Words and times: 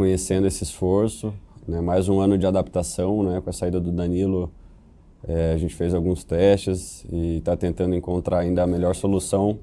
reconhecendo 0.00 0.46
esse 0.46 0.64
esforço, 0.64 1.30
né, 1.68 1.78
mais 1.82 2.08
um 2.08 2.20
ano 2.20 2.38
de 2.38 2.46
adaptação, 2.46 3.22
né, 3.22 3.38
com 3.42 3.50
a 3.50 3.52
saída 3.52 3.78
do 3.78 3.92
Danilo, 3.92 4.50
é, 5.28 5.52
a 5.52 5.58
gente 5.58 5.74
fez 5.74 5.92
alguns 5.92 6.24
testes 6.24 7.04
e 7.12 7.36
está 7.36 7.54
tentando 7.54 7.94
encontrar 7.94 8.38
ainda 8.38 8.62
a 8.62 8.66
melhor 8.66 8.94
solução 8.94 9.58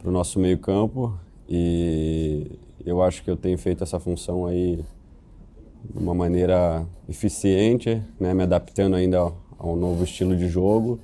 para 0.00 0.08
o 0.08 0.12
nosso 0.12 0.40
meio 0.40 0.58
campo 0.58 1.14
e 1.48 2.58
eu 2.84 3.00
acho 3.04 3.22
que 3.22 3.30
eu 3.30 3.36
tenho 3.36 3.56
feito 3.56 3.84
essa 3.84 4.00
função 4.00 4.46
aí 4.46 4.84
de 5.88 5.98
uma 5.98 6.12
maneira 6.12 6.84
eficiente, 7.08 8.02
né, 8.18 8.34
me 8.34 8.42
adaptando 8.42 8.96
ainda 8.96 9.32
ao, 9.56 9.76
novo 9.76 10.02
estilo 10.02 10.36
de 10.36 10.48
jogo, 10.48 10.98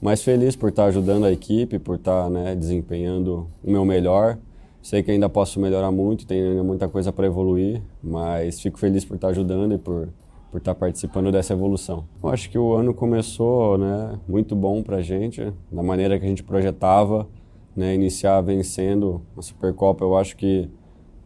mas 0.00 0.24
feliz 0.24 0.56
por 0.56 0.70
estar 0.70 0.86
ajudando 0.86 1.24
a 1.24 1.30
equipe, 1.30 1.78
por 1.78 1.94
estar 1.94 2.28
né, 2.28 2.56
desempenhando 2.56 3.48
o 3.62 3.70
meu 3.70 3.84
melhor. 3.84 4.38
Sei 4.82 5.00
que 5.00 5.12
ainda 5.12 5.28
posso 5.28 5.60
melhorar 5.60 5.92
muito, 5.92 6.26
tem 6.26 6.60
muita 6.62 6.88
coisa 6.88 7.12
para 7.12 7.24
evoluir, 7.24 7.80
mas 8.02 8.60
fico 8.60 8.78
feliz 8.78 9.04
por 9.04 9.14
estar 9.14 9.28
ajudando 9.28 9.74
e 9.74 9.78
por, 9.78 10.08
por 10.50 10.58
estar 10.58 10.74
participando 10.74 11.30
dessa 11.30 11.52
evolução. 11.52 12.04
Eu 12.20 12.28
acho 12.30 12.50
que 12.50 12.58
o 12.58 12.74
ano 12.74 12.92
começou 12.92 13.78
né, 13.78 14.18
muito 14.28 14.56
bom 14.56 14.82
para 14.82 14.96
a 14.96 15.02
gente, 15.02 15.52
da 15.70 15.84
maneira 15.84 16.18
que 16.18 16.24
a 16.26 16.28
gente 16.28 16.42
projetava, 16.42 17.28
né, 17.76 17.94
iniciar 17.94 18.40
vencendo 18.40 19.22
a 19.36 19.40
Supercopa, 19.40 20.04
eu 20.04 20.16
acho 20.16 20.36
que 20.36 20.68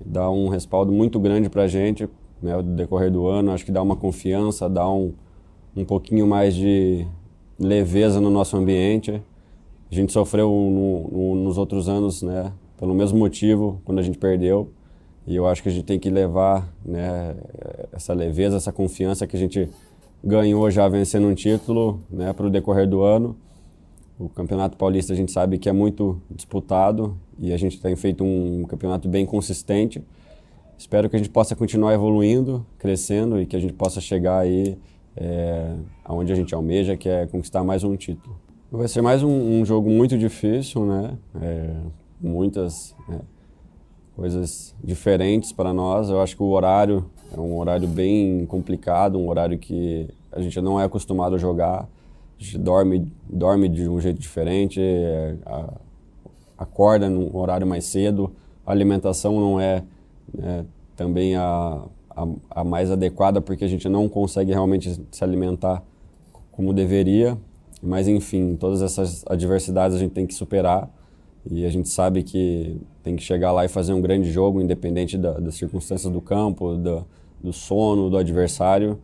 dá 0.04 0.30
um 0.30 0.48
respaldo 0.48 0.92
muito 0.92 1.18
grande 1.18 1.48
para 1.48 1.62
a 1.62 1.68
gente, 1.68 2.06
né, 2.42 2.56
no 2.56 2.76
decorrer 2.76 3.10
do 3.10 3.26
ano. 3.26 3.52
Acho 3.52 3.64
que 3.64 3.72
dá 3.72 3.82
uma 3.82 3.96
confiança, 3.96 4.68
dá 4.68 4.88
um, 4.88 5.14
um 5.74 5.84
pouquinho 5.84 6.26
mais 6.26 6.54
de 6.54 7.06
leveza 7.58 8.20
no 8.20 8.28
nosso 8.28 8.54
ambiente. 8.56 9.22
A 9.90 9.94
gente 9.94 10.12
sofreu 10.12 10.50
no, 10.50 11.08
no, 11.08 11.34
nos 11.36 11.56
outros 11.56 11.88
anos, 11.88 12.22
né, 12.22 12.52
pelo 12.78 12.94
mesmo 12.94 13.18
motivo, 13.18 13.80
quando 13.84 13.98
a 13.98 14.02
gente 14.02 14.18
perdeu. 14.18 14.70
E 15.26 15.34
eu 15.34 15.46
acho 15.46 15.62
que 15.62 15.68
a 15.68 15.72
gente 15.72 15.84
tem 15.84 15.98
que 15.98 16.08
levar 16.08 16.72
né, 16.84 17.34
essa 17.92 18.12
leveza, 18.12 18.56
essa 18.56 18.72
confiança 18.72 19.26
que 19.26 19.36
a 19.36 19.38
gente 19.38 19.68
ganhou 20.22 20.70
já 20.70 20.88
vencendo 20.88 21.26
um 21.26 21.34
título 21.34 22.00
né, 22.10 22.32
para 22.32 22.46
o 22.46 22.50
decorrer 22.50 22.88
do 22.88 23.02
ano. 23.02 23.36
O 24.18 24.28
Campeonato 24.28 24.76
Paulista 24.76 25.12
a 25.12 25.16
gente 25.16 25.32
sabe 25.32 25.58
que 25.58 25.68
é 25.68 25.72
muito 25.72 26.20
disputado 26.30 27.18
e 27.38 27.52
a 27.52 27.56
gente 27.56 27.80
tem 27.80 27.94
feito 27.96 28.24
um 28.24 28.64
campeonato 28.64 29.08
bem 29.08 29.26
consistente. 29.26 30.02
Espero 30.78 31.10
que 31.10 31.16
a 31.16 31.18
gente 31.18 31.30
possa 31.30 31.56
continuar 31.56 31.92
evoluindo, 31.92 32.64
crescendo 32.78 33.40
e 33.40 33.46
que 33.46 33.56
a 33.56 33.60
gente 33.60 33.72
possa 33.72 34.00
chegar 34.00 34.38
aí 34.38 34.78
é, 35.16 35.74
aonde 36.04 36.32
a 36.32 36.36
gente 36.36 36.54
almeja, 36.54 36.96
que 36.96 37.08
é 37.08 37.26
conquistar 37.26 37.64
mais 37.64 37.82
um 37.82 37.96
título. 37.96 38.36
Vai 38.70 38.88
ser 38.88 39.00
mais 39.00 39.22
um, 39.22 39.60
um 39.60 39.64
jogo 39.64 39.88
muito 39.88 40.18
difícil, 40.18 40.84
né? 40.84 41.16
É, 41.40 41.76
muitas 42.20 42.94
é, 43.08 43.18
coisas 44.14 44.74
diferentes 44.82 45.52
para 45.52 45.72
nós. 45.72 46.08
Eu 46.08 46.20
acho 46.20 46.36
que 46.36 46.42
o 46.42 46.50
horário 46.50 47.10
é 47.32 47.40
um 47.40 47.56
horário 47.58 47.86
bem 47.86 48.46
complicado, 48.46 49.18
um 49.18 49.28
horário 49.28 49.58
que 49.58 50.08
a 50.32 50.40
gente 50.40 50.60
não 50.60 50.80
é 50.80 50.84
acostumado 50.84 51.34
a 51.34 51.38
jogar. 51.38 51.88
A 52.38 52.42
gente 52.42 52.58
dorme, 52.58 53.12
dorme 53.28 53.68
de 53.68 53.88
um 53.88 54.00
jeito 54.00 54.20
diferente, 54.20 54.80
é, 54.80 55.36
a, 55.44 55.72
acorda 56.58 57.08
num 57.08 57.34
horário 57.36 57.66
mais 57.66 57.84
cedo, 57.84 58.32
a 58.64 58.72
alimentação 58.72 59.38
não 59.40 59.60
é 59.60 59.82
né, 60.32 60.64
também 60.96 61.36
a, 61.36 61.82
a, 62.10 62.26
a, 62.50 62.64
mais 62.64 62.90
adequada 62.90 63.40
porque 63.40 63.64
a 63.64 63.68
gente 63.68 63.88
não 63.88 64.08
consegue 64.08 64.52
realmente 64.52 65.00
se 65.10 65.24
alimentar 65.24 65.82
como 66.50 66.72
deveria. 66.72 67.36
Mas 67.82 68.08
enfim, 68.08 68.56
todas 68.56 68.80
essas 68.80 69.22
adversidades 69.28 69.96
a 69.96 70.00
gente 70.00 70.12
tem 70.12 70.26
que 70.26 70.34
superar 70.34 70.90
e 71.50 71.64
a 71.64 71.70
gente 71.70 71.88
sabe 71.88 72.22
que 72.22 72.76
tem 73.02 73.14
que 73.14 73.22
chegar 73.22 73.52
lá 73.52 73.64
e 73.64 73.68
fazer 73.68 73.92
um 73.92 74.00
grande 74.00 74.30
jogo, 74.32 74.60
independente 74.60 75.16
da, 75.16 75.32
das 75.34 75.54
circunstâncias 75.54 76.12
do 76.12 76.20
campo, 76.20 76.74
do, 76.74 77.06
do 77.42 77.52
sono, 77.52 78.10
do 78.10 78.16
adversário. 78.16 78.98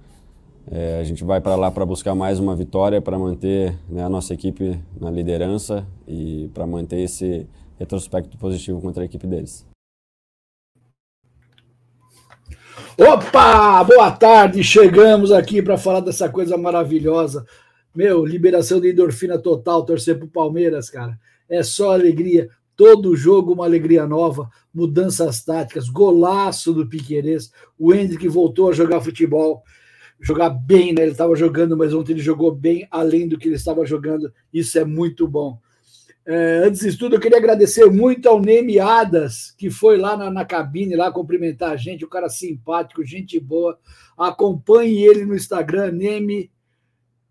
É, 0.71 0.99
a 1.01 1.05
gente 1.05 1.25
vai 1.25 1.41
para 1.41 1.57
lá 1.57 1.71
para 1.71 1.85
buscar 1.85 2.15
mais 2.15 2.39
uma 2.39 2.55
vitória, 2.55 3.01
para 3.01 3.19
manter 3.19 3.77
né, 3.89 4.05
a 4.05 4.09
nossa 4.09 4.35
equipe 4.35 4.79
na 5.01 5.11
liderança 5.11 5.87
e 6.07 6.51
para 6.55 6.67
manter 6.67 7.01
esse 7.01 7.47
retrospecto 7.79 8.37
positivo 8.39 8.81
contra 8.81 9.03
a 9.03 9.07
equipe 9.07 9.27
deles. 9.27 9.67
Opa! 12.99 13.83
Boa 13.85 14.11
tarde! 14.11 14.63
Chegamos 14.63 15.33
aqui 15.33 15.63
para 15.63 15.79
falar 15.79 16.01
dessa 16.01 16.29
coisa 16.29 16.57
maravilhosa. 16.57 17.45
Meu, 17.95 18.25
liberação 18.25 18.81
de 18.81 18.91
endorfina 18.91 19.39
total, 19.39 19.85
torcer 19.85 20.19
pro 20.19 20.29
Palmeiras, 20.29 20.91
cara. 20.91 21.19
É 21.53 21.63
só 21.63 21.93
alegria. 21.93 22.49
Todo 22.75 23.15
jogo 23.15 23.53
uma 23.53 23.67
alegria 23.67 24.07
nova, 24.07 24.49
mudanças 24.73 25.45
táticas, 25.45 25.91
golaço 25.91 26.73
do 26.73 26.89
Piquerez. 26.89 27.53
O 27.79 27.93
Hendrick 27.93 28.27
voltou 28.27 28.71
a 28.71 28.73
jogar 28.73 29.03
futebol, 29.03 29.63
jogar 30.19 30.49
bem, 30.49 30.95
né? 30.95 31.03
Ele 31.03 31.13
estava 31.13 31.37
jogando, 31.37 31.77
mas 31.77 31.93
ontem 31.93 32.13
ele 32.13 32.23
jogou 32.23 32.55
bem 32.55 32.89
além 32.91 33.29
do 33.29 33.37
que 33.37 33.49
ele 33.49 33.57
estava 33.57 33.85
jogando. 33.85 34.33
Isso 34.51 34.79
é 34.79 34.85
muito 34.85 35.29
bom. 35.29 35.61
É, 36.25 36.63
antes 36.65 36.81
de 36.81 36.97
tudo, 36.97 37.17
eu 37.17 37.21
queria 37.21 37.37
agradecer 37.37 37.85
muito 37.91 38.27
ao 38.29 38.41
Neme 38.41 38.79
Adas, 38.79 39.51
que 39.59 39.69
foi 39.69 39.99
lá 39.99 40.17
na, 40.17 40.31
na, 40.31 40.45
cabine 40.45 40.97
lá 40.97 41.13
cumprimentar 41.13 41.73
a 41.73 41.77
gente, 41.77 42.05
um 42.05 42.09
cara 42.09 42.31
simpático, 42.31 43.05
gente 43.05 43.39
boa. 43.39 43.79
Acompanhe 44.17 45.05
ele 45.05 45.27
no 45.27 45.35
Instagram, 45.35 45.93
Neme 45.93 46.51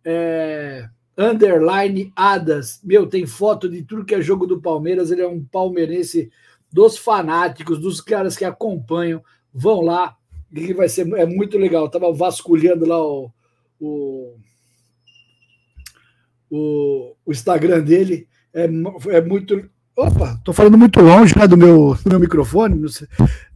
é, 0.06 0.88
underline 1.18 2.12
Adas. 2.16 2.80
Meu, 2.84 3.08
tem 3.08 3.26
foto 3.26 3.70
de 3.70 3.84
tudo 3.84 4.06
que 4.06 4.16
é 4.16 4.22
jogo 4.22 4.46
do 4.46 4.62
Palmeiras. 4.62 5.12
Ele 5.12 5.22
é 5.22 5.28
um 5.28 5.44
palmeirense 5.44 6.32
dos 6.72 6.98
fanáticos, 6.98 7.80
dos 7.80 8.02
caras 8.02 8.38
que 8.38 8.46
acompanham. 8.46 9.24
Vão 9.54 9.82
lá, 9.82 10.16
que 10.54 10.74
vai 10.74 10.88
ser 10.88 11.08
é 11.14 11.26
muito 11.26 11.58
legal. 11.58 11.86
Eu 11.86 11.92
tava 11.92 12.12
vasculhando 12.14 12.86
lá 12.86 13.02
o, 13.02 13.32
o, 13.80 14.36
o, 16.50 17.16
o 17.26 17.32
Instagram 17.32 17.82
dele 17.82 18.28
é, 18.54 18.66
é 19.10 19.22
muito. 19.22 19.70
Opa, 19.96 20.36
estou 20.38 20.54
falando 20.54 20.78
muito 20.78 21.02
longe 21.02 21.38
né, 21.38 21.46
do, 21.48 21.58
meu, 21.58 21.98
do 22.04 22.10
meu 22.10 22.20
microfone. 22.20 22.86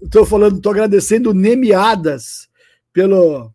Estou 0.02 0.26
falando, 0.26 0.58
estou 0.58 0.72
agradecendo 0.72 1.32
o 1.32 1.34
Nemiadas 1.34 2.48
pelo. 2.92 3.55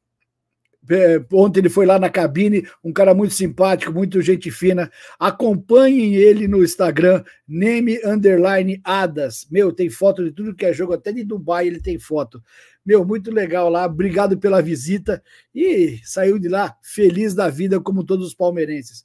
Ontem 1.32 1.60
ele 1.60 1.68
foi 1.68 1.86
lá 1.86 1.98
na 1.98 2.10
cabine, 2.10 2.66
um 2.82 2.92
cara 2.92 3.14
muito 3.14 3.34
simpático, 3.34 3.92
muito 3.92 4.20
gente 4.20 4.50
fina. 4.50 4.90
Acompanhem 5.18 6.14
ele 6.14 6.48
no 6.48 6.64
Instagram, 6.64 7.22
Neme 7.46 8.00
Underline 8.04 8.80
Adas. 8.82 9.46
Meu, 9.50 9.72
tem 9.72 9.88
foto 9.88 10.24
de 10.24 10.32
tudo 10.32 10.54
que 10.54 10.66
é 10.66 10.72
jogo, 10.72 10.92
até 10.92 11.12
de 11.12 11.24
Dubai 11.24 11.66
ele 11.66 11.80
tem 11.80 11.98
foto. 11.98 12.42
Meu, 12.84 13.04
muito 13.04 13.30
legal 13.30 13.68
lá. 13.68 13.86
Obrigado 13.86 14.38
pela 14.38 14.60
visita. 14.60 15.22
E 15.54 16.00
saiu 16.02 16.38
de 16.38 16.48
lá 16.48 16.76
feliz 16.82 17.34
da 17.34 17.48
vida, 17.48 17.80
como 17.80 18.04
todos 18.04 18.26
os 18.26 18.34
palmeirenses. 18.34 19.04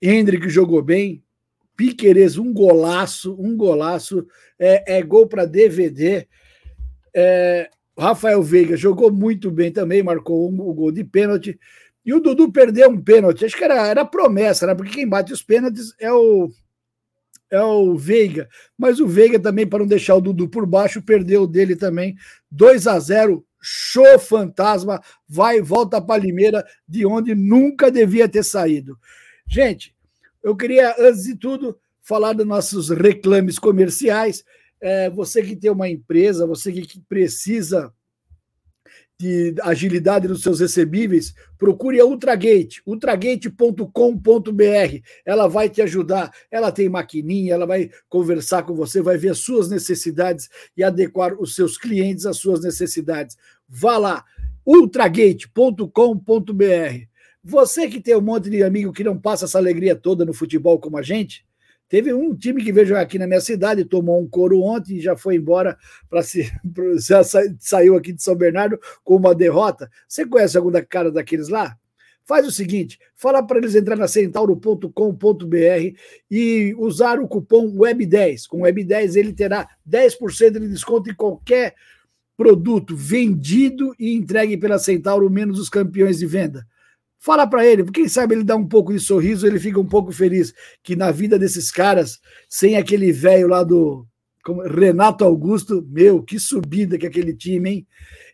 Hendrick 0.00 0.48
jogou 0.48 0.82
bem, 0.82 1.22
Piqueires, 1.76 2.36
um 2.36 2.52
golaço, 2.52 3.34
um 3.38 3.56
golaço, 3.56 4.26
é, 4.58 4.98
é 4.98 5.02
gol 5.02 5.26
para 5.26 5.46
DVD. 5.46 6.26
É, 7.14 7.70
Rafael 8.00 8.42
Veiga 8.42 8.76
jogou 8.76 9.12
muito 9.12 9.50
bem 9.50 9.70
também, 9.70 10.02
marcou 10.02 10.50
um, 10.50 10.70
um, 10.70 10.74
gol 10.74 10.90
de 10.90 11.04
pênalti. 11.04 11.58
E 12.04 12.14
o 12.14 12.20
Dudu 12.20 12.50
perdeu 12.50 12.88
um 12.88 13.00
pênalti, 13.00 13.44
acho 13.44 13.56
que 13.56 13.64
era, 13.64 13.86
era 13.86 14.04
promessa, 14.04 14.66
né? 14.66 14.74
Porque 14.74 14.92
quem 14.92 15.08
bate 15.08 15.32
os 15.32 15.42
pênaltis 15.42 15.94
é 15.98 16.10
o, 16.10 16.50
é 17.50 17.62
o 17.62 17.94
Veiga. 17.96 18.48
Mas 18.76 19.00
o 19.00 19.06
Veiga 19.06 19.38
também, 19.38 19.66
para 19.66 19.80
não 19.80 19.86
deixar 19.86 20.14
o 20.16 20.20
Dudu 20.20 20.48
por 20.48 20.64
baixo, 20.64 21.02
perdeu 21.02 21.46
dele 21.46 21.76
também. 21.76 22.16
2 22.50 22.86
a 22.86 22.98
0 22.98 23.44
show 23.62 24.18
fantasma, 24.18 25.02
vai 25.28 25.58
e 25.58 25.62
volta 25.62 26.00
para 26.00 26.22
Limeira, 26.22 26.64
de 26.88 27.04
onde 27.04 27.34
nunca 27.34 27.90
devia 27.90 28.26
ter 28.26 28.42
saído. 28.42 28.98
Gente, 29.46 29.94
eu 30.42 30.56
queria, 30.56 30.94
antes 30.98 31.24
de 31.24 31.36
tudo, 31.36 31.78
falar 32.00 32.32
dos 32.32 32.46
nossos 32.46 32.88
reclames 32.88 33.58
comerciais. 33.58 34.42
É, 34.80 35.10
você 35.10 35.42
que 35.42 35.56
tem 35.56 35.70
uma 35.70 35.88
empresa, 35.88 36.46
você 36.46 36.72
que 36.72 37.00
precisa 37.00 37.92
de 39.20 39.54
agilidade 39.60 40.26
nos 40.26 40.42
seus 40.42 40.60
recebíveis, 40.60 41.34
procure 41.58 42.00
a 42.00 42.06
Ultragate, 42.06 42.80
ultragate.com.br. 42.86 45.02
Ela 45.26 45.46
vai 45.46 45.68
te 45.68 45.82
ajudar. 45.82 46.32
Ela 46.50 46.72
tem 46.72 46.88
maquininha, 46.88 47.52
ela 47.52 47.66
vai 47.66 47.90
conversar 48.08 48.62
com 48.62 48.74
você, 48.74 49.02
vai 49.02 49.18
ver 49.18 49.32
as 49.32 49.38
suas 49.38 49.68
necessidades 49.68 50.48
e 50.74 50.82
adequar 50.82 51.34
os 51.38 51.54
seus 51.54 51.76
clientes 51.76 52.24
às 52.24 52.38
suas 52.38 52.62
necessidades. 52.62 53.36
Vá 53.68 53.98
lá, 53.98 54.24
ultragate.com.br. 54.64 55.84
Você 57.44 57.88
que 57.88 58.00
tem 58.00 58.16
um 58.16 58.22
monte 58.22 58.48
de 58.48 58.62
amigo 58.62 58.90
que 58.90 59.04
não 59.04 59.18
passa 59.18 59.44
essa 59.44 59.58
alegria 59.58 59.94
toda 59.94 60.24
no 60.24 60.32
futebol 60.32 60.78
como 60.78 60.96
a 60.96 61.02
gente, 61.02 61.44
teve 61.90 62.14
um 62.14 62.34
time 62.34 62.62
que 62.62 62.72
veio 62.72 62.86
jogar 62.86 63.00
aqui 63.00 63.18
na 63.18 63.26
minha 63.26 63.40
cidade, 63.40 63.84
tomou 63.84 64.18
um 64.18 64.26
couro 64.26 64.62
ontem 64.62 64.96
e 64.96 65.00
já 65.00 65.16
foi 65.16 65.34
embora 65.34 65.76
para 66.08 66.22
se 66.22 66.50
já 67.06 67.22
saiu 67.58 67.96
aqui 67.96 68.12
de 68.12 68.22
São 68.22 68.36
Bernardo 68.36 68.78
com 69.04 69.16
uma 69.16 69.34
derrota. 69.34 69.90
Você 70.08 70.24
conhece 70.24 70.56
algum 70.56 70.70
cara 70.88 71.10
daqueles 71.10 71.48
lá? 71.48 71.76
Faz 72.24 72.46
o 72.46 72.52
seguinte: 72.52 72.98
fala 73.16 73.42
para 73.42 73.58
eles 73.58 73.74
entrar 73.74 73.96
na 73.96 74.06
centauro.com.br 74.06 75.96
e 76.30 76.74
usar 76.78 77.18
o 77.18 77.26
cupom 77.26 77.76
WEB10. 77.76 78.46
Com 78.48 78.60
WEB10 78.60 79.16
ele 79.16 79.32
terá 79.32 79.68
10% 79.86 80.60
de 80.60 80.68
desconto 80.68 81.10
em 81.10 81.14
qualquer 81.14 81.74
produto 82.36 82.96
vendido 82.96 83.94
e 83.98 84.14
entregue 84.14 84.56
pela 84.56 84.78
Centauro, 84.78 85.28
menos 85.28 85.58
os 85.58 85.68
campeões 85.68 86.20
de 86.20 86.26
venda. 86.26 86.66
Fala 87.22 87.46
para 87.46 87.66
ele, 87.66 87.84
quem 87.84 88.08
sabe 88.08 88.34
ele 88.34 88.42
dá 88.42 88.56
um 88.56 88.66
pouco 88.66 88.94
de 88.94 88.98
sorriso, 88.98 89.46
ele 89.46 89.60
fica 89.60 89.78
um 89.78 89.86
pouco 89.86 90.10
feliz 90.10 90.54
que 90.82 90.96
na 90.96 91.10
vida 91.10 91.38
desses 91.38 91.70
caras, 91.70 92.18
sem 92.48 92.78
aquele 92.78 93.12
velho 93.12 93.46
lá 93.46 93.62
do 93.62 94.06
Renato 94.74 95.22
Augusto, 95.22 95.86
meu, 95.86 96.22
que 96.22 96.40
subida 96.40 96.96
que 96.96 97.06
aquele 97.06 97.34
time, 97.34 97.70
hein? 97.70 97.86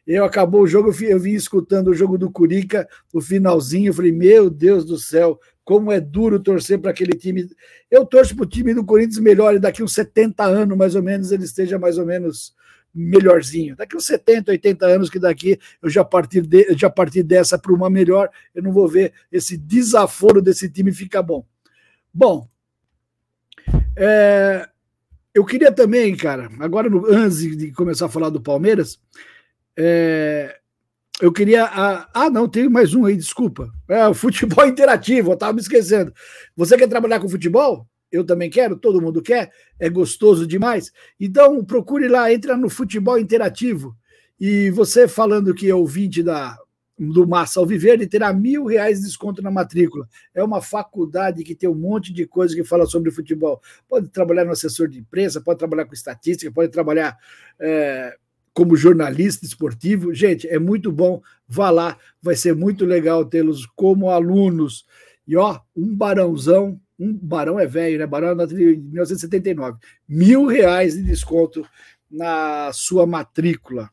Eu 0.07 0.25
acabou 0.25 0.63
o 0.63 0.67
jogo, 0.69 0.95
eu 1.03 1.19
vim 1.19 1.33
escutando 1.33 1.89
o 1.89 1.95
jogo 1.95 2.17
do 2.17 2.31
Curica, 2.31 2.89
o 3.13 3.21
finalzinho, 3.21 3.89
eu 3.89 3.95
falei, 3.95 4.13
meu 4.13 4.49
Deus 4.49 4.85
do 4.85 4.97
céu, 4.97 5.37
como 5.65 5.91
é 5.91 6.01
duro 6.01 6.39
torcer 6.39 6.79
para 6.79 6.93
aquele 6.93 7.19
time. 7.19 7.45
Eu 7.91 8.07
torço 8.07 8.37
para 8.37 8.45
o 8.45 8.49
time 8.49 8.73
do 8.73 8.85
Corinthians 8.85 9.19
melhor, 9.19 9.57
e 9.57 9.59
daqui 9.59 9.83
uns 9.83 9.95
70 9.95 10.45
anos, 10.45 10.79
mais 10.79 10.95
ou 10.95 11.03
menos, 11.03 11.33
ele 11.33 11.43
esteja 11.43 11.77
mais 11.77 11.99
ou 11.99 12.07
menos 12.07 12.55
melhorzinho. 12.97 13.77
Daqui 13.77 13.97
uns 13.97 14.07
70, 14.07 14.51
80 14.53 14.87
anos 14.87 15.11
que 15.11 15.19
daqui 15.19 15.59
eu 15.83 15.91
já 15.91 16.05
partir, 16.05 16.41
de, 16.41 16.75
já 16.77 16.89
partir 16.89 17.23
dessa 17.23 17.59
para 17.59 17.73
uma 17.73 17.91
melhor, 17.91 18.31
eu 18.55 18.63
não 18.63 18.73
vou 18.73 18.89
ver 18.89 19.13
esse 19.31 19.57
desaforo 19.57 20.41
desse 20.41 20.71
time 20.71 20.93
ficar 20.93 21.23
bom. 21.23 21.45
Bom, 22.13 22.49
é, 23.95 24.69
eu 25.35 25.45
queria 25.45 25.71
também, 25.71 26.17
cara, 26.17 26.51
agora 26.59 26.89
no, 26.89 27.07
antes 27.07 27.39
de 27.39 27.71
começar 27.73 28.07
a 28.07 28.11
falar 28.11 28.31
do 28.31 28.41
Palmeiras, 28.41 28.99
é, 29.77 30.59
eu 31.21 31.33
queria. 31.33 31.65
Ah, 31.65 32.09
ah, 32.13 32.31
não, 32.31 32.49
tem 32.49 32.69
mais 32.69 32.95
um 32.95 33.05
aí, 33.05 33.17
desculpa. 33.17 33.71
É 33.89 34.07
o 34.09 34.15
futebol 34.15 34.65
interativo, 34.67 35.31
eu 35.31 35.35
estava 35.35 35.53
me 35.53 35.61
esquecendo. 35.61 36.13
Você 36.57 36.77
quer 36.77 36.89
trabalhar 36.89 37.21
com 37.21 37.29
futebol? 37.29 37.87
Eu 38.11 38.25
também 38.25 38.51
quero, 38.51 38.77
todo 38.77 39.01
mundo 39.01 39.23
quer, 39.23 39.51
é 39.79 39.89
gostoso 39.89 40.47
demais. 40.47 40.93
Então, 41.19 41.65
procure 41.65 42.09
lá, 42.09 42.33
entra 42.33 42.57
no 42.57 42.69
futebol 42.69 43.19
interativo. 43.19 43.97
E 44.39 44.71
você 44.71 45.09
falando 45.09 45.55
que 45.55 45.69
é 45.69 45.75
ouvinte 45.75 46.23
da, 46.23 46.57
do 46.99 47.27
Massa 47.27 47.61
Alviverde, 47.61 48.07
terá 48.07 48.33
mil 48.33 48.65
reais 48.65 49.01
de 49.01 49.07
desconto 49.07 49.43
na 49.43 49.51
matrícula. 49.51 50.09
É 50.35 50.43
uma 50.43 50.63
faculdade 50.63 51.45
que 51.45 51.55
tem 51.55 51.69
um 51.69 51.75
monte 51.75 52.13
de 52.13 52.27
coisa 52.27 52.55
que 52.55 52.65
fala 52.65 52.87
sobre 52.87 53.11
futebol. 53.11 53.61
Pode 53.89 54.09
trabalhar 54.09 54.45
no 54.45 54.53
assessor 54.53 54.89
de 54.89 54.99
imprensa, 54.99 55.41
pode 55.41 55.59
trabalhar 55.59 55.85
com 55.85 55.95
estatística, 55.95 56.51
pode 56.53 56.71
trabalhar 56.71 57.17
é, 57.61 58.17
como 58.55 58.77
jornalista 58.77 59.45
esportivo. 59.45 60.15
Gente, 60.15 60.49
é 60.49 60.59
muito 60.59 60.91
bom. 60.91 61.21
Vá 61.47 61.71
lá, 61.71 61.99
vai 62.23 62.35
ser 62.35 62.55
muito 62.55 62.85
legal 62.87 63.25
tê-los 63.25 63.67
como 63.67 64.11
alunos. 64.11 64.87
E 65.27 65.37
ó, 65.37 65.61
um 65.77 65.95
barãozão 65.95 66.81
um 66.99 67.13
Barão 67.13 67.59
é 67.61 67.67
velho, 67.67 67.99
né? 67.99 68.07
Barão 68.07 68.41
é 68.41 68.47
de 68.47 68.55
1979. 68.55 69.79
Mil 70.09 70.47
reais 70.47 70.95
de 70.95 71.03
desconto 71.03 71.67
na 72.11 72.73
sua 72.73 73.07
matrícula. 73.07 73.91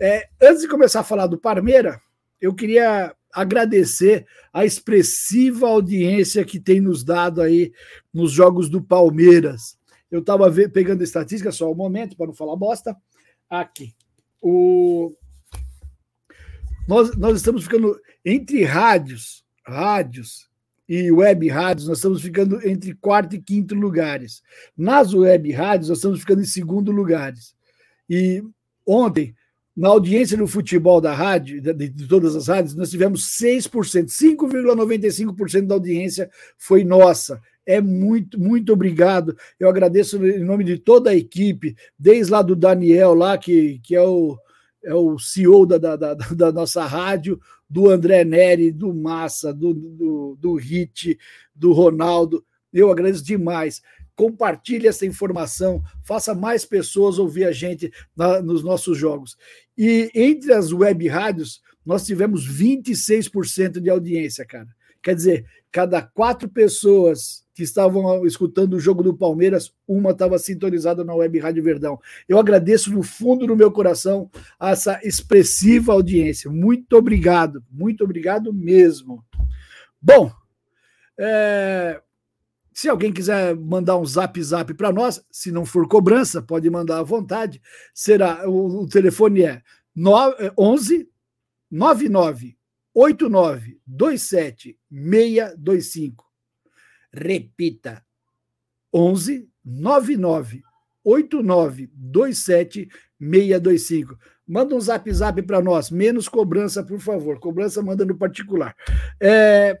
É, 0.00 0.28
antes 0.40 0.62
de 0.62 0.68
começar 0.68 1.00
a 1.00 1.04
falar 1.04 1.26
do 1.26 1.38
Parmeira, 1.38 2.00
eu 2.40 2.54
queria 2.54 3.14
agradecer 3.32 4.26
a 4.52 4.64
expressiva 4.64 5.68
audiência 5.68 6.44
que 6.44 6.58
tem 6.58 6.80
nos 6.80 7.04
dado 7.04 7.42
aí 7.42 7.72
nos 8.12 8.32
jogos 8.32 8.68
do 8.68 8.82
Palmeiras. 8.82 9.78
Eu 10.10 10.20
estava 10.20 10.50
pegando 10.72 11.04
estatística 11.04 11.52
só 11.52 11.70
um 11.70 11.74
momento 11.74 12.16
para 12.16 12.26
não 12.26 12.34
falar 12.34 12.56
bosta. 12.56 12.96
Aqui. 13.48 13.94
O... 14.42 15.14
Nós, 16.88 17.14
nós 17.16 17.36
estamos 17.36 17.62
ficando 17.62 18.00
entre 18.24 18.64
rádios, 18.64 19.44
rádios 19.64 20.49
e 20.90 21.08
web 21.12 21.46
rádios, 21.46 21.86
nós 21.86 21.98
estamos 21.98 22.20
ficando 22.20 22.66
entre 22.66 22.92
quarto 22.94 23.36
e 23.36 23.40
quinto 23.40 23.76
lugares. 23.76 24.42
Nas 24.76 25.14
web 25.14 25.52
rádios, 25.52 25.88
nós 25.88 25.98
estamos 25.98 26.18
ficando 26.18 26.42
em 26.42 26.44
segundo 26.44 26.90
lugares. 26.90 27.54
E 28.08 28.42
ontem, 28.84 29.32
na 29.76 29.86
audiência 29.86 30.36
do 30.36 30.48
futebol 30.48 31.00
da 31.00 31.14
rádio, 31.14 31.62
de, 31.62 31.72
de 31.90 32.08
todas 32.08 32.34
as 32.34 32.48
rádios, 32.48 32.74
nós 32.74 32.90
tivemos 32.90 33.38
6%, 33.40 34.06
5,95% 34.06 35.66
da 35.68 35.76
audiência 35.76 36.28
foi 36.58 36.82
nossa. 36.82 37.40
É 37.64 37.80
muito, 37.80 38.36
muito 38.40 38.72
obrigado. 38.72 39.36
Eu 39.60 39.68
agradeço 39.68 40.16
em 40.26 40.42
nome 40.42 40.64
de 40.64 40.76
toda 40.76 41.10
a 41.10 41.16
equipe, 41.16 41.76
desde 41.96 42.32
lá 42.32 42.42
do 42.42 42.56
Daniel, 42.56 43.14
lá, 43.14 43.38
que, 43.38 43.78
que 43.84 43.94
é 43.94 44.02
o, 44.02 44.36
é 44.82 44.94
o 44.94 45.18
CEO 45.18 45.66
da, 45.66 45.78
da, 45.78 45.96
da, 45.96 46.14
da 46.34 46.52
nossa 46.52 46.84
rádio, 46.84 47.40
do 47.68 47.88
André 47.88 48.24
Neri, 48.24 48.72
do 48.72 48.92
Massa, 48.92 49.52
do, 49.52 49.72
do, 49.72 50.36
do 50.38 50.54
Hit, 50.54 51.18
do 51.54 51.72
Ronaldo. 51.72 52.44
Eu 52.72 52.90
agradeço 52.90 53.24
demais. 53.24 53.82
Compartilhe 54.16 54.86
essa 54.86 55.06
informação, 55.06 55.82
faça 56.04 56.34
mais 56.34 56.64
pessoas 56.64 57.18
ouvir 57.18 57.44
a 57.44 57.52
gente 57.52 57.90
na, 58.14 58.42
nos 58.42 58.62
nossos 58.62 58.98
jogos. 58.98 59.36
E 59.78 60.10
entre 60.14 60.52
as 60.52 60.72
web 60.72 61.06
rádios, 61.08 61.62
nós 61.86 62.04
tivemos 62.04 62.46
26% 62.46 63.80
de 63.80 63.88
audiência, 63.88 64.44
cara. 64.44 64.68
Quer 65.02 65.14
dizer, 65.14 65.46
cada 65.72 66.02
quatro 66.02 66.48
pessoas 66.48 67.44
que 67.54 67.62
estavam 67.62 68.26
escutando 68.26 68.74
o 68.74 68.80
jogo 68.80 69.02
do 69.02 69.16
Palmeiras, 69.16 69.72
uma 69.86 70.10
estava 70.10 70.38
sintonizada 70.38 71.04
na 71.04 71.14
Web 71.14 71.38
Rádio 71.38 71.62
Verdão. 71.62 71.98
Eu 72.28 72.38
agradeço 72.38 72.90
no 72.92 73.02
fundo 73.02 73.46
do 73.46 73.56
meu 73.56 73.70
coração 73.70 74.30
essa 74.58 75.00
expressiva 75.02 75.92
audiência. 75.92 76.50
Muito 76.50 76.96
obrigado, 76.96 77.62
muito 77.70 78.04
obrigado 78.04 78.52
mesmo. 78.52 79.24
Bom, 80.00 80.32
é, 81.18 82.00
se 82.72 82.88
alguém 82.88 83.12
quiser 83.12 83.54
mandar 83.54 83.98
um 83.98 84.06
zap 84.06 84.42
zap 84.42 84.72
para 84.74 84.92
nós, 84.92 85.22
se 85.30 85.52
não 85.52 85.66
for 85.66 85.86
cobrança, 85.86 86.40
pode 86.40 86.68
mandar 86.70 86.98
à 86.98 87.02
vontade. 87.02 87.60
Será 87.92 88.48
o, 88.48 88.84
o 88.84 88.88
telefone 88.88 89.42
é 89.42 89.62
9, 89.94 90.52
11 90.56 91.08
99 91.70 92.59
89 93.00 93.80
27 93.86 94.78
625. 94.90 96.24
Repita: 97.10 98.04
11 98.92 99.48
99 99.64 100.62
89 101.02 101.90
27 101.94 102.88
625. 103.18 104.18
Manda 104.46 104.74
um 104.74 104.80
zap 104.80 105.10
zap 105.12 105.40
para 105.42 105.62
nós, 105.62 105.90
menos 105.90 106.28
cobrança, 106.28 106.84
por 106.84 107.00
favor. 107.00 107.38
Cobrança 107.38 107.82
manda 107.82 108.04
no 108.04 108.18
particular. 108.18 108.76
É... 109.18 109.80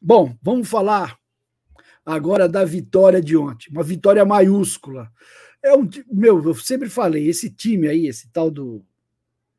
Bom, 0.00 0.36
vamos 0.42 0.68
falar 0.68 1.16
agora 2.04 2.46
da 2.46 2.64
vitória 2.64 3.22
de 3.22 3.36
ontem. 3.36 3.70
Uma 3.70 3.82
vitória 3.82 4.24
maiúscula. 4.24 5.10
É 5.62 5.74
um, 5.74 5.88
meu, 6.10 6.44
eu 6.44 6.54
sempre 6.56 6.90
falei, 6.90 7.28
esse 7.28 7.48
time 7.48 7.86
aí, 7.86 8.06
esse 8.06 8.28
tal 8.32 8.50
do, 8.50 8.84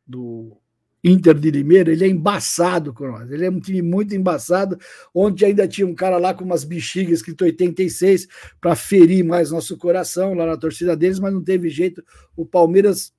do 0.06 0.62
Inter 1.04 1.38
de 1.38 1.52
Limeira, 1.52 1.92
ele 1.92 2.06
é 2.06 2.08
embaçado 2.08 2.94
com 2.94 3.06
nós. 3.08 3.30
Ele 3.30 3.46
é 3.46 3.50
um 3.50 3.60
time 3.60 3.82
muito 3.82 4.16
embaçado. 4.16 4.78
Ontem 5.14 5.48
ainda 5.48 5.68
tinha 5.68 5.86
um 5.86 5.94
cara 5.94 6.18
lá 6.18 6.34
com 6.34 6.46
umas 6.46 6.64
bexigas 6.64 7.20
escrito 7.20 7.44
86 7.44 8.28
para 8.62 8.74
ferir 8.76 9.26
mais 9.26 9.52
nosso 9.52 9.78
coração 9.78 10.34
lá 10.34 10.46
na 10.46 10.56
torcida 10.56 10.96
deles, 10.96 11.20
mas 11.20 11.34
não 11.34 11.44
teve 11.44 11.70
jeito. 11.70 12.04
O 12.38 12.46
Palmeiras. 12.46 13.12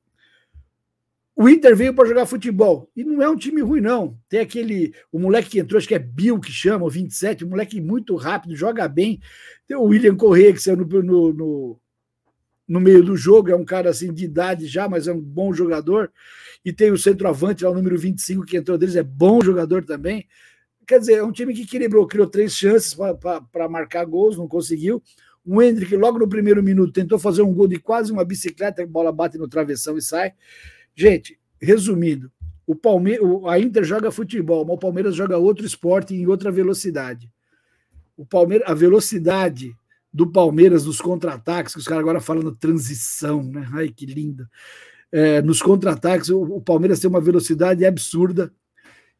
O 1.36 1.48
Inter 1.48 1.76
veio 1.76 1.92
para 1.92 2.08
jogar 2.08 2.26
futebol. 2.26 2.88
E 2.96 3.04
não 3.04 3.20
é 3.20 3.28
um 3.28 3.36
time 3.36 3.60
ruim, 3.60 3.80
não. 3.80 4.16
Tem 4.28 4.40
aquele. 4.40 4.94
O 5.12 5.18
moleque 5.18 5.50
que 5.50 5.58
entrou, 5.58 5.76
acho 5.76 5.88
que 5.88 5.94
é 5.94 5.98
Bill 5.98 6.40
que 6.40 6.52
chama, 6.52 6.86
o 6.86 6.90
27, 6.90 7.44
um 7.44 7.50
moleque 7.50 7.80
muito 7.80 8.16
rápido, 8.16 8.56
joga 8.56 8.88
bem. 8.88 9.20
Tem 9.66 9.76
o 9.76 9.82
William 9.82 10.16
Corrêa, 10.16 10.52
que 10.52 10.62
saiu 10.62 10.76
no, 10.76 10.86
no, 11.02 11.32
no, 11.34 11.80
no 12.68 12.80
meio 12.80 13.04
do 13.04 13.16
jogo, 13.16 13.50
é 13.50 13.56
um 13.56 13.64
cara 13.64 13.90
assim 13.90 14.12
de 14.12 14.24
idade 14.24 14.66
já, 14.66 14.88
mas 14.88 15.06
é 15.06 15.12
um 15.12 15.20
bom 15.20 15.52
jogador 15.52 16.10
e 16.64 16.72
tem 16.72 16.90
o 16.90 16.96
centroavante 16.96 17.62
lá, 17.62 17.70
o 17.70 17.74
número 17.74 17.98
25, 17.98 18.46
que 18.46 18.56
entrou 18.56 18.78
deles, 18.78 18.96
é 18.96 19.02
bom 19.02 19.40
jogador 19.42 19.84
também. 19.84 20.26
Quer 20.86 20.98
dizer, 20.98 21.14
é 21.14 21.22
um 21.22 21.32
time 21.32 21.52
que 21.52 21.62
equilibrou, 21.62 22.06
criou 22.06 22.26
três 22.26 22.54
chances 22.54 22.96
para 23.52 23.68
marcar 23.68 24.04
gols, 24.06 24.36
não 24.36 24.48
conseguiu. 24.48 25.02
O 25.44 25.62
Hendrick, 25.62 25.94
logo 25.94 26.18
no 26.18 26.26
primeiro 26.26 26.62
minuto, 26.62 26.92
tentou 26.92 27.18
fazer 27.18 27.42
um 27.42 27.52
gol 27.52 27.68
de 27.68 27.78
quase 27.78 28.10
uma 28.10 28.24
bicicleta, 28.24 28.82
a 28.82 28.86
bola 28.86 29.12
bate 29.12 29.36
no 29.36 29.46
travessão 29.46 29.98
e 29.98 30.02
sai. 30.02 30.32
Gente, 30.94 31.38
resumindo, 31.60 32.32
o 32.66 32.74
Palme 32.74 33.18
a 33.46 33.58
Inter 33.58 33.84
joga 33.84 34.10
futebol, 34.10 34.64
mas 34.64 34.76
o 34.76 34.78
Palmeiras 34.78 35.14
joga 35.14 35.36
outro 35.36 35.66
esporte 35.66 36.14
em 36.14 36.26
outra 36.26 36.50
velocidade. 36.50 37.30
O 38.16 38.24
Palmeiras, 38.24 38.66
a 38.66 38.72
velocidade 38.72 39.76
do 40.10 40.30
Palmeiras 40.30 40.86
nos 40.86 40.98
contra-ataques, 40.98 41.74
que 41.74 41.80
os 41.80 41.86
caras 41.86 42.00
agora 42.00 42.20
falam 42.20 42.54
transição, 42.54 43.42
né? 43.42 43.68
Ai, 43.72 43.88
que 43.88 44.06
lindo 44.06 44.48
é, 45.14 45.40
nos 45.40 45.62
contra-ataques. 45.62 46.28
O, 46.28 46.42
o, 46.42 46.60
Palmeiras 46.60 46.98
tem 46.98 47.08
uma 47.08 47.20
velocidade 47.20 47.86
absurda, 47.86 48.52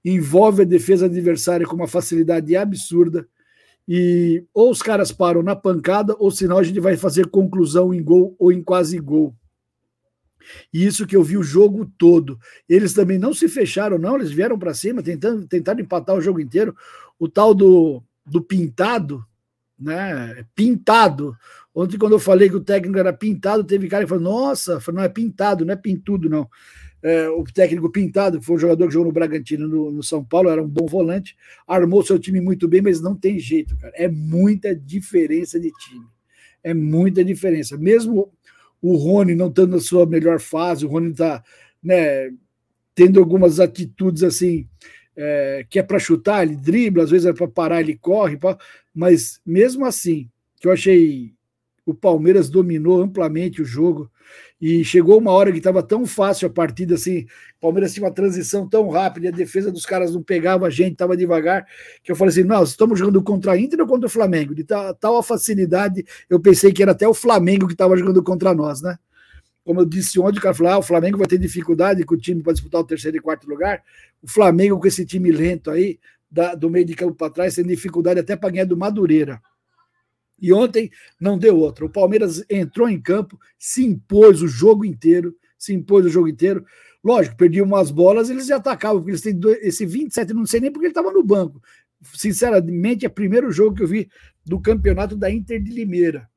envolve 0.04 0.62
a 0.62 0.66
defesa 0.66 1.06
adversária 1.06 1.64
com 1.64 1.76
uma 1.76 1.86
facilidade 1.86 2.56
absurda. 2.56 3.28
E 3.86 4.44
ou 4.52 4.70
os 4.72 4.82
caras 4.82 5.12
param 5.12 5.40
na 5.40 5.54
pancada, 5.54 6.16
ou 6.18 6.32
senão 6.32 6.58
a 6.58 6.64
gente 6.64 6.80
vai 6.80 6.96
fazer 6.96 7.28
conclusão 7.28 7.94
em 7.94 8.02
gol 8.02 8.34
ou 8.40 8.50
em 8.50 8.60
quase 8.60 8.98
gol. 8.98 9.32
E 10.72 10.84
isso 10.84 11.06
que 11.06 11.14
eu 11.14 11.22
vi 11.22 11.38
o 11.38 11.42
jogo 11.44 11.86
todo. 11.96 12.38
Eles 12.68 12.92
também 12.92 13.18
não 13.18 13.32
se 13.32 13.48
fecharam, 13.48 13.96
não, 13.96 14.16
eles 14.16 14.32
vieram 14.32 14.58
para 14.58 14.74
cima, 14.74 15.00
tentando, 15.00 15.46
tentando 15.46 15.80
empatar 15.80 16.16
o 16.16 16.20
jogo 16.20 16.40
inteiro. 16.40 16.74
O 17.18 17.28
tal 17.28 17.54
do, 17.54 18.02
do 18.26 18.42
pintado, 18.42 19.24
né? 19.78 20.44
Pintado. 20.54 21.36
Ontem, 21.74 21.98
quando 21.98 22.12
eu 22.12 22.20
falei 22.20 22.48
que 22.48 22.54
o 22.54 22.60
técnico 22.60 22.98
era 22.98 23.12
pintado, 23.12 23.64
teve 23.64 23.88
cara 23.88 24.04
que 24.04 24.08
falou: 24.08 24.22
Nossa, 24.22 24.80
não 24.92 25.02
é 25.02 25.08
pintado, 25.08 25.64
não 25.64 25.72
é 25.72 25.76
pintudo, 25.76 26.30
não. 26.30 26.48
É, 27.02 27.28
o 27.28 27.44
técnico 27.44 27.90
pintado, 27.90 28.38
que 28.38 28.46
foi 28.46 28.56
um 28.56 28.60
jogador 28.60 28.86
que 28.86 28.94
jogou 28.94 29.08
no 29.08 29.12
Bragantino, 29.12 29.68
no, 29.68 29.90
no, 29.90 30.02
São 30.02 30.24
Paulo, 30.24 30.48
era 30.48 30.62
um 30.62 30.68
bom 30.68 30.86
volante, 30.86 31.36
armou 31.66 32.02
seu 32.02 32.18
time 32.18 32.40
muito 32.40 32.66
bem, 32.66 32.80
mas 32.80 33.00
não 33.00 33.14
tem 33.14 33.38
jeito, 33.38 33.76
cara. 33.76 33.92
É 33.96 34.08
muita 34.08 34.74
diferença 34.74 35.60
de 35.60 35.70
time. 35.72 36.06
É 36.62 36.72
muita 36.72 37.22
diferença. 37.22 37.76
Mesmo 37.76 38.32
o 38.80 38.96
Rony 38.96 39.34
não 39.34 39.48
estando 39.48 39.72
na 39.72 39.80
sua 39.80 40.06
melhor 40.06 40.40
fase, 40.40 40.86
o 40.86 40.88
Rony 40.88 41.10
está 41.10 41.42
né, 41.82 42.30
tendo 42.94 43.18
algumas 43.18 43.60
atitudes 43.60 44.22
assim, 44.22 44.66
é, 45.16 45.66
que 45.68 45.78
é 45.78 45.82
para 45.82 45.98
chutar, 45.98 46.42
ele 46.42 46.56
dribla, 46.56 47.02
às 47.02 47.10
vezes 47.10 47.26
é 47.26 47.32
para 47.32 47.48
parar, 47.48 47.80
ele 47.80 47.96
corre, 47.96 48.38
mas 48.94 49.40
mesmo 49.44 49.84
assim, 49.84 50.30
que 50.58 50.68
eu 50.68 50.72
achei 50.72 51.34
o 51.86 51.92
Palmeiras 51.92 52.48
dominou 52.48 53.02
amplamente 53.02 53.60
o 53.60 53.64
jogo 53.64 54.10
e 54.60 54.82
chegou 54.84 55.18
uma 55.18 55.30
hora 55.30 55.52
que 55.52 55.58
estava 55.58 55.82
tão 55.82 56.06
fácil 56.06 56.48
a 56.48 56.50
partida 56.50 56.94
assim, 56.94 57.26
o 57.58 57.60
Palmeiras 57.60 57.92
tinha 57.92 58.04
uma 58.04 58.12
transição 58.12 58.66
tão 58.66 58.88
rápida, 58.88 59.28
a 59.28 59.32
defesa 59.32 59.70
dos 59.70 59.84
caras 59.84 60.14
não 60.14 60.22
pegava 60.22 60.66
a 60.66 60.70
gente, 60.70 60.92
estava 60.92 61.16
devagar, 61.16 61.66
que 62.02 62.10
eu 62.10 62.16
falei 62.16 62.32
assim, 62.32 62.44
nós 62.44 62.70
estamos 62.70 62.98
jogando 62.98 63.22
contra 63.22 63.52
a 63.52 63.58
Inter 63.58 63.80
ou 63.80 63.86
contra 63.86 64.06
o 64.06 64.10
Flamengo? 64.10 64.54
De 64.54 64.64
tal, 64.64 65.22
facilidade, 65.22 66.04
eu 66.30 66.40
pensei 66.40 66.72
que 66.72 66.82
era 66.82 66.92
até 66.92 67.06
o 67.06 67.12
Flamengo 67.12 67.66
que 67.66 67.74
estava 67.74 67.96
jogando 67.96 68.22
contra 68.22 68.54
nós, 68.54 68.80
né? 68.80 68.96
Como 69.64 69.80
eu 69.80 69.86
disse 69.86 70.20
ontem, 70.20 70.38
o 70.38 70.42
cara 70.42 70.54
falou, 70.54 70.72
ah, 70.72 70.78
o 70.78 70.82
Flamengo 70.82 71.18
vai 71.18 71.26
ter 71.26 71.38
dificuldade 71.38 72.04
com 72.04 72.14
o 72.14 72.18
time 72.18 72.42
para 72.42 72.52
disputar 72.52 72.80
o 72.80 72.84
terceiro 72.84 73.16
e 73.16 73.20
quarto 73.20 73.48
lugar, 73.48 73.82
o 74.22 74.28
Flamengo 74.28 74.78
com 74.78 74.86
esse 74.86 75.04
time 75.04 75.30
lento 75.30 75.70
aí, 75.70 75.98
da, 76.30 76.54
do 76.54 76.68
meio 76.68 76.84
de 76.84 76.94
campo 76.94 77.14
para 77.14 77.30
trás, 77.30 77.54
tem 77.54 77.64
dificuldade 77.64 78.20
até 78.20 78.34
para 78.36 78.50
ganhar 78.50 78.64
do 78.64 78.76
Madureira. 78.76 79.40
E 80.44 80.52
ontem 80.52 80.90
não 81.18 81.38
deu 81.38 81.56
outra. 81.56 81.86
O 81.86 81.88
Palmeiras 81.88 82.44
entrou 82.50 82.86
em 82.86 83.00
campo, 83.00 83.40
se 83.58 83.82
impôs 83.82 84.42
o 84.42 84.46
jogo 84.46 84.84
inteiro, 84.84 85.34
se 85.56 85.72
impôs 85.72 86.04
o 86.04 86.10
jogo 86.10 86.28
inteiro. 86.28 86.66
Lógico, 87.02 87.34
perdiam 87.34 87.64
umas 87.64 87.90
bolas, 87.90 88.28
eles 88.28 88.50
atacavam, 88.50 88.98
porque 88.98 89.12
eles 89.12 89.22
têm 89.22 89.34
dois, 89.34 89.56
esse 89.62 89.86
27, 89.86 90.34
não 90.34 90.44
sei 90.44 90.60
nem 90.60 90.70
porque 90.70 90.84
ele 90.84 90.90
estava 90.90 91.10
no 91.10 91.24
banco. 91.24 91.62
Sinceramente, 92.12 93.06
é 93.06 93.08
o 93.08 93.10
primeiro 93.10 93.50
jogo 93.50 93.74
que 93.74 93.82
eu 93.84 93.88
vi 93.88 94.06
do 94.44 94.60
campeonato 94.60 95.16
da 95.16 95.30
Inter 95.30 95.62
de 95.62 95.70
Limeira. 95.70 96.28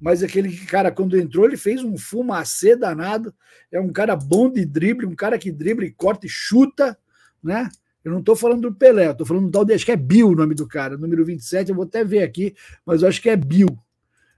Mas 0.00 0.22
aquele 0.22 0.56
cara, 0.66 0.92
quando 0.92 1.18
entrou, 1.18 1.44
ele 1.44 1.56
fez 1.56 1.82
um 1.82 1.98
fumacê 1.98 2.76
danado. 2.76 3.34
É 3.72 3.80
um 3.80 3.92
cara 3.92 4.14
bom 4.14 4.48
de 4.48 4.64
drible, 4.64 5.06
um 5.06 5.16
cara 5.16 5.36
que 5.40 5.50
drible, 5.50 5.90
corta 5.90 6.24
e 6.24 6.28
chuta, 6.28 6.96
né? 7.42 7.68
Eu 8.04 8.12
não 8.12 8.20
estou 8.20 8.36
falando 8.36 8.62
do 8.62 8.74
Pelé, 8.74 9.10
estou 9.10 9.26
falando 9.26 9.46
do 9.46 9.50
tal 9.50 9.64
de, 9.64 9.72
acho 9.72 9.86
que 9.86 9.92
é 9.92 9.96
Bill 9.96 10.28
o 10.28 10.34
nome 10.34 10.54
do 10.54 10.68
cara, 10.68 10.98
número 10.98 11.24
27, 11.24 11.70
eu 11.70 11.74
vou 11.74 11.84
até 11.84 12.04
ver 12.04 12.22
aqui, 12.22 12.54
mas 12.84 13.02
eu 13.02 13.08
acho 13.08 13.22
que 13.22 13.30
é 13.30 13.36
Bill. 13.36 13.78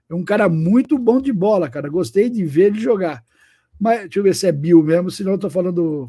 É 0.09 0.15
um 0.15 0.25
cara 0.25 0.49
muito 0.49 0.97
bom 0.97 1.21
de 1.21 1.33
bola, 1.33 1.69
cara. 1.69 1.89
Gostei 1.89 2.31
de 2.31 2.45
ver 2.45 2.67
ele 2.67 2.79
jogar. 2.79 3.25
Mas 3.79 4.03
deixa 4.03 4.19
eu 4.21 4.23
ver 4.23 4.35
se 4.35 4.47
é 4.47 4.53
Bill 4.53 4.83
mesmo, 4.83 5.11
senão 5.11 5.33
eu 5.33 5.37
estou 5.37 5.51
falando. 5.51 6.09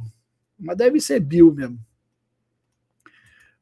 Mas 0.58 0.78
deve 0.78 1.00
ser 1.02 1.20
Bill 1.20 1.54
mesmo. 1.54 1.80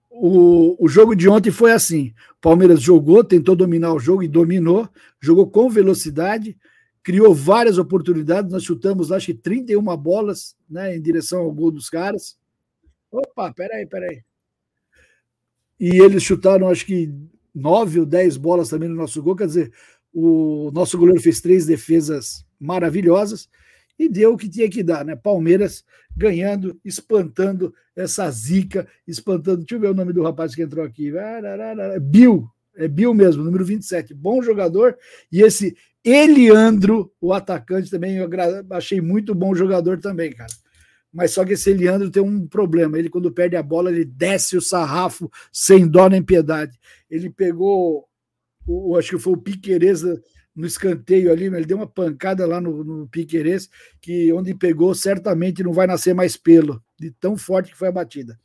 O, 0.09 0.75
o 0.83 0.87
jogo 0.87 1.15
de 1.15 1.27
ontem 1.27 1.51
foi 1.51 1.71
assim: 1.71 2.13
Palmeiras 2.41 2.81
jogou, 2.81 3.23
tentou 3.23 3.55
dominar 3.55 3.93
o 3.93 3.99
jogo 3.99 4.23
e 4.23 4.27
dominou, 4.27 4.87
jogou 5.19 5.49
com 5.49 5.69
velocidade, 5.69 6.57
criou 7.01 7.33
várias 7.33 7.77
oportunidades. 7.77 8.51
Nós 8.51 8.63
chutamos, 8.63 9.11
acho 9.11 9.27
que 9.27 9.33
31 9.33 9.81
bolas 9.97 10.55
né, 10.69 10.95
em 10.95 11.01
direção 11.01 11.39
ao 11.39 11.51
gol 11.51 11.71
dos 11.71 11.89
caras. 11.89 12.37
Opa, 13.11 13.53
peraí, 13.53 13.85
peraí. 13.85 14.23
E 15.79 15.97
eles 16.01 16.23
chutaram, 16.23 16.69
acho 16.69 16.85
que 16.85 17.13
nove 17.53 17.99
ou 17.99 18.05
dez 18.05 18.37
bolas 18.37 18.69
também 18.69 18.89
no 18.89 18.95
nosso 18.95 19.21
gol. 19.21 19.35
Quer 19.35 19.47
dizer, 19.47 19.73
o 20.13 20.71
nosso 20.73 20.97
goleiro 20.97 21.21
fez 21.21 21.41
três 21.41 21.65
defesas 21.65 22.45
maravilhosas 22.59 23.49
e 23.97 24.09
deu 24.09 24.33
o 24.33 24.37
que 24.37 24.49
tinha 24.49 24.69
que 24.69 24.83
dar, 24.83 25.05
né? 25.05 25.15
Palmeiras 25.15 25.83
ganhando, 26.15 26.79
espantando 26.83 27.73
essa 27.95 28.29
zica, 28.31 28.87
espantando. 29.07 29.57
Deixa 29.57 29.75
eu 29.75 29.79
ver 29.79 29.89
o 29.89 29.93
nome 29.93 30.13
do 30.13 30.23
rapaz 30.23 30.55
que 30.55 30.61
entrou 30.61 30.85
aqui. 30.85 31.11
Bill, 32.01 32.49
é 32.75 32.87
Bill 32.87 33.13
mesmo, 33.13 33.43
número 33.43 33.65
27. 33.65 34.13
Bom 34.13 34.41
jogador. 34.41 34.97
E 35.31 35.41
esse 35.41 35.75
Eliandro, 36.03 37.11
o 37.19 37.33
atacante, 37.33 37.89
também 37.89 38.17
eu 38.17 38.29
achei 38.71 39.01
muito 39.01 39.33
bom 39.33 39.55
jogador 39.55 39.99
também, 39.99 40.31
cara 40.31 40.53
mas 41.15 41.31
só 41.31 41.45
que 41.45 41.53
esse 41.53 41.69
Eliandro 41.69 42.11
tem 42.11 42.21
um 42.21 42.45
problema. 42.45 42.99
Ele, 42.99 43.09
quando 43.09 43.31
perde 43.31 43.55
a 43.55 43.63
bola, 43.63 43.89
ele 43.89 44.03
desce 44.03 44.57
o 44.57 44.61
sarrafo 44.61 45.31
sem 45.49 45.87
dó 45.87 46.09
nem 46.09 46.21
piedade. 46.21 46.77
Ele 47.09 47.29
pegou, 47.29 48.05
o, 48.67 48.97
acho 48.97 49.11
que 49.11 49.23
foi 49.23 49.31
o 49.31 49.37
Piquerez 49.37 50.03
no 50.53 50.67
escanteio 50.67 51.31
ali, 51.31 51.45
ele 51.45 51.65
deu 51.65 51.77
uma 51.77 51.87
pancada 51.87 52.45
lá 52.45 52.59
no, 52.59 52.83
no 52.83 53.07
Piquerez, 53.07 53.69
que 54.01 54.31
onde 54.33 54.53
pegou, 54.53 54.93
certamente 54.93 55.63
não 55.63 55.71
vai 55.71 55.87
nascer 55.87 56.13
mais 56.13 56.35
pelo, 56.35 56.83
de 56.99 57.11
tão 57.11 57.37
forte 57.37 57.71
que 57.71 57.77
foi 57.77 57.87
a 57.87 57.93
batida. 57.93 58.37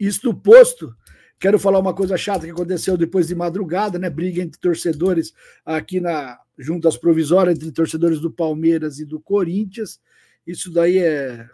Isto 0.00 0.32
posto, 0.32 0.94
quero 1.38 1.58
falar 1.58 1.78
uma 1.78 1.94
coisa 1.94 2.16
chata 2.16 2.46
que 2.46 2.52
aconteceu 2.52 2.96
depois 2.96 3.28
de 3.28 3.34
madrugada, 3.34 3.98
né? 3.98 4.08
Briga 4.08 4.40
entre 4.40 4.58
torcedores 4.58 5.34
aqui 5.62 6.00
na 6.00 6.38
junto 6.58 6.88
às 6.88 6.96
provisórias 6.96 7.56
entre 7.56 7.70
torcedores 7.70 8.18
do 8.18 8.30
Palmeiras 8.30 8.98
e 8.98 9.04
do 9.04 9.20
Corinthians. 9.20 10.00
Isso 10.48 10.72
daí 10.72 10.96
é, 10.96 11.46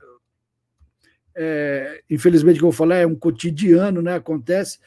é 1.34 2.00
infelizmente, 2.08 2.60
como 2.60 2.68
eu 2.68 2.72
vou 2.72 2.78
falar, 2.78 2.98
é 2.98 3.06
um 3.06 3.16
cotidiano, 3.16 4.00
né? 4.00 4.14
Acontece. 4.14 4.78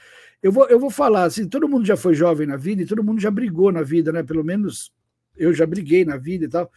Eu 0.41 0.49
vou, 0.49 0.65
eu 0.69 0.79
vou 0.79 0.89
falar 0.89 1.25
assim: 1.25 1.45
todo 1.45 1.67
mundo 1.67 1.85
já 1.85 1.97
foi 1.97 2.15
jovem 2.15 2.47
na 2.47 2.55
vida 2.55 2.81
e 2.81 2.85
todo 2.85 3.03
mundo 3.03 3.19
já 3.19 3.29
brigou 3.29 3.69
na 3.69 3.83
vida, 3.83 4.13
né? 4.13 4.23
Pelo 4.23 4.45
menos 4.45 4.93
eu 5.35 5.53
já 5.53 5.65
briguei 5.65 6.05
na 6.05 6.15
vida 6.15 6.45
e 6.45 6.47
tal. 6.47 6.71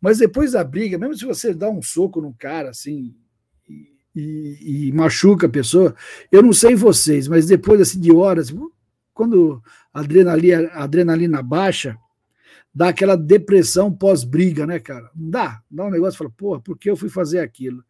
Mas 0.00 0.18
depois 0.18 0.52
da 0.52 0.64
briga, 0.64 0.98
mesmo 0.98 1.16
se 1.16 1.24
você 1.24 1.54
dá 1.54 1.70
um 1.70 1.80
soco 1.80 2.20
no 2.20 2.34
cara, 2.34 2.70
assim, 2.70 3.14
e, 3.68 3.92
e, 4.16 4.88
e, 4.88 4.92
machuca 4.92 5.46
a 5.46 5.50
pessoa, 5.50 5.94
eu 6.32 6.42
não 6.42 6.52
sei 6.52 6.74
vocês, 6.74 7.28
mas 7.28 7.46
depois 7.46 7.80
assim, 7.80 8.00
de 8.00 8.10
horas, 8.10 8.52
quando 9.14 9.62
a 9.94 10.00
adrenalina, 10.00 10.68
a 10.72 10.82
adrenalina 10.82 11.40
baixa, 11.40 11.96
dá 12.74 12.88
aquela 12.88 13.16
depressão 13.16 13.92
pós-briga, 13.92 14.66
né, 14.66 14.78
cara? 14.78 15.10
Não 15.14 15.30
dá. 15.30 15.62
Dá 15.70 15.84
um 15.84 15.90
negócio 15.90 16.16
e 16.16 16.18
fala, 16.18 16.30
porra, 16.36 16.60
por 16.60 16.78
que 16.78 16.88
eu 16.88 16.96
fui 16.96 17.08
fazer 17.08 17.40
aquilo? 17.40 17.84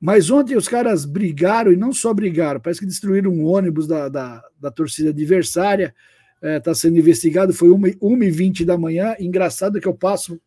Mas 0.00 0.30
ontem 0.30 0.56
os 0.56 0.66
caras 0.66 1.04
brigaram, 1.04 1.70
e 1.70 1.76
não 1.76 1.92
só 1.92 2.14
brigaram, 2.14 2.58
parece 2.58 2.80
que 2.80 2.86
destruíram 2.86 3.30
um 3.30 3.44
ônibus 3.44 3.86
da, 3.86 4.08
da, 4.08 4.42
da 4.58 4.70
torcida 4.70 5.10
adversária, 5.10 5.94
está 6.42 6.70
é, 6.70 6.74
sendo 6.74 6.98
investigado, 6.98 7.52
foi 7.52 7.68
1h20 7.68 8.64
da 8.64 8.78
manhã. 8.78 9.14
Engraçado 9.20 9.78
que 9.78 9.86
eu 9.86 9.94
passo 9.94 10.40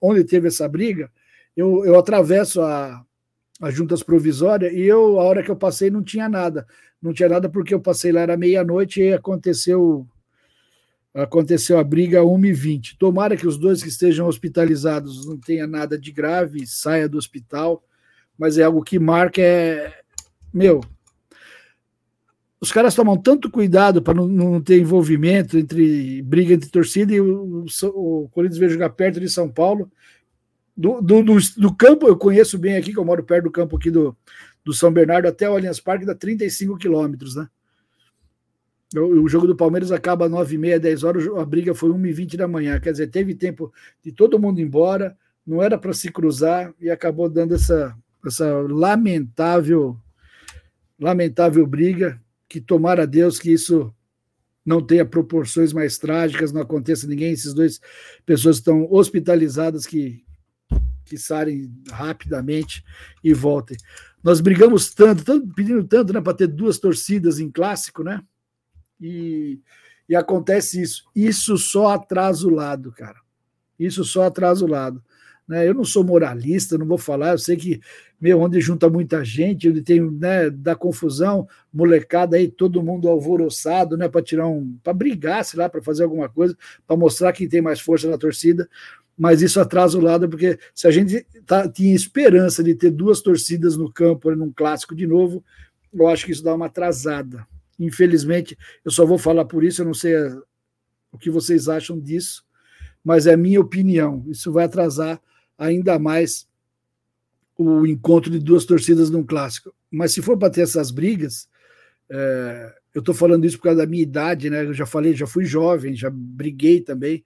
onde 0.00 0.24
teve 0.24 0.48
essa 0.48 0.66
briga, 0.66 1.10
eu, 1.54 1.84
eu 1.84 1.98
atravesso 1.98 2.62
a, 2.62 3.04
as 3.60 3.74
juntas 3.74 4.02
provisórias 4.02 4.72
e 4.72 4.80
eu, 4.80 5.20
a 5.20 5.24
hora 5.24 5.42
que 5.42 5.50
eu 5.50 5.56
passei, 5.56 5.90
não 5.90 6.02
tinha 6.02 6.28
nada. 6.28 6.66
Não 7.00 7.12
tinha 7.12 7.28
nada 7.28 7.48
porque 7.48 7.74
eu 7.74 7.80
passei 7.80 8.10
lá, 8.10 8.22
era 8.22 8.36
meia-noite 8.36 9.02
e 9.02 9.12
aconteceu 9.12 10.06
aconteceu 11.14 11.78
a 11.78 11.84
briga 11.84 12.20
1h20. 12.20 12.96
Tomara 12.98 13.36
que 13.36 13.46
os 13.46 13.56
dois 13.56 13.82
que 13.82 13.88
estejam 13.88 14.26
hospitalizados 14.26 15.24
não 15.26 15.38
tenha 15.38 15.66
nada 15.66 15.96
de 15.96 16.10
grave, 16.10 16.66
saia 16.66 17.08
do 17.08 17.16
hospital, 17.16 17.82
mas 18.36 18.58
é 18.58 18.64
algo 18.64 18.82
que 18.82 18.98
marca 18.98 19.40
é 19.40 20.00
meu. 20.52 20.80
Os 22.60 22.72
caras 22.72 22.94
tomam 22.94 23.16
tanto 23.16 23.50
cuidado 23.50 24.02
para 24.02 24.14
não, 24.14 24.26
não, 24.26 24.60
ter 24.60 24.80
envolvimento 24.80 25.58
entre 25.58 26.22
briga 26.22 26.54
entre 26.54 26.70
torcida 26.70 27.12
e 27.12 27.20
o, 27.20 27.66
o, 27.94 28.28
Corinthians 28.30 28.58
veio 28.58 28.70
jogar 28.70 28.90
perto 28.90 29.20
de 29.20 29.28
São 29.28 29.48
Paulo. 29.50 29.90
Do, 30.76 31.00
do, 31.00 31.22
do, 31.22 31.36
do, 31.58 31.76
campo, 31.76 32.08
eu 32.08 32.16
conheço 32.16 32.58
bem 32.58 32.76
aqui, 32.76 32.92
que 32.92 32.98
eu 32.98 33.04
moro 33.04 33.22
perto 33.22 33.44
do 33.44 33.50
campo 33.50 33.76
aqui 33.76 33.90
do, 33.90 34.16
do 34.64 34.72
São 34.72 34.92
Bernardo 34.92 35.28
até 35.28 35.48
o 35.48 35.52
Allianz 35.52 35.78
Parque, 35.78 36.06
dá 36.06 36.14
35 36.14 36.76
quilômetros, 36.78 37.36
né? 37.36 37.48
O, 38.94 39.28
jogo 39.28 39.46
do 39.46 39.56
Palmeiras 39.56 39.90
acaba 39.90 40.26
às 40.26 40.32
9h30, 40.32 40.78
10 40.78 41.04
horas, 41.04 41.26
a 41.26 41.44
briga 41.44 41.74
foi 41.74 41.90
1h20 41.90 42.36
da 42.36 42.46
manhã. 42.46 42.78
Quer 42.78 42.92
dizer, 42.92 43.08
teve 43.08 43.34
tempo 43.34 43.72
de 44.02 44.12
todo 44.12 44.38
mundo 44.38 44.60
ir 44.60 44.64
embora, 44.64 45.16
não 45.46 45.62
era 45.62 45.76
para 45.76 45.92
se 45.92 46.10
cruzar 46.10 46.72
e 46.80 46.88
acabou 46.88 47.28
dando 47.28 47.54
essa, 47.54 47.96
essa 48.24 48.46
lamentável, 48.68 49.96
lamentável 50.98 51.66
briga. 51.66 52.20
Que 52.48 52.60
tomara 52.60 53.02
a 53.02 53.06
Deus 53.06 53.38
que 53.40 53.50
isso 53.50 53.92
não 54.64 54.80
tenha 54.80 55.04
proporções 55.04 55.72
mais 55.72 55.98
trágicas, 55.98 56.52
não 56.52 56.60
aconteça 56.60 57.06
ninguém, 57.06 57.32
esses 57.32 57.52
dois 57.52 57.80
pessoas 58.24 58.56
estão 58.56 58.86
hospitalizadas 58.90 59.86
que 59.86 60.24
que 61.04 61.18
saem 61.18 61.70
rapidamente 61.90 62.82
e 63.22 63.34
voltem. 63.34 63.76
Nós 64.22 64.40
brigamos 64.40 64.92
tanto, 64.94 65.22
tanto 65.22 65.46
pedindo 65.54 65.84
tanto, 65.84 66.12
né, 66.12 66.20
para 66.20 66.34
ter 66.34 66.46
duas 66.46 66.78
torcidas 66.78 67.38
em 67.38 67.50
clássico, 67.50 68.02
né? 68.02 68.22
E, 69.00 69.60
e 70.08 70.16
acontece 70.16 70.80
isso. 70.80 71.04
Isso 71.14 71.56
só 71.56 71.88
atrasa 71.88 72.46
o 72.46 72.50
lado, 72.50 72.92
cara. 72.92 73.18
Isso 73.78 74.04
só 74.04 74.24
atrasa 74.24 74.64
o 74.64 74.68
lado. 74.68 75.02
Né? 75.46 75.68
Eu 75.68 75.74
não 75.74 75.84
sou 75.84 76.04
moralista, 76.04 76.78
não 76.78 76.86
vou 76.86 76.98
falar, 76.98 77.32
eu 77.32 77.38
sei 77.38 77.56
que 77.56 77.80
meu, 78.24 78.40
onde 78.40 78.58
junta 78.58 78.88
muita 78.88 79.22
gente, 79.22 79.68
onde 79.68 79.82
tem 79.82 80.00
né, 80.00 80.48
da 80.48 80.74
confusão, 80.74 81.46
molecada 81.70 82.38
aí, 82.38 82.48
todo 82.48 82.82
mundo 82.82 83.06
alvoroçado, 83.06 83.98
né, 83.98 84.08
para 84.08 84.22
tirar 84.22 84.46
um, 84.46 84.78
para 84.82 84.94
brigar, 84.94 85.44
sei 85.44 85.60
lá, 85.60 85.68
para 85.68 85.82
fazer 85.82 86.04
alguma 86.04 86.26
coisa, 86.26 86.56
para 86.86 86.96
mostrar 86.96 87.34
quem 87.34 87.46
tem 87.46 87.60
mais 87.60 87.80
força 87.80 88.08
na 88.08 88.16
torcida. 88.16 88.66
Mas 89.14 89.42
isso 89.42 89.60
atrasa 89.60 89.98
o 89.98 90.00
lado, 90.00 90.26
porque 90.26 90.58
se 90.74 90.88
a 90.88 90.90
gente 90.90 91.26
tá, 91.44 91.68
tinha 91.68 91.94
esperança 91.94 92.64
de 92.64 92.74
ter 92.74 92.90
duas 92.90 93.20
torcidas 93.20 93.76
no 93.76 93.92
campo, 93.92 94.34
num 94.34 94.50
clássico 94.50 94.94
de 94.94 95.06
novo, 95.06 95.44
eu 95.92 96.08
acho 96.08 96.24
que 96.24 96.32
isso 96.32 96.42
dá 96.42 96.54
uma 96.54 96.64
atrasada. 96.64 97.46
Infelizmente, 97.78 98.56
eu 98.84 98.90
só 98.90 99.04
vou 99.04 99.18
falar 99.18 99.44
por 99.44 99.64
isso, 99.64 99.82
eu 99.82 99.86
não 99.86 99.94
sei 99.94 100.14
o 101.10 101.18
que 101.18 101.30
vocês 101.30 101.68
acham 101.68 101.98
disso, 101.98 102.44
mas 103.04 103.26
é 103.26 103.34
a 103.34 103.36
minha 103.36 103.60
opinião. 103.60 104.24
Isso 104.28 104.52
vai 104.52 104.64
atrasar 104.64 105.20
ainda 105.58 105.98
mais 105.98 106.48
o 107.56 107.86
encontro 107.86 108.30
de 108.30 108.38
duas 108.38 108.64
torcidas 108.64 109.10
num 109.10 109.24
clássico. 109.24 109.74
Mas 109.90 110.12
se 110.12 110.22
for 110.22 110.36
para 110.36 110.50
ter 110.50 110.62
essas 110.62 110.90
brigas, 110.90 111.48
é, 112.10 112.74
eu 112.92 113.00
estou 113.00 113.14
falando 113.14 113.44
isso 113.44 113.56
por 113.58 113.64
causa 113.64 113.78
da 113.78 113.86
minha 113.86 114.02
idade, 114.02 114.50
né? 114.50 114.64
Eu 114.64 114.74
já 114.74 114.86
falei, 114.86 115.14
já 115.14 115.26
fui 115.26 115.44
jovem, 115.44 115.94
já 115.94 116.10
briguei 116.10 116.80
também. 116.80 117.24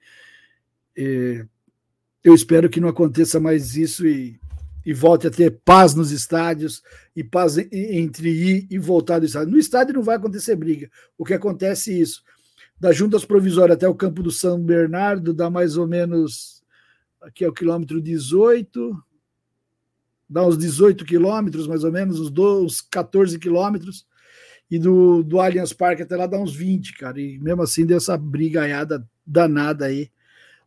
É, 0.96 1.46
eu 2.22 2.34
espero 2.34 2.68
que 2.68 2.80
não 2.80 2.88
aconteça 2.88 3.40
mais 3.40 3.76
isso 3.76 4.06
e, 4.06 4.38
e 4.88 4.94
volte 4.94 5.27
a 5.27 5.31
ter 5.31 5.51
paz 5.66 5.94
nos 5.94 6.11
estádios 6.11 6.83
e 7.14 7.22
paz 7.22 7.59
entre 7.59 8.31
ir 8.31 8.66
e 8.70 8.79
voltar 8.79 9.18
do 9.18 9.27
estádio. 9.27 9.51
No 9.51 9.59
estádio 9.59 9.92
não 9.92 10.03
vai 10.03 10.16
acontecer 10.16 10.57
briga. 10.57 10.90
O 11.18 11.27
que 11.27 11.35
acontece 11.35 11.92
é 11.92 11.98
isso. 11.98 12.22
Da 12.81 12.90
Juntas 12.90 13.22
Provisórias 13.22 13.77
até 13.77 13.87
o 13.87 13.94
campo 13.94 14.22
do 14.22 14.31
São 14.31 14.59
Bernardo 14.59 15.35
dá 15.35 15.51
mais 15.51 15.77
ou 15.77 15.87
menos 15.87 16.62
aqui 17.20 17.44
é 17.44 17.48
o 17.48 17.53
quilômetro 17.53 18.01
18, 18.01 18.96
dá 20.27 20.46
uns 20.46 20.57
18 20.57 21.05
quilômetros, 21.05 21.66
mais 21.66 21.85
ou 21.85 21.92
menos, 21.92 22.18
uns, 22.18 22.31
12, 22.31 22.64
uns 22.64 22.81
14 22.81 23.38
quilômetros, 23.38 24.07
e 24.70 24.79
do, 24.79 25.22
do 25.22 25.38
Allianz 25.38 25.74
Parque 25.74 26.03
até 26.03 26.16
lá 26.16 26.27
dá 26.27 26.38
uns 26.38 26.57
20, 26.57 26.94
cara, 26.94 27.20
e 27.20 27.38
mesmo 27.38 27.61
assim 27.61 27.85
deu 27.85 27.98
essa 27.98 28.16
brigaiada 28.16 29.07
danada 29.27 29.85
aí. 29.85 30.11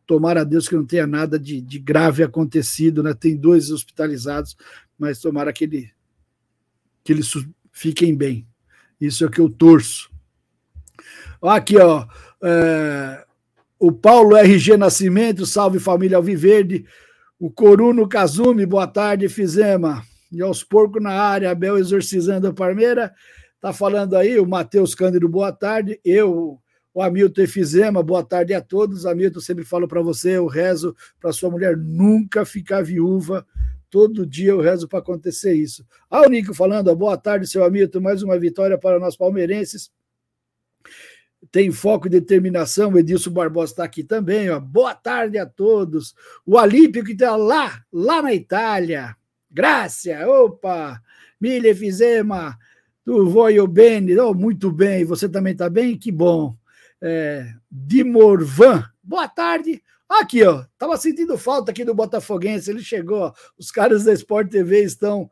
Tomara 0.06 0.40
a 0.40 0.44
Deus 0.44 0.68
que 0.68 0.76
não 0.76 0.84
tenha 0.84 1.06
nada 1.06 1.38
de, 1.38 1.60
de 1.60 1.78
grave 1.78 2.22
acontecido, 2.22 3.02
né? 3.02 3.14
Tem 3.14 3.36
dois 3.36 3.70
hospitalizados, 3.70 4.56
mas 4.98 5.20
tomara 5.20 5.52
que, 5.52 5.64
ele, 5.64 5.90
que 7.04 7.12
eles 7.12 7.32
fiquem 7.72 8.14
bem. 8.14 8.46
Isso 9.00 9.24
é 9.24 9.26
o 9.26 9.30
que 9.30 9.40
eu 9.40 9.48
torço. 9.48 10.10
Aqui, 11.42 11.76
ó. 11.78 12.06
É, 12.42 13.24
o 13.78 13.90
Paulo 13.90 14.36
RG 14.36 14.76
Nascimento, 14.76 15.44
salve 15.44 15.80
família 15.80 16.16
Alviverde. 16.16 16.84
O 17.36 17.50
Coruno 17.50 18.08
Kazumi, 18.08 18.64
boa 18.64 18.86
tarde, 18.86 19.28
Fizema. 19.28 20.04
E 20.30 20.40
aos 20.40 20.62
porcos 20.62 21.02
na 21.02 21.10
área, 21.10 21.50
Abel 21.50 21.76
exorcizando 21.76 22.46
a 22.46 22.52
Parmeira. 22.52 23.12
Tá 23.60 23.72
falando 23.72 24.16
aí 24.16 24.38
o 24.38 24.46
Matheus 24.46 24.94
Cândido, 24.94 25.28
boa 25.28 25.50
tarde. 25.50 26.00
Eu, 26.04 26.61
o 26.94 27.02
Hamilton 27.02 27.42
Efizema, 27.42 28.02
boa 28.02 28.24
tarde 28.24 28.54
a 28.54 28.60
todos. 28.60 29.06
Hamilton, 29.06 29.40
sempre 29.40 29.64
falo 29.64 29.88
para 29.88 30.02
você, 30.02 30.36
eu 30.36 30.46
rezo 30.46 30.94
para 31.20 31.32
sua 31.32 31.50
mulher 31.50 31.76
nunca 31.76 32.44
ficar 32.44 32.82
viúva. 32.82 33.46
Todo 33.90 34.26
dia 34.26 34.50
eu 34.50 34.60
rezo 34.60 34.88
para 34.88 34.98
acontecer 34.98 35.54
isso. 35.54 35.86
Ah, 36.10 36.22
o 36.22 36.28
Nico 36.28 36.54
falando, 36.54 36.94
boa 36.96 37.16
tarde, 37.16 37.46
seu 37.46 37.64
Hamilton. 37.64 38.00
Mais 38.00 38.22
uma 38.22 38.38
vitória 38.38 38.78
para 38.78 38.98
nós 38.98 39.16
palmeirenses 39.16 39.90
tem 41.50 41.70
foco 41.70 42.06
e 42.06 42.10
determinação. 42.10 42.92
O 42.92 42.98
Edilson 42.98 43.30
Barbosa 43.30 43.72
está 43.72 43.84
aqui 43.84 44.04
também. 44.04 44.48
Ó. 44.50 44.60
Boa 44.60 44.94
tarde 44.94 45.38
a 45.38 45.46
todos. 45.46 46.14
O 46.46 46.56
Alípio 46.56 47.04
que 47.04 47.12
está 47.12 47.34
lá, 47.36 47.82
lá 47.92 48.22
na 48.22 48.32
Itália. 48.32 49.16
Grácia, 49.50 50.26
opa, 50.26 50.98
Mille 51.38 51.74
Fizema, 51.74 52.56
tu 53.04 53.26
voio 53.26 53.66
bene, 53.66 54.18
oh, 54.18 54.32
muito 54.32 54.72
bem, 54.72 55.04
você 55.04 55.28
também 55.28 55.52
está 55.52 55.68
bem? 55.68 55.98
Que 55.98 56.10
bom. 56.10 56.56
É, 57.02 57.52
Dimorvan, 57.70 58.88
boa 59.02 59.28
tarde. 59.28 59.82
Aqui, 60.08 60.44
ó, 60.44 60.64
tava 60.78 60.96
sentindo 60.96 61.36
falta 61.36 61.72
aqui 61.72 61.84
do 61.84 61.94
Botafoguense, 61.94 62.70
ele 62.70 62.82
chegou, 62.82 63.18
ó. 63.18 63.32
os 63.58 63.70
caras 63.70 64.04
da 64.04 64.12
Sport 64.12 64.50
TV 64.50 64.84
estão 64.84 65.30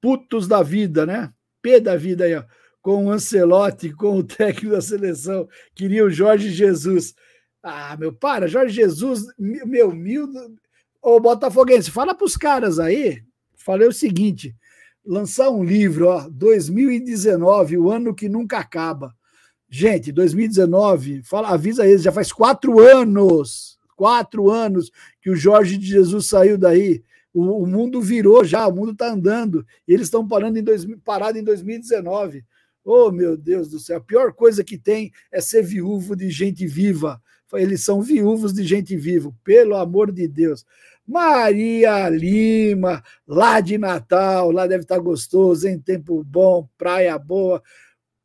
putos 0.00 0.46
da 0.46 0.62
vida, 0.62 1.04
né? 1.04 1.32
P 1.60 1.80
da 1.80 1.96
vida 1.96 2.24
aí, 2.24 2.36
ó 2.36 2.44
com 2.88 3.04
o 3.04 3.10
Ancelotti, 3.10 3.92
com 3.92 4.16
o 4.18 4.24
técnico 4.24 4.70
da 4.70 4.80
seleção, 4.80 5.46
queria 5.74 6.04
o 6.04 6.10
Jorge 6.10 6.50
Jesus. 6.50 7.14
Ah, 7.62 7.94
meu, 7.98 8.12
para, 8.12 8.48
Jorge 8.48 8.74
Jesus, 8.74 9.26
meu, 9.38 9.92
mil. 9.92 10.26
Ô, 11.02 11.20
Botafoguense, 11.20 11.90
fala 11.90 12.14
para 12.14 12.24
os 12.24 12.36
caras 12.36 12.78
aí. 12.78 13.22
Falei 13.56 13.86
o 13.86 13.92
seguinte: 13.92 14.56
lançar 15.04 15.50
um 15.50 15.62
livro, 15.62 16.08
ó, 16.08 16.28
2019, 16.30 17.76
o 17.76 17.90
ano 17.90 18.14
que 18.14 18.26
nunca 18.26 18.58
acaba. 18.58 19.14
Gente, 19.70 20.10
2019, 20.12 21.22
fala, 21.22 21.48
avisa 21.48 21.86
eles, 21.86 22.02
já 22.02 22.10
faz 22.10 22.32
quatro 22.32 22.80
anos, 22.80 23.78
quatro 23.94 24.50
anos 24.50 24.90
que 25.20 25.28
o 25.28 25.36
Jorge 25.36 25.76
de 25.76 25.86
Jesus 25.86 26.26
saiu 26.26 26.56
daí. 26.56 27.02
O, 27.34 27.62
o 27.62 27.66
mundo 27.66 28.00
virou 28.00 28.44
já, 28.44 28.66
o 28.66 28.74
mundo 28.74 28.92
está 28.92 29.12
andando. 29.12 29.66
E 29.86 29.92
eles 29.92 30.06
estão 30.06 30.26
parando 30.26 30.58
em 30.58 30.62
dois, 30.62 30.86
parado 31.04 31.38
em 31.38 31.44
2019. 31.44 32.44
Oh, 32.82 33.10
meu 33.10 33.36
Deus 33.36 33.68
do 33.68 33.78
céu, 33.78 33.98
a 33.98 34.00
pior 34.00 34.32
coisa 34.32 34.64
que 34.64 34.78
tem 34.78 35.12
é 35.30 35.40
ser 35.42 35.62
viúvo 35.62 36.16
de 36.16 36.30
gente 36.30 36.66
viva. 36.66 37.20
Eles 37.52 37.84
são 37.84 38.00
viúvos 38.00 38.54
de 38.54 38.64
gente 38.64 38.96
viva, 38.96 39.30
pelo 39.44 39.76
amor 39.76 40.10
de 40.10 40.26
Deus. 40.26 40.64
Maria 41.06 42.08
Lima, 42.08 43.02
lá 43.26 43.60
de 43.60 43.78
Natal, 43.78 44.50
lá 44.50 44.66
deve 44.66 44.84
estar 44.84 44.98
gostoso, 44.98 45.66
em 45.66 45.78
tempo 45.78 46.22
bom, 46.22 46.68
praia 46.76 47.18
boa, 47.18 47.62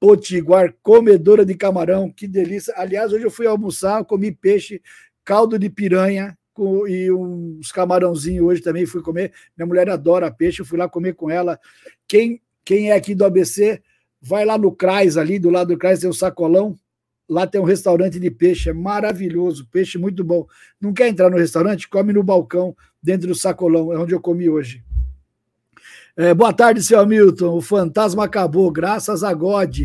potiguar, 0.03 0.75
comedora 0.83 1.45
de 1.45 1.55
camarão, 1.55 2.11
que 2.11 2.27
delícia. 2.27 2.73
Aliás, 2.75 3.13
hoje 3.13 3.23
eu 3.23 3.31
fui 3.31 3.47
almoçar, 3.47 4.03
comi 4.03 4.33
peixe, 4.33 4.81
caldo 5.23 5.57
de 5.57 5.69
piranha 5.69 6.37
com, 6.53 6.85
e 6.85 7.09
uns 7.09 7.71
camarãozinhos 7.71 8.45
hoje 8.45 8.61
também 8.61 8.85
fui 8.85 9.01
comer. 9.01 9.31
Minha 9.55 9.65
mulher 9.65 9.89
adora 9.89 10.29
peixe, 10.29 10.59
eu 10.61 10.65
fui 10.65 10.77
lá 10.77 10.89
comer 10.89 11.15
com 11.15 11.31
ela. 11.31 11.57
Quem, 12.05 12.41
quem 12.65 12.91
é 12.91 12.95
aqui 12.97 13.15
do 13.15 13.23
ABC 13.23 13.81
Vai 14.21 14.43
lá 14.43 14.57
no 14.57 14.73
Crais, 14.73 15.15
ali, 15.15 15.39
do 15.39 15.49
lado 15.49 15.69
do 15.69 15.77
Crais 15.77 16.01
tem 16.01 16.09
o 16.09 16.13
Sacolão. 16.13 16.75
Lá 17.29 17.47
tem 17.47 17.61
um 17.61 17.65
restaurante 17.65 18.19
de 18.19 18.29
peixe, 18.29 18.69
é 18.69 18.73
maravilhoso, 18.73 19.67
peixe 19.71 19.97
muito 19.97 20.21
bom. 20.21 20.45
Não 20.81 20.91
quer 20.91 21.07
entrar 21.07 21.29
no 21.29 21.37
restaurante? 21.37 21.87
Come 21.87 22.11
no 22.11 22.23
balcão, 22.23 22.75
dentro 23.01 23.29
do 23.29 23.35
Sacolão, 23.35 23.93
é 23.93 23.97
onde 23.97 24.13
eu 24.13 24.19
comi 24.19 24.49
hoje. 24.49 24.83
É, 26.15 26.31
boa 26.31 26.53
tarde, 26.53 26.83
seu 26.83 26.99
Hamilton. 26.99 27.57
O 27.57 27.61
fantasma 27.61 28.25
acabou, 28.25 28.71
graças 28.71 29.23
a 29.23 29.33
God. 29.33 29.79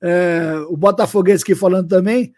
É, 0.00 0.64
o 0.68 0.76
Botafoguense 0.76 1.42
aqui 1.42 1.56
falando 1.56 1.88
também. 1.88 2.32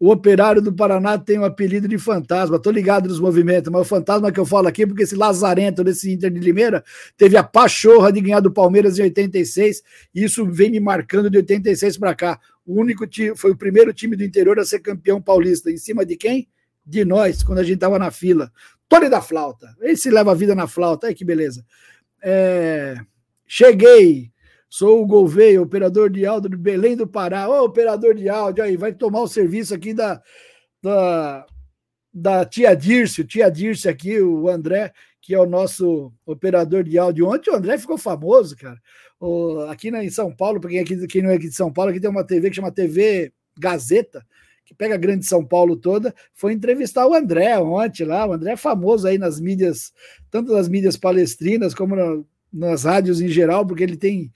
O 0.00 0.10
operário 0.10 0.60
do 0.60 0.72
Paraná 0.72 1.18
tem 1.18 1.38
o 1.38 1.42
um 1.42 1.44
apelido 1.44 1.86
de 1.86 1.98
fantasma. 1.98 2.58
Tô 2.58 2.70
ligado 2.70 3.08
nos 3.08 3.20
movimentos, 3.20 3.70
mas 3.70 3.82
o 3.82 3.84
fantasma 3.84 4.32
que 4.32 4.40
eu 4.40 4.46
falo 4.46 4.66
aqui, 4.66 4.86
porque 4.86 5.02
esse 5.02 5.14
lazarento 5.14 5.84
desse 5.84 6.10
Inter 6.10 6.30
de 6.30 6.40
Limeira 6.40 6.82
teve 7.16 7.36
a 7.36 7.42
pachorra 7.42 8.10
de 8.10 8.20
ganhar 8.20 8.40
do 8.40 8.50
Palmeiras 8.50 8.98
em 8.98 9.02
86, 9.02 9.82
e 10.14 10.24
isso 10.24 10.44
vem 10.46 10.70
me 10.70 10.80
marcando 10.80 11.30
de 11.30 11.36
86 11.36 11.98
para 11.98 12.14
cá. 12.14 12.40
O 12.66 12.80
único 12.80 13.06
time, 13.06 13.36
foi 13.36 13.52
o 13.52 13.56
primeiro 13.56 13.92
time 13.92 14.16
do 14.16 14.24
interior 14.24 14.58
a 14.58 14.64
ser 14.64 14.80
campeão 14.80 15.20
paulista. 15.20 15.70
Em 15.70 15.76
cima 15.76 16.04
de 16.04 16.16
quem? 16.16 16.48
De 16.84 17.04
nós, 17.04 17.42
quando 17.42 17.58
a 17.58 17.62
gente 17.62 17.78
tava 17.78 17.98
na 17.98 18.10
fila. 18.10 18.50
Tony 18.88 19.08
da 19.08 19.20
flauta. 19.20 19.74
Esse 19.82 20.10
leva 20.10 20.32
a 20.32 20.34
vida 20.34 20.54
na 20.54 20.66
flauta. 20.66 21.06
Ai, 21.06 21.14
que 21.14 21.24
beleza. 21.24 21.64
É... 22.24 22.96
Cheguei. 23.46 24.32
Sou 24.68 25.02
o 25.02 25.06
Gouveia, 25.06 25.62
operador 25.62 26.10
de 26.10 26.26
áudio 26.26 26.50
de 26.50 26.56
Belém 26.56 26.96
do 26.96 27.06
Pará. 27.06 27.48
Ô, 27.48 27.64
operador 27.64 28.14
de 28.14 28.28
áudio, 28.28 28.64
aí 28.64 28.76
vai 28.76 28.92
tomar 28.92 29.20
o 29.20 29.28
serviço 29.28 29.72
aqui 29.72 29.94
da, 29.94 30.20
da, 30.82 31.46
da 32.12 32.44
tia 32.44 32.74
Dirce, 32.74 33.24
tia 33.24 33.48
Dirce 33.48 33.88
aqui, 33.88 34.20
o 34.20 34.48
André, 34.48 34.92
que 35.20 35.32
é 35.32 35.38
o 35.38 35.46
nosso 35.46 36.12
operador 36.26 36.82
de 36.82 36.98
áudio. 36.98 37.28
Ontem 37.28 37.50
o 37.52 37.54
André 37.54 37.78
ficou 37.78 37.96
famoso, 37.96 38.56
cara. 38.56 38.80
O, 39.20 39.60
aqui 39.70 39.92
na, 39.92 40.02
em 40.02 40.10
São 40.10 40.34
Paulo, 40.34 40.60
para 40.60 40.70
quem, 40.70 40.80
é 40.80 40.84
quem 40.84 41.22
não 41.22 41.30
é 41.30 41.34
aqui 41.34 41.48
de 41.48 41.54
São 41.54 41.72
Paulo, 41.72 41.90
aqui 41.90 42.00
tem 42.00 42.10
uma 42.10 42.26
TV 42.26 42.50
que 42.50 42.56
chama 42.56 42.72
TV 42.72 43.32
Gazeta, 43.56 44.26
que 44.64 44.74
pega 44.74 44.94
a 44.94 44.98
grande 44.98 45.26
São 45.26 45.44
Paulo 45.44 45.76
toda, 45.76 46.14
foi 46.32 46.52
entrevistar 46.52 47.06
o 47.06 47.14
André 47.14 47.58
ontem 47.58 48.04
lá. 48.04 48.26
O 48.26 48.32
André 48.32 48.52
é 48.52 48.56
famoso 48.56 49.06
aí 49.06 49.18
nas 49.18 49.38
mídias, 49.38 49.92
tanto 50.30 50.52
nas 50.52 50.68
mídias 50.68 50.96
palestrinas 50.96 51.74
como 51.74 51.94
na, 51.94 52.22
nas 52.52 52.84
rádios 52.84 53.20
em 53.20 53.28
geral, 53.28 53.66
porque 53.66 53.82
ele 53.82 53.96
tem 53.96 54.32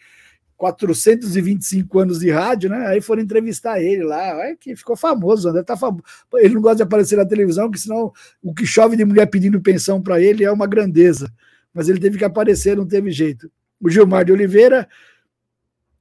425 0.58 1.98
anos 2.00 2.18
de 2.18 2.30
rádio, 2.30 2.68
né? 2.68 2.88
Aí 2.88 3.00
foram 3.00 3.22
entrevistar 3.22 3.80
ele 3.80 4.02
lá, 4.02 4.42
aí 4.42 4.56
que 4.56 4.74
ficou 4.74 4.96
famoso, 4.96 5.52
né? 5.52 5.62
Tá 5.62 5.76
fam... 5.76 5.96
Ele 6.34 6.54
não 6.54 6.60
gosta 6.60 6.78
de 6.78 6.82
aparecer 6.82 7.16
na 7.16 7.24
televisão, 7.24 7.66
porque 7.66 7.80
senão 7.80 8.12
o 8.42 8.52
que 8.52 8.66
chove 8.66 8.96
de 8.96 9.04
mulher 9.04 9.26
pedindo 9.26 9.60
pensão 9.60 10.02
para 10.02 10.20
ele 10.20 10.44
é 10.44 10.50
uma 10.50 10.66
grandeza. 10.66 11.32
Mas 11.72 11.88
ele 11.88 12.00
teve 12.00 12.18
que 12.18 12.24
aparecer, 12.24 12.76
não 12.76 12.86
teve 12.86 13.12
jeito. 13.12 13.50
O 13.80 13.88
Gilmar 13.88 14.24
de 14.24 14.32
Oliveira, 14.32 14.88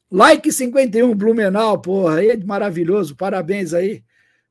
like 0.09 0.51
51, 0.51 1.13
Blumenau, 1.15 1.79
porra, 1.79 2.15
aí 2.17 2.29
é 2.29 2.37
maravilhoso, 2.37 3.15
parabéns 3.15 3.75
aí, 3.75 4.03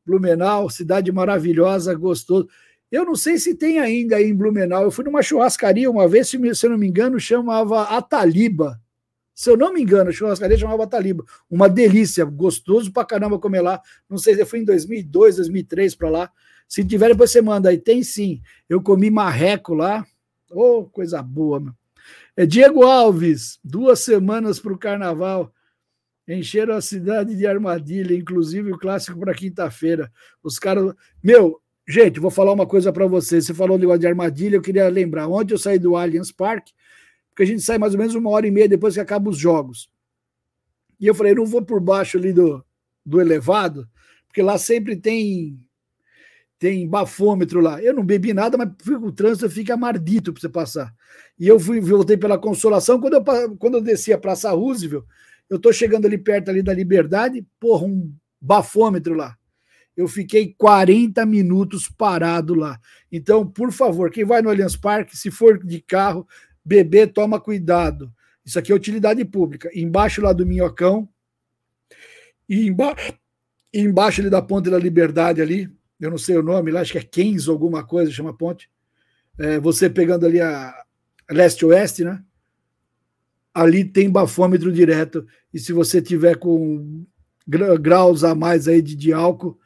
Blumenau, 0.06 0.70
cidade 0.70 1.10
maravilhosa, 1.10 1.92
gostoso. 1.94 2.48
Eu 2.90 3.04
não 3.04 3.16
sei 3.16 3.38
se 3.38 3.54
tem 3.54 3.78
ainda 3.80 4.16
aí 4.16 4.28
em 4.30 4.34
Blumenau. 4.34 4.84
Eu 4.84 4.90
fui 4.90 5.04
numa 5.04 5.22
churrascaria 5.22 5.90
uma 5.90 6.06
vez, 6.06 6.28
se, 6.28 6.36
eu 6.36 6.70
não 6.70 6.78
me 6.78 6.86
engano, 6.86 7.18
chamava 7.18 7.82
Ataliba. 7.82 8.80
Se 9.34 9.50
eu 9.50 9.56
não 9.56 9.72
me 9.72 9.82
engano, 9.82 10.08
a 10.08 10.12
churrascaria 10.12 10.56
chamava 10.56 10.84
Ataliba. 10.84 11.24
Uma 11.50 11.68
delícia, 11.68 12.24
gostoso 12.24 12.92
pra 12.92 13.04
caramba 13.04 13.38
comer 13.38 13.60
lá. 13.60 13.82
Não 14.08 14.16
sei 14.16 14.34
se 14.34 14.40
eu 14.40 14.46
fui 14.46 14.60
em 14.60 14.64
2002, 14.64 15.36
2003 15.36 15.94
para 15.96 16.08
lá. 16.08 16.32
Se 16.68 16.84
tiver, 16.84 17.08
depois 17.08 17.30
você 17.30 17.42
manda 17.42 17.68
aí. 17.68 17.78
Tem 17.78 18.02
sim. 18.02 18.40
Eu 18.68 18.80
comi 18.80 19.10
marreco 19.10 19.74
lá. 19.74 20.06
Ô, 20.50 20.78
oh, 20.78 20.84
coisa 20.84 21.22
boa, 21.22 21.60
meu. 21.60 21.74
É 22.36 22.46
Diego 22.46 22.84
Alves, 22.84 23.58
duas 23.64 24.00
semanas 24.00 24.60
para 24.60 24.72
o 24.72 24.78
carnaval. 24.78 25.52
Encheram 26.28 26.74
a 26.74 26.80
cidade 26.80 27.36
de 27.36 27.46
armadilha, 27.46 28.14
inclusive 28.14 28.72
o 28.72 28.78
clássico 28.78 29.18
para 29.18 29.34
quinta-feira. 29.34 30.10
Os 30.42 30.58
caras. 30.58 30.92
Meu, 31.22 31.60
gente, 31.88 32.18
vou 32.18 32.30
falar 32.30 32.52
uma 32.52 32.66
coisa 32.66 32.92
para 32.92 33.06
vocês. 33.06 33.46
Você 33.46 33.54
falou 33.54 33.78
de 33.78 34.06
armadilha, 34.06 34.56
eu 34.56 34.62
queria 34.62 34.88
lembrar. 34.88 35.28
Ontem 35.28 35.54
eu 35.54 35.58
saí 35.58 35.78
do 35.78 35.96
Allianz 35.96 36.32
Park, 36.32 36.68
porque 37.30 37.44
a 37.44 37.46
gente 37.46 37.62
sai 37.62 37.78
mais 37.78 37.94
ou 37.94 37.98
menos 37.98 38.14
uma 38.14 38.30
hora 38.30 38.46
e 38.46 38.50
meia 38.50 38.68
depois 38.68 38.94
que 38.94 39.00
acaba 39.00 39.30
os 39.30 39.38
jogos. 39.38 39.88
E 40.98 41.06
eu 41.06 41.14
falei, 41.14 41.34
não 41.34 41.46
vou 41.46 41.62
por 41.62 41.80
baixo 41.80 42.16
ali 42.18 42.32
do, 42.32 42.64
do 43.04 43.20
elevado, 43.20 43.88
porque 44.26 44.42
lá 44.42 44.58
sempre 44.58 44.96
tem 44.96 45.60
tem 46.58 46.88
bafômetro 46.88 47.60
lá. 47.60 47.82
Eu 47.82 47.94
não 47.94 48.04
bebi 48.04 48.32
nada, 48.32 48.56
mas 48.56 48.70
o 48.88 49.12
trânsito 49.12 49.48
fica 49.50 49.76
mardito 49.76 50.32
para 50.32 50.40
você 50.40 50.48
passar. 50.48 50.94
E 51.38 51.46
eu 51.46 51.60
fui, 51.60 51.80
voltei 51.80 52.16
pela 52.16 52.38
consolação. 52.38 52.98
Quando 52.98 53.14
eu, 53.14 53.56
quando 53.56 53.74
eu 53.74 53.82
desci 53.82 54.12
a 54.12 54.18
Praça 54.18 54.50
Roosevelt, 54.52 55.04
eu 55.48 55.58
tô 55.58 55.72
chegando 55.72 56.06
ali 56.06 56.18
perto 56.18 56.50
ali 56.50 56.62
da 56.62 56.72
Liberdade, 56.72 57.46
porra, 57.60 57.86
um 57.86 58.12
bafômetro 58.40 59.14
lá. 59.14 59.36
Eu 59.96 60.06
fiquei 60.08 60.54
40 60.58 61.24
minutos 61.24 61.88
parado 61.88 62.54
lá. 62.54 62.78
Então, 63.10 63.46
por 63.46 63.72
favor, 63.72 64.10
quem 64.10 64.24
vai 64.24 64.42
no 64.42 64.50
Allianz 64.50 64.76
Parque, 64.76 65.16
se 65.16 65.30
for 65.30 65.64
de 65.64 65.80
carro, 65.80 66.26
beber, 66.64 67.12
toma 67.12 67.40
cuidado. 67.40 68.12
Isso 68.44 68.58
aqui 68.58 68.70
é 68.70 68.74
utilidade 68.74 69.24
pública. 69.24 69.70
Embaixo 69.74 70.20
lá 70.20 70.32
do 70.32 70.46
Minhocão, 70.46 71.08
e 72.48 72.66
emba 72.66 72.94
embaixo 73.72 74.20
ali 74.20 74.30
da 74.30 74.40
Ponte 74.40 74.70
da 74.70 74.78
Liberdade 74.78 75.42
ali, 75.42 75.70
eu 76.00 76.10
não 76.10 76.18
sei 76.18 76.36
o 76.36 76.42
nome 76.42 76.70
lá, 76.70 76.80
acho 76.80 76.92
que 76.92 76.98
é 76.98 77.02
Keynes 77.02 77.48
alguma 77.48 77.84
coisa, 77.84 78.10
chama 78.10 78.36
ponte. 78.36 78.70
É, 79.38 79.58
você 79.58 79.88
pegando 79.88 80.26
ali 80.26 80.40
a 80.40 80.74
leste-oeste, 81.30 82.04
né? 82.04 82.22
Ali 83.56 83.86
tem 83.86 84.10
bafômetro 84.10 84.70
direto, 84.70 85.26
e 85.50 85.58
se 85.58 85.72
você 85.72 86.02
tiver 86.02 86.36
com 86.36 87.06
graus 87.80 88.22
a 88.22 88.34
mais 88.34 88.68
aí 88.68 88.82
de, 88.82 88.94
de 88.94 89.14
álcool, 89.14 89.58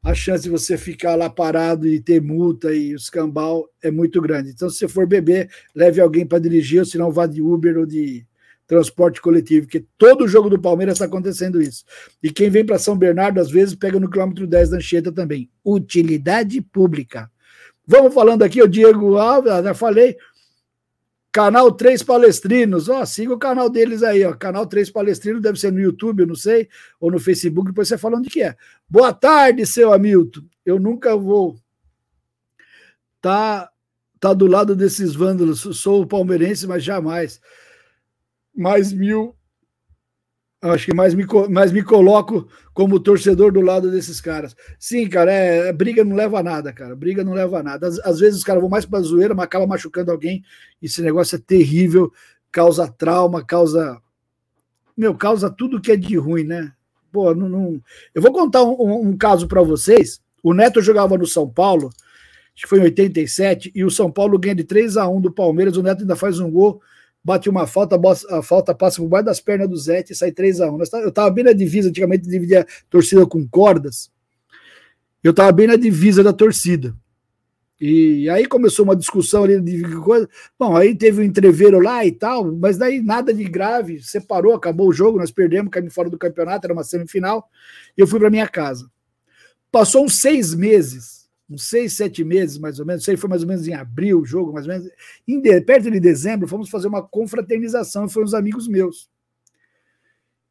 a 0.00 0.14
chance 0.14 0.44
de 0.44 0.50
você 0.50 0.78
ficar 0.78 1.16
lá 1.16 1.28
parado 1.28 1.88
e 1.88 2.00
ter 2.00 2.22
multa 2.22 2.72
e 2.72 2.94
os 2.94 3.10
cambal 3.10 3.68
é 3.82 3.90
muito 3.90 4.22
grande. 4.22 4.50
Então, 4.50 4.70
se 4.70 4.78
você 4.78 4.86
for 4.86 5.08
beber, 5.08 5.50
leve 5.74 6.00
alguém 6.00 6.24
para 6.24 6.38
dirigir, 6.38 6.78
ou 6.78 6.86
se 6.86 6.96
não 6.96 7.10
vá 7.10 7.26
de 7.26 7.42
Uber 7.42 7.78
ou 7.78 7.84
de 7.84 8.24
transporte 8.64 9.20
coletivo, 9.20 9.66
porque 9.66 9.84
todo 9.98 10.28
jogo 10.28 10.48
do 10.48 10.60
Palmeiras 10.60 10.94
está 10.94 11.06
acontecendo 11.06 11.60
isso. 11.60 11.84
E 12.22 12.30
quem 12.30 12.48
vem 12.48 12.64
para 12.64 12.78
São 12.78 12.96
Bernardo, 12.96 13.40
às 13.40 13.50
vezes, 13.50 13.74
pega 13.74 13.98
no 13.98 14.08
quilômetro 14.08 14.46
10 14.46 14.70
da 14.70 14.76
Anchieta 14.76 15.10
também. 15.10 15.50
Utilidade 15.64 16.60
pública. 16.60 17.28
Vamos 17.84 18.14
falando 18.14 18.44
aqui, 18.44 18.62
o 18.62 18.68
Diego 18.68 19.16
Alves, 19.16 19.52
já 19.64 19.74
falei, 19.74 20.16
Canal 21.32 21.72
3 21.72 22.02
Palestrinos, 22.02 22.90
ó, 22.90 23.06
siga 23.06 23.32
o 23.32 23.38
canal 23.38 23.70
deles 23.70 24.02
aí, 24.02 24.22
ó. 24.22 24.34
Canal 24.34 24.66
3 24.66 24.90
Palestrinos 24.90 25.40
deve 25.40 25.58
ser 25.58 25.72
no 25.72 25.80
YouTube, 25.80 26.20
eu 26.20 26.26
não 26.26 26.34
sei, 26.34 26.68
ou 27.00 27.10
no 27.10 27.18
Facebook, 27.18 27.70
depois 27.70 27.88
você 27.88 27.96
fala 27.96 28.18
onde 28.18 28.28
que 28.28 28.42
é. 28.42 28.54
Boa 28.86 29.14
tarde, 29.14 29.64
seu 29.64 29.92
Hamilton. 29.92 30.42
Eu 30.64 30.78
nunca 30.78 31.16
vou 31.16 31.56
tá 33.20 33.70
tá 34.20 34.34
do 34.34 34.46
lado 34.46 34.76
desses 34.76 35.14
vândalos. 35.14 35.60
Sou 35.78 36.06
palmeirense, 36.06 36.66
mas 36.66 36.84
jamais 36.84 37.40
mais 38.54 38.92
mil. 38.92 39.34
Acho 40.62 40.86
que 40.86 40.94
mais 40.94 41.12
me, 41.12 41.26
mais 41.50 41.72
me 41.72 41.82
coloco 41.82 42.48
como 42.72 43.00
torcedor 43.00 43.50
do 43.50 43.60
lado 43.60 43.90
desses 43.90 44.20
caras. 44.20 44.54
Sim, 44.78 45.08
cara, 45.08 45.32
é, 45.32 45.68
é 45.68 45.72
briga 45.72 46.04
não 46.04 46.14
leva 46.14 46.38
a 46.38 46.42
nada, 46.42 46.72
cara. 46.72 46.94
Briga 46.94 47.24
não 47.24 47.32
leva 47.32 47.58
a 47.58 47.62
nada. 47.64 47.88
Às, 47.88 47.98
às 47.98 48.20
vezes 48.20 48.38
os 48.38 48.44
caras 48.44 48.60
vão 48.60 48.70
mais 48.70 48.86
pra 48.86 49.00
zoeira, 49.00 49.34
mas 49.34 49.44
acaba 49.44 49.66
machucando 49.66 50.12
alguém. 50.12 50.44
Esse 50.80 51.02
negócio 51.02 51.34
é 51.34 51.38
terrível, 51.40 52.12
causa 52.52 52.86
trauma, 52.86 53.44
causa. 53.44 54.00
Meu, 54.96 55.16
causa 55.16 55.50
tudo 55.50 55.80
que 55.80 55.90
é 55.90 55.96
de 55.96 56.16
ruim, 56.16 56.44
né? 56.44 56.72
Pô, 57.10 57.34
não. 57.34 57.48
não... 57.48 57.82
Eu 58.14 58.22
vou 58.22 58.32
contar 58.32 58.62
um, 58.62 59.08
um 59.08 59.16
caso 59.16 59.48
para 59.48 59.62
vocês. 59.62 60.20
O 60.44 60.54
Neto 60.54 60.80
jogava 60.80 61.18
no 61.18 61.26
São 61.26 61.48
Paulo, 61.48 61.90
acho 62.54 62.62
que 62.62 62.68
foi 62.68 62.78
em 62.78 62.84
87, 62.84 63.72
e 63.74 63.84
o 63.84 63.90
São 63.90 64.12
Paulo 64.12 64.38
ganha 64.38 64.54
de 64.54 64.62
3 64.62 64.96
a 64.96 65.08
1 65.08 65.22
do 65.22 65.32
Palmeiras. 65.32 65.76
O 65.76 65.82
Neto 65.82 66.02
ainda 66.02 66.14
faz 66.14 66.38
um 66.38 66.48
gol 66.48 66.80
bate 67.24 67.48
uma 67.48 67.66
falta, 67.66 67.98
a 68.30 68.42
falta 68.42 68.74
passa 68.74 69.00
por 69.00 69.08
baixo 69.08 69.26
das 69.26 69.40
pernas 69.40 69.68
do 69.68 69.76
Zé 69.76 70.04
e 70.08 70.14
sai 70.14 70.32
3x1. 70.32 70.88
Tá, 70.88 70.98
eu 71.00 71.08
estava 71.08 71.30
bem 71.30 71.44
na 71.44 71.52
divisa, 71.52 71.88
antigamente 71.88 72.28
dividia 72.28 72.62
a 72.62 72.66
torcida 72.90 73.26
com 73.26 73.46
cordas. 73.48 74.10
Eu 75.22 75.30
estava 75.30 75.52
bem 75.52 75.66
na 75.66 75.76
divisa 75.76 76.22
da 76.22 76.32
torcida. 76.32 76.96
E 77.84 78.30
aí 78.30 78.46
começou 78.46 78.84
uma 78.84 78.94
discussão 78.94 79.42
ali 79.42 79.60
de 79.60 79.82
coisa. 79.96 80.28
Bom, 80.56 80.76
aí 80.76 80.94
teve 80.94 81.20
um 81.20 81.24
entreveiro 81.24 81.80
lá 81.80 82.06
e 82.06 82.12
tal, 82.12 82.52
mas 82.54 82.78
daí 82.78 83.02
nada 83.02 83.34
de 83.34 83.42
grave, 83.42 84.00
separou, 84.00 84.54
acabou 84.54 84.88
o 84.88 84.92
jogo, 84.92 85.18
nós 85.18 85.32
perdemos, 85.32 85.70
caímos 85.70 85.92
fora 85.92 86.08
do 86.08 86.16
campeonato, 86.16 86.64
era 86.64 86.72
uma 86.72 86.84
semifinal, 86.84 87.48
e 87.98 88.00
eu 88.00 88.06
fui 88.06 88.20
para 88.20 88.30
minha 88.30 88.46
casa. 88.46 88.88
Passou 89.70 90.04
uns 90.04 90.20
seis 90.20 90.54
meses, 90.54 91.21
uns 91.54 91.68
seis, 91.68 91.92
sete 91.92 92.24
meses, 92.24 92.58
mais 92.58 92.80
ou 92.80 92.86
menos, 92.86 93.04
sei 93.04 93.16
foi 93.16 93.28
mais 93.28 93.42
ou 93.42 93.48
menos 93.48 93.66
em 93.66 93.74
abril 93.74 94.20
o 94.20 94.24
jogo, 94.24 94.52
mais 94.52 94.66
ou 94.66 94.72
menos, 94.72 94.88
em 95.26 95.40
de, 95.40 95.60
perto 95.60 95.90
de 95.90 96.00
dezembro, 96.00 96.48
fomos 96.48 96.68
fazer 96.68 96.88
uma 96.88 97.02
confraternização, 97.02 98.08
foram 98.08 98.26
uns 98.26 98.34
amigos 98.34 98.68
meus. 98.68 99.10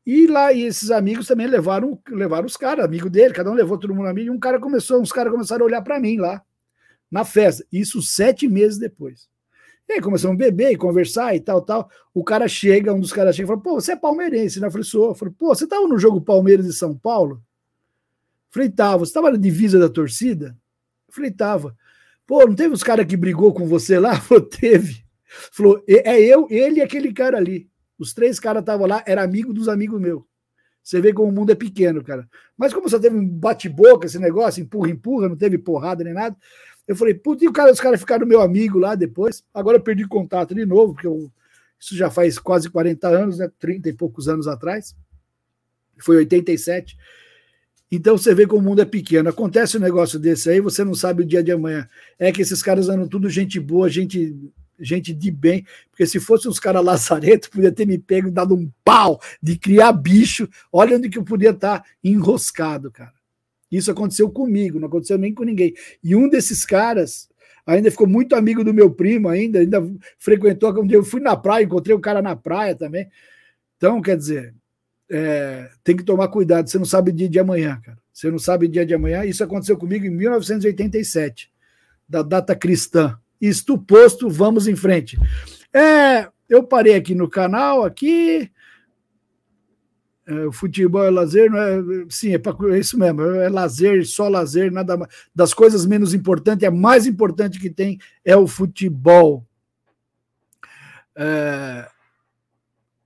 E 0.06 0.28
lá, 0.28 0.52
e 0.52 0.64
esses 0.64 0.90
amigos 0.90 1.28
também 1.28 1.48
levaram, 1.48 2.00
levaram 2.10 2.46
os 2.46 2.58
caras, 2.58 2.86
amigo 2.86 3.10
dele, 3.10 3.34
cada 3.34 3.52
um 3.52 3.54
levou 3.54 3.78
todo 3.78 3.94
mundo 3.94 4.08
amigo, 4.08 4.28
e 4.28 4.36
um 4.36 4.40
cara 4.40 4.60
começou, 4.60 5.00
uns 5.00 5.12
caras 5.12 5.32
começaram 5.32 5.64
a 5.64 5.68
olhar 5.68 5.82
para 5.82 6.00
mim 6.00 6.18
lá, 6.18 6.44
na 7.10 7.26
festa, 7.26 7.66
isso 7.72 8.02
sete 8.02 8.48
meses 8.48 8.78
depois. 8.78 9.30
E 9.92 9.96
aí 9.96 10.02
começamos 10.02 10.36
a 10.36 10.38
beber 10.38 10.72
e 10.72 10.78
conversar 10.78 11.36
e 11.36 11.40
tal, 11.42 11.62
tal. 11.62 11.90
O 12.14 12.24
cara 12.24 12.48
chega, 12.48 12.94
um 12.94 13.00
dos 13.02 13.12
caras 13.12 13.36
chega 13.36 13.46
e 13.46 13.50
fala, 13.50 13.60
pô, 13.60 13.74
você 13.74 13.92
é 13.92 13.96
palmeirense, 13.98 14.58
né? 14.62 14.68
Eu 14.68 14.72
falei, 14.72 14.86
sou. 14.86 15.10
Eu 15.10 15.16
falei, 15.16 15.34
pô, 15.38 15.54
você 15.54 15.68
tava 15.68 15.86
no 15.86 16.00
jogo 16.00 16.22
Palmeiras 16.22 16.66
e 16.66 16.72
São 16.72 16.98
Paulo? 16.98 17.36
Eu 17.36 17.42
falei, 18.52 18.70
tava. 18.70 19.00
Você 19.00 19.12
tava 19.12 19.32
na 19.32 19.38
divisa 19.38 19.78
da 19.78 19.90
torcida? 19.90 20.58
Eu 21.12 21.16
falei, 21.16 21.32
tava. 21.32 21.76
Pô, 22.26 22.46
não 22.46 22.56
teve 22.56 22.74
uns 22.74 22.84
caras 22.84 23.06
que 23.06 23.18
brigou 23.18 23.54
com 23.54 23.68
você 23.68 24.00
lá? 24.00 24.16
Falou, 24.22 24.44
teve. 24.44 25.04
Falou, 25.52 25.84
é 25.88 26.20
eu, 26.22 26.48
ele 26.50 26.80
e 26.80 26.82
aquele 26.82 27.14
cara 27.14 27.38
ali. 27.38 27.70
Os 28.00 28.14
três 28.14 28.40
caras 28.40 28.62
estavam 28.62 28.88
lá, 28.88 29.04
era 29.06 29.22
amigo 29.22 29.54
dos 29.54 29.68
amigos 29.68 30.00
meus. 30.00 30.24
Você 30.82 31.00
vê 31.00 31.14
como 31.14 31.30
o 31.30 31.32
mundo 31.32 31.52
é 31.52 31.56
pequeno, 31.56 32.04
cara. 32.04 32.28
Mas 32.58 32.74
como 32.74 32.90
só 32.90 32.98
teve 32.98 33.16
um 33.16 33.28
bate-boca, 33.28 34.08
esse 34.08 34.18
negócio, 34.18 34.64
empurra, 34.64 34.90
empurra, 34.90 35.30
não 35.30 35.36
teve 35.36 35.58
porrada 35.58 36.04
nem 36.04 36.14
nada. 36.14 36.36
Eu 36.88 36.96
falei, 36.96 37.14
putz, 37.14 37.44
e 37.44 37.52
cara, 37.52 37.72
os 37.72 37.80
caras 37.80 38.00
ficaram 38.00 38.26
meu 38.26 38.42
amigo 38.42 38.80
lá 38.80 38.96
depois. 38.96 39.44
Agora 39.54 39.78
eu 39.78 39.82
perdi 39.82 40.08
contato 40.08 40.56
de 40.56 40.66
novo, 40.66 40.94
porque 40.94 41.08
eu, 41.08 41.32
isso 41.80 41.96
já 41.96 42.10
faz 42.10 42.40
quase 42.40 42.70
40 42.70 43.08
anos, 43.08 43.38
né? 43.38 43.52
30 43.60 43.90
e 43.90 43.94
poucos 43.94 44.28
anos 44.28 44.48
atrás. 44.48 44.96
Foi 46.00 46.16
87. 46.16 46.98
Então 47.92 48.18
você 48.18 48.34
vê 48.34 48.48
como 48.48 48.62
o 48.62 48.64
mundo 48.64 48.82
é 48.82 48.86
pequeno. 48.86 49.30
Acontece 49.30 49.78
um 49.78 49.82
negócio 49.82 50.18
desse 50.18 50.50
aí, 50.50 50.62
você 50.62 50.84
não 50.84 50.96
sabe 50.96 51.24
o 51.24 51.26
dia 51.26 51.44
de 51.44 51.52
amanhã. 51.52 51.90
É 52.18 52.32
que 52.32 52.42
esses 52.42 52.64
caras 52.64 52.88
andam 52.88 53.08
tudo 53.08 53.30
gente 53.30 53.60
boa, 53.60 53.90
gente 53.90 54.34
gente 54.84 55.14
de 55.14 55.30
bem, 55.30 55.66
porque 55.92 56.08
se 56.08 56.20
fosse 56.20 56.48
uns 56.48 56.60
caras 56.60 56.84
lazareto, 56.84 57.52
podia 57.52 57.72
ter 57.72 57.86
me 57.86 58.00
pego 58.00 58.30
e 58.30 58.32
dado 58.32 58.56
um 58.56 58.70
pau 58.84 59.22
de 59.42 59.58
criar 59.58 59.92
bicho. 59.94 60.50
Olha 60.72 60.98
onde 60.98 61.08
que 61.08 61.20
eu 61.20 61.24
podia 61.24 61.52
estar 61.52 61.86
enroscado, 62.04 62.90
cara. 62.90 63.14
Isso 63.72 63.92
aconteceu 63.92 64.30
comigo, 64.30 64.80
não 64.80 64.88
aconteceu 64.88 65.18
nem 65.18 65.34
com 65.34 65.44
ninguém. 65.44 65.74
E 66.04 66.16
um 66.16 66.28
desses 66.28 66.66
caras 66.66 67.30
ainda 67.66 67.92
ficou 67.92 68.08
muito 68.08 68.36
amigo 68.36 68.64
do 68.64 68.74
meu 68.74 68.92
primo, 68.92 69.30
ainda, 69.30 69.60
ainda 69.60 69.82
frequentou. 70.18 70.82
Um 70.82 70.88
dia 70.88 70.98
eu 70.98 71.04
fui 71.04 71.22
na 71.22 71.38
praia, 71.38 71.64
encontrei 71.64 71.96
o 71.96 72.00
cara 72.00 72.22
na 72.22 72.36
praia 72.36 72.76
também. 72.76 73.08
Então, 73.78 74.02
quer 74.02 74.18
dizer, 74.18 74.54
é, 75.12 75.70
tem 75.84 75.96
que 75.98 76.04
tomar 76.04 76.30
cuidado, 76.30 76.70
você 76.70 76.78
não 76.78 76.86
sabe 76.86 77.12
o 77.12 77.14
dia 77.14 77.28
de 77.28 77.38
amanhã, 77.38 77.80
cara. 77.84 77.98
Você 78.14 78.32
não 78.32 78.40
sabe 78.40 78.66
o 78.66 78.70
dia 78.70 78.86
de 78.86 78.94
amanhã. 78.94 79.26
Isso 79.26 79.44
aconteceu 79.44 79.78
comigo 79.78 80.06
em 80.06 80.10
1987, 80.10 81.52
da 82.08 82.22
data 82.22 82.56
cristã. 82.56 83.18
Isto 83.40 83.78
posto, 83.78 84.30
vamos 84.30 84.68
em 84.68 84.76
frente. 84.76 85.18
É, 85.74 86.30
eu 86.48 86.64
parei 86.64 86.96
aqui 86.96 87.14
no 87.14 87.30
canal, 87.30 87.84
aqui. 87.84 88.50
É, 90.26 90.46
o 90.46 90.52
futebol 90.52 91.04
é 91.04 91.10
lazer, 91.10 91.50
não 91.50 91.58
é? 91.58 92.06
Sim, 92.10 92.34
é, 92.34 92.38
pra, 92.38 92.56
é 92.74 92.80
isso 92.80 92.98
mesmo, 92.98 93.22
é 93.22 93.50
lazer, 93.50 94.06
só 94.06 94.30
lazer, 94.30 94.72
nada 94.72 94.96
mais. 94.96 95.12
Das 95.34 95.54
coisas 95.54 95.86
menos 95.86 96.14
importantes, 96.14 96.66
a 96.66 96.72
mais 96.72 97.06
importante 97.08 97.60
que 97.60 97.70
tem 97.70 97.98
é 98.24 98.38
o 98.38 98.48
futebol. 98.48 99.46
É, 101.16 101.90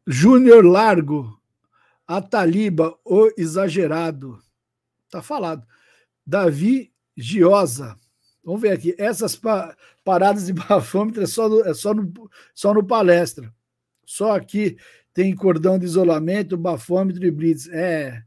Júnior 0.06 0.64
Largo, 0.66 1.40
Ataliba, 2.08 2.98
o 3.04 3.32
exagerado. 3.38 4.40
Tá 5.10 5.22
falado. 5.22 5.66
Davi 6.26 6.92
Giosa. 7.16 7.98
Vamos 8.44 8.62
ver 8.62 8.72
aqui. 8.72 8.96
Essas 8.98 9.36
pa 9.36 9.76
paradas 10.04 10.46
de 10.46 10.54
bafômetro 10.54 11.24
é 11.24 11.26
só, 11.26 11.50
no, 11.50 11.62
é 11.66 11.74
só, 11.74 11.94
no, 11.94 12.12
só 12.54 12.74
no 12.74 12.86
palestra. 12.86 13.52
Só 14.06 14.36
aqui 14.36 14.78
tem 15.14 15.36
cordão 15.36 15.80
de 15.80 15.86
isolamento, 15.86 16.58
bafômetro 16.58 17.26
e 17.26 17.32
blitz. 17.32 17.68
É. 17.70 18.24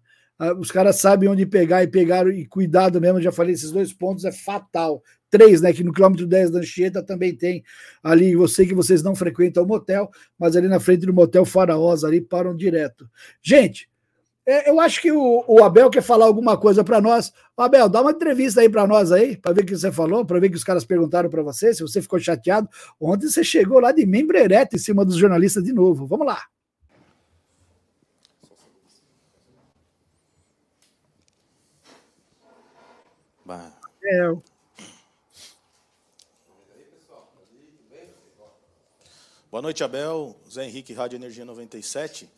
Os 0.58 0.70
caras 0.70 1.00
sabem 1.00 1.28
onde 1.28 1.44
pegar 1.44 1.82
e 1.82 1.88
pegaram, 1.88 2.30
e 2.30 2.46
cuidado 2.46 3.00
mesmo, 3.00 3.20
já 3.20 3.32
falei, 3.32 3.54
esses 3.54 3.72
dois 3.72 3.92
pontos 3.92 4.24
é 4.24 4.30
fatal. 4.30 5.02
Três, 5.28 5.60
né? 5.60 5.72
Que 5.72 5.82
no 5.82 5.92
quilômetro 5.92 6.26
10 6.26 6.50
da 6.50 6.60
Anchieta 6.60 7.02
também 7.02 7.34
tem 7.34 7.62
ali. 8.02 8.32
Eu 8.32 8.48
sei 8.48 8.66
que 8.66 8.74
vocês 8.74 9.02
não 9.02 9.14
frequentam 9.14 9.64
o 9.64 9.66
motel, 9.66 10.10
mas 10.38 10.56
ali 10.56 10.68
na 10.68 10.80
frente 10.80 11.04
do 11.04 11.12
motel 11.12 11.44
Faraós 11.44 12.04
ali 12.04 12.20
param 12.20 12.56
direto. 12.56 13.08
Gente, 13.42 13.90
é, 14.46 14.70
eu 14.70 14.80
acho 14.80 15.02
que 15.02 15.12
o, 15.12 15.44
o, 15.46 15.62
Abel 15.62 15.90
quer 15.90 16.02
falar 16.02 16.24
alguma 16.24 16.56
coisa 16.56 16.82
para 16.82 17.00
nós. 17.00 17.32
Abel, 17.54 17.88
dá 17.88 18.00
uma 18.00 18.12
entrevista 18.12 18.62
aí 18.62 18.68
para 18.68 18.86
nós 18.86 19.12
aí, 19.12 19.36
para 19.36 19.52
ver 19.52 19.62
o 19.62 19.66
que 19.66 19.76
você 19.76 19.92
falou, 19.92 20.24
para 20.24 20.40
ver 20.40 20.46
o 20.46 20.50
que 20.50 20.56
os 20.56 20.64
caras 20.64 20.86
perguntaram 20.86 21.28
para 21.28 21.42
você, 21.42 21.74
se 21.74 21.82
você 21.82 22.00
ficou 22.00 22.18
chateado. 22.18 22.66
Ontem 22.98 23.28
você 23.28 23.44
chegou 23.44 23.78
lá 23.78 23.92
de 23.92 24.06
membro 24.06 24.38
ereto 24.38 24.76
em 24.76 24.78
cima 24.78 25.04
dos 25.04 25.16
jornalistas 25.16 25.62
de 25.64 25.72
novo. 25.72 26.06
Vamos 26.06 26.26
lá. 26.26 26.40
É. 34.10 34.32
Boa 39.50 39.62
noite, 39.62 39.84
Abel. 39.84 40.34
Zé 40.50 40.64
Henrique, 40.64 40.92
Rádio 40.92 41.16
Energia 41.16 41.44
97 41.44 42.28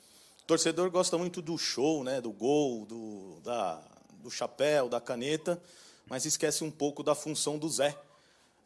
torcedor 0.50 0.90
gosta 0.90 1.16
muito 1.16 1.40
do 1.40 1.56
show, 1.56 2.02
né, 2.02 2.20
do 2.20 2.33
gol, 2.33 2.85
do, 2.85 3.38
da, 3.44 3.80
do 4.14 4.28
chapéu, 4.28 4.88
da 4.88 5.00
caneta, 5.00 5.62
mas 6.09 6.24
esquece 6.24 6.64
um 6.64 6.70
pouco 6.72 7.04
da 7.04 7.14
função 7.14 7.56
do 7.56 7.68
Zé, 7.68 7.96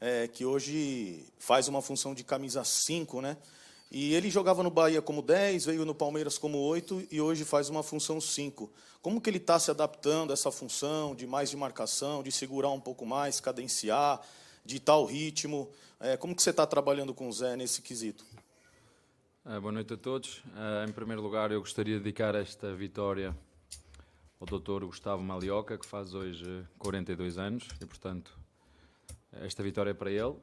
é, 0.01 0.27
que 0.27 0.47
hoje 0.47 1.27
faz 1.39 1.69
uma 1.69 1.83
função 1.83 2.15
de 2.15 2.25
camisa 2.25 2.65
5, 2.65 3.21
né? 3.21 3.37
E 3.97 4.13
ele 4.13 4.29
jogava 4.29 4.61
no 4.61 4.71
Bahia 4.71 5.01
como 5.01 5.23
10, 5.23 5.67
veio 5.67 5.85
no 5.85 5.95
Palmeiras 5.95 6.37
como 6.37 6.59
8 6.59 7.07
e 7.13 7.21
hoje 7.21 7.45
faz 7.45 7.71
uma 7.71 7.81
função 7.81 8.21
5. 8.21 8.69
Como 9.01 9.21
que 9.21 9.31
ele 9.31 9.37
está 9.37 9.57
se 9.57 9.71
adaptando 9.71 10.33
a 10.33 10.35
essa 10.35 10.51
função 10.51 11.15
de 11.15 11.29
mais 11.29 11.49
de 11.49 11.57
marcação, 11.57 12.21
de 12.21 12.33
segurar 12.33 12.71
um 12.71 12.81
pouco 12.81 13.07
mais, 13.07 13.39
cadenciar, 13.39 14.21
de 14.65 14.81
tal 14.81 15.05
ritmo? 15.05 15.71
É, 16.01 16.17
como 16.17 16.35
que 16.35 16.43
você 16.43 16.51
está 16.51 16.67
trabalhando 16.67 17.15
com 17.15 17.29
o 17.29 17.33
Zé 17.33 17.55
nesse 17.55 17.83
quesito? 17.83 18.25
Uh, 19.47 19.61
boa 19.61 19.71
noite 19.71 19.95
a 19.95 19.97
todos. 19.97 20.39
Uh, 20.39 20.89
em 20.89 20.93
primeiro 20.93 21.23
lugar, 21.23 21.53
eu 21.53 21.61
gostaria 21.61 21.97
de 21.97 22.03
dedicar 22.03 22.35
esta 22.35 22.75
vitória 22.75 23.33
ao 24.41 24.59
Dr. 24.59 24.87
Gustavo 24.87 25.23
Malioca, 25.23 25.79
que 25.79 25.87
faz 25.87 26.15
hoje 26.15 26.67
42 26.81 27.39
anos, 27.39 27.69
e 27.81 27.87
portanto, 27.87 28.37
esta 29.41 29.63
vitória 29.63 29.93
é 29.93 29.95
para 29.95 30.11
ele. 30.11 30.35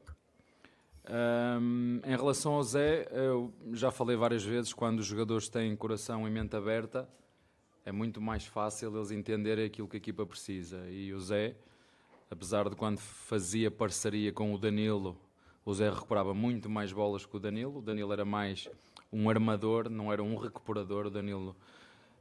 Um, 1.09 1.99
em 2.05 2.15
relação 2.15 2.53
ao 2.53 2.63
Zé, 2.63 3.07
eu 3.11 3.51
já 3.73 3.91
falei 3.91 4.15
várias 4.15 4.43
vezes, 4.43 4.71
quando 4.71 4.99
os 4.99 5.05
jogadores 5.05 5.49
têm 5.49 5.75
coração 5.75 6.27
e 6.27 6.31
mente 6.31 6.55
aberta, 6.55 7.09
é 7.83 7.91
muito 7.91 8.21
mais 8.21 8.45
fácil 8.45 8.95
eles 8.95 9.11
entenderem 9.11 9.65
aquilo 9.65 9.87
que 9.87 9.97
a 9.97 9.99
equipa 9.99 10.25
precisa. 10.25 10.87
E 10.89 11.13
o 11.13 11.19
Zé, 11.19 11.55
apesar 12.29 12.69
de 12.69 12.75
quando 12.75 12.99
fazia 12.99 13.71
parceria 13.71 14.31
com 14.31 14.53
o 14.53 14.57
Danilo, 14.57 15.17
o 15.65 15.73
Zé 15.73 15.89
recuperava 15.89 16.33
muito 16.33 16.69
mais 16.69 16.93
bolas 16.93 17.25
que 17.25 17.35
o 17.35 17.39
Danilo. 17.39 17.79
O 17.79 17.81
Danilo 17.81 18.13
era 18.13 18.25
mais 18.25 18.69
um 19.11 19.29
armador, 19.29 19.89
não 19.89 20.13
era 20.13 20.21
um 20.21 20.35
recuperador. 20.35 21.07
O 21.07 21.09
Danilo 21.09 21.55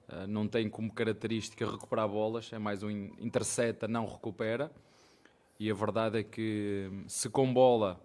uh, 0.09 0.27
não 0.27 0.49
tem 0.49 0.69
como 0.69 0.93
característica 0.93 1.71
recuperar 1.71 2.09
bolas, 2.09 2.51
é 2.53 2.59
mais 2.59 2.83
um 2.83 2.90
intercepta, 2.90 3.87
não 3.87 4.07
recupera. 4.07 4.73
E 5.59 5.71
a 5.71 5.75
verdade 5.75 6.19
é 6.19 6.23
que 6.23 6.90
se 7.07 7.29
com 7.29 7.53
bola 7.53 8.01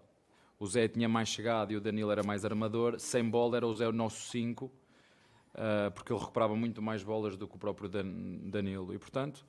o 0.59 0.67
Zé 0.67 0.87
tinha 0.87 1.09
mais 1.09 1.29
chegado 1.29 1.71
e 1.71 1.75
o 1.75 1.81
Danilo 1.81 2.11
era 2.11 2.23
mais 2.23 2.45
armador, 2.45 2.99
sem 2.99 3.27
bola 3.29 3.57
era 3.57 3.67
o 3.67 3.73
Zé 3.73 3.87
o 3.87 3.91
nosso 3.91 4.29
5, 4.29 4.65
uh, 4.65 4.71
eh, 5.53 5.89
porque 5.89 6.11
ele 6.11 6.19
recuperava 6.19 6.55
muito 6.55 6.81
mais 6.81 7.03
bolas 7.03 7.35
do 7.35 7.47
que 7.47 7.55
o 7.55 7.59
próprio 7.59 7.89
Dan 7.89 8.05
Danilo. 8.49 8.93
E 8.93 8.97
portanto 8.97 9.45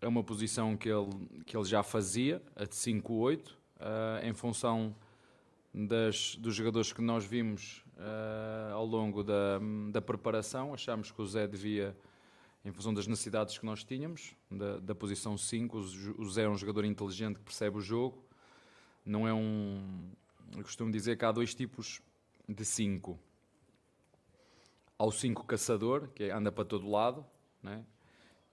é 0.00 0.06
uma 0.06 0.22
posição 0.22 0.76
que 0.76 0.88
ele, 0.88 1.10
que 1.46 1.56
ele 1.56 1.64
já 1.64 1.82
fazia, 1.82 2.42
a 2.54 2.64
de 2.64 2.74
5-8, 2.74 3.48
uh, 3.48 3.52
eh, 3.80 4.28
em 4.28 4.34
função 4.34 4.94
das, 5.72 6.36
dos 6.36 6.54
jogadores 6.54 6.92
que 6.92 7.02
nós 7.02 7.24
vimos 7.24 7.84
uh, 7.96 8.74
ao 8.74 8.84
longo 8.84 9.22
da, 9.22 9.58
da 9.90 10.00
preparação. 10.00 10.72
Achámos 10.72 11.10
que 11.10 11.20
o 11.20 11.26
Zé 11.26 11.46
devia, 11.46 11.96
em 12.64 12.72
função 12.72 12.94
das 12.94 13.06
necessidades 13.06 13.58
que 13.58 13.66
nós 13.66 13.84
tínhamos, 13.84 14.34
da, 14.50 14.78
da 14.78 14.94
posição 14.94 15.36
5, 15.36 15.78
o 16.18 16.30
Zé 16.30 16.42
é 16.42 16.48
um 16.48 16.56
jogador 16.56 16.84
inteligente 16.84 17.36
que 17.36 17.44
percebe 17.44 17.76
o 17.78 17.80
jogo. 17.80 18.24
Não 19.04 19.26
é 19.26 19.32
um. 19.32 20.10
Eu 20.54 20.62
costumo 20.62 20.90
dizer 20.90 21.16
que 21.16 21.24
há 21.24 21.32
dois 21.32 21.54
tipos 21.54 22.00
de 22.48 22.64
5. 22.64 23.18
Há 24.98 25.04
o 25.04 25.12
5 25.12 25.44
caçador, 25.44 26.08
que 26.08 26.30
anda 26.30 26.50
para 26.52 26.64
todo 26.64 26.88
lado, 26.88 27.24
né? 27.62 27.84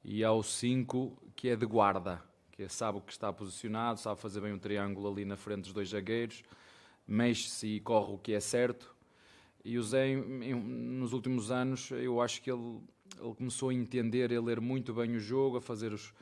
e 0.04 0.24
há 0.24 0.32
o 0.32 0.44
5 0.44 1.18
que 1.36 1.50
é 1.50 1.56
de 1.56 1.66
guarda, 1.66 2.22
que 2.52 2.64
é, 2.64 2.68
sabe 2.68 2.98
o 2.98 3.02
que 3.02 3.12
está 3.12 3.32
posicionado, 3.32 4.00
sabe 4.00 4.20
fazer 4.20 4.42
bem 4.42 4.54
um 4.54 4.60
triângulo 4.60 5.12
ali 5.12 5.24
na 5.26 5.38
frente 5.38 5.64
dos 5.64 5.74
dois 5.74 5.90
zagueiros, 5.90 6.44
mexe-se 7.08 7.68
e 7.68 7.80
corre 7.80 8.14
o 8.14 8.18
que 8.18 8.34
é 8.34 8.40
certo, 8.40 8.94
e 9.64 9.78
o 9.78 9.84
Zé, 9.84 10.14
nos 10.16 11.14
últimos 11.14 11.50
anos, 11.50 11.90
eu 11.92 12.22
acho 12.22 12.42
que 12.42 12.52
ele, 12.52 12.82
ele 13.18 13.34
começou 13.36 13.70
a 13.70 13.74
entender, 13.74 14.34
a 14.34 14.42
ler 14.42 14.60
muito 14.60 14.94
bem 14.94 15.16
o 15.16 15.20
jogo, 15.20 15.58
a 15.58 15.62
fazer 15.62 15.94
os, 15.94 16.14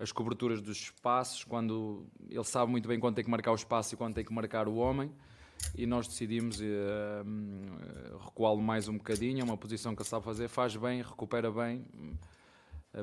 as 0.00 0.10
coberturas 0.10 0.60
dos 0.60 0.78
espaços, 0.78 1.44
quando 1.44 2.06
ele 2.28 2.44
sabe 2.44 2.70
muito 2.70 2.88
bem 2.88 2.98
quando 2.98 3.14
tem 3.14 3.24
que 3.24 3.30
marcar 3.30 3.52
o 3.52 3.54
espaço 3.54 3.94
e 3.94 3.96
quando 3.96 4.14
tem 4.14 4.24
que 4.24 4.32
marcar 4.32 4.66
o 4.66 4.76
homem. 4.76 5.12
E 5.76 5.86
nós 5.86 6.08
decidimos 6.08 6.58
uh, 6.58 8.18
recuá-lo 8.24 8.62
mais 8.62 8.88
um 8.88 8.96
bocadinho, 8.96 9.40
é 9.40 9.44
uma 9.44 9.58
posição 9.58 9.94
que 9.94 10.00
ele 10.00 10.08
sabe 10.08 10.24
fazer, 10.24 10.48
faz 10.48 10.74
bem, 10.74 11.02
recupera 11.02 11.50
bem. 11.52 11.84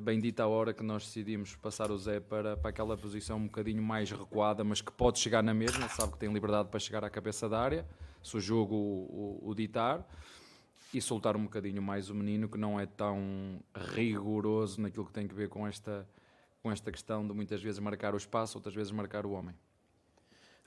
Bendita 0.02 0.44
a 0.44 0.48
hora 0.48 0.74
que 0.74 0.84
nós 0.84 1.06
decidimos 1.06 1.56
passar 1.56 1.92
o 1.92 1.98
Zé 1.98 2.20
para, 2.20 2.58
para 2.58 2.72
aquela 2.72 2.98
posição 2.98 3.38
um 3.38 3.46
bocadinho 3.46 3.82
mais 3.82 4.12
recuada, 4.12 4.62
mas 4.62 4.82
que 4.82 4.92
pode 4.92 5.18
chegar 5.20 5.42
na 5.42 5.54
mesma, 5.54 5.88
sabe 5.88 6.12
que 6.12 6.18
tem 6.18 6.34
liberdade 6.34 6.68
para 6.68 6.80
chegar 6.80 7.06
à 7.06 7.10
cabeça 7.10 7.48
da 7.48 7.58
área 7.58 7.88
se 8.22 8.36
o 8.36 8.40
jogo 8.42 8.76
o, 8.76 9.40
o, 9.44 9.50
o 9.50 9.56
ditar, 9.56 10.06
e 10.94 11.02
soltar 11.02 11.36
um 11.36 11.44
bocadinho 11.44 11.82
mais 11.82 12.10
o 12.10 12.16
menino 12.16 12.50
que 12.50 12.58
não 12.58 12.80
é 12.80 12.86
tão 12.86 13.62
rigoroso 13.94 14.82
naquilo 14.82 15.06
que 15.06 15.14
tem 15.14 15.28
que 15.28 15.36
ver 15.36 15.50
com 15.50 15.68
esta, 15.68 16.08
com 16.68 16.72
esta 16.72 16.92
questão 16.92 17.26
de 17.26 17.34
muitas 17.34 17.62
vezes 17.62 17.80
marcar 17.80 18.14
o 18.14 18.18
espaço, 18.18 18.58
outras 18.58 18.76
vezes 18.76 18.92
marcar 18.92 19.26
o 19.26 19.32
homem. 19.32 19.56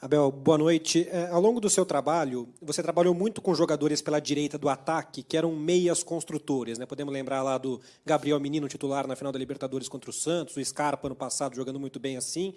Abel, 0.00 0.32
boa 0.32 0.56
noite. 0.56 1.06
É, 1.10 1.26
ao 1.26 1.42
longo 1.42 1.60
do 1.60 1.68
seu 1.68 1.84
trabalho, 1.84 2.48
você 2.62 2.82
trabalhou 2.82 3.12
muito 3.12 3.42
com 3.42 3.54
jogadores 3.54 4.00
pela 4.00 4.18
direita 4.18 4.56
do 4.56 4.70
ataque, 4.70 5.22
que 5.22 5.36
eram 5.36 5.54
meias 5.54 6.02
construtores. 6.02 6.78
Né? 6.78 6.86
Podemos 6.86 7.12
lembrar 7.12 7.42
lá 7.42 7.58
do 7.58 7.78
Gabriel 8.06 8.40
Menino, 8.40 8.66
titular 8.66 9.06
na 9.06 9.14
final 9.14 9.30
da 9.30 9.38
Libertadores 9.38 9.90
contra 9.90 10.08
o 10.08 10.12
Santos, 10.12 10.56
o 10.56 10.64
Scarpa 10.64 11.06
no 11.06 11.14
passado 11.14 11.54
jogando 11.54 11.78
muito 11.78 12.00
bem 12.00 12.16
assim. 12.16 12.54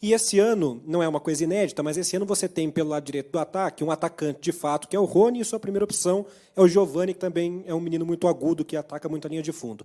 E 0.00 0.14
esse 0.14 0.38
ano, 0.38 0.82
não 0.86 1.02
é 1.02 1.08
uma 1.08 1.20
coisa 1.20 1.44
inédita, 1.44 1.82
mas 1.82 1.98
esse 1.98 2.16
ano 2.16 2.24
você 2.24 2.48
tem 2.48 2.70
pelo 2.70 2.88
lado 2.88 3.04
direito 3.04 3.30
do 3.30 3.38
ataque 3.38 3.84
um 3.84 3.90
atacante 3.90 4.40
de 4.40 4.52
fato, 4.52 4.88
que 4.88 4.96
é 4.96 4.98
o 4.98 5.04
Rony, 5.04 5.40
e 5.40 5.44
sua 5.44 5.60
primeira 5.60 5.84
opção 5.84 6.24
é 6.56 6.62
o 6.62 6.66
Giovani, 6.66 7.12
que 7.12 7.20
também 7.20 7.62
é 7.66 7.74
um 7.74 7.80
menino 7.80 8.06
muito 8.06 8.26
agudo, 8.26 8.64
que 8.64 8.74
ataca 8.74 9.06
muito 9.06 9.26
a 9.26 9.28
linha 9.28 9.42
de 9.42 9.52
fundo. 9.52 9.84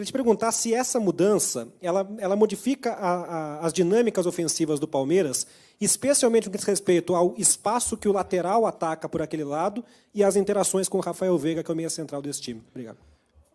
Queria 0.00 0.06
te 0.06 0.12
perguntar 0.14 0.50
se 0.50 0.72
essa 0.72 0.98
mudança 0.98 1.70
ela, 1.78 2.10
ela 2.16 2.34
modifica 2.34 2.94
a, 2.94 3.10
a, 3.10 3.66
as 3.66 3.70
dinâmicas 3.70 4.24
ofensivas 4.24 4.80
do 4.80 4.88
Palmeiras, 4.88 5.46
especialmente 5.78 6.46
no 6.46 6.52
que 6.52 6.56
diz 6.56 6.66
respeito 6.66 7.14
ao 7.14 7.34
espaço 7.36 7.98
que 7.98 8.08
o 8.08 8.12
lateral 8.12 8.64
ataca 8.64 9.10
por 9.10 9.20
aquele 9.20 9.44
lado 9.44 9.84
e 10.14 10.24
as 10.24 10.36
interações 10.36 10.88
com 10.88 10.96
o 10.96 11.02
Rafael 11.02 11.36
Veiga, 11.36 11.62
que 11.62 11.70
é 11.70 11.74
o 11.74 11.76
meia 11.76 11.90
central 11.90 12.22
desse 12.22 12.40
time. 12.40 12.62
Obrigado. 12.70 12.96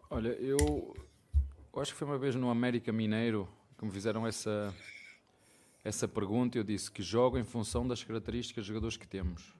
Olha, 0.07 0.29
eu, 0.39 0.95
eu 1.73 1.81
acho 1.81 1.93
que 1.93 1.97
foi 1.97 2.07
uma 2.07 2.19
vez 2.19 2.35
no 2.35 2.51
América 2.51 2.91
Mineiro 2.91 3.49
que 3.75 3.83
me 3.83 3.89
fizeram 3.89 4.27
essa, 4.27 4.71
essa 5.83 6.07
pergunta, 6.07 6.59
eu 6.59 6.63
disse 6.63 6.91
que 6.91 7.01
jogo 7.01 7.39
em 7.39 7.43
função 7.43 7.87
das 7.87 8.03
características 8.03 8.61
dos 8.61 8.67
jogadores 8.67 8.97
que 8.97 9.07
temos. 9.07 9.54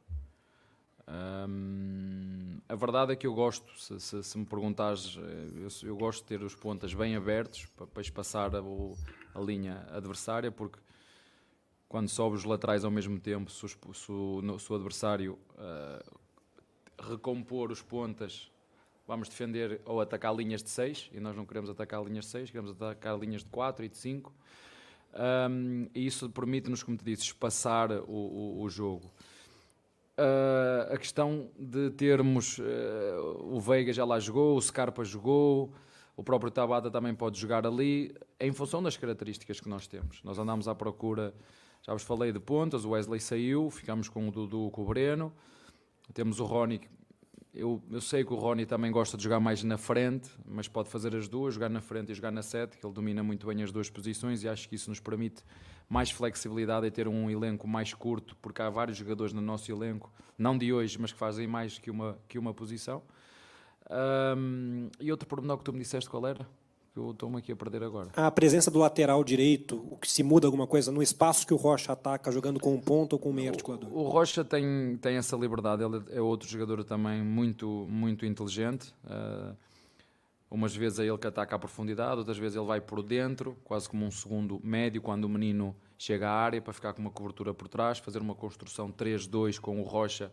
A 1.08 2.76
verdade 2.76 3.14
é 3.14 3.16
que 3.16 3.28
eu 3.28 3.34
gosto, 3.34 3.80
se, 3.80 4.00
se, 4.00 4.24
se 4.24 4.38
me 4.38 4.46
perguntares, 4.46 5.18
eh, 5.18 5.62
eu, 5.62 5.90
eu, 5.90 5.96
gosto 5.96 6.22
de 6.22 6.28
ter 6.28 6.44
os 6.44 6.56
pontas 6.56 6.96
bem 6.96 7.16
abertos 7.16 7.68
para 7.76 7.86
depois 7.86 8.10
passar 8.10 8.56
a, 8.56 8.60
a, 8.60 9.40
linha 9.40 9.86
adversária, 9.92 10.52
porque 10.52 10.80
quando 11.88 12.10
sobe 12.10 12.36
os 12.36 12.44
laterais 12.44 12.84
ao 12.84 12.90
mesmo 12.90 13.20
tempo, 13.20 13.52
se, 13.52 13.68
se, 13.68 13.78
o, 14.12 14.60
se 14.60 14.72
o, 14.72 14.76
adversário 14.76 15.38
uh, 15.52 16.20
recompor 17.00 17.72
os 17.72 17.84
pontas, 17.84 18.52
vamos 19.08 19.30
defender 19.30 19.80
ou 19.86 20.02
atacar 20.02 20.36
linhas 20.36 20.64
de 20.64 20.72
6, 20.72 21.12
e 21.14 21.20
nós 21.20 21.36
não 21.36 21.46
queremos 21.46 21.70
atacar 21.70 22.04
linhas 22.04 22.26
de 22.26 22.32
6, 22.32 22.50
queremos 22.50 22.72
atacar 22.72 23.18
linhas 23.20 23.44
de 23.44 23.50
4 23.50 23.86
e 23.86 23.90
de 23.90 23.98
5 23.98 24.34
um, 25.16 25.88
e 25.96 26.06
isso 26.06 26.30
permite-nos, 26.30 26.84
como 26.84 26.98
te 26.98 27.06
disse, 27.06 27.24
espaçar 27.24 27.92
o, 27.92 28.12
o, 28.12 28.62
o 28.64 28.70
jogo. 28.70 29.10
Uh, 30.18 30.94
a 30.94 30.98
questão 30.98 31.50
de 31.60 31.90
termos 31.90 32.58
uh, 32.58 32.64
o 33.54 33.60
Veiga 33.60 33.92
já 33.92 34.06
lá 34.06 34.18
jogou, 34.18 34.56
o 34.56 34.62
Scarpa 34.62 35.04
jogou, 35.04 35.74
o 36.16 36.24
próprio 36.24 36.50
Tabata 36.50 36.90
também 36.90 37.14
pode 37.14 37.38
jogar 37.38 37.68
ali, 37.68 38.16
em 38.40 38.54
função 38.54 38.82
das 38.82 38.96
características 38.96 39.60
que 39.60 39.68
nós 39.68 39.88
temos. 39.88 40.24
Nós 40.24 40.40
andamos 40.40 40.70
à 40.70 40.76
procura 40.76 41.34
Já 41.86 41.92
vos 41.92 42.04
falei 42.04 42.32
de 42.32 42.40
pontas, 42.40 42.86
o 42.86 42.92
Wesley 42.92 43.20
saiu, 43.20 43.70
ficamos 43.70 44.08
com 44.08 44.28
o 44.28 44.32
Dudu 44.32 44.72
com 44.72 44.84
o 44.84 44.86
Breno. 44.86 45.34
Temos 46.14 46.40
o 46.40 46.46
Rony. 46.46 46.82
Eu, 47.56 47.82
eu 47.90 48.02
sei 48.02 48.26
que 48.26 48.34
o 48.34 48.36
Rony 48.36 48.66
também 48.66 48.92
gosta 48.92 49.16
de 49.16 49.24
jogar 49.24 49.40
mais 49.40 49.64
na 49.64 49.78
frente, 49.78 50.30
mas 50.46 50.68
pode 50.68 50.90
fazer 50.90 51.16
as 51.16 51.30
duas, 51.30 51.54
jogar 51.54 51.70
na 51.70 51.80
frente 51.80 52.12
e 52.12 52.14
jogar 52.14 52.30
na 52.30 52.42
sete, 52.42 52.78
que 52.78 52.86
ele 52.86 52.94
domina 52.94 53.24
muito 53.24 53.48
bem 53.48 53.64
as 53.64 53.72
duas 53.72 53.90
posições 53.90 54.44
e 54.44 54.50
acho 54.50 54.68
que 54.68 54.76
isso 54.76 54.90
nos 54.90 55.00
permite 55.00 55.42
mais 55.88 56.12
flexibilidade 56.12 56.86
e 56.86 56.92
ter 56.92 57.08
um 57.08 57.30
elenco 57.30 57.66
mais 57.66 57.94
curto, 57.94 58.36
porque 58.42 58.62
há 58.62 58.70
vários 58.70 58.98
jogadores 58.98 59.32
no 59.32 59.40
nosso 59.40 59.72
elenco, 59.72 60.12
não 60.38 60.58
de 60.58 60.74
hoje, 60.74 61.00
mas 61.00 61.14
que 61.14 61.18
fazem 61.18 61.48
mais 61.48 61.80
que 61.80 61.90
uma, 61.90 62.20
que 62.28 62.38
uma 62.38 62.54
posição. 62.54 63.02
Um, 63.90 64.90
e 65.00 65.10
outro 65.10 65.26
pormenor 65.26 65.58
que 65.58 65.64
tu 65.64 65.72
me 65.72 65.80
disseste 65.80 66.10
qual 66.10 66.28
era? 66.28 66.46
Eu 66.96 67.12
estou-me 67.12 67.38
aqui 67.38 67.52
a 67.52 67.56
perder 67.56 67.84
agora. 67.84 68.10
A 68.16 68.32
presença 68.32 68.72
do 68.72 68.80
lateral 68.80 69.24
direito, 69.24 69.86
o 69.92 69.98
que 69.98 70.10
se 70.10 70.24
muda 70.24 70.48
alguma 70.48 70.66
coisa 70.66 70.92
no 70.92 71.04
espaço 71.04 71.46
que 71.46 71.54
o 71.54 71.58
Rocha 71.58 71.92
ataca, 71.92 72.32
jogando 72.32 72.60
com 72.60 72.74
um 72.74 72.80
ponto 72.80 73.14
ou 73.14 73.20
com 73.20 73.30
um 73.30 73.34
meio 73.34 73.50
articulador? 73.50 73.90
O, 73.92 74.06
o 74.06 74.10
Rocha 74.10 74.44
tem, 74.44 74.98
tem 75.02 75.18
essa 75.18 75.36
liberdade, 75.36 75.84
ele 75.84 76.04
é 76.12 76.22
outro 76.22 76.48
jogador 76.48 76.84
também 76.84 77.22
muito, 77.22 77.86
muito 77.90 78.26
inteligente. 78.26 78.94
Uh, 79.04 79.56
umas 80.50 80.76
vezes 80.76 81.00
é 81.00 81.06
ele 81.06 81.18
que 81.18 81.28
ataca 81.28 81.56
a 81.56 81.60
profundidade, 81.60 82.18
outras 82.18 82.38
vezes 82.38 82.56
ele 82.56 82.66
vai 82.66 82.80
por 82.80 83.04
dentro, 83.04 83.58
quase 83.64 83.90
como 83.90 84.06
um 84.06 84.12
segundo 84.12 84.60
médio, 84.64 85.02
quando 85.02 85.26
o 85.26 85.30
menino 85.30 85.76
chega 85.98 86.30
à 86.30 86.34
área 86.34 86.62
para 86.62 86.74
ficar 86.74 86.94
com 86.94 87.02
uma 87.02 87.12
cobertura 87.12 87.54
por 87.54 87.68
trás, 87.68 88.00
fazer 88.00 88.22
uma 88.22 88.36
construção 88.36 88.92
3-2 88.92 89.60
com 89.60 89.80
o 89.82 89.84
Rocha 89.84 90.32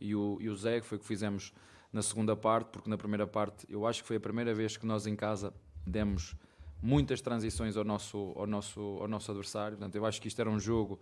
e 0.00 0.14
o, 0.14 0.38
e 0.40 0.48
o 0.48 0.56
Zé, 0.56 0.80
que 0.80 0.86
foi 0.86 0.96
o 0.96 1.00
que 1.00 1.06
fizemos 1.06 1.52
na 1.92 2.02
segunda 2.02 2.36
parte, 2.36 2.68
porque 2.68 2.90
na 2.90 2.98
primeira 2.98 3.26
parte 3.26 3.66
eu 3.68 3.86
acho 3.86 4.02
que 4.02 4.08
foi 4.08 4.16
a 4.16 4.20
primeira 4.20 4.54
vez 4.54 4.76
que 4.76 4.84
nós 4.86 5.06
em 5.06 5.14
casa 5.14 5.52
demos 5.86 6.34
muitas 6.82 7.20
transições 7.20 7.76
ao 7.76 7.84
nosso, 7.84 8.32
ao 8.36 8.46
nosso, 8.46 8.80
ao 9.00 9.08
nosso 9.08 9.30
adversário. 9.30 9.76
Portanto, 9.76 9.94
eu 9.94 10.04
acho 10.04 10.20
que 10.20 10.28
isto 10.28 10.40
era 10.40 10.50
um 10.50 10.60
jogo 10.60 11.00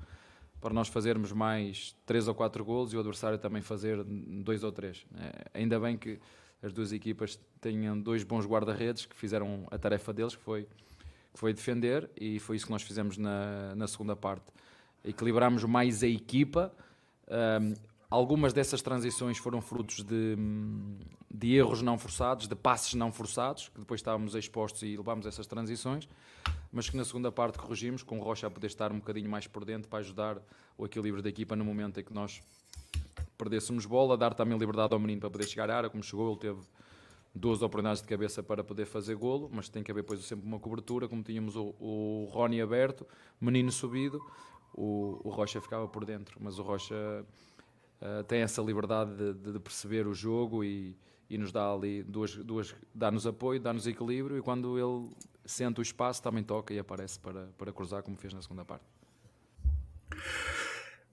para 0.61 0.73
nós 0.73 0.87
fazermos 0.89 1.33
mais 1.33 1.97
três 2.07 2.29
ou 2.29 2.35
quatro 2.35 2.65
golos 2.65 2.93
e 2.93 2.97
o 2.97 3.01
adversário 3.01 3.37
também 3.37 3.61
fazer 3.61 4.03
dois 4.05 4.63
ou 4.63 4.71
três. 4.71 5.05
É, 5.19 5.61
ainda 5.61 5.79
bem 5.81 5.99
que 5.99 6.21
as 6.63 6.73
duas 6.73 6.93
equipas 6.93 7.39
tenham 7.61 7.99
dois 7.99 8.23
bons 8.23 8.47
guarda-redes 8.47 9.05
que 9.05 9.17
fizeram 9.17 9.67
a 9.73 9.77
tarefa 9.77 10.13
deles, 10.13 10.37
que 10.37 10.43
foi, 10.43 10.69
que 11.33 11.39
foi 11.39 11.53
defender, 11.53 12.09
e 12.17 12.39
foi 12.39 12.55
isso 12.57 12.67
que 12.67 12.73
nós 12.73 12.83
fizemos 12.83 13.19
na, 13.19 13.75
na 13.75 13.89
segunda 13.89 14.15
parte. 14.15 14.47
Equilibramos 15.05 15.65
mais 15.65 16.05
a 16.05 16.07
equipa. 16.07 16.73
Um, 17.29 17.75
Algumas 18.13 18.53
dessas 18.53 18.83
transições 18.83 19.39
foram 19.39 19.63
frutos 19.63 20.05
de, 20.05 20.37
de, 21.33 21.55
erros 21.55 21.81
não 21.81 21.97
forçados, 21.97 22.47
de 22.47 22.55
passes 22.55 22.93
não 22.93 23.11
forçados, 23.11 23.71
que 23.71 23.81
depois 23.81 24.01
estávamos 24.01 24.35
expostos 24.35 24.83
e 24.83 24.95
levámos 24.95 25.25
essas 25.25 25.47
transições, 25.47 26.07
mas 26.71 26.91
que 26.91 26.97
na 26.99 27.07
segunda 27.07 27.33
parte 27.33 27.59
corrigimos, 27.59 28.03
com 28.03 28.19
o 28.19 28.23
Rocha 28.23 28.47
a 28.47 28.51
poder 28.51 28.67
estar 28.67 28.93
um 28.93 28.97
bocadinho 28.97 29.31
mais 29.31 29.47
por 29.47 29.65
dentro 29.65 29.89
para 29.89 30.01
ajudar 30.01 30.37
o 30.77 30.85
equilíbrio 30.85 31.23
da 31.23 31.31
equipa 31.31 31.57
no 31.57 31.65
momento 31.65 32.01
em 32.01 32.05
que 32.05 32.13
nós 32.13 32.43
perdêssemos 33.39 33.87
bola, 33.87 34.15
dar 34.15 34.35
também 34.35 34.59
liberdade 34.59 34.93
ao 34.93 35.01
menino 35.01 35.23
para 35.23 35.31
poder 35.31 35.47
chegar 35.47 35.71
à 35.71 35.79
área, 35.79 35.89
como 35.89 36.03
chegou, 36.03 36.33
ele 36.33 36.39
teve 36.39 36.61
duas 37.35 37.63
oportunidades 37.63 38.03
de 38.03 38.09
cabeça 38.09 38.43
para 38.43 38.63
poder 38.63 38.85
fazer 38.85 39.15
golo, 39.15 39.49
mas 39.51 39.71
tem 39.71 39.83
que 39.83 39.91
haver 39.91 40.03
depois 40.03 40.23
sempre 40.23 40.47
uma 40.47 40.59
cobertura, 40.59 41.09
como 41.09 41.23
tínhamos 41.23 41.57
o, 41.57 41.75
o 41.81 42.29
Rony 42.31 42.61
aberto, 42.61 43.07
menino 43.41 43.73
subido, 43.73 44.23
o, 44.75 45.19
o 45.25 45.31
Rocha 45.31 45.63
ficava 45.63 45.89
por 45.89 46.05
dentro, 46.05 46.39
mas 46.43 46.59
o 46.59 46.63
Rocha 46.63 47.25
uh, 48.03 48.25
tem 48.25 48.43
essa 48.43 48.61
liberdade 48.61 49.15
de, 49.15 49.53
de, 49.53 49.59
perceber 49.61 50.07
o 50.07 50.15
jogo 50.15 50.63
e, 50.63 50.97
e 51.31 51.39
nos 51.39 51.53
dá 51.53 51.73
ali 51.73 52.03
duas, 52.03 52.35
duas 52.37 52.75
dá-nos 52.95 53.27
apoio, 53.27 53.61
dá-nos 53.61 53.87
equilíbrio 53.87 54.37
e 54.37 54.43
quando 54.43 54.79
ele 54.79 55.09
sente 55.45 55.81
o 55.81 55.83
espaço 55.83 56.23
também 56.23 56.43
toca 56.43 56.75
e 56.75 56.79
aparece 56.79 57.19
para, 57.19 57.49
para 57.57 57.73
cruzar 57.73 58.03
como 58.03 58.17
fez 58.17 58.35
na 58.35 58.43
segunda 58.43 58.65
parte. 58.65 58.85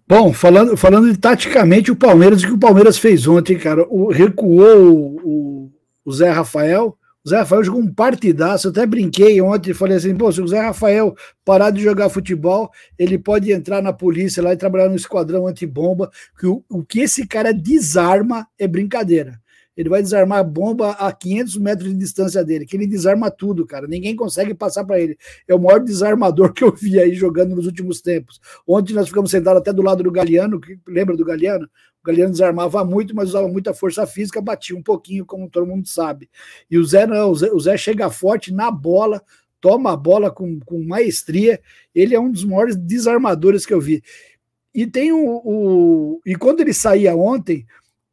Bom, 0.07 0.33
falando, 0.33 0.75
falando 0.75 1.11
de 1.11 1.17
taticamente 1.17 1.91
o 1.91 1.95
Palmeiras, 1.95 2.41
o 2.41 2.47
que 2.47 2.53
o 2.53 2.57
Palmeiras 2.57 2.97
fez 2.97 3.27
ontem, 3.27 3.57
cara, 3.57 3.85
o, 3.87 4.11
recuou 4.11 4.87
o, 4.87 5.19
o, 5.23 5.71
o 6.03 6.11
Zé 6.11 6.31
Rafael, 6.31 6.97
Zé 7.30 7.38
Rafael 7.38 7.63
jogou 7.63 7.82
um 7.82 7.93
partidaço. 7.93 8.67
Eu 8.67 8.71
até 8.71 8.86
brinquei 8.86 9.41
ontem, 9.41 9.73
falei 9.73 9.97
assim: 9.97 10.15
pô, 10.15 10.32
se 10.32 10.41
o 10.41 10.47
Zé 10.47 10.59
Rafael 10.59 11.15
parar 11.45 11.71
de 11.71 11.82
jogar 11.82 12.09
futebol, 12.09 12.69
ele 12.97 13.17
pode 13.17 13.51
entrar 13.51 13.82
na 13.82 13.93
polícia 13.93 14.43
lá 14.43 14.53
e 14.53 14.57
trabalhar 14.57 14.89
no 14.89 14.95
esquadrão 14.95 15.47
antibomba. 15.47 16.09
Que 16.38 16.47
o, 16.47 16.63
o 16.69 16.84
que 16.84 16.99
esse 17.01 17.27
cara 17.27 17.53
desarma 17.53 18.47
é 18.57 18.67
brincadeira. 18.67 19.39
Ele 19.80 19.88
vai 19.88 20.01
desarmar 20.01 20.39
a 20.39 20.43
bomba 20.43 20.91
a 20.91 21.09
500 21.09 21.55
metros 21.55 21.89
de 21.89 21.97
distância 21.97 22.43
dele, 22.43 22.65
que 22.65 22.75
ele 22.75 22.86
desarma 22.86 23.32
tudo, 23.32 23.65
cara. 23.65 23.88
Ninguém 23.88 24.13
consegue 24.13 24.53
passar 24.53 24.84
para 24.84 24.99
ele. 24.99 25.17
É 25.47 25.55
o 25.55 25.59
maior 25.59 25.80
desarmador 25.80 26.51
que 26.51 26.65
eu 26.65 26.75
vi 26.75 26.99
aí 26.99 27.13
jogando 27.13 27.55
nos 27.55 27.65
últimos 27.65 28.01
tempos. 28.01 28.41
Ontem 28.67 28.91
nós 28.91 29.07
ficamos 29.07 29.32
sentados 29.32 29.61
até 29.61 29.71
do 29.71 29.82
lado 29.82 30.03
do 30.03 30.11
Galeano, 30.11 30.59
que, 30.59 30.77
lembra 30.86 31.15
do 31.15 31.23
Galeano? 31.23 31.65
O 32.03 32.05
Galeano 32.05 32.34
desarmava 32.34 32.84
muito, 32.84 33.15
mas 33.15 33.30
usava 33.30 33.47
muita 33.47 33.73
força 33.73 34.05
física, 34.05 34.41
batia 34.41 34.75
um 34.75 34.84
pouquinho, 34.84 35.25
como 35.25 35.49
todo 35.49 35.65
mundo 35.65 35.88
sabe. 35.88 36.30
E 36.69 36.77
o 36.77 36.84
Zé 36.84 37.07
não, 37.07 37.32
o 37.32 37.36
Zé, 37.38 37.49
o 37.49 37.59
Zé 37.61 37.77
chega 37.77 38.09
forte 38.09 38.53
na 38.53 38.69
bola, 38.69 39.23
toma 39.61 39.93
a 39.93 39.95
bola 39.95 40.30
com, 40.30 40.59
com 40.59 40.84
maestria. 40.84 41.57
Ele 41.95 42.13
é 42.13 42.19
um 42.19 42.30
dos 42.30 42.43
maiores 42.43 42.75
desarmadores 42.75 43.65
que 43.65 43.73
eu 43.73 43.80
vi. 43.80 44.03
E 44.75 44.86
tem 44.86 45.13
o, 45.13 45.41
o. 45.45 46.21
E 46.25 46.36
quando 46.36 46.59
ele 46.59 46.73
saía 46.73 47.15
ontem, 47.15 47.65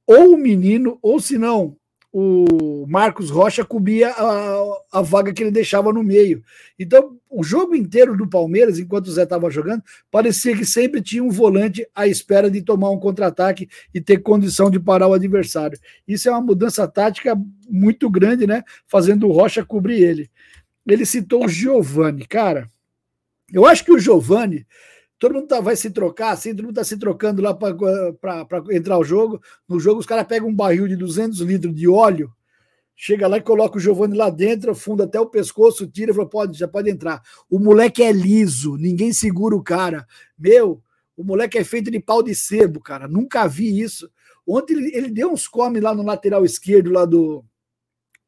ou 0.07 0.34
o 0.34 0.38
menino, 0.38 0.98
ou 1.02 1.20
se 1.20 1.36
não, 1.36 1.76
o 2.18 2.86
Marcos 2.88 3.28
Rocha 3.28 3.62
cobria 3.62 4.09
a, 4.11 4.80
a 4.90 5.02
vaga 5.02 5.34
que 5.34 5.42
ele 5.42 5.50
deixava 5.50 5.92
no 5.92 6.02
meio. 6.02 6.42
Então, 6.78 7.18
o 7.28 7.44
jogo 7.44 7.74
inteiro 7.74 8.16
do 8.16 8.26
Palmeiras, 8.26 8.78
enquanto 8.78 9.09
o 9.09 9.12
Zé 9.12 9.24
estava 9.24 9.50
jogando, 9.50 9.82
parecia 10.11 10.57
que 10.57 10.64
sempre 10.64 11.02
tinha 11.02 11.22
um 11.22 11.28
volante 11.28 11.86
à 11.94 12.07
espera 12.07 12.50
de 12.50 12.62
tomar 12.62 12.88
um 12.88 12.98
contra-ataque 12.98 13.68
e 13.92 14.00
ter 14.00 14.22
condição 14.22 14.70
de 14.70 14.80
parar 14.80 15.09
o 15.09 15.12
adversário. 15.12 15.78
Isso 16.09 16.26
é 16.26 16.32
uma 16.32 16.40
mudança 16.40 16.88
tática 16.88 17.38
muito 17.68 18.09
grande, 18.09 18.46
né? 18.46 18.62
Fazendo 18.86 19.28
o 19.28 19.32
Rocha 19.32 19.62
cobrir 19.62 20.02
ele. 20.02 20.30
Ele 20.86 21.04
citou 21.04 21.44
o 21.44 21.48
Giovani. 21.48 22.24
Cara, 22.24 22.66
eu 23.52 23.66
acho 23.66 23.84
que 23.84 23.92
o 23.92 23.98
Giovani 23.98 24.66
todo 25.18 25.34
mundo 25.34 25.46
tá, 25.46 25.60
vai 25.60 25.76
se 25.76 25.90
trocar, 25.90 26.32
assim, 26.32 26.50
todo 26.50 26.66
mundo 26.66 26.72
está 26.72 26.84
se 26.84 26.98
trocando 26.98 27.42
lá 27.42 27.54
para 27.54 28.62
entrar 28.70 28.98
o 28.98 29.04
jogo. 29.04 29.40
No 29.68 29.80
jogo, 29.80 30.00
os 30.00 30.06
caras 30.06 30.26
pegam 30.26 30.48
um 30.48 30.54
barril 30.54 30.86
de 30.86 30.96
200 30.96 31.40
litros 31.40 31.74
de 31.74 31.88
óleo, 31.88 32.32
chega 32.94 33.26
lá 33.26 33.38
e 33.38 33.42
coloca 33.42 33.76
o 33.76 33.80
Giovanni 33.80 34.16
lá 34.16 34.30
dentro, 34.30 34.72
afunda 34.72 35.04
até 35.04 35.18
o 35.18 35.26
pescoço, 35.26 35.86
tira 35.86 36.10
e 36.10 36.14
fala: 36.14 36.28
pode, 36.28 36.58
já 36.58 36.68
pode 36.68 36.90
entrar. 36.90 37.22
O 37.48 37.58
moleque 37.58 38.02
é 38.02 38.12
liso, 38.12 38.76
ninguém 38.76 39.12
segura 39.12 39.56
o 39.56 39.62
cara. 39.62 40.06
Meu, 40.38 40.82
o 41.16 41.24
moleque 41.24 41.58
é 41.58 41.64
feito 41.64 41.90
de 41.90 42.00
pau 42.00 42.22
de 42.22 42.34
sebo, 42.34 42.80
cara. 42.80 43.08
Nunca 43.08 43.46
vi 43.46 43.80
isso. 43.80 44.10
Ontem 44.46 44.74
ele, 44.74 44.90
ele 44.94 45.10
deu 45.10 45.32
uns 45.32 45.48
come 45.48 45.80
lá 45.80 45.94
no 45.94 46.04
lateral 46.04 46.44
esquerdo 46.44 46.90
lá 46.92 47.04
do, 47.04 47.44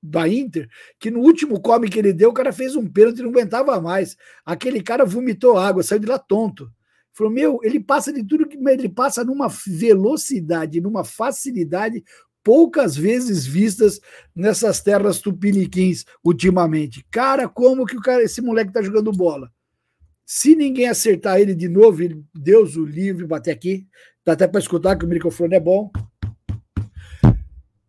da 0.02 0.28
Inter, 0.28 0.68
que 0.98 1.10
no 1.10 1.20
último 1.20 1.60
come 1.60 1.88
que 1.88 1.98
ele 1.98 2.12
deu, 2.12 2.30
o 2.30 2.34
cara 2.34 2.52
fez 2.52 2.74
um 2.74 2.88
pênalti 2.88 3.18
e 3.18 3.22
não 3.22 3.30
aguentava 3.30 3.80
mais. 3.80 4.16
Aquele 4.44 4.82
cara 4.82 5.04
vomitou 5.04 5.58
água, 5.58 5.82
saiu 5.82 6.00
de 6.00 6.06
lá 6.06 6.18
tonto. 6.18 6.72
Falou, 7.12 7.32
meu, 7.32 7.58
ele 7.62 7.80
passa 7.80 8.12
de 8.12 8.24
tudo 8.24 8.46
que 8.46 8.56
ele 8.56 8.88
passa 8.88 9.24
numa 9.24 9.48
velocidade, 9.66 10.80
numa 10.80 11.04
facilidade 11.04 12.04
poucas 12.42 12.96
vezes 12.96 13.46
vistas 13.46 14.00
nessas 14.34 14.80
terras 14.80 15.20
tupiniquins 15.20 16.04
ultimamente. 16.24 17.04
Cara, 17.10 17.48
como 17.48 17.84
que 17.84 17.96
o 17.96 18.00
cara, 18.00 18.22
esse 18.22 18.40
moleque 18.40 18.72
tá 18.72 18.80
jogando 18.80 19.12
bola? 19.12 19.50
Se 20.24 20.54
ninguém 20.54 20.88
acertar 20.88 21.40
ele 21.40 21.54
de 21.54 21.68
novo, 21.68 22.02
ele, 22.02 22.22
Deus 22.34 22.76
o 22.76 22.84
livre, 22.84 23.26
bater 23.26 23.50
aqui, 23.50 23.86
dá 24.24 24.32
até 24.32 24.46
para 24.46 24.60
escutar 24.60 24.96
que 24.96 25.04
o 25.04 25.08
microfone 25.08 25.56
é 25.56 25.60
bom. 25.60 25.90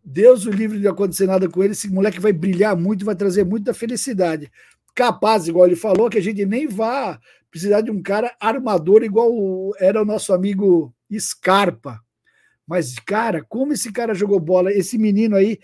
Deus 0.04 0.44
o 0.44 0.50
livre 0.50 0.80
de 0.80 0.88
acontecer 0.88 1.26
nada 1.26 1.48
com 1.48 1.62
ele, 1.62 1.72
esse 1.72 1.88
moleque 1.88 2.18
vai 2.18 2.32
brilhar 2.32 2.76
muito, 2.76 3.04
vai 3.04 3.14
trazer 3.14 3.44
muita 3.44 3.72
felicidade. 3.72 4.50
Capaz, 4.94 5.48
igual 5.48 5.66
ele 5.66 5.76
falou, 5.76 6.10
que 6.10 6.18
a 6.18 6.22
gente 6.22 6.44
nem 6.44 6.66
vá 6.66 7.18
precisar 7.50 7.80
de 7.80 7.90
um 7.90 8.02
cara 8.02 8.34
armador 8.40 9.02
igual 9.02 9.30
era 9.78 10.00
o 10.00 10.04
nosso 10.04 10.32
amigo 10.32 10.94
Scarpa. 11.18 12.00
Mas, 12.66 12.94
cara, 13.00 13.44
como 13.48 13.72
esse 13.72 13.90
cara 13.90 14.14
jogou 14.14 14.38
bola, 14.38 14.72
esse 14.72 14.96
menino 14.96 15.34
aí, 15.34 15.58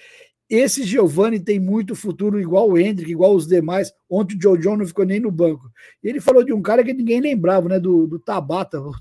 esse 0.48 0.84
Giovanni 0.84 1.40
tem 1.40 1.58
muito 1.60 1.94
futuro, 1.94 2.40
igual 2.40 2.68
o 2.68 2.78
Hendrick, 2.78 3.10
igual 3.10 3.34
os 3.34 3.46
demais. 3.46 3.92
Ontem 4.08 4.36
o 4.36 4.42
Joe 4.42 4.58
John 4.58 4.76
não 4.76 4.86
ficou 4.86 5.04
nem 5.04 5.20
no 5.20 5.30
banco. 5.30 5.70
Ele 6.02 6.20
falou 6.20 6.44
de 6.44 6.52
um 6.52 6.62
cara 6.62 6.84
que 6.84 6.92
ninguém 6.92 7.20
lembrava, 7.20 7.68
né? 7.68 7.80
Do, 7.80 8.06
do 8.06 8.18
Tabata. 8.18 8.80
O, 8.80 8.92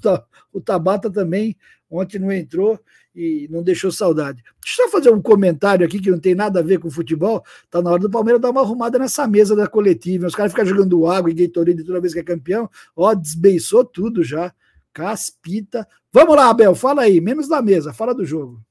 o 0.53 0.61
Tabata 0.61 1.09
também 1.09 1.55
ontem 1.89 2.19
não 2.19 2.31
entrou 2.31 2.79
e 3.15 3.47
não 3.49 3.63
deixou 3.63 3.91
saudade. 3.91 4.43
Deixa 4.61 4.81
eu 4.81 4.85
só 4.85 4.91
fazer 4.91 5.09
um 5.09 5.21
comentário 5.21 5.85
aqui 5.85 5.99
que 5.99 6.11
não 6.11 6.19
tem 6.19 6.35
nada 6.35 6.59
a 6.59 6.63
ver 6.63 6.79
com 6.79 6.91
futebol. 6.91 7.43
Tá 7.71 7.81
na 7.81 7.91
hora 7.91 8.01
do 8.01 8.09
Palmeiras 8.09 8.41
dar 8.41 8.49
uma 8.49 8.61
arrumada 8.61 8.99
nessa 8.99 9.25
mesa 9.25 9.55
da 9.55 9.67
coletiva. 9.67 10.27
Os 10.27 10.35
caras 10.35 10.51
ficam 10.51 10.65
jogando 10.65 11.07
água 11.07 11.31
e 11.31 11.33
Gatorade 11.33 11.83
toda 11.83 12.01
vez 12.01 12.13
que 12.13 12.19
é 12.19 12.23
campeão. 12.23 12.69
Ó, 12.95 13.13
desbeiçou 13.13 13.85
tudo 13.85 14.23
já. 14.23 14.53
Caspita. 14.91 15.87
Vamos 16.11 16.35
lá, 16.35 16.49
Abel, 16.49 16.75
fala 16.75 17.03
aí, 17.03 17.19
menos 17.19 17.47
da 17.47 17.61
mesa, 17.61 17.93
fala 17.93 18.13
do 18.13 18.25
jogo. 18.25 18.61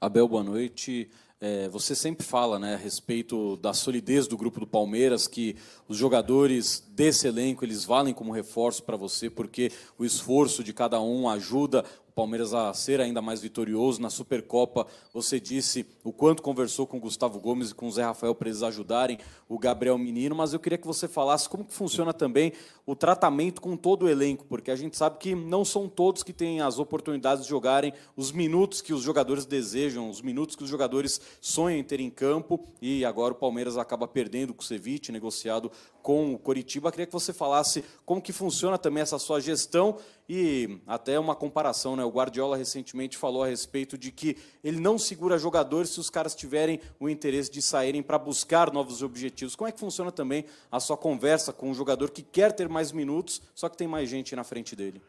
Abel, 0.00 0.28
boa 0.28 0.44
noite. 0.44 1.10
É, 1.40 1.68
você 1.68 1.94
sempre 1.94 2.26
fala 2.26 2.58
né, 2.58 2.74
a 2.74 2.76
respeito 2.76 3.56
da 3.58 3.72
solidez 3.72 4.26
do 4.26 4.36
grupo 4.36 4.58
do 4.58 4.66
Palmeiras, 4.66 5.28
que 5.28 5.54
os 5.86 5.96
jogadores 5.96 6.82
desse 6.90 7.28
elenco 7.28 7.64
eles 7.64 7.84
valem 7.84 8.12
como 8.12 8.32
reforço 8.32 8.82
para 8.82 8.96
você, 8.96 9.30
porque 9.30 9.70
o 9.96 10.04
esforço 10.04 10.64
de 10.64 10.72
cada 10.72 11.00
um 11.00 11.28
ajuda 11.28 11.84
Palmeiras 12.18 12.52
a 12.52 12.74
ser 12.74 13.00
ainda 13.00 13.22
mais 13.22 13.40
vitorioso. 13.40 14.02
Na 14.02 14.10
Supercopa, 14.10 14.88
você 15.14 15.38
disse 15.38 15.86
o 16.02 16.12
quanto 16.12 16.42
conversou 16.42 16.84
com 16.84 16.96
o 16.96 17.00
Gustavo 17.00 17.38
Gomes 17.38 17.70
e 17.70 17.74
com 17.76 17.86
o 17.86 17.92
Zé 17.92 18.02
Rafael 18.02 18.34
para 18.34 18.48
eles 18.48 18.60
ajudarem 18.60 19.20
o 19.48 19.56
Gabriel 19.56 19.96
Menino, 19.96 20.34
mas 20.34 20.52
eu 20.52 20.58
queria 20.58 20.76
que 20.76 20.86
você 20.86 21.06
falasse 21.06 21.48
como 21.48 21.64
que 21.64 21.72
funciona 21.72 22.12
também 22.12 22.52
o 22.84 22.96
tratamento 22.96 23.60
com 23.60 23.76
todo 23.76 24.02
o 24.02 24.08
elenco, 24.08 24.44
porque 24.46 24.70
a 24.70 24.74
gente 24.74 24.96
sabe 24.96 25.18
que 25.18 25.34
não 25.34 25.64
são 25.64 25.88
todos 25.88 26.24
que 26.24 26.32
têm 26.32 26.60
as 26.60 26.80
oportunidades 26.80 27.44
de 27.44 27.50
jogarem 27.50 27.92
os 28.16 28.32
minutos 28.32 28.82
que 28.82 28.92
os 28.92 29.02
jogadores 29.02 29.46
desejam, 29.46 30.10
os 30.10 30.20
minutos 30.20 30.56
que 30.56 30.64
os 30.64 30.68
jogadores 30.68 31.20
sonham 31.40 31.78
em 31.78 31.84
ter 31.84 32.00
em 32.00 32.10
campo, 32.10 32.64
e 32.82 33.04
agora 33.04 33.32
o 33.32 33.36
Palmeiras 33.36 33.76
acaba 33.76 34.08
perdendo 34.08 34.50
o 34.50 34.54
Kusevich, 34.54 35.12
negociado 35.12 35.70
com 36.02 36.34
o 36.34 36.38
Coritiba. 36.38 36.90
Queria 36.90 37.06
que 37.06 37.12
você 37.12 37.32
falasse 37.32 37.84
como 38.04 38.20
que 38.20 38.32
funciona 38.32 38.78
também 38.78 39.02
essa 39.02 39.18
sua 39.18 39.40
gestão 39.40 39.98
e 40.28 40.80
até 40.86 41.18
uma 41.18 41.34
comparação, 41.34 41.96
né? 41.96 42.04
O 42.04 42.10
Guardiola 42.10 42.56
recentemente 42.56 43.16
falou 43.16 43.42
a 43.42 43.46
respeito 43.46 43.96
de 43.96 44.10
que 44.10 44.36
ele 44.62 44.80
não 44.80 44.98
segura 44.98 45.38
jogadores 45.38 45.90
se 45.90 46.00
os 46.00 46.10
caras 46.10 46.34
tiverem 46.34 46.80
o 47.00 47.08
interesse 47.08 47.50
de 47.50 47.62
saírem 47.62 48.02
para 48.02 48.18
buscar 48.18 48.72
novos 48.72 49.02
objetivos. 49.02 49.56
Como 49.56 49.68
é 49.68 49.72
que 49.72 49.80
funciona 49.80 50.12
também 50.12 50.44
a 50.70 50.80
sua 50.80 50.96
conversa 50.96 51.52
com 51.52 51.70
um 51.70 51.74
jogador 51.74 52.10
que 52.10 52.22
quer 52.22 52.52
ter 52.52 52.68
mais 52.68 52.92
minutos, 52.92 53.40
só 53.54 53.68
que 53.68 53.76
tem 53.76 53.88
mais 53.88 54.08
gente 54.08 54.36
na 54.36 54.44
frente 54.44 54.76
dele? 54.76 55.00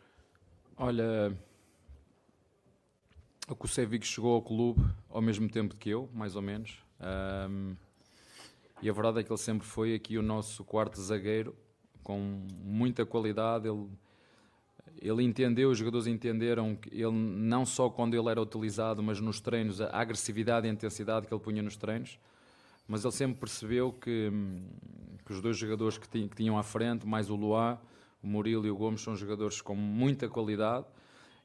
Olha, 0.78 1.36
o 3.50 3.56
Kusevic 3.56 4.06
chegou 4.06 4.36
ao 4.36 4.42
clube 4.42 4.82
ao 5.10 5.22
mesmo 5.22 5.50
tempo 5.50 5.76
que 5.76 5.90
eu, 5.90 6.08
mais 6.14 6.36
ou 6.36 6.42
menos. 6.42 6.78
Um, 7.02 7.76
e 8.82 8.90
a 8.90 8.94
verdade 8.94 9.20
é 9.20 9.24
que 9.24 9.32
ele 9.32 9.40
sempre 9.40 9.68
foi 9.68 9.94
aqui 9.94 10.18
o 10.18 10.22
nosso 10.22 10.64
quarto 10.64 11.00
zagueiro, 11.02 11.56
com 12.04 12.46
muita 12.64 13.06
qualidade. 13.06 13.68
Ele 13.68 13.88
ele 15.02 15.24
entendeu, 15.24 15.70
os 15.70 15.78
jogadores 15.78 16.08
entenderam 16.08 16.76
que 16.76 16.90
ele 16.94 17.12
não 17.12 17.66
só 17.66 17.90
quando 17.90 18.16
ele 18.16 18.30
era 18.30 18.42
utilizado, 18.42 19.02
mas 19.02 19.20
nos 19.20 19.40
treinos, 19.40 19.80
a 19.80 19.90
agressividade 19.94 20.68
e 20.68 20.70
a 20.70 20.74
intensidade 20.74 21.26
que 21.26 21.34
ele 21.34 21.42
punha 21.42 21.62
nos 21.62 21.78
treinos, 21.78 22.20
mas 22.88 23.06
ele 23.06 23.14
sempre 23.14 23.40
percebeu 23.40 23.94
que, 23.94 24.32
que 25.26 25.32
os 25.32 25.42
dois 25.42 25.58
jogadores 25.58 25.98
que, 25.98 26.10
tinham, 26.10 26.28
que 26.28 26.36
tinham 26.36 26.58
à 26.58 26.64
frente, 26.64 27.08
mais 27.08 27.30
o 27.30 27.36
Luá, 27.36 27.80
o 28.22 28.28
Murilo 28.28 28.66
e 28.66 28.72
o 28.72 28.76
Gomes, 28.76 29.02
são 29.02 29.16
jogadores 29.16 29.62
com 29.62 29.76
muita 29.76 30.28
qualidade. 30.28 30.86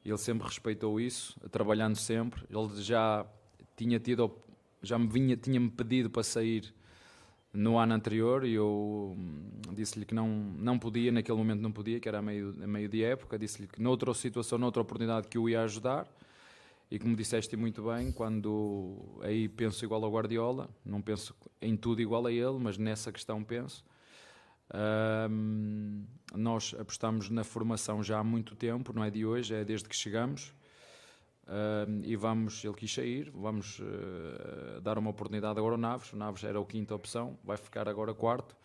Ele 0.03 0.17
sempre 0.17 0.45
respeitou 0.45 0.99
isso, 0.99 1.39
trabalhando 1.49 1.95
sempre. 1.95 2.43
Ele 2.49 2.81
já 2.81 3.25
tinha 3.77 3.99
tido, 3.99 4.31
já 4.81 4.99
me 4.99 5.07
vinha, 5.07 5.37
tinha-me 5.37 5.69
pedido 5.69 6.09
para 6.09 6.23
sair 6.23 6.73
no 7.55 7.77
ano 7.77 7.93
anterior 7.93 8.45
e 8.45 8.53
eu 8.53 9.15
hum, 9.17 9.49
disse-lhe 9.73 10.05
que 10.05 10.13
não, 10.13 10.27
não 10.27 10.77
podia, 10.77 11.11
naquele 11.11 11.37
momento 11.37 11.61
não 11.61 11.71
podia, 11.71 11.99
que 11.99 12.07
era 12.07 12.19
a 12.19 12.21
meio, 12.21 12.55
a 12.61 12.67
meio 12.67 12.89
de 12.89 13.03
época, 13.03 13.39
disse-lhe 13.39 13.67
que 13.67 13.81
noutra 13.81 14.13
situação, 14.13 14.57
noutra 14.57 14.81
oportunidade 14.81 15.27
que 15.27 15.37
o 15.37 15.49
ia 15.49 15.61
ajudar 15.63 16.07
e 16.89 16.99
como 16.99 17.15
disseste 17.15 17.55
muito 17.57 17.83
bem, 17.83 18.11
quando 18.11 19.19
aí 19.21 19.49
penso 19.49 19.83
igual 19.83 20.03
ao 20.03 20.11
Guardiola, 20.11 20.69
não 20.85 21.01
penso 21.01 21.35
em 21.61 21.75
tudo 21.75 22.01
igual 22.01 22.25
a 22.27 22.31
ele, 22.31 22.57
mas 22.59 22.77
nessa 22.77 23.11
questão 23.11 23.43
penso. 23.43 23.83
Um, 25.29 26.05
nós 26.33 26.75
apostamos 26.79 27.29
na 27.29 27.43
formação 27.43 28.03
já 28.03 28.19
há 28.19 28.23
muito 28.23 28.55
tempo, 28.55 28.93
não 28.93 29.03
é 29.03 29.09
de 29.09 29.25
hoje, 29.25 29.53
é 29.53 29.63
desde 29.63 29.89
que 29.89 29.95
chegamos. 29.95 30.53
Uh, 31.47 32.01
e 32.03 32.15
vamos, 32.15 32.63
ele 32.65 32.73
quis 32.73 32.91
sair, 32.91 33.31
vamos 33.31 33.79
uh, 33.79 34.81
dar 34.81 34.97
uma 34.97 35.11
oportunidade 35.11 35.59
agora 35.59 35.75
ao 35.75 35.79
Naves. 35.79 36.11
O 36.11 36.17
Naves 36.17 36.43
era 36.43 36.59
a 36.59 36.65
quinta 36.65 36.95
opção, 36.95 37.37
vai 37.43 37.57
ficar 37.57 37.87
agora 37.87 38.13
quarto. 38.13 38.55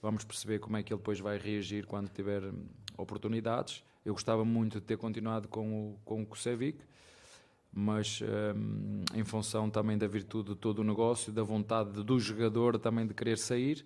Vamos 0.00 0.24
perceber 0.24 0.58
como 0.58 0.76
é 0.76 0.82
que 0.82 0.92
ele 0.92 0.98
depois 0.98 1.20
vai 1.20 1.38
reagir 1.38 1.86
quando 1.86 2.08
tiver 2.08 2.42
hum, 2.44 2.66
oportunidades. 2.96 3.84
Eu 4.04 4.12
gostava 4.12 4.44
muito 4.44 4.80
de 4.80 4.86
ter 4.86 4.96
continuado 4.96 5.48
com 5.48 5.90
o, 5.90 5.98
com 6.04 6.22
o 6.22 6.26
Kusevic, 6.26 6.78
mas 7.72 8.20
um, 8.22 9.02
em 9.14 9.24
função 9.24 9.68
também 9.68 9.96
da 9.98 10.06
virtude 10.06 10.50
de 10.50 10.56
todo 10.56 10.80
o 10.80 10.84
negócio, 10.84 11.32
da 11.32 11.42
vontade 11.42 12.02
do 12.02 12.20
jogador 12.20 12.78
também 12.78 13.06
de 13.06 13.14
querer 13.14 13.38
sair. 13.38 13.84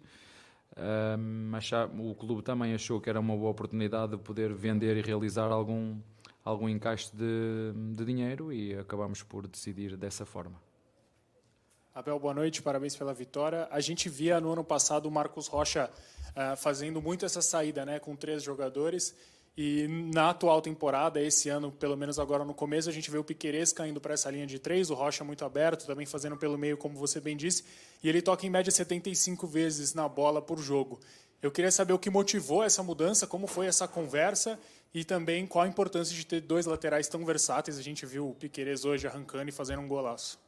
Um, 0.76 1.54
achar, 1.54 1.88
o 1.88 2.14
clube 2.14 2.42
também 2.42 2.74
achou 2.74 3.00
que 3.00 3.08
era 3.08 3.18
uma 3.18 3.36
boa 3.36 3.50
oportunidade 3.50 4.16
de 4.16 4.22
poder 4.22 4.52
vender 4.52 4.96
e 4.96 5.02
realizar 5.02 5.50
algum 5.50 5.98
algum 6.48 6.68
encaixe 6.68 7.10
de, 7.14 7.72
de 7.94 8.04
dinheiro 8.04 8.52
e 8.52 8.74
acabamos 8.74 9.22
por 9.22 9.46
decidir 9.46 9.96
dessa 9.96 10.24
forma. 10.24 10.60
Abel, 11.94 12.18
boa 12.18 12.32
noite, 12.32 12.62
parabéns 12.62 12.96
pela 12.96 13.12
vitória. 13.12 13.68
A 13.70 13.80
gente 13.80 14.08
via 14.08 14.40
no 14.40 14.52
ano 14.52 14.64
passado 14.64 15.06
o 15.06 15.10
Marcos 15.10 15.46
Rocha 15.46 15.90
uh, 16.30 16.56
fazendo 16.56 17.02
muito 17.02 17.26
essa 17.26 17.42
saída, 17.42 17.84
né, 17.84 17.98
com 17.98 18.16
três 18.16 18.42
jogadores. 18.42 19.14
E 19.56 19.88
na 19.88 20.30
atual 20.30 20.62
temporada, 20.62 21.20
esse 21.20 21.48
ano, 21.48 21.72
pelo 21.72 21.96
menos 21.96 22.18
agora 22.18 22.44
no 22.44 22.54
começo, 22.54 22.88
a 22.88 22.92
gente 22.92 23.10
vê 23.10 23.18
o 23.18 23.24
Piquerez 23.24 23.72
caindo 23.72 24.00
para 24.00 24.14
essa 24.14 24.30
linha 24.30 24.46
de 24.46 24.58
três, 24.58 24.88
o 24.88 24.94
Rocha 24.94 25.24
muito 25.24 25.44
aberto, 25.44 25.84
também 25.84 26.06
fazendo 26.06 26.36
pelo 26.36 26.56
meio, 26.56 26.78
como 26.78 26.94
você 26.94 27.20
bem 27.20 27.36
disse, 27.36 27.64
e 28.02 28.08
ele 28.08 28.22
toca 28.22 28.46
em 28.46 28.50
média 28.50 28.70
75 28.70 29.46
vezes 29.48 29.92
na 29.94 30.08
bola 30.08 30.40
por 30.40 30.58
jogo. 30.60 31.00
Eu 31.42 31.50
queria 31.50 31.70
saber 31.70 31.92
o 31.92 31.98
que 31.98 32.08
motivou 32.08 32.64
essa 32.64 32.82
mudança, 32.82 33.26
como 33.26 33.46
foi 33.48 33.66
essa 33.66 33.86
conversa 33.86 34.58
e 34.92 35.04
também 35.04 35.46
qual 35.46 35.64
a 35.64 35.68
importância 35.68 36.14
de 36.14 36.24
ter 36.24 36.40
dois 36.40 36.66
laterais 36.66 37.08
tão 37.08 37.24
versáteis. 37.24 37.78
A 37.78 37.82
gente 37.82 38.04
viu 38.06 38.30
o 38.30 38.34
Piqueires 38.34 38.84
hoje 38.84 39.06
arrancando 39.06 39.48
e 39.48 39.52
fazendo 39.52 39.82
um 39.82 39.88
golaço. 39.88 40.38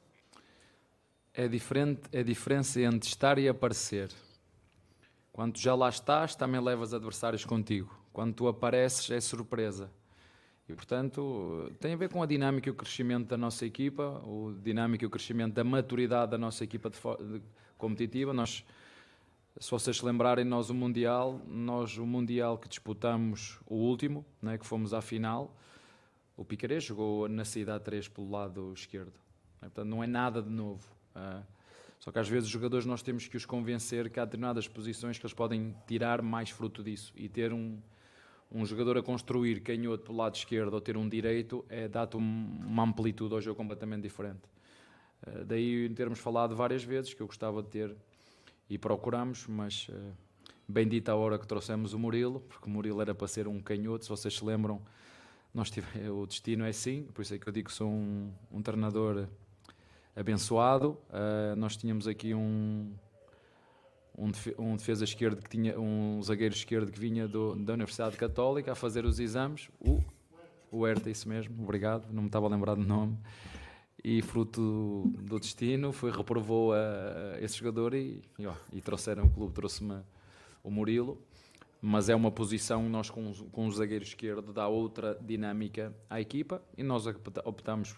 É 1.33 1.47
diferente 1.47 2.03
é 2.13 2.21
a 2.21 2.23
diferença 2.23 2.81
entre 2.81 3.09
estar 3.09 3.39
e 3.39 3.49
aparecer. 3.49 4.11
Quando 5.33 5.59
já 5.59 5.75
lá 5.75 5.89
estás, 5.89 6.35
também 6.35 6.61
levas 6.61 6.93
adversários 6.93 7.45
contigo. 7.45 7.95
Quando 8.13 8.35
tu 8.35 8.49
apareces, 8.49 9.11
é 9.11 9.21
surpresa. 9.21 9.91
E, 10.69 10.75
portanto, 10.75 11.73
tem 11.81 11.95
a 11.95 11.97
ver 11.97 12.09
com 12.09 12.23
a 12.23 12.27
dinâmica 12.27 12.69
e 12.69 12.73
o 12.73 12.75
crescimento 12.75 13.29
da 13.29 13.37
nossa 13.37 13.65
equipa, 13.65 14.21
o 14.25 14.55
dinâmica 14.63 15.05
e 15.05 15.07
o 15.07 15.11
crescimento 15.11 15.55
da 15.55 15.65
maturidade 15.65 16.33
da 16.33 16.39
nossa 16.39 16.63
equipa 16.63 16.91
de, 16.91 16.97
de 16.99 17.43
competitiva. 17.79 18.33
Nós 18.33 18.65
se 19.59 19.71
vocês 19.71 19.97
se 19.97 20.05
lembrarem, 20.05 20.45
nós 20.45 20.71
o 20.71 20.75
Mundial, 20.75 21.41
nós 21.47 21.99
o 21.99 22.07
Mundial 22.07 22.57
que 22.57 22.69
disputamos, 22.69 23.59
o 23.67 23.75
último, 23.75 24.25
né, 24.41 24.57
que 24.57 24.67
fomos 24.67 24.95
à 24.95 25.01
final, 25.01 25.57
o 26.37 26.45
Picaré 26.45 26.79
jogou 26.79 27.29
na 27.29 27.45
cidade 27.45 27.85
3 27.85 28.09
pelo 28.09 28.31
lado 28.31 28.73
esquerdo. 28.73 29.13
Né, 29.61 29.69
portanto, 29.69 29.89
não 29.89 30.03
é 30.03 30.07
nada 30.07 30.41
de 30.41 30.49
novo. 30.49 30.87
Uh, 31.15 31.45
só 31.99 32.11
que 32.11 32.19
às 32.19 32.29
vezes 32.29 32.47
os 32.47 32.51
jogadores 32.51 32.87
nós 32.87 33.03
temos 33.03 33.27
que 33.29 33.37
os 33.37 33.45
convencer 33.45 34.09
que 34.09 34.19
há 34.19 34.25
determinadas 34.25 34.67
posições 34.67 35.19
que 35.19 35.27
eles 35.27 35.35
podem 35.35 35.77
tirar 35.87 36.23
mais 36.23 36.49
fruto 36.49 36.83
disso 36.83 37.13
e 37.15 37.29
ter 37.29 37.53
um, 37.53 37.79
um 38.51 38.65
jogador 38.65 38.97
a 38.97 39.03
construir 39.03 39.61
canhoto 39.61 40.05
pelo 40.05 40.17
lado 40.17 40.35
esquerdo 40.35 40.73
ou 40.73 40.81
ter 40.81 40.97
um 40.97 41.07
direito 41.07 41.63
é 41.69 41.89
dar-te 41.89 42.17
uma 42.17 42.85
amplitude 42.85 43.35
ao 43.35 43.41
jogo 43.41 43.57
completamente 43.57 44.03
diferente. 44.03 44.49
Uh, 45.27 45.45
daí 45.45 45.89
termos 45.91 46.21
falado 46.21 46.57
várias 46.57 46.85
vezes 46.85 47.13
que 47.13 47.21
eu 47.21 47.27
gostava 47.27 47.63
de 47.63 47.69
ter 47.69 47.97
e 48.71 48.79
procuramos, 48.79 49.49
mas 49.49 49.89
uh, 49.89 50.13
bendita 50.69 51.11
a 51.11 51.17
hora 51.17 51.37
que 51.37 51.47
trouxemos 51.47 51.93
o 51.93 51.99
Murilo, 51.99 52.39
porque 52.41 52.69
o 52.69 52.71
Murilo 52.71 53.03
era 53.03 53.13
para 53.13 53.27
ser 53.27 53.49
um 53.49 53.61
canhoto, 53.61 54.05
se 54.05 54.09
vocês 54.09 54.33
se 54.33 54.45
lembram, 54.45 54.81
nós 55.53 55.69
tive, 55.71 55.87
o 56.09 56.25
destino 56.25 56.65
é 56.65 56.69
assim, 56.69 57.03
por 57.13 57.23
isso 57.23 57.35
é 57.35 57.39
que 57.39 57.49
eu 57.49 57.53
digo 57.53 57.69
que 57.69 57.75
sou 57.75 57.91
um, 57.91 58.33
um 58.53 58.63
treinador 58.63 59.27
abençoado. 60.15 60.97
Uh, 61.09 61.57
nós 61.57 61.77
tínhamos 61.77 62.07
aqui 62.07 62.33
um, 62.33 62.93
um, 64.17 64.77
defesa 64.77 65.03
esquerdo 65.03 65.43
que 65.43 65.49
tinha 65.49 65.79
um 65.79 66.23
zagueiro 66.23 66.55
esquerdo 66.55 66.93
que 66.93 67.01
vinha 67.01 67.27
do, 67.27 67.57
da 67.57 67.73
Universidade 67.73 68.17
Católica 68.17 68.71
a 68.71 68.75
fazer 68.77 69.05
os 69.05 69.19
exames. 69.19 69.69
O, 69.81 70.01
o 70.71 70.87
Herta, 70.87 71.11
isso 71.11 71.29
mesmo, 71.29 71.61
obrigado, 71.61 72.07
não 72.13 72.23
me 72.23 72.29
estava 72.29 72.47
a 72.47 72.49
lembrar 72.49 72.77
do 72.77 72.85
nome 72.85 73.19
e 74.03 74.23
fruto 74.23 75.13
do 75.21 75.39
destino 75.39 75.93
foi 75.93 76.11
reprovou 76.11 76.73
a, 76.73 76.79
a 77.35 77.41
esse 77.41 77.59
jogador 77.59 77.95
e, 77.95 78.23
e, 78.39 78.47
ó, 78.47 78.55
e 78.73 78.81
trouxeram 78.81 79.25
o 79.25 79.31
clube 79.31 79.53
trouxe-me 79.53 80.01
o 80.63 80.71
Murilo. 80.71 81.21
Mas 81.83 82.11
é 82.11 82.15
uma 82.15 82.31
posição 82.31 82.89
nós 82.91 83.09
com, 83.09 83.33
com 83.51 83.67
o 83.67 83.73
zagueiro 83.73 84.05
esquerdo 84.05 84.53
dá 84.53 84.69
outra 84.69 85.19
dinâmica 85.21 85.95
à 86.11 86.21
equipa 86.21 86.63
e 86.77 86.83
nós 86.83 87.07
optamos 87.45 87.97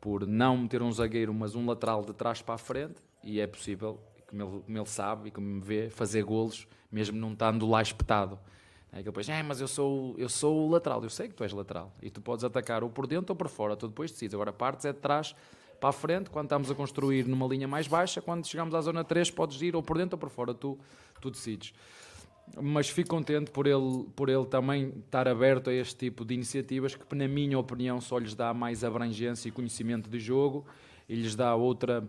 por 0.00 0.26
não 0.26 0.56
meter 0.56 0.80
um 0.80 0.90
zagueiro 0.90 1.34
mas 1.34 1.54
um 1.54 1.66
lateral 1.66 2.02
de 2.02 2.14
trás 2.14 2.40
para 2.40 2.54
a 2.54 2.58
frente 2.58 3.02
e 3.22 3.38
é 3.38 3.46
possível 3.46 4.00
como 4.26 4.42
ele, 4.42 4.62
como 4.62 4.78
ele 4.78 4.86
sabe 4.86 5.28
e 5.28 5.30
como 5.30 5.46
me 5.46 5.60
vê 5.60 5.90
fazer 5.90 6.24
golos 6.24 6.66
mesmo 6.90 7.18
não 7.18 7.32
estando 7.32 7.68
lá 7.68 7.82
espetado 7.82 8.38
é 8.92 8.98
que 8.98 9.04
depois, 9.04 9.28
é, 9.28 9.42
mas 9.42 9.60
eu 9.60 9.68
sou, 9.68 10.14
eu 10.18 10.28
sou 10.28 10.66
o 10.66 10.70
lateral. 10.70 11.02
Eu 11.02 11.10
sei 11.10 11.28
que 11.28 11.34
tu 11.34 11.44
és 11.44 11.52
lateral. 11.52 11.92
E 12.02 12.10
tu 12.10 12.20
podes 12.20 12.44
atacar 12.44 12.82
ou 12.82 12.90
por 12.90 13.06
dentro 13.06 13.32
ou 13.32 13.36
por 13.36 13.48
fora. 13.48 13.76
Tu 13.76 13.86
depois 13.86 14.10
decides. 14.10 14.34
Agora, 14.34 14.52
partes 14.52 14.84
é 14.84 14.92
de 14.92 14.98
trás 14.98 15.34
para 15.78 15.90
a 15.90 15.92
frente. 15.92 16.28
Quando 16.28 16.46
estamos 16.46 16.70
a 16.70 16.74
construir 16.74 17.26
numa 17.26 17.46
linha 17.46 17.68
mais 17.68 17.86
baixa, 17.86 18.20
quando 18.20 18.46
chegamos 18.46 18.74
à 18.74 18.80
zona 18.80 19.04
3, 19.04 19.30
podes 19.30 19.62
ir 19.62 19.76
ou 19.76 19.82
por 19.82 19.96
dentro 19.96 20.16
ou 20.16 20.18
por 20.18 20.28
fora. 20.28 20.52
Tu, 20.52 20.76
tu 21.20 21.30
decides. 21.30 21.72
Mas 22.60 22.88
fico 22.88 23.10
contente 23.10 23.52
por 23.52 23.68
ele, 23.68 24.06
por 24.16 24.28
ele 24.28 24.44
também 24.46 24.88
estar 25.04 25.28
aberto 25.28 25.70
a 25.70 25.72
este 25.72 25.94
tipo 25.94 26.24
de 26.24 26.34
iniciativas 26.34 26.96
que, 26.96 27.14
na 27.14 27.28
minha 27.28 27.56
opinião, 27.56 28.00
só 28.00 28.18
lhes 28.18 28.34
dá 28.34 28.52
mais 28.52 28.82
abrangência 28.82 29.48
e 29.48 29.52
conhecimento 29.52 30.10
de 30.10 30.18
jogo 30.18 30.66
e 31.08 31.14
lhes 31.14 31.36
dá 31.36 31.54
outra 31.54 32.02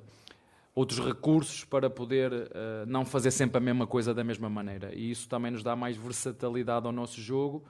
outros 0.74 1.00
recursos 1.00 1.64
para 1.66 1.90
poder 1.90 2.32
uh, 2.32 2.86
não 2.88 3.06
fazer 3.06 3.32
sempre 3.32 3.58
a 3.58 3.62
mesma 3.62 3.86
coisa 3.86 4.14
da 4.14 4.24
mesma 4.24 4.50
maneira. 4.50 4.94
E 4.96 5.12
isso 5.12 5.28
também 5.28 5.52
nos 5.52 5.64
dá 5.64 5.76
mais 5.76 5.98
versatilidade 5.98 6.86
ao 6.86 6.92
nosso 6.92 7.22
jogo. 7.22 7.64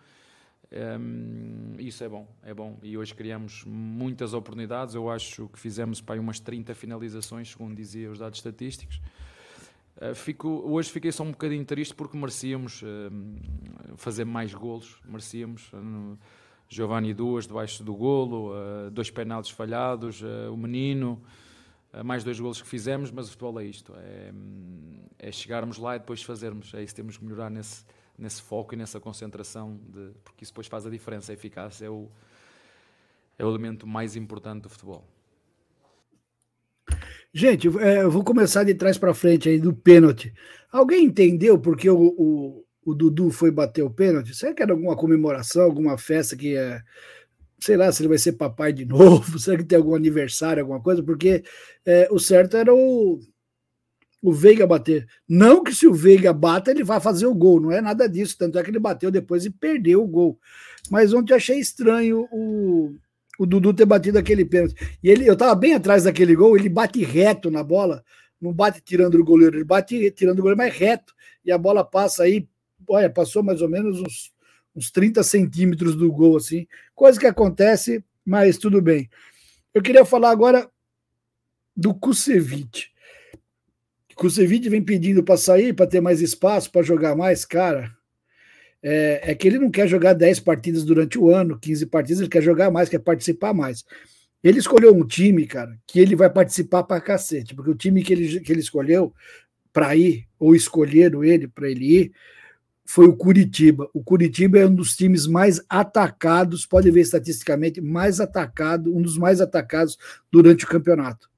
Um, 0.72 1.76
isso 1.80 2.04
é 2.04 2.08
bom, 2.08 2.28
é 2.44 2.54
bom. 2.54 2.80
E 2.82 2.98
hoje 2.98 3.14
criamos 3.14 3.64
muitas 3.66 4.34
oportunidades. 4.34 4.96
Eu 4.96 5.10
acho 5.10 5.50
que 5.50 5.60
fizemos 5.60 6.00
para 6.00 6.20
umas 6.20 6.40
30 6.40 6.74
finalizações, 6.76 7.52
segundo 7.52 7.76
dizia 7.76 8.10
os 8.10 8.20
dados 8.20 8.40
estatísticos. 8.40 9.02
Uh, 9.98 10.16
fico, 10.16 10.48
hoje 10.48 10.90
fiquei 10.90 11.12
só 11.12 11.24
um 11.24 11.32
bocadinho 11.32 11.66
triste 11.66 11.94
porque 11.94 12.16
merecíamos 12.16 12.82
uh, 12.82 12.86
fazer 13.98 14.26
mais 14.26 14.54
golos, 14.54 15.02
merecíamos. 15.06 15.72
Uh, 15.74 16.18
Giovanni 16.74 17.14
duas 17.14 17.46
debaixo 17.46 17.84
do 17.84 17.94
golo, 17.94 18.54
dois 18.94 19.12
penaltis 19.12 19.52
falhados, 19.52 20.22
o 20.50 20.56
menino, 20.56 21.22
mais 22.04 22.24
dois 22.24 22.40
golos 22.40 22.62
que 22.62 22.68
fizemos, 22.68 23.12
mas 23.12 23.28
o 23.28 23.32
futebol 23.32 23.60
é 23.60 23.66
isto, 23.66 23.94
é, 23.98 24.32
é, 25.20 25.32
chegarmos 25.32 25.78
lá 25.78 25.96
e 25.98 26.00
depois 26.00 26.24
fazermos, 26.24 26.74
é 26.74 26.82
isso 26.84 26.96
temos 26.96 27.18
que 27.18 27.24
melhorar 27.26 27.50
nesse, 27.50 27.84
nesse 28.18 28.42
foco 28.42 28.74
e 28.74 28.78
nessa 28.78 29.00
concentração, 29.00 29.80
de, 29.90 30.12
porque 30.24 30.44
isso 30.44 30.54
depois 30.54 30.68
faz 30.68 30.86
a 30.86 30.90
diferença, 30.90 31.32
a 31.32 31.34
eficácia 31.34 31.86
é 31.86 31.90
o, 31.90 32.10
é 33.38 33.46
o 33.46 33.50
elemento 33.50 33.86
mais 33.86 34.16
importante 34.16 34.64
do 34.64 34.70
futebol. 34.70 35.06
Gente, 37.34 37.68
é, 37.80 38.04
eu 38.04 38.12
vou 38.12 38.24
começar 38.24 38.64
de 38.64 38.74
trás 38.74 38.98
para 38.98 39.14
frente 39.14 39.48
aí 39.48 39.60
do 39.60 39.74
pênalti. 39.74 40.34
Alguém 40.72 41.06
entendeu 41.06 41.58
porque 41.58 41.90
o, 41.90 42.14
o, 42.18 42.66
o, 42.86 42.94
Dudu 42.94 43.32
foi 43.32 43.50
bater 43.52 43.84
o 43.84 43.90
pênalti? 43.90 44.36
Será 44.36 44.54
que 44.54 44.62
era 44.62 44.74
alguma 44.74 44.98
comemoração, 44.98 45.64
alguma 45.64 45.98
festa 45.98 46.36
que 46.36 46.56
é, 46.56 46.82
sei 47.62 47.78
lá, 47.78 47.92
se 47.92 48.02
ele 48.02 48.10
vai 48.10 48.18
ser 48.18 48.34
papai 48.34 48.74
de 48.74 48.86
novo? 48.86 49.38
Será 49.40 49.58
que 49.58 49.64
tem 49.64 49.78
algum 49.78 49.96
aniversário, 49.96 50.62
alguma 50.62 50.82
coisa? 50.82 51.04
Porque 51.04 51.44
é, 51.86 52.08
o 52.12 52.20
certo 52.20 52.58
era 52.58 52.74
o, 52.74 53.20
o 54.22 54.34
Veiga 54.34 54.66
bater. 54.66 55.08
Não 55.30 55.64
que 55.64 55.74
se 55.74 55.88
o 55.88 55.94
Veiga 55.94 56.34
bata, 56.34 56.72
ele 56.72 56.84
vai 56.84 57.00
fazer 57.00 57.28
o 57.28 57.36
gol, 57.36 57.62
não 57.62 57.72
é 57.72 57.80
nada 57.80 58.10
disso. 58.10 58.36
Tanto 58.38 58.58
é 58.58 58.64
que 58.64 58.72
ele 58.72 58.80
bateu 58.80 59.12
depois 59.12 59.46
e 59.46 59.52
perdeu 59.52 60.04
o 60.04 60.08
gol. 60.08 60.40
Mas 60.90 61.14
ontem 61.14 61.34
eu 61.34 61.38
achei 61.38 61.60
estranho 61.60 62.28
o, 62.32 62.96
o 63.38 63.46
Dudu 63.46 63.74
ter 63.74 63.86
batido 63.86 64.18
aquele 64.18 64.44
pênalti. 64.44 64.76
E 65.04 65.10
ele, 65.10 65.28
eu 65.28 65.38
tava 65.38 65.54
bem 65.54 65.76
atrás 65.76 66.04
daquele 66.04 66.36
gol, 66.36 66.58
ele 66.58 66.68
bate 66.68 67.04
reto 67.04 67.52
na 67.52 67.64
bola, 67.64 68.04
não 68.42 68.52
bate 68.52 68.82
tirando 68.82 69.16
o 69.16 69.24
goleiro, 69.24 69.58
ele 69.58 69.64
bate 69.64 70.10
tirando 70.12 70.40
o 70.40 70.42
goleiro, 70.42 70.58
mas 70.58 70.74
reto. 70.74 71.14
E 71.46 71.52
a 71.52 71.58
bola 71.60 71.84
passa 71.84 72.24
aí, 72.24 72.48
olha, 72.88 73.10
passou 73.10 73.44
mais 73.44 73.62
ou 73.62 73.70
menos 73.70 74.02
uns 74.02 74.34
uns 74.76 74.92
30 74.92 75.24
centímetros 75.24 75.96
do 75.96 76.12
gol, 76.12 76.38
assim. 76.38 76.68
Coisa 76.96 77.20
que 77.20 77.28
acontece, 77.28 78.04
mas 78.26 78.58
tudo 78.58 78.82
bem. 78.82 79.10
Eu 79.74 79.82
queria 79.82 80.06
falar 80.06 80.32
agora 80.32 80.70
do 81.76 81.94
Kusevich. 81.94 82.92
Kusevich 84.16 84.70
vem 84.70 84.84
pedindo 84.84 85.24
para 85.24 85.36
sair, 85.36 85.74
para 85.74 85.88
ter 85.88 86.00
mais 86.00 86.22
espaço, 86.22 86.72
para 86.72 86.84
jogar 86.84 87.16
mais, 87.16 87.44
cara. 87.44 87.92
É, 88.84 89.32
é, 89.32 89.36
que 89.36 89.48
ele 89.48 89.60
não 89.60 89.70
quer 89.72 89.88
jogar 89.88 90.14
10 90.14 90.40
partidas 90.42 90.84
durante 90.84 91.18
o 91.18 91.30
ano, 91.30 91.60
15 91.60 91.86
partidas, 91.88 92.20
ele 92.20 92.30
quer 92.30 92.42
jogar 92.42 92.70
mais, 92.72 92.90
quer 92.90 93.00
participar 93.00 93.54
mais. 93.54 93.84
Ele 94.44 94.60
escolheu 94.60 94.96
um 94.96 95.06
time, 95.06 95.46
cara, 95.46 95.78
que 95.88 96.00
ele 96.00 96.16
vai 96.16 96.30
participar 96.30 96.84
para 96.84 97.02
cacete, 97.02 97.54
porque 97.56 97.70
o 97.70 97.76
time 97.76 98.04
que 98.04 98.14
ele, 98.14 98.40
que 98.40 98.52
ele 98.52 98.60
escolheu 98.60 99.14
para 99.72 99.96
ir, 99.96 100.28
ou 100.40 100.56
escolheram 100.56 101.24
ele 101.24 101.48
para 101.48 101.70
ele 101.70 102.02
ir, 102.02 102.12
foi 102.86 103.06
o 103.08 103.16
Curitiba. 103.16 103.90
O 103.94 104.04
Curitiba 104.04 104.60
é 104.60 104.66
um 104.66 104.76
dos 104.76 104.96
times 104.96 105.28
mais 105.28 105.62
atacados, 105.70 106.66
pode 106.66 106.90
ver 106.92 107.02
estatisticamente, 107.02 107.80
mais 107.80 108.20
atacado, 108.20 108.96
um 108.96 109.02
dos 109.02 109.18
mais 109.18 109.40
atacados 109.40 109.98
durante 110.32 110.66
o 110.66 110.68
campeonato. 110.68 111.30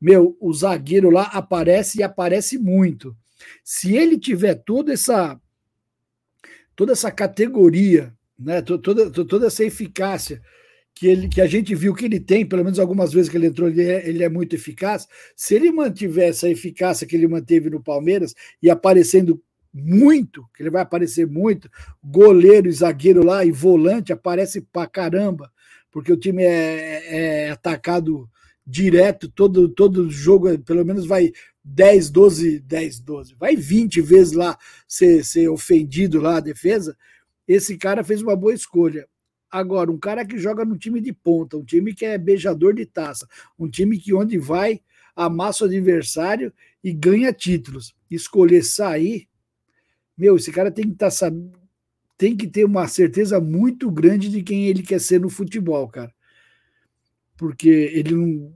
Meu, 0.00 0.36
o 0.40 0.52
zagueiro 0.52 1.10
lá 1.10 1.24
aparece 1.24 2.00
e 2.00 2.02
aparece 2.02 2.58
muito. 2.58 3.16
Se 3.62 3.94
ele 3.96 4.18
tiver 4.18 4.54
toda 4.54 4.92
essa 4.92 5.38
toda 6.74 6.92
essa 6.92 7.10
categoria, 7.10 8.12
né, 8.38 8.62
toda, 8.62 9.10
toda 9.10 9.46
essa 9.46 9.62
eficácia 9.62 10.42
que, 10.94 11.06
ele, 11.06 11.28
que 11.28 11.40
a 11.40 11.46
gente 11.46 11.74
viu 11.74 11.94
que 11.94 12.04
ele 12.04 12.18
tem, 12.18 12.44
pelo 12.44 12.64
menos 12.64 12.78
algumas 12.78 13.12
vezes 13.12 13.30
que 13.30 13.36
ele 13.36 13.46
entrou, 13.46 13.68
ele 13.68 13.82
é, 13.82 14.08
ele 14.08 14.24
é 14.24 14.28
muito 14.28 14.54
eficaz. 14.54 15.06
Se 15.36 15.54
ele 15.54 15.70
mantiver 15.70 16.30
essa 16.30 16.48
eficácia 16.48 17.06
que 17.06 17.14
ele 17.14 17.28
manteve 17.28 17.70
no 17.70 17.82
Palmeiras 17.82 18.34
e 18.62 18.70
aparecendo 18.70 19.42
muito, 19.72 20.46
que 20.54 20.62
ele 20.62 20.70
vai 20.70 20.82
aparecer 20.82 21.26
muito, 21.26 21.70
goleiro 22.02 22.68
e 22.68 22.72
zagueiro 22.72 23.24
lá 23.24 23.44
e 23.44 23.50
volante 23.50 24.12
aparece 24.12 24.60
pra 24.60 24.86
caramba, 24.86 25.50
porque 25.90 26.12
o 26.12 26.16
time 26.16 26.42
é, 26.42 27.46
é 27.46 27.50
atacado 27.50 28.28
direto, 28.66 29.28
todo, 29.28 29.68
todo 29.68 30.10
jogo, 30.10 30.58
pelo 30.60 30.84
menos 30.84 31.06
vai 31.06 31.32
10, 31.64 32.10
12, 32.10 32.60
10, 32.60 33.00
12, 33.00 33.34
vai 33.34 33.56
20 33.56 34.00
vezes 34.00 34.32
lá 34.32 34.56
ser, 34.86 35.24
ser 35.24 35.48
ofendido 35.48 36.20
lá 36.20 36.36
a 36.36 36.40
defesa. 36.40 36.96
Esse 37.46 37.76
cara 37.76 38.04
fez 38.04 38.22
uma 38.22 38.36
boa 38.36 38.54
escolha. 38.54 39.06
Agora, 39.50 39.90
um 39.90 39.98
cara 39.98 40.24
que 40.24 40.38
joga 40.38 40.64
no 40.64 40.78
time 40.78 41.00
de 41.00 41.12
ponta, 41.12 41.56
um 41.56 41.64
time 41.64 41.92
que 41.94 42.06
é 42.06 42.16
beijador 42.16 42.74
de 42.74 42.86
taça, 42.86 43.28
um 43.58 43.68
time 43.68 43.98
que 43.98 44.14
onde 44.14 44.38
vai 44.38 44.80
amassa 45.14 45.64
o 45.64 45.66
adversário 45.66 46.52
e 46.82 46.92
ganha 46.92 47.32
títulos. 47.32 47.94
Escolher 48.10 48.62
sair 48.62 49.28
meu, 50.16 50.36
esse 50.36 50.52
cara 50.52 50.70
tem 50.70 50.84
que 50.84 50.92
estar 50.92 51.10
tá, 51.10 51.32
tem 52.16 52.36
que 52.36 52.46
ter 52.46 52.64
uma 52.64 52.86
certeza 52.86 53.40
muito 53.40 53.90
grande 53.90 54.28
de 54.28 54.42
quem 54.42 54.66
ele 54.66 54.82
quer 54.82 55.00
ser 55.00 55.20
no 55.20 55.28
futebol, 55.28 55.88
cara. 55.88 56.12
Porque 57.36 57.68
ele 57.68 58.14
não. 58.14 58.54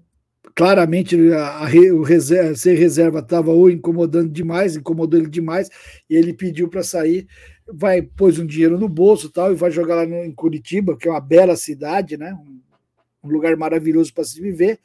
Claramente 0.54 1.16
a, 1.32 1.66
a, 1.66 1.70
o 1.92 2.02
reserva, 2.02 2.54
ser 2.54 2.78
reserva 2.78 3.18
estava 3.18 3.50
ou 3.50 3.68
incomodando 3.68 4.30
demais, 4.30 4.76
incomodou 4.76 5.20
ele 5.20 5.28
demais, 5.28 5.68
e 6.08 6.14
ele 6.14 6.32
pediu 6.32 6.68
para 6.68 6.82
sair, 6.82 7.26
vai 7.70 8.00
pôs 8.00 8.38
um 8.38 8.46
dinheiro 8.46 8.78
no 8.78 8.88
bolso 8.88 9.28
tal, 9.28 9.52
e 9.52 9.56
vai 9.56 9.70
jogar 9.70 9.96
lá 9.96 10.06
no, 10.06 10.24
em 10.24 10.32
Curitiba, 10.32 10.96
que 10.96 11.08
é 11.08 11.10
uma 11.10 11.20
bela 11.20 11.56
cidade, 11.56 12.16
né? 12.16 12.32
Um, 12.32 12.60
um 13.24 13.28
lugar 13.28 13.54
maravilhoso 13.56 14.14
para 14.14 14.24
se 14.24 14.40
viver. 14.40 14.78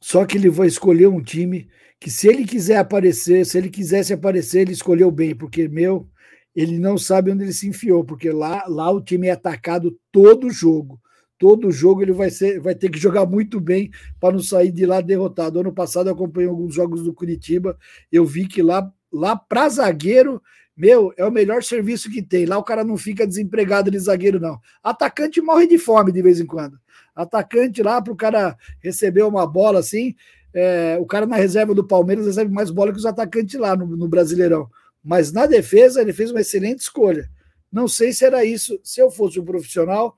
Só 0.00 0.24
que 0.24 0.38
ele 0.38 0.48
vai 0.48 0.68
escolher 0.68 1.08
um 1.08 1.20
time 1.20 1.68
que 2.00 2.10
se 2.10 2.28
ele 2.28 2.44
quiser 2.44 2.76
aparecer, 2.76 3.44
se 3.46 3.56
ele 3.58 3.70
quisesse 3.70 4.12
aparecer, 4.12 4.60
ele 4.60 4.72
escolheu 4.72 5.10
bem, 5.10 5.34
porque, 5.34 5.68
meu, 5.68 6.08
ele 6.54 6.78
não 6.78 6.96
sabe 6.96 7.30
onde 7.30 7.44
ele 7.44 7.52
se 7.52 7.68
enfiou, 7.68 8.04
porque 8.04 8.30
lá, 8.30 8.64
lá 8.66 8.90
o 8.90 9.00
time 9.00 9.28
é 9.28 9.32
atacado 9.32 9.98
todo 10.10 10.50
jogo. 10.50 11.00
Todo 11.38 11.70
jogo 11.70 12.02
ele 12.02 12.12
vai, 12.12 12.30
ser, 12.30 12.60
vai 12.60 12.74
ter 12.74 12.90
que 12.90 12.98
jogar 12.98 13.26
muito 13.26 13.60
bem 13.60 13.90
para 14.18 14.32
não 14.32 14.42
sair 14.42 14.72
de 14.72 14.86
lá 14.86 15.02
derrotado. 15.02 15.60
Ano 15.60 15.72
passado 15.72 16.08
eu 16.08 16.14
acompanhei 16.14 16.48
alguns 16.48 16.74
jogos 16.74 17.02
do 17.02 17.12
Curitiba, 17.12 17.76
eu 18.10 18.24
vi 18.24 18.46
que 18.46 18.62
lá, 18.62 18.90
lá 19.12 19.36
para 19.36 19.68
zagueiro, 19.68 20.40
meu, 20.74 21.12
é 21.16 21.24
o 21.26 21.30
melhor 21.30 21.62
serviço 21.62 22.10
que 22.10 22.22
tem. 22.22 22.46
Lá 22.46 22.56
o 22.56 22.64
cara 22.64 22.84
não 22.84 22.96
fica 22.96 23.26
desempregado 23.26 23.90
de 23.90 23.98
zagueiro, 23.98 24.40
não. 24.40 24.58
Atacante 24.82 25.42
morre 25.42 25.66
de 25.66 25.76
fome 25.76 26.10
de 26.10 26.22
vez 26.22 26.40
em 26.40 26.46
quando. 26.46 26.78
Atacante 27.14 27.82
lá 27.82 28.00
para 28.00 28.12
o 28.12 28.16
cara 28.16 28.56
receber 28.82 29.22
uma 29.22 29.46
bola 29.46 29.80
assim, 29.80 30.14
é, 30.56 30.96
o 30.98 31.04
cara 31.04 31.26
na 31.26 31.36
reserva 31.36 31.74
do 31.74 31.84
Palmeiras 31.84 32.24
recebe 32.24 32.50
mais 32.50 32.70
bola 32.70 32.90
que 32.90 32.98
os 32.98 33.04
atacantes 33.04 33.60
lá 33.60 33.76
no, 33.76 33.86
no 33.86 34.08
Brasileirão. 34.08 34.70
Mas 35.04 35.30
na 35.30 35.44
defesa 35.44 36.00
ele 36.00 36.14
fez 36.14 36.30
uma 36.30 36.40
excelente 36.40 36.80
escolha. 36.80 37.28
Não 37.70 37.86
sei 37.86 38.10
se 38.14 38.24
era 38.24 38.42
isso. 38.42 38.80
Se 38.82 38.98
eu 38.98 39.10
fosse 39.10 39.38
um 39.38 39.44
profissional, 39.44 40.16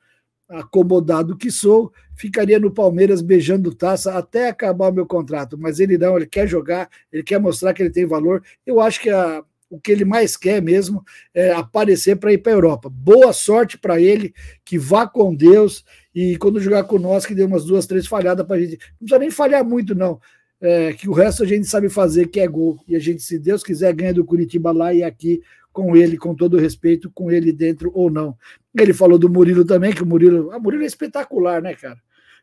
acomodado 0.49 1.37
que 1.37 1.51
sou, 1.51 1.93
ficaria 2.15 2.61
no 2.61 2.71
Palmeiras 2.71 3.21
beijando 3.21 3.75
taça 3.75 4.17
até 4.17 4.49
acabar 4.49 4.91
o 4.91 4.95
meu 4.95 5.07
contrato. 5.07 5.59
Mas 5.59 5.81
ele 5.81 5.99
não, 5.99 6.17
ele 6.17 6.27
quer 6.27 6.47
jogar, 6.47 6.89
ele 7.13 7.25
quer 7.25 7.41
mostrar 7.41 7.75
que 7.75 7.83
ele 7.83 7.91
tem 7.91 8.07
valor. 8.07 8.41
Eu 8.65 8.81
acho 8.81 9.01
que 9.01 9.11
a, 9.11 9.43
o 9.71 9.81
que 9.81 9.93
ele 9.93 10.05
mais 10.05 10.37
quer 10.37 10.63
mesmo 10.63 11.03
é 11.35 11.53
aparecer 11.53 12.17
para 12.17 12.33
ir 12.33 12.39
para 12.39 12.53
a 12.53 12.57
Europa. 12.57 12.89
Boa 12.89 13.33
sorte 13.33 13.79
para 13.79 14.01
ele, 14.01 14.33
que 14.65 14.79
vá 14.79 15.07
com 15.07 15.35
Deus 15.35 15.85
e 16.15 16.37
quando 16.39 16.61
jogar 16.61 16.85
com 16.85 16.99
nós, 16.99 17.27
que 17.27 17.35
dê 17.35 17.45
umas 17.45 17.65
duas, 17.65 17.87
três 17.87 18.07
falhadas 18.07 18.47
para 18.47 18.57
a 18.57 18.61
gente. 18.61 18.79
Não 18.93 18.99
precisa 19.07 19.19
nem 19.19 19.31
falhar 19.31 19.65
muito, 19.65 19.95
não. 19.95 20.21
É, 20.61 20.93
que 20.93 21.09
o 21.09 21.13
resto 21.13 21.45
a 21.45 21.47
gente 21.47 21.67
sabe 21.69 21.89
fazer, 21.89 22.29
que 22.29 22.41
é 22.41 22.49
gol. 22.49 22.83
E 22.89 22.97
a 22.97 22.99
gente, 22.99 23.23
se 23.23 23.39
Deus 23.39 23.63
quiser, 23.63 23.93
ganha 23.93 24.15
do 24.15 24.25
Curitiba 24.25 24.73
lá 24.73 24.93
e 24.93 25.03
aqui 25.03 25.41
com 25.73 25.97
ele, 25.97 26.17
com 26.17 26.35
todo 26.35 26.59
respeito, 26.59 27.11
com 27.11 27.31
ele 27.31 27.53
dentro 27.53 27.93
ou 27.95 28.11
não. 28.11 28.37
Ele 28.77 28.93
falou 28.93 29.17
do 29.17 29.29
Murilo 29.29 29.65
também, 29.65 29.93
que 29.93 30.03
o 30.03 30.07
Murilo. 30.07 30.51
Ah, 30.51 30.59
Murilo 30.59 30.83
é 30.83 30.87
espetacular, 30.87 31.63
né, 31.63 31.75
cara? 31.75 31.99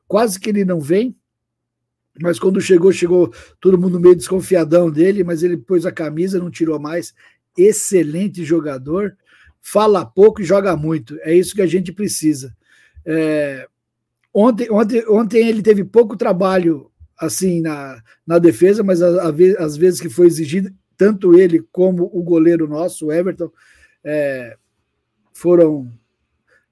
Quase 0.07 0.39
que 0.39 0.49
ele 0.49 0.63
não 0.63 0.80
vem, 0.80 1.13
mas 2.22 2.39
quando 2.39 2.61
chegou, 2.61 2.91
chegou 2.91 3.34
todo 3.59 3.78
mundo 3.78 3.99
meio 3.99 4.16
desconfiadão 4.16 4.89
dele, 4.89 5.24
mas 5.24 5.43
ele 5.43 5.57
pôs 5.57 5.86
a 5.86 5.91
camisa, 5.91 6.39
não 6.39 6.49
tirou 6.49 6.80
mais. 6.80 7.13
Excelente 7.57 8.43
jogador, 8.43 9.16
fala 9.61 10.05
pouco 10.05 10.41
e 10.41 10.45
joga 10.45 10.76
muito. 10.76 11.18
É 11.22 11.34
isso 11.34 11.55
que 11.55 11.61
a 11.61 11.68
gente 11.68 11.91
precisa. 11.91 12.55
É, 13.05 13.68
ontem, 14.34 14.70
ontem, 14.72 15.03
ontem 15.09 15.47
ele 15.47 15.61
teve 15.61 15.84
pouco 15.84 16.16
trabalho 16.18 16.89
assim 17.18 17.61
na, 17.61 18.01
na 18.26 18.38
defesa, 18.39 18.84
mas 18.84 19.01
às 19.01 19.78
vezes 19.78 20.01
que 20.01 20.09
foi 20.09 20.28
exigido, 20.28 20.74
tanto 20.97 21.38
ele 21.38 21.61
como 21.72 22.09
o 22.13 22.24
goleiro 22.24 22.68
nosso, 22.68 23.07
o 23.07 23.11
Everton, 23.11 23.51
é, 24.03 24.57
foram 25.34 25.91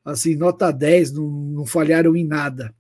assim, 0.03 0.35
nota 0.35 0.71
10, 0.71 1.13
não, 1.13 1.29
não 1.29 1.65
falharam 1.65 2.15
em 2.15 2.25
nada. 2.25 2.73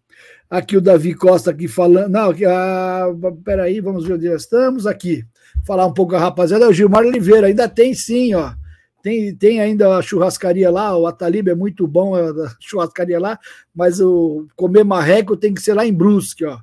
Aqui 0.53 0.77
o 0.77 0.81
Davi 0.81 1.15
Costa 1.15 1.49
aqui 1.49 1.67
falando. 1.67 2.11
Não, 2.11 2.29
aqui, 2.29 2.45
ah, 2.45 3.07
peraí, 3.43 3.81
vamos 3.81 4.05
ver 4.05 4.13
onde 4.13 4.29
nós 4.29 4.43
estamos. 4.43 4.85
Aqui. 4.85 5.25
Falar 5.65 5.87
um 5.87 5.93
pouco 5.93 6.15
a 6.15 6.19
rapaziada. 6.19 6.69
O 6.69 6.71
Gilmar 6.71 7.03
Oliveira, 7.03 7.47
ainda 7.47 7.67
tem 7.67 7.95
sim, 7.95 8.35
ó. 8.35 8.53
Tem, 9.01 9.35
tem 9.35 9.59
ainda 9.59 9.97
a 9.97 10.01
churrascaria 10.03 10.69
lá, 10.69 10.95
o 10.95 11.07
Atalib 11.07 11.49
é 11.49 11.55
muito 11.55 11.87
bom, 11.87 12.13
a 12.15 12.55
churrascaria 12.59 13.19
lá, 13.19 13.39
mas 13.73 13.99
o 13.99 14.45
comer 14.55 14.83
marreco 14.83 15.35
tem 15.35 15.55
que 15.55 15.61
ser 15.61 15.73
lá 15.73 15.87
em 15.87 15.93
Brusque, 15.93 16.45
ó. 16.45 16.59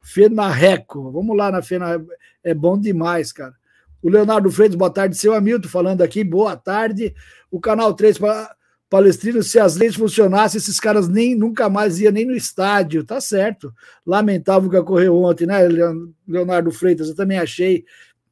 Fenarreco. 0.00 1.10
Vamos 1.10 1.36
lá 1.36 1.50
na 1.50 1.62
Fena. 1.62 2.00
É 2.44 2.54
bom 2.54 2.78
demais, 2.78 3.32
cara. 3.32 3.54
O 4.00 4.08
Leonardo 4.08 4.52
Freitas, 4.52 4.76
boa 4.76 4.90
tarde. 4.90 5.16
Seu 5.16 5.34
Hamilton 5.34 5.68
falando 5.68 6.02
aqui, 6.02 6.22
boa 6.22 6.56
tarde. 6.56 7.12
O 7.50 7.58
canal 7.58 7.92
3 7.92 8.18
para 8.18 8.54
Palestrino, 8.92 9.42
se 9.42 9.58
as 9.58 9.74
leis 9.74 9.94
funcionassem, 9.94 10.58
esses 10.58 10.78
caras 10.78 11.08
nem 11.08 11.34
nunca 11.34 11.66
mais 11.70 11.98
iam 11.98 12.12
nem 12.12 12.26
no 12.26 12.36
estádio. 12.36 13.02
Tá 13.02 13.22
certo. 13.22 13.72
Lamentável 14.06 14.68
o 14.68 14.70
que 14.70 14.76
ocorreu 14.76 15.16
ontem, 15.16 15.46
né, 15.46 15.60
Leonardo 16.28 16.70
Freitas? 16.70 17.08
Eu 17.08 17.16
também 17.16 17.38
achei 17.38 17.86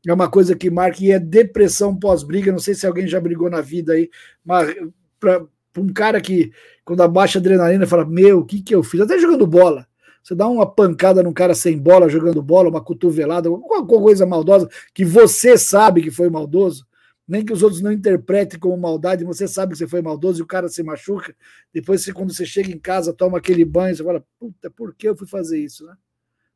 é 0.07 0.13
uma 0.13 0.29
coisa 0.29 0.55
que 0.55 0.71
marca 0.71 1.03
e 1.03 1.13
é 1.13 1.19
depressão 1.19 1.97
pós-briga. 1.97 2.53
Não 2.53 2.59
sei 2.59 2.75
se 2.75 2.87
alguém 2.87 3.09
já 3.09 3.19
brigou 3.19 3.49
na 3.49 3.63
vida 3.63 3.95
aí, 3.95 4.11
mas 4.45 4.75
para 5.19 5.47
um 5.79 5.91
cara 5.95 6.21
que, 6.21 6.53
quando 6.85 7.03
abaixa 7.03 7.39
a 7.39 7.41
adrenalina, 7.41 7.87
fala: 7.87 8.05
Meu, 8.05 8.41
o 8.41 8.45
que, 8.45 8.61
que 8.61 8.75
eu 8.75 8.83
fiz? 8.83 9.01
Até 9.01 9.19
jogando 9.19 9.47
bola. 9.47 9.87
Você 10.23 10.35
dá 10.35 10.47
uma 10.47 10.71
pancada 10.71 11.23
num 11.23 11.33
cara 11.33 11.55
sem 11.55 11.79
bola, 11.79 12.07
jogando 12.07 12.43
bola, 12.43 12.69
uma 12.69 12.85
cotovelada, 12.85 13.49
alguma 13.49 13.87
coisa 13.87 14.27
maldosa, 14.27 14.69
que 14.93 15.07
você 15.07 15.57
sabe 15.57 16.03
que 16.03 16.11
foi 16.11 16.29
maldoso, 16.29 16.87
nem 17.31 17.45
que 17.45 17.53
os 17.53 17.63
outros 17.63 17.81
não 17.81 17.93
interpretem 17.93 18.59
como 18.59 18.77
maldade, 18.77 19.25
você 19.25 19.47
sabe 19.47 19.71
que 19.71 19.79
você 19.79 19.87
foi 19.87 20.03
maldoso 20.03 20.41
e 20.41 20.43
o 20.43 20.47
cara 20.47 20.69
se 20.69 20.83
machuca. 20.83 21.33
Depois, 21.73 22.03
você, 22.03 22.13
quando 22.13 22.35
você 22.35 22.45
chega 22.45 22.73
em 22.73 22.79
casa, 22.79 23.13
toma 23.13 23.39
aquele 23.39 23.65
banho, 23.65 23.95
você 23.95 24.03
fala: 24.03 24.27
Puta, 24.37 24.69
por 24.69 24.93
que 24.93 25.09
eu 25.09 25.17
fui 25.17 25.29
fazer 25.29 25.61
isso? 25.61 25.87
Né? 25.87 25.97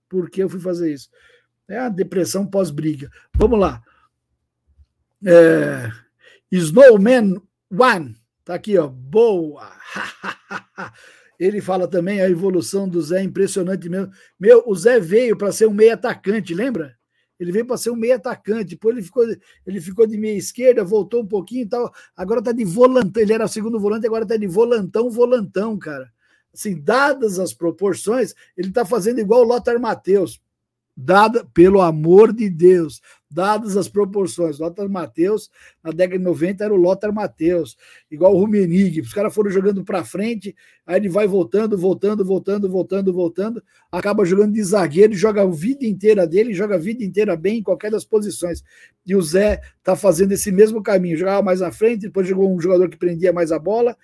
Por 0.08 0.28
que 0.28 0.42
eu 0.42 0.48
fui 0.48 0.58
fazer 0.58 0.92
isso? 0.92 1.08
É 1.68 1.78
a 1.78 1.88
depressão 1.88 2.44
pós-briga. 2.44 3.08
Vamos 3.36 3.60
lá. 3.60 3.80
É, 5.24 5.92
Snowman 6.50 7.40
One. 7.70 8.16
Tá 8.44 8.54
aqui, 8.54 8.76
ó. 8.76 8.88
Boa. 8.88 9.70
Ele 11.38 11.60
fala 11.60 11.86
também 11.86 12.20
a 12.20 12.28
evolução 12.28 12.88
do 12.88 13.00
Zé, 13.00 13.22
impressionante 13.22 13.88
mesmo. 13.88 14.12
Meu, 14.40 14.64
o 14.66 14.74
Zé 14.74 14.98
veio 14.98 15.36
para 15.38 15.52
ser 15.52 15.68
um 15.68 15.72
meio 15.72 15.94
atacante, 15.94 16.52
lembra? 16.52 16.96
Ele 17.44 17.52
veio 17.52 17.66
para 17.66 17.76
ser 17.76 17.90
um 17.90 17.96
meio 17.96 18.16
atacante, 18.16 18.70
depois 18.70 18.96
ele 18.96 19.04
ficou, 19.04 19.24
ele 19.66 19.80
ficou 19.80 20.06
de 20.06 20.16
meia 20.16 20.36
esquerda, 20.36 20.82
voltou 20.82 21.22
um 21.22 21.26
pouquinho 21.26 21.62
e 21.62 21.68
tal. 21.68 21.92
Agora 22.16 22.42
tá 22.42 22.52
de 22.52 22.64
volantão. 22.64 23.22
Ele 23.22 23.32
era 23.32 23.44
o 23.44 23.48
segundo 23.48 23.78
volante, 23.78 24.06
agora 24.06 24.26
tá 24.26 24.36
de 24.36 24.46
volantão, 24.46 25.10
volantão, 25.10 25.78
cara. 25.78 26.10
Assim, 26.52 26.80
dadas 26.80 27.38
as 27.38 27.52
proporções, 27.52 28.34
ele 28.56 28.70
tá 28.70 28.84
fazendo 28.84 29.20
igual 29.20 29.42
o 29.42 29.44
Lothar 29.44 29.78
Matheus 29.78 30.40
dada, 30.96 31.44
pelo 31.52 31.80
amor 31.80 32.32
de 32.32 32.48
Deus, 32.48 33.00
dadas 33.30 33.76
as 33.76 33.88
proporções. 33.88 34.58
Lothar 34.58 34.88
Matheus, 34.88 35.50
na 35.82 35.90
década 35.90 36.18
de 36.18 36.24
90, 36.24 36.64
era 36.64 36.72
o 36.72 36.76
Lothar 36.76 37.12
Matheus, 37.12 37.76
igual 38.10 38.34
o 38.34 38.38
Rumenig. 38.38 39.00
Os 39.00 39.12
caras 39.12 39.34
foram 39.34 39.50
jogando 39.50 39.84
para 39.84 40.04
frente, 40.04 40.54
aí 40.86 40.96
ele 40.96 41.08
vai 41.08 41.26
voltando, 41.26 41.76
voltando, 41.76 42.24
voltando, 42.24 42.70
voltando, 42.70 43.12
voltando, 43.12 43.62
acaba 43.90 44.24
jogando 44.24 44.52
de 44.52 44.62
zagueiro, 44.62 45.12
joga 45.14 45.42
a 45.42 45.46
vida 45.46 45.84
inteira 45.84 46.26
dele, 46.26 46.54
joga 46.54 46.76
a 46.76 46.78
vida 46.78 47.04
inteira 47.04 47.36
bem 47.36 47.58
em 47.58 47.62
qualquer 47.62 47.90
das 47.90 48.04
posições. 48.04 48.62
E 49.04 49.16
o 49.16 49.22
Zé 49.22 49.60
tá 49.82 49.96
fazendo 49.96 50.32
esse 50.32 50.52
mesmo 50.52 50.82
caminho, 50.82 51.16
jogava 51.16 51.42
mais 51.42 51.60
à 51.60 51.72
frente, 51.72 52.02
depois 52.02 52.28
jogou 52.28 52.54
um 52.54 52.60
jogador 52.60 52.88
que 52.88 52.96
prendia 52.96 53.32
mais 53.32 53.50
a 53.50 53.58
bola, 53.58 53.96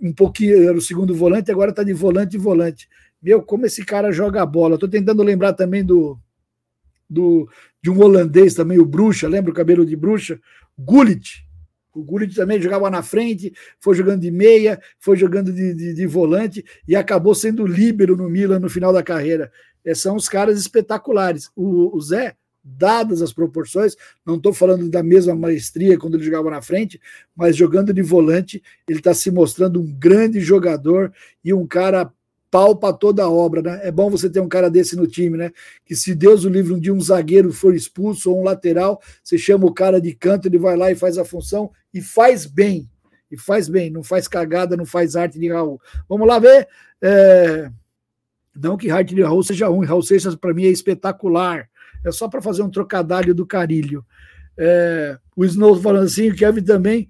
um 0.00 0.12
pouquinho 0.12 0.68
era 0.68 0.76
o 0.76 0.80
segundo 0.80 1.14
volante, 1.14 1.50
agora 1.50 1.72
tá 1.72 1.82
de 1.82 1.92
volante 1.92 2.36
e 2.36 2.38
volante. 2.38 2.88
Meu, 3.22 3.42
como 3.42 3.66
esse 3.66 3.84
cara 3.84 4.12
joga 4.12 4.44
bola. 4.46 4.74
Estou 4.74 4.88
tentando 4.88 5.22
lembrar 5.22 5.52
também 5.52 5.84
do, 5.84 6.18
do 7.08 7.48
de 7.82 7.90
um 7.90 8.00
holandês 8.00 8.54
também, 8.54 8.78
o 8.78 8.84
Bruxa, 8.84 9.28
lembra 9.28 9.50
o 9.50 9.54
cabelo 9.54 9.86
de 9.86 9.96
Bruxa? 9.96 10.40
Gullit. 10.78 11.46
O 11.94 12.02
Gullit 12.02 12.34
também 12.34 12.60
jogava 12.60 12.90
na 12.90 13.02
frente, 13.02 13.52
foi 13.80 13.94
jogando 13.94 14.20
de 14.20 14.30
meia, 14.30 14.80
foi 15.00 15.16
jogando 15.16 15.52
de, 15.52 15.74
de, 15.74 15.94
de 15.94 16.06
volante 16.06 16.64
e 16.86 16.94
acabou 16.94 17.34
sendo 17.34 17.66
líbero 17.66 18.16
no 18.16 18.28
Milan 18.28 18.60
no 18.60 18.68
final 18.68 18.92
da 18.92 19.02
carreira. 19.02 19.50
É, 19.84 19.94
são 19.94 20.14
os 20.14 20.28
caras 20.28 20.58
espetaculares. 20.60 21.50
O, 21.56 21.96
o 21.96 22.00
Zé, 22.00 22.36
dadas 22.62 23.22
as 23.22 23.32
proporções, 23.32 23.96
não 24.24 24.36
estou 24.36 24.52
falando 24.52 24.88
da 24.90 25.02
mesma 25.02 25.34
maestria 25.34 25.98
quando 25.98 26.16
ele 26.16 26.24
jogava 26.24 26.50
na 26.50 26.62
frente, 26.62 27.00
mas 27.34 27.56
jogando 27.56 27.92
de 27.92 28.02
volante, 28.02 28.62
ele 28.86 28.98
está 28.98 29.14
se 29.14 29.30
mostrando 29.30 29.80
um 29.80 29.92
grande 29.98 30.40
jogador 30.40 31.12
e 31.44 31.52
um 31.54 31.66
cara 31.66 32.12
pau 32.50 32.76
para 32.76 32.92
toda 32.92 33.22
a 33.22 33.30
obra, 33.30 33.62
né? 33.62 33.80
É 33.82 33.90
bom 33.90 34.10
você 34.10 34.28
ter 34.28 34.40
um 34.40 34.48
cara 34.48 34.70
desse 34.70 34.96
no 34.96 35.06
time, 35.06 35.36
né? 35.36 35.52
Que 35.84 35.94
se 35.94 36.14
Deus 36.14 36.44
o 36.44 36.48
livre 36.48 36.72
um 36.72 36.78
dia 36.78 36.94
um 36.94 37.00
zagueiro 37.00 37.52
for 37.52 37.74
expulso 37.74 38.30
ou 38.30 38.40
um 38.40 38.44
lateral, 38.44 39.00
você 39.22 39.36
chama 39.36 39.66
o 39.66 39.72
cara 39.72 40.00
de 40.00 40.14
canto, 40.14 40.46
ele 40.46 40.58
vai 40.58 40.76
lá 40.76 40.90
e 40.90 40.94
faz 40.94 41.18
a 41.18 41.24
função 41.24 41.70
e 41.92 42.00
faz 42.00 42.46
bem. 42.46 42.88
E 43.30 43.36
faz 43.36 43.68
bem, 43.68 43.90
não 43.90 44.02
faz 44.02 44.26
cagada, 44.26 44.76
não 44.76 44.86
faz 44.86 45.14
arte 45.14 45.38
de 45.38 45.48
Raul. 45.48 45.80
Vamos 46.08 46.26
lá 46.26 46.38
ver. 46.38 46.66
É... 47.02 47.70
Não 48.56 48.76
que 48.76 48.90
arte 48.90 49.14
de 49.14 49.22
Raul 49.22 49.42
seja 49.42 49.68
ruim, 49.68 49.86
Raul 49.86 50.02
Seixas 50.02 50.34
para 50.34 50.54
mim 50.54 50.64
é 50.64 50.70
espetacular. 50.70 51.68
É 52.04 52.10
só 52.10 52.28
para 52.28 52.40
fazer 52.40 52.62
um 52.62 52.70
trocadilho 52.70 53.34
do 53.34 53.46
carilho. 53.46 54.04
É... 54.56 55.18
O 55.36 55.44
Snow 55.44 55.76
falando 55.80 56.04
assim, 56.04 56.30
o 56.30 56.34
Kevin 56.34 56.62
também 56.62 57.08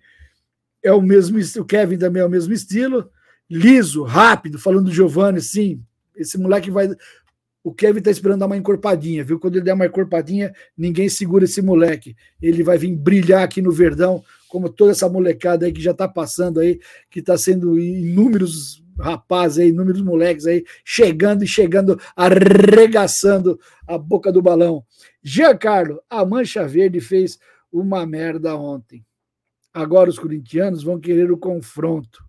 é 0.83 0.93
o 0.93 1.01
mesmo, 1.01 1.39
o 1.61 1.65
Kevin 1.65 1.99
também 1.99 2.23
é 2.23 2.27
o 2.27 2.31
mesmo 2.31 2.53
estilo 2.53 3.09
liso, 3.49 4.03
rápido, 4.03 4.59
falando 4.59 4.87
do 4.87 4.93
Giovanni, 4.93 5.41
sim. 5.41 5.83
Esse 6.15 6.37
moleque 6.37 6.71
vai. 6.71 6.89
O 7.63 7.73
Kevin 7.73 8.01
tá 8.01 8.11
esperando 8.11 8.41
dar 8.41 8.47
uma 8.47 8.57
encorpadinha, 8.57 9.25
viu? 9.25 9.39
Quando 9.39 9.57
ele 9.57 9.65
der 9.65 9.75
uma 9.75 9.87
encorpadinha, 9.87 10.53
ninguém 10.77 11.09
segura 11.09 11.45
esse 11.45 11.61
moleque. 11.61 12.17
Ele 12.41 12.63
vai 12.63 12.79
vir 12.79 12.95
brilhar 12.97 13.43
aqui 13.43 13.61
no 13.61 13.73
Verdão, 13.73 14.23
como 14.49 14.69
toda 14.69 14.93
essa 14.93 15.09
molecada 15.09 15.67
aí 15.67 15.73
que 15.73 15.81
já 15.81 15.93
tá 15.93 16.09
passando 16.09 16.61
aí, 16.61 16.81
que 17.11 17.21
tá 17.21 17.37
sendo 17.37 17.79
inúmeros 17.79 18.83
rapazes 18.99 19.59
aí, 19.59 19.69
inúmeros 19.69 20.03
moleques 20.03 20.47
aí, 20.47 20.65
chegando 20.85 21.45
e 21.45 21.47
chegando, 21.47 22.01
arregaçando 22.17 23.59
a 23.87 23.97
boca 23.99 24.33
do 24.33 24.43
balão. 24.43 24.85
Giancarlo, 25.23 26.01
a 26.09 26.25
Mancha 26.25 26.67
Verde 26.67 27.01
fez 27.01 27.39
uma 27.71 28.07
merda 28.07 28.57
ontem. 28.57 29.05
Agora 29.73 30.11
os 30.11 30.19
corintianos 30.19 30.83
vão 30.83 30.99
querer 30.99 31.31
o 31.31 31.37
confronto 31.37 32.28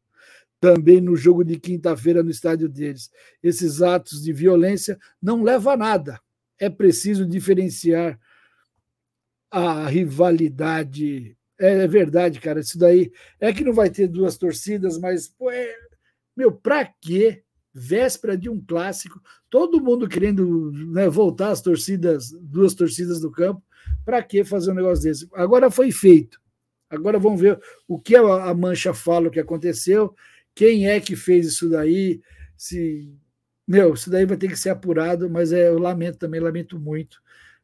também 0.60 1.00
no 1.00 1.16
jogo 1.16 1.44
de 1.44 1.58
quinta-feira 1.58 2.22
no 2.22 2.30
estádio 2.30 2.68
deles. 2.68 3.10
Esses 3.42 3.82
atos 3.82 4.24
de 4.24 4.34
violência 4.34 5.00
não 5.22 5.44
levam 5.44 5.74
a 5.74 5.78
nada. 5.78 6.20
É 6.60 6.70
preciso 6.70 7.26
diferenciar 7.26 8.20
a 9.50 9.88
rivalidade. 9.88 11.38
É, 11.60 11.84
é 11.84 11.88
verdade, 11.88 12.40
cara. 12.40 12.60
Isso 12.60 12.78
daí 12.78 13.12
é 13.40 13.54
que 13.54 13.64
não 13.64 13.74
vai 13.74 13.90
ter 13.90 14.08
duas 14.08 14.38
torcidas, 14.38 14.98
mas 14.98 15.28
pô, 15.28 15.50
é... 15.50 15.74
meu, 16.36 16.52
para 16.52 16.86
quê? 16.86 17.44
Véspera 17.72 18.36
de 18.36 18.50
um 18.50 18.60
clássico, 18.60 19.22
todo 19.50 19.82
mundo 19.82 20.10
querendo 20.10 20.72
né, 20.92 21.08
voltar 21.08 21.52
às 21.52 21.62
torcidas, 21.62 22.32
duas 22.42 22.74
torcidas 22.74 23.22
do 23.22 23.32
campo. 23.32 23.64
Para 24.04 24.22
que 24.22 24.44
fazer 24.44 24.72
um 24.72 24.76
negócio 24.76 25.04
desse? 25.04 25.28
Agora 25.34 25.72
foi 25.72 25.92
feito. 25.92 26.40
Agora 26.90 27.20
vamos 27.20 27.40
ver 27.40 27.60
o 27.88 28.00
que 28.00 28.16
a 28.16 28.54
Mancha 28.54 28.94
fala, 28.94 29.28
o 29.28 29.32
que 29.32 29.40
aconteceu 29.40 30.14
quem 30.60 30.90
é 30.90 31.00
que 31.00 31.16
fez 31.16 31.48
isso 31.48 31.70
daí? 31.70 32.20
Se 32.58 33.10
meu, 33.66 33.94
isso 33.94 34.10
daí 34.10 34.26
vai 34.26 34.36
ter 34.36 34.50
que 34.50 34.58
ser 34.58 34.72
apurado, 34.72 35.30
mas 35.30 35.54
é, 35.54 35.70
eu 35.70 35.80
lamento 35.80 36.18
também, 36.18 36.42
lamento 36.42 36.78
muito 36.78 37.22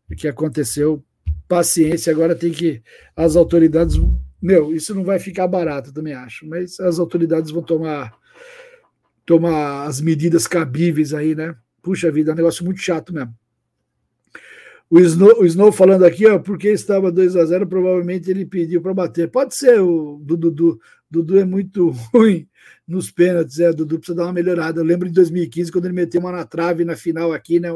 o 0.10 0.16
que 0.16 0.30
aconteceu. 0.30 1.04
Paciência, 1.46 2.14
agora 2.14 2.34
tem 2.34 2.54
que 2.54 2.82
as 3.14 3.36
autoridades, 3.36 3.98
meu, 4.42 4.74
isso 4.74 4.96
não 4.96 5.04
vai 5.04 5.20
ficar 5.20 5.46
barato, 5.46 5.92
também 5.92 6.14
acho, 6.14 6.48
mas 6.48 6.80
as 6.80 6.98
autoridades 6.98 7.52
vão 7.52 7.62
tomar 7.62 8.18
tomar 9.26 9.88
as 9.88 10.00
medidas 10.00 10.48
cabíveis 10.48 11.14
aí, 11.14 11.36
né? 11.36 11.54
Puxa 11.82 12.10
vida, 12.10 12.32
é 12.32 12.34
um 12.34 12.38
negócio 12.38 12.64
muito 12.64 12.80
chato 12.80 13.14
mesmo. 13.14 13.36
O 14.90 15.00
Snow, 15.00 15.42
o 15.42 15.46
Snow 15.46 15.72
falando 15.72 16.06
aqui, 16.06 16.28
ó, 16.28 16.40
porque 16.40 16.70
estava 16.70 17.12
2 17.12 17.36
a 17.36 17.46
0 17.46 17.68
provavelmente 17.68 18.30
ele 18.32 18.46
pediu 18.46 18.82
para 18.82 18.94
bater. 18.94 19.30
Pode 19.30 19.54
ser, 19.54 19.82
o 19.82 20.22
Dudu. 20.24 20.80
Dudu 21.16 21.40
é 21.40 21.46
muito 21.46 21.90
ruim 22.14 22.48
nos 22.86 23.10
pênaltis, 23.10 23.60
é, 23.60 23.72
Dudu 23.72 23.98
precisa 23.98 24.18
dar 24.18 24.24
uma 24.24 24.34
melhorada. 24.34 24.80
Eu 24.80 24.86
lembro 24.86 25.08
de 25.08 25.14
2015, 25.14 25.72
quando 25.72 25.86
ele 25.86 25.94
meteu 25.94 26.20
uma 26.20 26.32
na 26.32 26.46
trave 26.46 26.84
na 26.84 26.96
final 26.96 27.32
aqui, 27.32 27.60
né? 27.60 27.70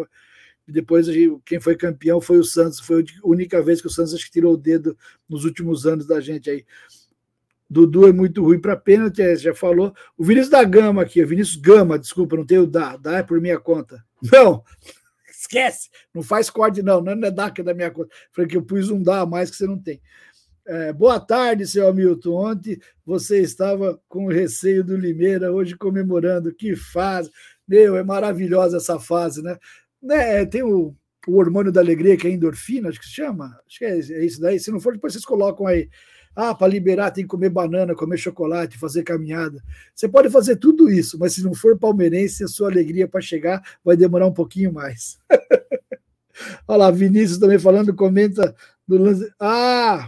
Depois 0.68 1.08
quem 1.46 1.60
foi 1.60 1.76
campeão 1.76 2.22
foi 2.22 2.38
o 2.38 2.44
Santos. 2.44 2.80
Foi 2.80 3.02
a 3.02 3.28
única 3.28 3.62
vez 3.62 3.82
que 3.82 3.88
o 3.88 3.90
Santos 3.90 4.14
acho 4.14 4.26
que 4.26 4.32
tirou 4.32 4.54
o 4.54 4.58
dedo 4.58 4.96
nos 5.28 5.46
últimos 5.46 5.88
anos 5.88 6.06
da 6.06 6.20
gente 6.20 6.50
aí. 6.50 6.66
Dudu 7.68 8.08
é 8.08 8.12
muito 8.12 8.44
ruim 8.44 8.60
para 8.60 8.76
pênalti, 8.76 9.22
é, 9.22 9.36
já 9.36 9.56
falou. 9.56 9.94
O 10.18 10.24
Vinícius 10.24 10.50
da 10.50 10.64
Gama 10.64 11.02
aqui, 11.02 11.24
Vinícius 11.24 11.56
Gama, 11.56 11.98
desculpa, 11.98 12.36
não 12.36 12.46
tem 12.46 12.60
o 12.60 12.68
da, 12.68 12.98
dá 12.98 13.18
é 13.18 13.24
por 13.24 13.40
minha 13.40 13.60
conta. 13.60 14.04
Não, 14.34 14.64
esquece, 15.32 15.90
não 16.14 16.22
faz 16.22 16.50
corte 16.50 16.82
não, 16.82 17.00
não 17.02 17.14
é 17.14 17.32
da 17.32 17.50
que 17.50 17.62
é 17.62 17.64
da 17.64 17.74
minha 17.74 17.90
conta. 17.90 18.14
Falei 18.34 18.50
que 18.50 18.58
eu 18.58 18.62
pus 18.62 18.90
um 18.90 19.02
dá 19.02 19.22
a 19.22 19.26
mais 19.26 19.50
que 19.50 19.56
você 19.56 19.66
não 19.66 19.80
tem. 19.80 20.02
É, 20.72 20.94
boa 20.94 21.20
tarde, 21.20 21.66
seu 21.66 21.88
Hamilton. 21.88 22.52
Ontem 22.52 22.80
você 23.04 23.42
estava 23.42 24.00
com 24.08 24.28
receio 24.28 24.84
do 24.84 24.96
Limeira, 24.96 25.52
hoje 25.52 25.76
comemorando. 25.76 26.54
Que 26.54 26.76
fase! 26.76 27.32
Meu, 27.68 27.98
é 27.98 28.04
maravilhosa 28.04 28.78
essa 28.78 29.00
fase, 29.00 29.42
né? 29.42 29.58
né 30.00 30.46
tem 30.46 30.62
o, 30.62 30.96
o 31.28 31.38
hormônio 31.38 31.72
da 31.72 31.82
alegria, 31.82 32.16
que 32.16 32.28
é 32.28 32.30
endorfina, 32.30 32.88
acho 32.90 33.00
que 33.00 33.08
se 33.08 33.14
chama. 33.14 33.60
Acho 33.66 33.80
que 33.80 33.86
é, 33.86 33.98
é 33.98 34.24
isso 34.24 34.40
daí. 34.40 34.60
Se 34.60 34.70
não 34.70 34.80
for, 34.80 34.94
depois 34.94 35.12
vocês 35.12 35.26
colocam 35.26 35.66
aí. 35.66 35.90
Ah, 36.36 36.54
para 36.54 36.68
liberar 36.68 37.10
tem 37.10 37.24
que 37.24 37.30
comer 37.30 37.50
banana, 37.50 37.96
comer 37.96 38.20
chocolate, 38.20 38.78
fazer 38.78 39.02
caminhada. 39.02 39.64
Você 39.96 40.08
pode 40.08 40.30
fazer 40.30 40.58
tudo 40.58 40.88
isso, 40.88 41.18
mas 41.18 41.34
se 41.34 41.44
não 41.44 41.56
for 41.56 41.80
palmeirense, 41.80 42.44
a 42.44 42.48
sua 42.48 42.70
alegria 42.70 43.08
para 43.08 43.22
chegar 43.22 43.60
vai 43.84 43.98
demorar 43.98 44.28
um 44.28 44.34
pouquinho 44.34 44.72
mais. 44.72 45.18
Olha 46.68 46.78
lá, 46.78 46.92
Vinícius 46.92 47.40
também 47.40 47.58
falando, 47.58 47.92
comenta 47.96 48.56
do 48.88 49.00
lance. 49.00 49.34
Ah! 49.40 50.08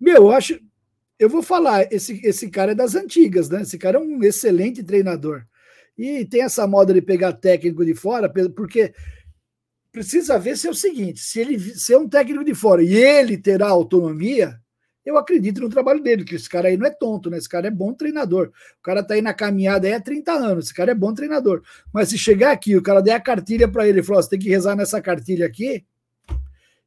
Meu, 0.00 0.16
eu 0.16 0.30
acho. 0.30 0.58
Eu 1.18 1.30
vou 1.30 1.42
falar, 1.42 1.90
esse, 1.90 2.20
esse 2.24 2.50
cara 2.50 2.72
é 2.72 2.74
das 2.74 2.94
antigas, 2.94 3.48
né? 3.48 3.62
Esse 3.62 3.78
cara 3.78 3.96
é 3.96 4.00
um 4.00 4.22
excelente 4.22 4.82
treinador. 4.82 5.46
E 5.96 6.26
tem 6.26 6.42
essa 6.42 6.66
moda 6.66 6.92
de 6.92 7.00
pegar 7.00 7.32
técnico 7.32 7.84
de 7.84 7.94
fora, 7.94 8.30
porque 8.54 8.92
precisa 9.90 10.38
ver 10.38 10.58
se 10.58 10.66
é 10.66 10.70
o 10.70 10.74
seguinte: 10.74 11.20
se 11.20 11.40
ele 11.40 11.58
se 11.58 11.94
é 11.94 11.98
um 11.98 12.08
técnico 12.08 12.44
de 12.44 12.54
fora 12.54 12.82
e 12.82 12.94
ele 12.94 13.38
terá 13.38 13.68
autonomia, 13.68 14.60
eu 15.06 15.16
acredito 15.16 15.60
no 15.60 15.70
trabalho 15.70 16.02
dele, 16.02 16.24
que 16.24 16.34
esse 16.34 16.48
cara 16.50 16.68
aí 16.68 16.76
não 16.76 16.86
é 16.86 16.90
tonto, 16.90 17.30
né? 17.30 17.38
Esse 17.38 17.48
cara 17.48 17.68
é 17.68 17.70
bom 17.70 17.94
treinador. 17.94 18.48
O 18.78 18.82
cara 18.82 19.02
tá 19.02 19.14
aí 19.14 19.22
na 19.22 19.32
caminhada 19.32 19.86
aí 19.86 19.94
há 19.94 20.00
30 20.00 20.32
anos, 20.32 20.66
esse 20.66 20.74
cara 20.74 20.90
é 20.90 20.94
bom 20.94 21.14
treinador. 21.14 21.62
Mas 21.94 22.10
se 22.10 22.18
chegar 22.18 22.52
aqui, 22.52 22.76
o 22.76 22.82
cara 22.82 23.00
der 23.00 23.14
a 23.14 23.20
cartilha 23.20 23.66
para 23.66 23.88
ele 23.88 24.00
e 24.00 24.02
falar: 24.02 24.22
você 24.22 24.30
tem 24.30 24.38
que 24.38 24.50
rezar 24.50 24.76
nessa 24.76 25.00
cartilha 25.00 25.46
aqui, 25.46 25.82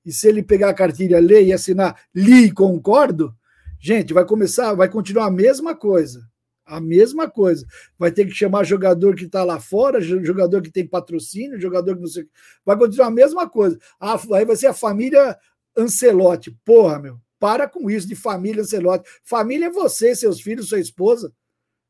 e 0.05 0.11
se 0.11 0.27
ele 0.27 0.43
pegar 0.43 0.69
a 0.69 0.73
cartilha, 0.73 1.19
ler 1.19 1.43
e 1.43 1.53
assinar, 1.53 1.99
li 2.13 2.45
e 2.45 2.51
concordo, 2.51 3.33
gente, 3.79 4.13
vai 4.13 4.25
começar, 4.25 4.73
vai 4.73 4.89
continuar 4.89 5.25
a 5.25 5.31
mesma 5.31 5.75
coisa 5.75 6.29
a 6.69 6.79
mesma 6.79 7.29
coisa. 7.29 7.65
Vai 7.97 8.11
ter 8.11 8.25
que 8.25 8.31
chamar 8.31 8.63
jogador 8.63 9.15
que 9.15 9.25
está 9.25 9.43
lá 9.43 9.59
fora, 9.59 9.99
jogador 9.99 10.61
que 10.61 10.71
tem 10.71 10.87
patrocínio, 10.87 11.59
jogador 11.59 11.95
que 11.95 12.01
não 12.01 12.07
sei. 12.07 12.27
Vai 12.63 12.77
continuar 12.77 13.07
a 13.07 13.11
mesma 13.11 13.49
coisa. 13.49 13.77
Aí 13.99 14.45
vai 14.45 14.55
ser 14.55 14.67
a 14.67 14.73
família 14.73 15.37
Ancelotti. 15.75 16.55
Porra, 16.63 16.99
meu, 16.99 17.19
para 17.39 17.67
com 17.67 17.89
isso 17.89 18.07
de 18.07 18.15
família 18.15 18.61
Ancelotti. 18.61 19.09
Família 19.23 19.65
é 19.65 19.71
você, 19.71 20.15
seus 20.15 20.39
filhos, 20.39 20.69
sua 20.69 20.79
esposa. 20.79 21.33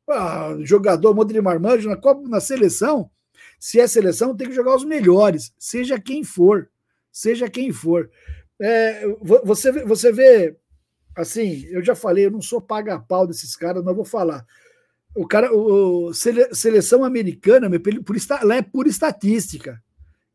Ah, 0.08 0.56
jogador, 0.62 1.14
monte 1.14 1.32
de 1.32 1.40
marmanjo 1.40 1.88
na, 1.88 1.98
na 2.28 2.40
seleção. 2.40 3.10
Se 3.58 3.78
é 3.78 3.86
seleção, 3.86 4.36
tem 4.36 4.48
que 4.48 4.54
jogar 4.54 4.74
os 4.74 4.84
melhores, 4.84 5.52
seja 5.58 6.00
quem 6.00 6.24
for. 6.24 6.68
Seja 7.12 7.50
quem 7.50 7.72
for. 7.72 8.10
É, 8.60 9.06
você, 9.44 9.72
você 9.84 10.12
vê 10.12 10.56
assim, 11.16 11.66
eu 11.70 11.82
já 11.82 11.94
falei, 11.94 12.26
eu 12.26 12.30
não 12.30 12.40
sou 12.40 12.60
paga-pau 12.60 13.26
desses 13.26 13.56
caras, 13.56 13.84
não 13.84 13.94
vou 13.94 14.04
falar. 14.04 14.44
O 15.14 15.26
cara, 15.26 15.52
o, 15.52 16.12
seleção 16.14 17.04
americana, 17.04 17.68
por, 17.78 18.16
lá 18.44 18.56
é 18.56 18.62
por 18.62 18.86
estatística. 18.86 19.82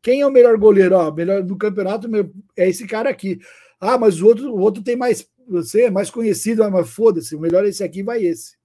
Quem 0.02 0.20
é 0.20 0.26
o 0.26 0.30
melhor 0.30 0.56
goleiro? 0.58 0.94
Ó, 0.96 1.10
melhor 1.10 1.42
do 1.42 1.56
campeonato 1.56 2.08
meu, 2.08 2.30
é 2.56 2.68
esse 2.68 2.86
cara 2.86 3.08
aqui. 3.08 3.40
Ah, 3.80 3.98
mas 3.98 4.20
o 4.20 4.26
outro, 4.26 4.52
o 4.52 4.60
outro 4.60 4.82
tem 4.82 4.96
mais. 4.96 5.26
Você 5.48 5.84
é 5.84 5.90
mais 5.90 6.10
conhecido, 6.10 6.62
ah, 6.62 6.70
mas 6.70 6.90
foda-se, 6.90 7.34
o 7.34 7.40
melhor 7.40 7.64
é 7.64 7.68
esse 7.68 7.82
aqui, 7.82 8.02
vai 8.02 8.22
esse. 8.22 8.56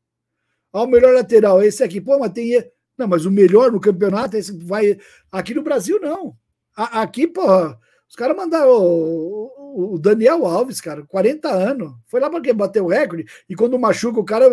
Ah, 0.74 0.84
o 0.84 0.88
melhor 0.88 1.14
lateral 1.14 1.62
é 1.62 1.68
esse 1.68 1.84
aqui. 1.84 2.02
Pô, 2.02 2.20
mas 2.20 2.32
tem. 2.34 2.64
Não, 2.98 3.08
mas 3.08 3.26
o 3.26 3.32
melhor 3.32 3.72
no 3.72 3.80
campeonato 3.80 4.36
é 4.36 4.40
esse 4.40 4.56
vai. 4.64 5.00
Aqui 5.32 5.54
no 5.54 5.64
Brasil, 5.64 6.00
não. 6.00 6.36
Aqui, 6.76 7.26
porra, 7.26 7.80
os 8.12 8.16
caras 8.18 8.36
mandaram 8.36 8.72
o, 8.72 9.94
o, 9.94 9.98
Daniel 9.98 10.46
Alves, 10.46 10.82
cara, 10.82 11.02
40 11.06 11.50
anos. 11.50 11.94
Foi 12.08 12.20
lá 12.20 12.30
para 12.30 12.54
bater 12.54 12.82
o 12.82 12.88
recorde. 12.88 13.26
E 13.48 13.56
quando 13.56 13.80
machuca 13.80 14.20
o 14.20 14.26
cara, 14.26 14.50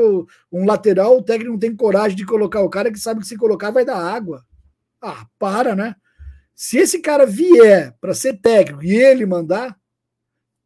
um 0.52 0.64
lateral, 0.64 1.18
o 1.18 1.22
técnico 1.24 1.50
não 1.50 1.58
tem 1.58 1.74
coragem 1.74 2.16
de 2.16 2.24
colocar 2.24 2.60
o 2.60 2.70
cara 2.70 2.88
que 2.92 3.00
sabe 3.00 3.20
que 3.20 3.26
se 3.26 3.36
colocar 3.36 3.72
vai 3.72 3.84
dar 3.84 3.98
água. 3.98 4.44
Ah, 5.02 5.26
para, 5.40 5.74
né? 5.74 5.96
Se 6.54 6.78
esse 6.78 7.00
cara 7.00 7.26
vier 7.26 7.96
para 8.00 8.14
ser 8.14 8.34
técnico 8.40 8.84
e 8.84 8.94
ele 8.94 9.26
mandar, 9.26 9.76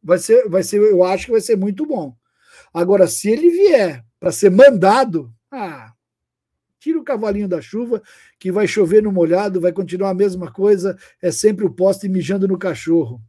vai 0.03 0.19
ser, 0.19 0.47
vai 0.47 0.61
ser, 0.61 0.77
eu 0.77 1.03
acho 1.03 1.25
que 1.25 1.31
vai 1.31 1.41
ser 1.41 1.57
muito 1.57 1.87
bom. 1.87 2.15
Agora, 2.71 3.07
se 3.07 3.27
ele 3.27 3.49
vier 3.49 4.05
para 4.19 4.31
ser 4.31 4.51
mandado, 4.51 5.33
ah, 5.51 5.92
tira 6.83 6.99
o 6.99 7.03
cavalinho 7.03 7.47
da 7.47 7.61
chuva, 7.61 8.03
que 8.37 8.51
vai 8.51 8.67
chover 8.67 9.01
no 9.01 9.09
molhado, 9.09 9.61
vai 9.61 9.71
continuar 9.71 10.09
a 10.09 10.13
mesma 10.13 10.51
coisa, 10.51 10.97
é 11.21 11.31
sempre 11.31 11.65
o 11.65 11.73
poste 11.73 12.09
mijando 12.09 12.45
no 12.45 12.57
cachorro. 12.57 13.21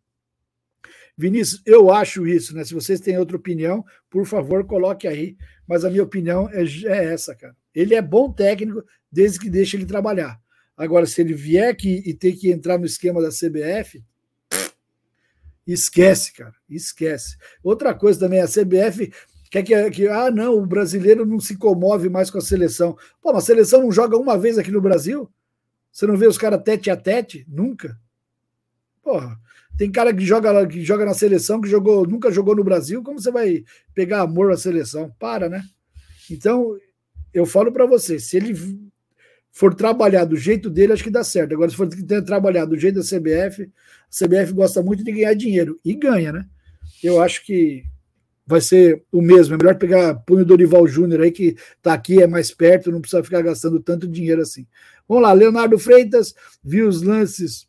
Vinícius, 1.16 1.62
eu 1.64 1.92
acho 1.92 2.26
isso, 2.26 2.52
né? 2.56 2.64
Se 2.64 2.74
vocês 2.74 2.98
têm 2.98 3.16
outra 3.16 3.36
opinião, 3.36 3.84
por 4.10 4.26
favor, 4.26 4.66
coloque 4.66 5.06
aí. 5.06 5.36
Mas 5.68 5.84
a 5.84 5.90
minha 5.90 6.02
opinião 6.02 6.50
é, 6.50 6.64
é 6.64 7.12
essa, 7.12 7.32
cara. 7.36 7.56
Ele 7.72 7.94
é 7.94 8.02
bom 8.02 8.32
técnico 8.32 8.84
desde 9.10 9.38
que 9.38 9.48
deixe 9.48 9.76
ele 9.76 9.86
trabalhar. 9.86 10.36
Agora, 10.76 11.06
se 11.06 11.20
ele 11.20 11.32
vier 11.32 11.70
aqui 11.70 12.02
e 12.04 12.12
ter 12.12 12.32
que 12.32 12.50
entrar 12.50 12.76
no 12.76 12.84
esquema 12.84 13.22
da 13.22 13.28
CBF, 13.28 14.04
esquece, 15.64 16.32
cara, 16.32 16.54
esquece. 16.68 17.36
Outra 17.62 17.94
coisa 17.94 18.18
também, 18.18 18.40
a 18.40 18.48
CBF 18.48 19.12
Quer 19.54 19.62
que, 19.62 19.90
que, 19.92 20.08
ah, 20.08 20.32
não, 20.32 20.58
o 20.58 20.66
brasileiro 20.66 21.24
não 21.24 21.38
se 21.38 21.56
comove 21.56 22.08
mais 22.08 22.28
com 22.28 22.38
a 22.38 22.40
seleção. 22.40 22.98
Pô, 23.22 23.32
mas 23.32 23.44
a 23.44 23.46
seleção 23.46 23.82
não 23.82 23.92
joga 23.92 24.16
uma 24.18 24.36
vez 24.36 24.58
aqui 24.58 24.72
no 24.72 24.80
Brasil? 24.80 25.30
Você 25.92 26.08
não 26.08 26.16
vê 26.16 26.26
os 26.26 26.36
caras 26.36 26.60
tete 26.64 26.90
a 26.90 26.96
tete? 26.96 27.46
Nunca. 27.48 27.96
Porra, 29.00 29.38
tem 29.78 29.92
cara 29.92 30.12
que 30.12 30.26
joga, 30.26 30.66
que 30.66 30.82
joga 30.82 31.04
na 31.04 31.14
seleção, 31.14 31.60
que 31.60 31.68
jogou, 31.68 32.04
nunca 32.04 32.32
jogou 32.32 32.56
no 32.56 32.64
Brasil. 32.64 33.00
Como 33.00 33.20
você 33.20 33.30
vai 33.30 33.62
pegar 33.94 34.22
amor 34.22 34.50
à 34.50 34.56
seleção? 34.56 35.14
Para, 35.20 35.48
né? 35.48 35.62
Então, 36.28 36.76
eu 37.32 37.46
falo 37.46 37.70
para 37.70 37.86
você, 37.86 38.18
se 38.18 38.36
ele 38.36 38.58
for 39.52 39.72
trabalhar 39.72 40.24
do 40.24 40.36
jeito 40.36 40.68
dele, 40.68 40.94
acho 40.94 41.04
que 41.04 41.10
dá 41.10 41.22
certo. 41.22 41.54
Agora, 41.54 41.70
se 41.70 41.76
for 41.76 41.88
trabalhar 42.26 42.64
do 42.64 42.76
jeito 42.76 42.96
da 42.96 43.04
CBF, 43.04 43.62
a 43.62 44.26
CBF 44.26 44.52
gosta 44.52 44.82
muito 44.82 45.04
de 45.04 45.12
ganhar 45.12 45.34
dinheiro. 45.34 45.78
E 45.84 45.94
ganha, 45.94 46.32
né? 46.32 46.44
Eu 47.00 47.22
acho 47.22 47.46
que 47.46 47.84
vai 48.46 48.60
ser 48.60 49.04
o 49.10 49.22
mesmo. 49.22 49.54
É 49.54 49.58
melhor 49.58 49.76
pegar 49.76 50.14
punho 50.14 50.44
Dorival 50.44 50.86
Júnior 50.86 51.22
aí, 51.22 51.30
que 51.30 51.56
está 51.76 51.94
aqui, 51.94 52.22
é 52.22 52.26
mais 52.26 52.52
perto, 52.52 52.90
não 52.90 53.00
precisa 53.00 53.24
ficar 53.24 53.42
gastando 53.42 53.80
tanto 53.80 54.06
dinheiro 54.06 54.42
assim. 54.42 54.66
Vamos 55.08 55.22
lá, 55.22 55.32
Leonardo 55.32 55.78
Freitas, 55.78 56.34
viu 56.62 56.88
os 56.88 57.02
lances. 57.02 57.68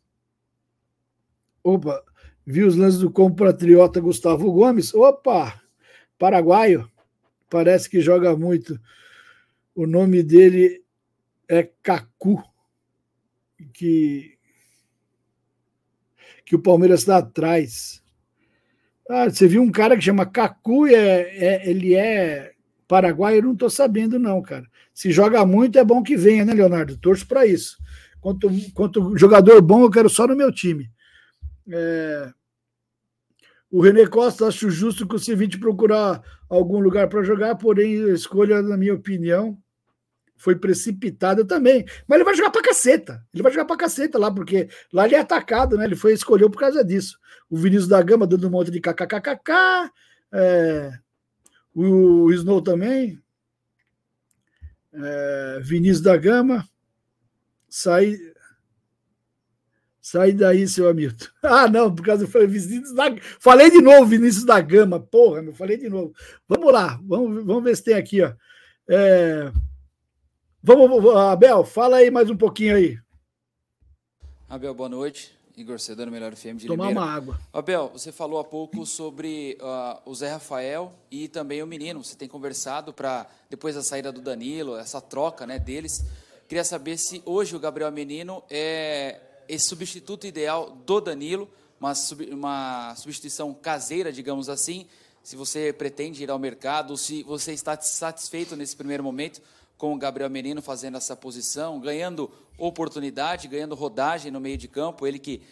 Opa, 1.62 2.02
viu 2.44 2.66
os 2.66 2.76
lances 2.76 3.00
do 3.00 3.10
compatriota 3.10 4.00
Gustavo 4.00 4.52
Gomes. 4.52 4.94
Opa, 4.94 5.60
paraguaio, 6.18 6.90
parece 7.50 7.88
que 7.88 8.00
joga 8.00 8.36
muito. 8.36 8.80
O 9.74 9.86
nome 9.86 10.22
dele 10.22 10.82
é 11.48 11.62
Cacu, 11.82 12.42
que, 13.72 14.38
que 16.44 16.56
o 16.56 16.62
Palmeiras 16.62 17.00
está 17.00 17.18
atrás. 17.18 18.02
Ah, 19.08 19.30
você 19.30 19.46
viu 19.46 19.62
um 19.62 19.70
cara 19.70 19.96
que 19.96 20.02
chama 20.02 20.26
Cacu, 20.26 20.86
é, 20.86 20.94
é, 20.94 21.70
ele 21.70 21.94
é 21.94 22.52
paraguaio, 22.88 23.38
eu 23.38 23.42
não 23.42 23.52
estou 23.52 23.70
sabendo, 23.70 24.18
não, 24.18 24.42
cara. 24.42 24.66
Se 24.92 25.12
joga 25.12 25.44
muito, 25.46 25.78
é 25.78 25.84
bom 25.84 26.02
que 26.02 26.16
venha, 26.16 26.44
né, 26.44 26.54
Leonardo? 26.54 26.96
Torço 26.96 27.26
para 27.26 27.46
isso. 27.46 27.76
Quanto, 28.20 28.48
quanto 28.74 29.16
jogador 29.16 29.60
bom, 29.62 29.82
eu 29.82 29.90
quero 29.90 30.08
só 30.08 30.26
no 30.26 30.36
meu 30.36 30.50
time. 30.50 30.90
É... 31.68 32.32
O 33.70 33.80
René 33.80 34.06
Costa, 34.06 34.46
acho 34.46 34.70
justo 34.70 35.06
que 35.06 35.14
o 35.14 35.18
Civite 35.18 35.58
procurar 35.58 36.22
algum 36.48 36.78
lugar 36.78 37.08
para 37.08 37.22
jogar, 37.22 37.56
porém, 37.56 37.94
escolha, 38.10 38.62
na 38.62 38.76
minha 38.76 38.94
opinião, 38.94 39.58
foi 40.36 40.56
precipitado 40.56 41.44
também. 41.44 41.84
Mas 42.06 42.16
ele 42.16 42.24
vai 42.24 42.34
jogar 42.34 42.50
pra 42.50 42.62
caceta. 42.62 43.24
Ele 43.32 43.42
vai 43.42 43.52
jogar 43.52 43.64
pra 43.64 43.76
caceta 43.76 44.18
lá, 44.18 44.30
porque 44.30 44.68
lá 44.92 45.06
ele 45.06 45.14
é 45.14 45.20
atacado, 45.20 45.76
né? 45.76 45.84
Ele 45.84 45.96
foi 45.96 46.12
escolheu 46.12 46.50
por 46.50 46.60
causa 46.60 46.84
disso. 46.84 47.18
O 47.48 47.56
Vinícius 47.56 47.88
da 47.88 48.02
Gama 48.02 48.26
dando 48.26 48.46
um 48.46 48.50
monte 48.50 48.70
de 48.70 48.80
kkkk. 48.80 49.90
É, 50.32 50.92
o 51.74 52.30
Snow 52.32 52.60
também. 52.60 53.20
É, 54.92 55.60
Vinícius 55.62 56.00
da 56.00 56.16
Gama. 56.16 56.66
Sai. 57.68 58.16
Sai 60.00 60.32
daí, 60.32 60.68
seu 60.68 60.88
Hamilton. 60.88 61.26
Ah, 61.42 61.68
não, 61.68 61.92
por 61.92 62.04
causa 62.04 62.26
do 62.26 62.48
Vinícius 62.48 62.94
da 62.94 63.04
Falei 63.40 63.70
de 63.70 63.80
novo, 63.80 64.06
Vinícius 64.06 64.44
da 64.44 64.60
Gama. 64.60 65.00
Porra, 65.00 65.42
meu, 65.42 65.52
falei 65.52 65.76
de 65.76 65.88
novo. 65.88 66.14
Vamos 66.48 66.72
lá, 66.72 67.00
vamos, 67.04 67.44
vamos 67.44 67.64
ver 67.64 67.76
se 67.76 67.84
tem 67.84 67.94
aqui, 67.94 68.22
ó. 68.22 68.32
É, 68.88 69.50
Vamos, 70.68 71.14
Abel, 71.14 71.62
fala 71.62 71.98
aí 71.98 72.10
mais 72.10 72.28
um 72.28 72.36
pouquinho 72.36 72.74
aí. 72.74 72.98
Abel, 74.48 74.74
boa 74.74 74.88
noite. 74.88 75.32
Igor 75.56 75.78
Sedano, 75.78 76.10
Melhor 76.10 76.34
FM 76.34 76.56
de 76.56 76.66
Tomar 76.66 76.88
Limeira. 76.88 77.00
uma 77.00 77.16
água. 77.16 77.40
Abel, 77.52 77.90
você 77.92 78.10
falou 78.10 78.40
há 78.40 78.44
pouco 78.44 78.84
sobre 78.84 79.56
uh, 79.60 80.10
o 80.10 80.12
Zé 80.12 80.32
Rafael 80.32 80.92
e 81.08 81.28
também 81.28 81.62
o 81.62 81.68
menino. 81.68 82.02
Você 82.02 82.16
tem 82.16 82.26
conversado 82.26 82.92
para, 82.92 83.28
depois 83.48 83.76
da 83.76 83.82
saída 83.84 84.10
do 84.10 84.20
Danilo, 84.20 84.76
essa 84.76 85.00
troca 85.00 85.46
né, 85.46 85.56
deles. 85.56 86.04
Queria 86.48 86.64
saber 86.64 86.98
se 86.98 87.22
hoje 87.24 87.54
o 87.54 87.60
Gabriel 87.60 87.92
Menino 87.92 88.42
é 88.50 89.20
esse 89.48 89.68
substituto 89.68 90.26
ideal 90.26 90.76
do 90.84 91.00
Danilo 91.00 91.48
uma, 91.78 91.92
uma 92.32 92.94
substituição 92.96 93.54
caseira, 93.54 94.12
digamos 94.12 94.48
assim, 94.48 94.88
se 95.22 95.36
você 95.36 95.72
pretende 95.72 96.24
ir 96.24 96.30
ao 96.30 96.40
mercado, 96.40 96.96
se 96.96 97.22
você 97.22 97.52
está 97.52 97.80
satisfeito 97.80 98.56
nesse 98.56 98.74
primeiro 98.74 99.04
momento 99.04 99.40
com 99.76 99.94
o 99.94 99.98
Gabriel 99.98 100.30
Menino 100.30 100.62
fazendo 100.62 100.96
essa 100.96 101.14
posição, 101.14 101.78
ganhando 101.80 102.30
oportunidade, 102.58 103.48
ganhando 103.48 103.74
rodagem 103.74 104.30
no 104.32 104.40
meio 104.40 104.56
de 104.56 104.68
campo, 104.68 105.06
ele 105.06 105.18
que 105.18 105.42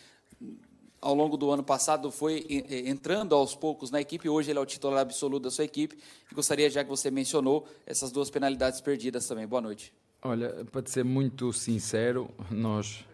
ao 1.00 1.14
longo 1.14 1.36
do 1.36 1.50
ano 1.50 1.62
passado 1.62 2.10
foi 2.10 2.46
entrando 2.86 3.34
aos 3.34 3.54
poucos 3.54 3.90
na 3.90 4.00
equipe, 4.00 4.26
hoje 4.26 4.50
ele 4.50 4.58
é 4.58 4.62
o 4.62 4.66
titular 4.66 5.00
absoluto 5.00 5.42
da 5.42 5.50
sua 5.50 5.64
equipe. 5.64 5.98
E 6.32 6.34
gostaria, 6.34 6.70
já 6.70 6.82
que 6.82 6.88
você 6.88 7.10
mencionou, 7.10 7.68
essas 7.86 8.10
duas 8.10 8.30
penalidades 8.30 8.80
perdidas 8.80 9.26
também. 9.26 9.46
Boa 9.46 9.60
noite. 9.60 9.92
Olha, 10.22 10.64
para 10.72 10.86
ser 10.86 11.04
muito 11.04 11.52
sincero, 11.52 12.30
nós 12.50 13.04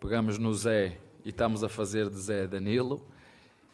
pegamos 0.00 0.38
no 0.38 0.54
Zé 0.54 0.96
e 1.22 1.28
estamos 1.28 1.62
a 1.62 1.68
fazer 1.68 2.08
de 2.08 2.18
Zé 2.18 2.46
Danilo, 2.46 3.06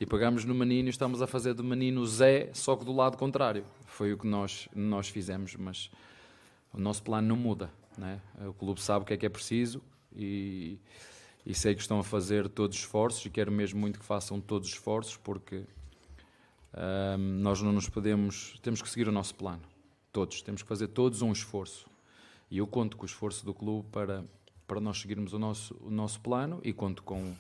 e 0.00 0.04
pegamos 0.04 0.44
no 0.44 0.52
menino 0.52 0.88
e 0.88 0.90
estamos 0.90 1.22
a 1.22 1.26
fazer 1.28 1.54
do 1.54 1.62
menino 1.62 2.04
Zé, 2.04 2.50
só 2.52 2.74
que 2.74 2.84
do 2.84 2.92
lado 2.92 3.16
contrário. 3.16 3.64
Foi 3.86 4.12
o 4.12 4.18
que 4.18 4.26
nós, 4.26 4.68
nós 4.74 5.08
fizemos, 5.08 5.54
mas 5.54 5.88
o 6.74 6.80
nosso 6.80 7.02
plano 7.02 7.28
não 7.28 7.36
muda. 7.36 7.70
Né? 7.96 8.20
O 8.48 8.52
clube 8.52 8.80
sabe 8.80 9.04
o 9.04 9.06
que 9.06 9.14
é 9.14 9.16
que 9.16 9.24
é 9.24 9.28
preciso 9.28 9.80
e, 10.14 10.78
e 11.46 11.54
sei 11.54 11.74
que 11.74 11.80
estão 11.80 11.98
a 12.00 12.04
fazer 12.04 12.48
todos 12.48 12.76
os 12.76 12.82
esforços 12.82 13.24
e 13.24 13.30
quero 13.30 13.52
mesmo 13.52 13.80
muito 13.80 13.98
que 13.98 14.04
façam 14.04 14.40
todos 14.40 14.68
os 14.68 14.74
esforços 14.74 15.16
porque 15.16 15.64
hum, 16.76 17.38
nós 17.40 17.62
não 17.62 17.72
nos 17.72 17.88
podemos, 17.88 18.58
temos 18.60 18.82
que 18.82 18.90
seguir 18.90 19.08
o 19.08 19.12
nosso 19.12 19.34
plano. 19.36 19.62
Todos, 20.12 20.42
temos 20.42 20.62
que 20.62 20.68
fazer 20.68 20.88
todos 20.88 21.22
um 21.22 21.32
esforço. 21.32 21.86
E 22.50 22.58
eu 22.58 22.66
conto 22.66 22.96
com 22.96 23.04
o 23.04 23.06
esforço 23.06 23.44
do 23.44 23.54
clube 23.54 23.88
para, 23.90 24.24
para 24.66 24.80
nós 24.80 25.00
seguirmos 25.00 25.32
o 25.32 25.38
nosso, 25.38 25.76
o 25.80 25.90
nosso 25.90 26.20
plano 26.20 26.60
e 26.62 26.72
conto 26.72 27.02
com, 27.02 27.34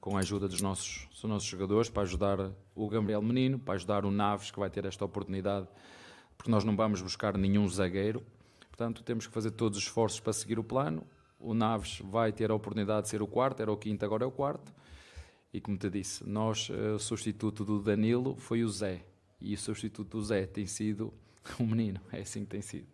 com 0.00 0.16
a 0.16 0.20
ajuda 0.20 0.48
dos 0.48 0.60
nossos, 0.60 1.08
dos 1.10 1.24
nossos 1.24 1.48
jogadores 1.48 1.88
para 1.88 2.02
ajudar 2.02 2.50
o 2.74 2.88
Gabriel 2.88 3.22
Menino, 3.22 3.58
para 3.58 3.74
ajudar 3.74 4.04
o 4.04 4.10
Naves, 4.10 4.50
que 4.50 4.58
vai 4.58 4.70
ter 4.70 4.84
esta 4.84 5.04
oportunidade, 5.04 5.66
porque 6.36 6.50
nós 6.50 6.64
não 6.64 6.76
vamos 6.76 7.02
buscar 7.02 7.36
nenhum 7.36 7.68
zagueiro 7.68 8.24
Portanto, 8.80 9.02
temos 9.02 9.26
que 9.26 9.32
fazer 9.34 9.50
todos 9.50 9.76
os 9.76 9.84
esforços 9.84 10.20
para 10.20 10.32
seguir 10.32 10.58
o 10.58 10.64
plano. 10.64 11.06
O 11.38 11.52
Naves 11.52 12.00
vai 12.02 12.32
ter 12.32 12.50
a 12.50 12.54
oportunidade 12.54 13.02
de 13.02 13.08
ser 13.10 13.20
o 13.20 13.26
quarto, 13.26 13.60
era 13.60 13.70
o 13.70 13.76
quinto, 13.76 14.06
agora 14.06 14.24
é 14.24 14.26
o 14.26 14.30
quarto. 14.30 14.72
E 15.52 15.60
como 15.60 15.76
te 15.76 15.90
disse, 15.90 16.26
nós, 16.26 16.70
eh, 16.70 16.92
o 16.92 16.98
substituto 16.98 17.62
do 17.62 17.82
Danilo 17.82 18.36
foi 18.36 18.64
o 18.64 18.68
Zé. 18.70 19.04
E 19.38 19.52
o 19.52 19.58
substituto 19.58 20.16
do 20.16 20.24
Zé 20.24 20.46
tem 20.46 20.64
sido 20.64 21.12
o 21.60 21.62
menino. 21.62 22.00
É 22.10 22.20
assim 22.22 22.40
que 22.40 22.46
tem 22.46 22.62
sido. 22.62 22.86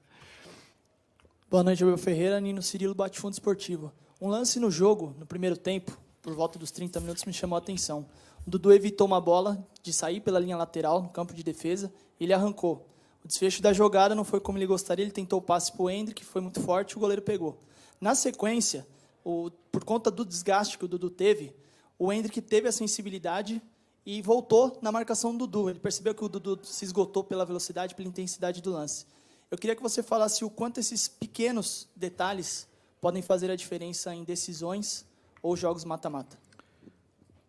Boa 1.48 1.62
noite, 1.62 1.84
Abel 1.84 1.96
Ferreira, 1.96 2.40
Nino 2.40 2.62
Cirilo, 2.62 2.92
Bate 2.92 3.20
Fundo 3.20 3.34
Esportivo. 3.34 3.92
Um 4.20 4.26
lance 4.26 4.58
no 4.58 4.72
jogo, 4.72 5.14
no 5.16 5.24
primeiro 5.24 5.56
tempo, 5.56 5.96
por 6.20 6.34
volta 6.34 6.58
dos 6.58 6.72
30 6.72 6.98
minutos, 6.98 7.24
me 7.24 7.32
chamou 7.32 7.54
a 7.54 7.60
atenção. 7.60 8.08
O 8.44 8.50
Dudu 8.50 8.72
evitou 8.72 9.06
uma 9.06 9.20
bola 9.20 9.64
de 9.84 9.92
sair 9.92 10.18
pela 10.18 10.40
linha 10.40 10.56
lateral, 10.56 11.00
no 11.00 11.10
campo 11.10 11.32
de 11.32 11.44
defesa, 11.44 11.94
e 12.18 12.24
ele 12.24 12.32
arrancou. 12.32 12.88
O 13.26 13.28
desfecho 13.28 13.60
da 13.60 13.72
jogada 13.72 14.14
não 14.14 14.22
foi 14.22 14.38
como 14.38 14.56
ele 14.56 14.66
gostaria, 14.66 15.04
ele 15.04 15.10
tentou 15.10 15.40
o 15.40 15.42
passe 15.42 15.72
para 15.72 15.82
o 15.82 15.90
Hendrick, 15.90 16.24
foi 16.24 16.40
muito 16.40 16.60
forte, 16.60 16.96
o 16.96 17.00
goleiro 17.00 17.20
pegou. 17.20 17.60
Na 18.00 18.14
sequência, 18.14 18.86
o, 19.24 19.50
por 19.72 19.82
conta 19.82 20.12
do 20.12 20.24
desgaste 20.24 20.78
que 20.78 20.84
o 20.84 20.88
Dudu 20.88 21.10
teve, 21.10 21.52
o 21.98 22.12
Hendrick 22.12 22.40
teve 22.40 22.68
a 22.68 22.72
sensibilidade 22.72 23.60
e 24.06 24.22
voltou 24.22 24.78
na 24.80 24.92
marcação 24.92 25.36
do 25.36 25.44
Dudu. 25.44 25.70
Ele 25.70 25.80
percebeu 25.80 26.14
que 26.14 26.24
o 26.24 26.28
Dudu 26.28 26.60
se 26.62 26.84
esgotou 26.84 27.24
pela 27.24 27.44
velocidade, 27.44 27.96
pela 27.96 28.08
intensidade 28.08 28.62
do 28.62 28.70
lance. 28.70 29.06
Eu 29.50 29.58
queria 29.58 29.74
que 29.74 29.82
você 29.82 30.04
falasse 30.04 30.44
o 30.44 30.48
quanto 30.48 30.78
esses 30.78 31.08
pequenos 31.08 31.88
detalhes 31.96 32.68
podem 33.00 33.22
fazer 33.22 33.50
a 33.50 33.56
diferença 33.56 34.14
em 34.14 34.22
decisões 34.22 35.04
ou 35.42 35.56
jogos 35.56 35.84
mata-mata. 35.84 36.38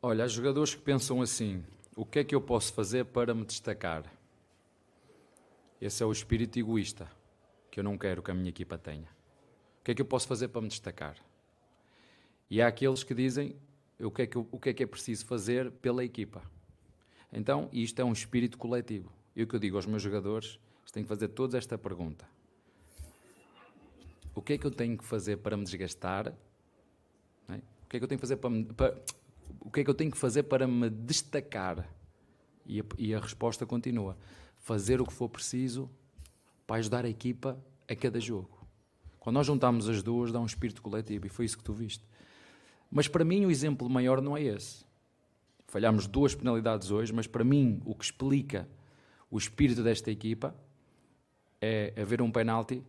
Olha, 0.02 0.24
há 0.24 0.28
jogadores 0.28 0.74
que 0.74 0.82
pensam 0.82 1.22
assim: 1.22 1.64
o 1.96 2.04
que 2.04 2.18
é 2.18 2.24
que 2.24 2.34
eu 2.34 2.42
posso 2.42 2.74
fazer 2.74 3.06
para 3.06 3.36
me 3.36 3.46
destacar? 3.46 4.17
Esse 5.80 6.02
é 6.02 6.06
o 6.06 6.12
espírito 6.12 6.58
egoísta 6.58 7.10
que 7.70 7.80
eu 7.80 7.84
não 7.84 7.98
quero 7.98 8.24
que 8.24 8.32
a 8.32 8.34
minha 8.34 8.50
equipa 8.50 8.78
tenha. 8.78 9.08
O 9.80 9.84
que 9.84 9.92
é 9.92 9.96
que 9.96 10.02
eu 10.02 10.06
posso 10.06 10.28
fazer 10.28 10.48
para 10.48 10.62
me 10.62 10.68
destacar? 10.68 11.16
E 12.50 12.62
há 12.62 12.68
aqueles 12.68 13.04
que 13.04 13.14
dizem 13.14 13.56
o 14.00 14.10
que 14.10 14.24
é 14.24 14.28
que, 14.28 14.38
o 14.38 14.60
que, 14.60 14.70
é, 14.70 14.74
que 14.74 14.84
é 14.84 14.88
preciso 14.88 15.26
fazer 15.26 15.72
pela 15.72 16.04
equipa. 16.04 16.42
Então, 17.32 17.70
isto 17.72 18.00
é 18.02 18.06
um 18.06 18.14
espírito 18.14 18.58
coletivo. 18.58 19.12
E 19.36 19.44
o 19.44 19.48
que 19.48 19.56
eu 19.56 19.60
digo 19.60 19.76
aos 19.76 19.86
meus 19.86 20.02
jogadores, 20.02 20.60
têm 20.92 21.04
que 21.04 21.10
fazer 21.10 21.28
todos 21.28 21.54
esta 21.54 21.78
pergunta. 21.78 22.28
O 24.34 24.42
que 24.42 24.54
é 24.54 24.58
que 24.58 24.66
eu 24.66 24.72
tenho 24.72 24.98
que 24.98 25.04
fazer 25.04 25.38
para 25.38 25.56
me 25.56 25.64
desgastar? 25.64 26.34
É? 27.50 27.56
O 27.56 27.88
que 27.90 27.98
é 27.98 28.00
que 28.00 28.04
eu 28.04 28.08
tenho 28.08 28.20
que 28.20 28.28
fazer 28.28 28.38
para, 28.38 28.50
me, 28.50 28.66
para, 28.66 29.00
o 29.60 29.70
que 29.70 29.82
é 29.82 29.84
que 29.84 29.90
eu 29.90 29.94
tenho 29.94 30.10
que 30.10 30.18
fazer 30.18 30.44
para 30.44 30.68
me 30.68 30.90
destacar? 30.90 31.88
E 32.66 32.82
a, 32.82 32.84
e 32.98 33.14
a 33.14 33.20
resposta 33.20 33.66
continua 33.66 34.18
fazer 34.68 35.00
o 35.00 35.06
que 35.06 35.14
for 35.14 35.30
preciso 35.30 35.90
para 36.68 36.76
ajudar 36.76 37.06
a 37.06 37.10
equipa 37.10 37.58
a 37.88 37.96
cada 37.96 38.20
jogo. 38.20 38.68
Quando 39.18 39.36
nós 39.36 39.48
juntamos 39.48 39.88
as 39.88 40.04
duas, 40.04 40.30
dá 40.30 40.42
um 40.42 40.46
espírito 40.46 40.82
coletivo 40.82 41.26
e 41.26 41.30
foi 41.30 41.46
isso 41.46 41.58
que 41.58 41.64
tu 41.64 41.72
viste. 41.72 42.04
Mas 42.92 43.08
para 43.08 43.24
mim 43.24 43.46
o 43.46 43.50
exemplo 43.50 43.90
maior 43.90 44.22
não 44.22 44.36
é 44.36 44.44
esse. 44.44 44.86
Falhámos 45.68 46.06
duas 46.06 46.36
penalidades 46.36 46.92
hoje, 46.92 47.14
mas 47.14 47.28
para 47.28 47.46
mim 47.46 47.82
o 47.86 47.96
que 47.96 48.04
explica 48.04 48.68
o 49.32 49.38
espírito 49.38 49.82
desta 49.82 50.12
equipa 50.12 50.54
é 51.62 51.94
haver 51.98 52.22
um 52.22 52.30
penalti 52.30 52.84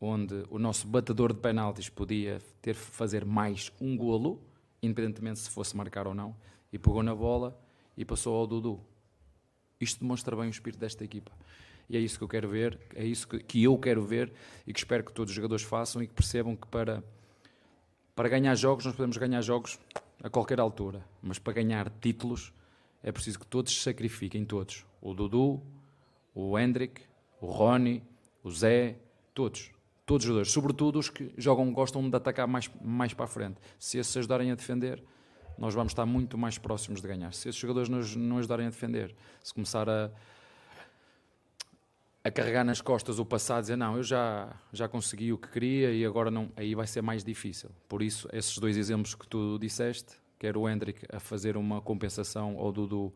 onde 0.00 0.46
o 0.48 0.58
nosso 0.58 0.86
batedor 0.86 1.34
de 1.34 1.40
penaltis 1.40 1.90
podia 1.90 2.40
ter 2.62 2.72
fazer 2.72 3.26
mais 3.26 3.70
um 3.78 3.94
golo, 3.94 4.40
independentemente 4.82 5.40
se 5.40 5.50
fosse 5.50 5.76
marcar 5.76 6.06
ou 6.06 6.14
não, 6.14 6.34
e 6.72 6.78
pegou 6.78 7.02
na 7.02 7.14
bola 7.14 7.60
e 7.94 8.06
passou 8.06 8.34
ao 8.36 8.46
Dudu. 8.46 8.80
Isto 9.80 10.00
demonstra 10.00 10.36
bem 10.36 10.46
o 10.46 10.50
espírito 10.50 10.78
desta 10.78 11.04
equipa. 11.04 11.32
E 11.88 11.96
é 11.96 12.00
isso 12.00 12.18
que 12.18 12.24
eu 12.24 12.28
quero 12.28 12.48
ver, 12.48 12.78
é 12.94 13.04
isso 13.04 13.26
que, 13.26 13.38
que 13.40 13.62
eu 13.64 13.76
quero 13.78 14.02
ver 14.04 14.32
e 14.66 14.72
que 14.72 14.78
espero 14.78 15.02
que 15.02 15.12
todos 15.12 15.30
os 15.30 15.34
jogadores 15.34 15.64
façam 15.64 16.02
e 16.02 16.06
que 16.06 16.14
percebam 16.14 16.54
que 16.54 16.68
para, 16.68 17.02
para 18.14 18.28
ganhar 18.28 18.54
jogos, 18.54 18.84
nós 18.84 18.94
podemos 18.94 19.16
ganhar 19.16 19.40
jogos 19.40 19.78
a 20.22 20.30
qualquer 20.30 20.60
altura, 20.60 21.04
mas 21.20 21.38
para 21.38 21.54
ganhar 21.54 21.90
títulos 22.00 22.52
é 23.02 23.10
preciso 23.10 23.40
que 23.40 23.46
todos 23.46 23.74
se 23.74 23.80
sacrifiquem, 23.80 24.44
todos. 24.44 24.84
O 25.00 25.14
Dudu, 25.14 25.62
o 26.34 26.58
Hendrick, 26.58 27.00
o 27.40 27.46
Rony, 27.46 28.02
o 28.42 28.50
Zé, 28.50 28.96
todos. 29.34 29.70
Todos 30.04 30.24
os 30.24 30.28
jogadores, 30.28 30.52
sobretudo 30.52 30.98
os 30.98 31.08
que 31.08 31.32
jogam, 31.36 31.72
gostam 31.72 32.08
de 32.08 32.16
atacar 32.16 32.46
mais, 32.46 32.70
mais 32.82 33.14
para 33.14 33.24
a 33.24 33.28
frente. 33.28 33.56
Se 33.78 33.98
esses 33.98 34.16
ajudarem 34.16 34.50
a 34.50 34.54
defender, 34.54 35.02
nós 35.60 35.74
vamos 35.74 35.92
estar 35.92 36.06
muito 36.06 36.38
mais 36.38 36.56
próximos 36.56 37.02
de 37.02 37.06
ganhar. 37.06 37.32
Se 37.34 37.50
esses 37.50 37.60
jogadores 37.60 37.88
nos, 37.88 38.16
não 38.16 38.38
ajudarem 38.38 38.66
a 38.66 38.70
defender, 38.70 39.14
se 39.44 39.52
começar 39.52 39.88
a, 39.88 40.10
a 42.24 42.30
carregar 42.30 42.64
nas 42.64 42.80
costas 42.80 43.18
o 43.18 43.26
passado, 43.26 43.60
dizer 43.60 43.76
não, 43.76 43.98
eu 43.98 44.02
já, 44.02 44.52
já 44.72 44.88
consegui 44.88 45.32
o 45.32 45.38
que 45.38 45.48
queria 45.48 45.92
e 45.92 46.04
agora 46.04 46.30
não, 46.30 46.50
aí 46.56 46.74
vai 46.74 46.86
ser 46.86 47.02
mais 47.02 47.22
difícil. 47.22 47.70
Por 47.86 48.02
isso, 48.02 48.26
esses 48.32 48.56
dois 48.56 48.78
exemplos 48.78 49.14
que 49.14 49.28
tu 49.28 49.58
disseste, 49.58 50.16
quer 50.38 50.56
o 50.56 50.66
Hendrick 50.66 51.04
a 51.14 51.20
fazer 51.20 51.58
uma 51.58 51.82
compensação 51.82 52.56
ao 52.58 52.72
Dudu 52.72 53.12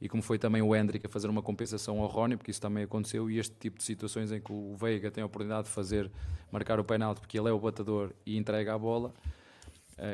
e 0.00 0.08
como 0.08 0.22
foi 0.22 0.38
também 0.38 0.62
o 0.62 0.76
Hendrick 0.76 1.06
a 1.06 1.08
fazer 1.08 1.28
uma 1.28 1.42
compensação 1.42 2.00
ao 2.00 2.06
Rony, 2.06 2.36
porque 2.36 2.50
isso 2.50 2.60
também 2.60 2.84
aconteceu, 2.84 3.28
e 3.30 3.38
este 3.38 3.54
tipo 3.58 3.78
de 3.78 3.82
situações 3.82 4.30
em 4.30 4.40
que 4.40 4.52
o 4.52 4.76
Veiga 4.76 5.10
tem 5.10 5.22
a 5.22 5.26
oportunidade 5.26 5.66
de 5.66 5.74
fazer, 5.74 6.08
marcar 6.52 6.78
o 6.78 6.84
penalti 6.84 7.20
porque 7.20 7.38
ele 7.38 7.48
é 7.48 7.52
o 7.52 7.58
batedor 7.58 8.12
e 8.24 8.36
entrega 8.36 8.74
a 8.74 8.78
bola, 8.78 9.12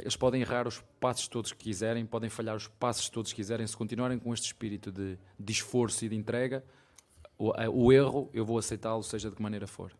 eles 0.00 0.16
podem 0.16 0.40
errar 0.40 0.66
os 0.66 0.82
passos 0.98 1.28
todos 1.28 1.52
que 1.52 1.64
quiserem, 1.64 2.06
podem 2.06 2.30
falhar 2.30 2.56
os 2.56 2.66
passos 2.66 3.08
todos 3.08 3.32
que 3.32 3.36
quiserem, 3.36 3.66
se 3.66 3.76
continuarem 3.76 4.18
com 4.18 4.32
este 4.32 4.46
espírito 4.46 4.90
de, 4.90 5.18
de 5.38 5.52
esforço 5.52 6.04
e 6.04 6.08
de 6.08 6.16
entrega, 6.16 6.64
o, 7.38 7.52
eh, 7.54 7.68
o 7.68 7.92
erro 7.92 8.30
eu 8.32 8.44
vou 8.44 8.58
aceitá-lo, 8.58 9.02
seja 9.02 9.28
de 9.28 9.36
que 9.36 9.42
maneira 9.42 9.66
for. 9.66 9.92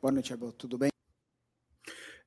Boa 0.00 0.12
noite, 0.12 0.32
Abel. 0.32 0.52
Tudo 0.52 0.78
bem? 0.78 0.90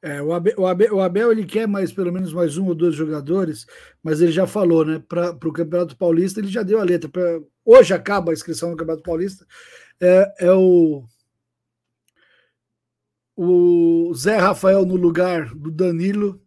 É, 0.01 0.21
o, 0.21 0.31
Abel, 0.33 0.53
o, 0.57 0.67
Abel, 0.67 0.95
o, 0.95 1.01
Abel, 1.01 1.31
ele 1.31 1.45
quer 1.45 1.67
mais 1.67 1.91
pelo 1.91 2.11
menos 2.11 2.31
mais 2.31 2.57
um 2.57 2.67
ou 2.67 2.75
dois 2.75 2.93
jogadores, 2.93 3.65
mas 4.03 4.21
ele 4.21 4.31
já 4.31 4.45
falou, 4.45 4.85
né? 4.85 5.03
Para 5.07 5.31
o 5.31 5.53
Campeonato 5.53 5.97
Paulista, 5.97 6.39
ele 6.39 6.49
já 6.49 6.61
deu 6.61 6.79
a 6.79 6.83
letra. 6.83 7.09
Pra, 7.09 7.39
hoje 7.65 7.93
acaba 7.93 8.31
a 8.31 8.33
inscrição 8.33 8.69
no 8.69 8.77
Campeonato 8.77 9.03
Paulista. 9.03 9.45
É, 9.99 10.47
é 10.47 10.51
o 10.51 11.03
o 13.37 14.11
Zé 14.15 14.37
Rafael 14.37 14.83
no 14.83 14.95
lugar 14.95 15.53
do 15.53 15.69
Danilo 15.69 16.41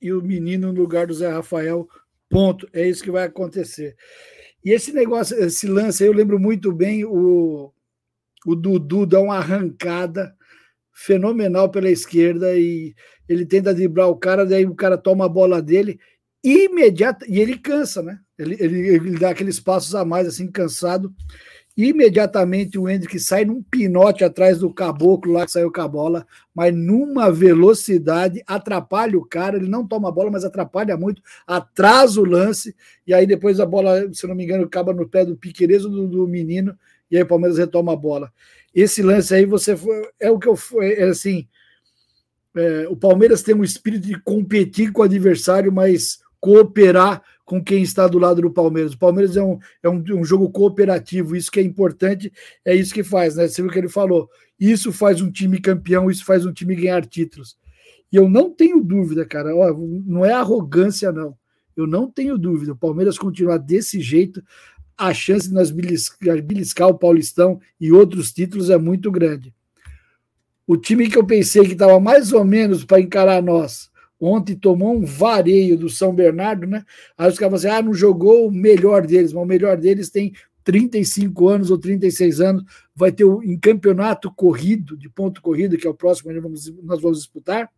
e 0.00 0.10
o 0.10 0.22
menino 0.22 0.72
no 0.72 0.80
lugar 0.80 1.06
do 1.06 1.12
Zé 1.12 1.28
Rafael. 1.28 1.86
Ponto. 2.30 2.66
É 2.72 2.88
isso 2.88 3.04
que 3.04 3.10
vai 3.10 3.24
acontecer. 3.24 3.94
E 4.64 4.70
esse 4.70 4.90
negócio, 4.92 5.36
esse 5.38 5.66
lance, 5.66 6.02
eu 6.02 6.12
lembro 6.12 6.38
muito 6.38 6.72
bem 6.72 7.04
o, 7.04 7.70
o 8.46 8.54
Dudu 8.54 9.04
dá 9.04 9.20
uma 9.20 9.36
arrancada 9.36 10.34
fenomenal 10.92 11.70
pela 11.70 11.90
esquerda 11.90 12.56
e 12.56 12.94
ele 13.28 13.44
tenta 13.44 13.74
driblar 13.74 14.08
o 14.08 14.16
cara, 14.16 14.44
daí 14.46 14.64
o 14.64 14.74
cara 14.74 14.98
toma 14.98 15.26
a 15.26 15.28
bola 15.28 15.62
dele 15.62 16.00
imediata 16.42 17.26
e 17.28 17.38
ele 17.38 17.58
cansa, 17.58 18.02
né? 18.02 18.18
Ele, 18.38 18.56
ele, 18.58 18.88
ele 18.88 19.18
dá 19.18 19.30
aqueles 19.30 19.60
passos 19.60 19.94
a 19.94 20.04
mais 20.04 20.26
assim 20.26 20.50
cansado 20.50 21.14
imediatamente 21.88 22.78
o 22.78 22.88
Hendrick 22.88 23.18
sai 23.20 23.44
num 23.44 23.62
pinote 23.62 24.24
atrás 24.24 24.58
do 24.58 24.72
caboclo 24.72 25.32
lá 25.32 25.44
que 25.46 25.52
saiu 25.52 25.72
com 25.72 25.80
a 25.80 25.88
bola, 25.88 26.26
mas 26.54 26.74
numa 26.74 27.30
velocidade, 27.30 28.42
atrapalha 28.46 29.16
o 29.16 29.24
cara, 29.24 29.56
ele 29.56 29.68
não 29.68 29.86
toma 29.86 30.08
a 30.08 30.12
bola, 30.12 30.30
mas 30.30 30.44
atrapalha 30.44 30.96
muito, 30.96 31.22
atrasa 31.46 32.20
o 32.20 32.24
lance, 32.24 32.74
e 33.06 33.14
aí 33.14 33.26
depois 33.26 33.60
a 33.60 33.66
bola, 33.66 34.12
se 34.12 34.26
não 34.26 34.34
me 34.34 34.44
engano, 34.44 34.64
acaba 34.64 34.92
no 34.92 35.08
pé 35.08 35.24
do 35.24 35.36
Piqueires 35.36 35.82
do, 35.82 36.08
do 36.08 36.26
menino, 36.26 36.76
e 37.10 37.16
aí 37.16 37.22
o 37.22 37.26
Palmeiras 37.26 37.58
retoma 37.58 37.92
a 37.92 37.96
bola. 37.96 38.32
Esse 38.74 39.02
lance 39.02 39.34
aí, 39.34 39.44
você 39.44 39.76
é 40.18 40.30
o 40.30 40.38
que 40.38 40.48
eu 40.48 40.56
é 40.80 41.04
assim. 41.04 41.48
É, 42.56 42.86
o 42.88 42.96
Palmeiras 42.96 43.42
tem 43.42 43.54
um 43.54 43.64
espírito 43.64 44.06
de 44.06 44.20
competir 44.20 44.92
com 44.92 45.02
o 45.02 45.04
adversário, 45.04 45.72
mas 45.72 46.20
cooperar 46.40 47.22
com 47.50 47.60
quem 47.60 47.82
está 47.82 48.06
do 48.06 48.16
lado 48.16 48.40
do 48.40 48.48
Palmeiras. 48.48 48.92
O 48.92 48.98
Palmeiras 48.98 49.36
é 49.36 49.42
um, 49.42 49.58
é 49.82 49.88
um, 49.88 50.00
um, 50.20 50.24
jogo 50.24 50.48
cooperativo, 50.50 51.34
isso 51.34 51.50
que 51.50 51.58
é 51.58 51.62
importante, 51.64 52.32
é 52.64 52.76
isso 52.76 52.94
que 52.94 53.02
faz, 53.02 53.34
né? 53.34 53.48
Você 53.48 53.60
viu 53.60 53.68
o 53.68 53.72
que 53.72 53.78
ele 53.80 53.88
falou. 53.88 54.30
Isso 54.56 54.92
faz 54.92 55.20
um 55.20 55.32
time 55.32 55.60
campeão, 55.60 56.08
isso 56.08 56.24
faz 56.24 56.46
um 56.46 56.52
time 56.52 56.76
ganhar 56.76 57.04
títulos. 57.04 57.58
E 58.12 58.14
eu 58.14 58.28
não 58.28 58.54
tenho 58.54 58.80
dúvida, 58.80 59.26
cara, 59.26 59.52
ó, 59.52 59.76
não 60.06 60.24
é 60.24 60.32
arrogância, 60.32 61.10
não. 61.10 61.36
Eu 61.76 61.88
não 61.88 62.08
tenho 62.08 62.38
dúvida. 62.38 62.70
O 62.70 62.76
Palmeiras 62.76 63.18
continuar 63.18 63.58
desse 63.58 64.00
jeito, 64.00 64.40
a 64.96 65.12
chance 65.12 65.48
de 65.48 65.54
nós 65.54 65.72
beliscar 65.72 66.86
o 66.86 66.98
Paulistão 66.98 67.60
e 67.80 67.90
outros 67.90 68.32
títulos 68.32 68.70
é 68.70 68.78
muito 68.78 69.10
grande. 69.10 69.52
O 70.68 70.76
time 70.76 71.10
que 71.10 71.18
eu 71.18 71.26
pensei 71.26 71.64
que 71.64 71.72
estava 71.72 71.98
mais 71.98 72.32
ou 72.32 72.44
menos 72.44 72.84
para 72.84 73.00
encarar 73.00 73.42
nós, 73.42 73.89
Ontem 74.20 74.54
tomou 74.54 74.94
um 74.94 75.04
vareio 75.04 75.78
do 75.78 75.88
São 75.88 76.14
Bernardo, 76.14 76.66
né? 76.66 76.84
Aí 77.16 77.30
os 77.30 77.38
caras 77.38 77.62
falam 77.62 77.76
assim: 77.76 77.80
ah, 77.80 77.82
não 77.82 77.94
jogou 77.94 78.46
o 78.46 78.52
melhor 78.52 79.06
deles, 79.06 79.32
mas 79.32 79.42
o 79.42 79.46
melhor 79.46 79.78
deles 79.78 80.10
tem 80.10 80.32
35 80.62 81.48
anos 81.48 81.70
ou 81.70 81.78
36 81.78 82.40
anos, 82.40 82.64
vai 82.94 83.10
ter 83.10 83.24
um, 83.24 83.42
em 83.42 83.58
campeonato 83.58 84.30
corrido, 84.30 84.96
de 84.96 85.08
ponto 85.08 85.40
corrido, 85.40 85.76
que 85.76 85.86
é 85.86 85.90
o 85.90 85.94
próximo 85.94 86.32
que 86.32 86.40
vamos, 86.40 86.72
nós 86.82 87.00
vamos 87.00 87.18
disputar. 87.18 87.70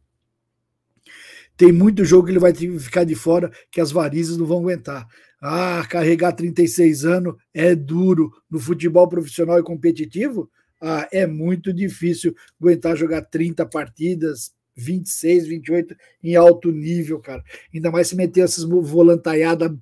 Tem 1.57 1.71
muito 1.71 2.05
jogo 2.05 2.27
que 2.27 2.33
ele 2.33 2.39
vai 2.39 2.53
ter 2.53 2.71
que 2.71 2.79
ficar 2.79 3.05
de 3.05 3.15
fora, 3.15 3.51
que 3.71 3.81
as 3.81 3.93
varizes 3.93 4.37
não 4.37 4.47
vão 4.47 4.59
aguentar. 4.59 5.07
Ah, 5.41 5.87
carregar 5.89 6.33
36 6.33 7.05
anos 7.05 7.35
é 7.53 7.75
duro 7.75 8.33
no 8.51 8.59
futebol 8.59 9.09
profissional 9.09 9.59
e 9.59 9.63
competitivo. 9.63 10.51
Ah, 10.81 11.09
é 11.13 11.27
muito 11.27 11.73
difícil 11.73 12.35
aguentar 12.61 12.97
jogar 12.97 13.23
30 13.23 13.65
partidas, 13.67 14.53
26, 14.75 15.47
28 15.47 15.97
em 16.23 16.37
alto 16.37 16.71
nível, 16.71 17.21
cara. 17.21 17.43
Ainda 17.73 17.91
mais 17.91 18.09
se 18.09 18.17
meter 18.17 18.43
essas 18.43 18.65
volantaiadas 18.65 19.73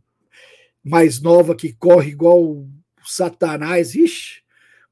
mais 0.82 1.20
nova 1.20 1.54
que 1.54 1.72
corre 1.72 2.10
igual 2.10 2.42
o 2.42 2.68
Satanás. 3.04 3.94
Ixi, 3.94 4.42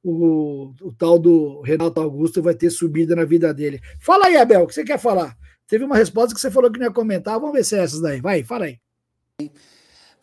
o, 0.03 0.73
o 0.81 0.93
tal 0.93 1.19
do 1.19 1.61
Renato 1.63 2.01
Augusto 2.01 2.43
vai 2.43 2.55
ter 2.55 2.71
subida 2.71 3.17
na 3.17 3.25
vida 3.25 3.53
dele. 3.53 3.81
Fala 4.01 4.27
aí, 4.27 4.37
Abel, 4.37 4.63
o 4.63 4.67
que 4.67 4.75
você 4.75 4.85
quer 4.85 4.99
falar? 4.99 5.37
Teve 5.67 5.85
uma 5.85 5.97
resposta 5.97 6.35
que 6.35 6.41
você 6.41 6.51
falou 6.51 6.71
que 6.71 6.79
não 6.79 6.87
ia 6.87 6.93
comentar. 6.93 7.39
Vamos 7.39 7.53
ver 7.53 7.65
se 7.65 7.77
é 7.77 7.81
essas 7.81 8.01
daí. 8.01 8.21
Vai, 8.21 8.43
fala 8.43 8.67
aí. 8.67 8.79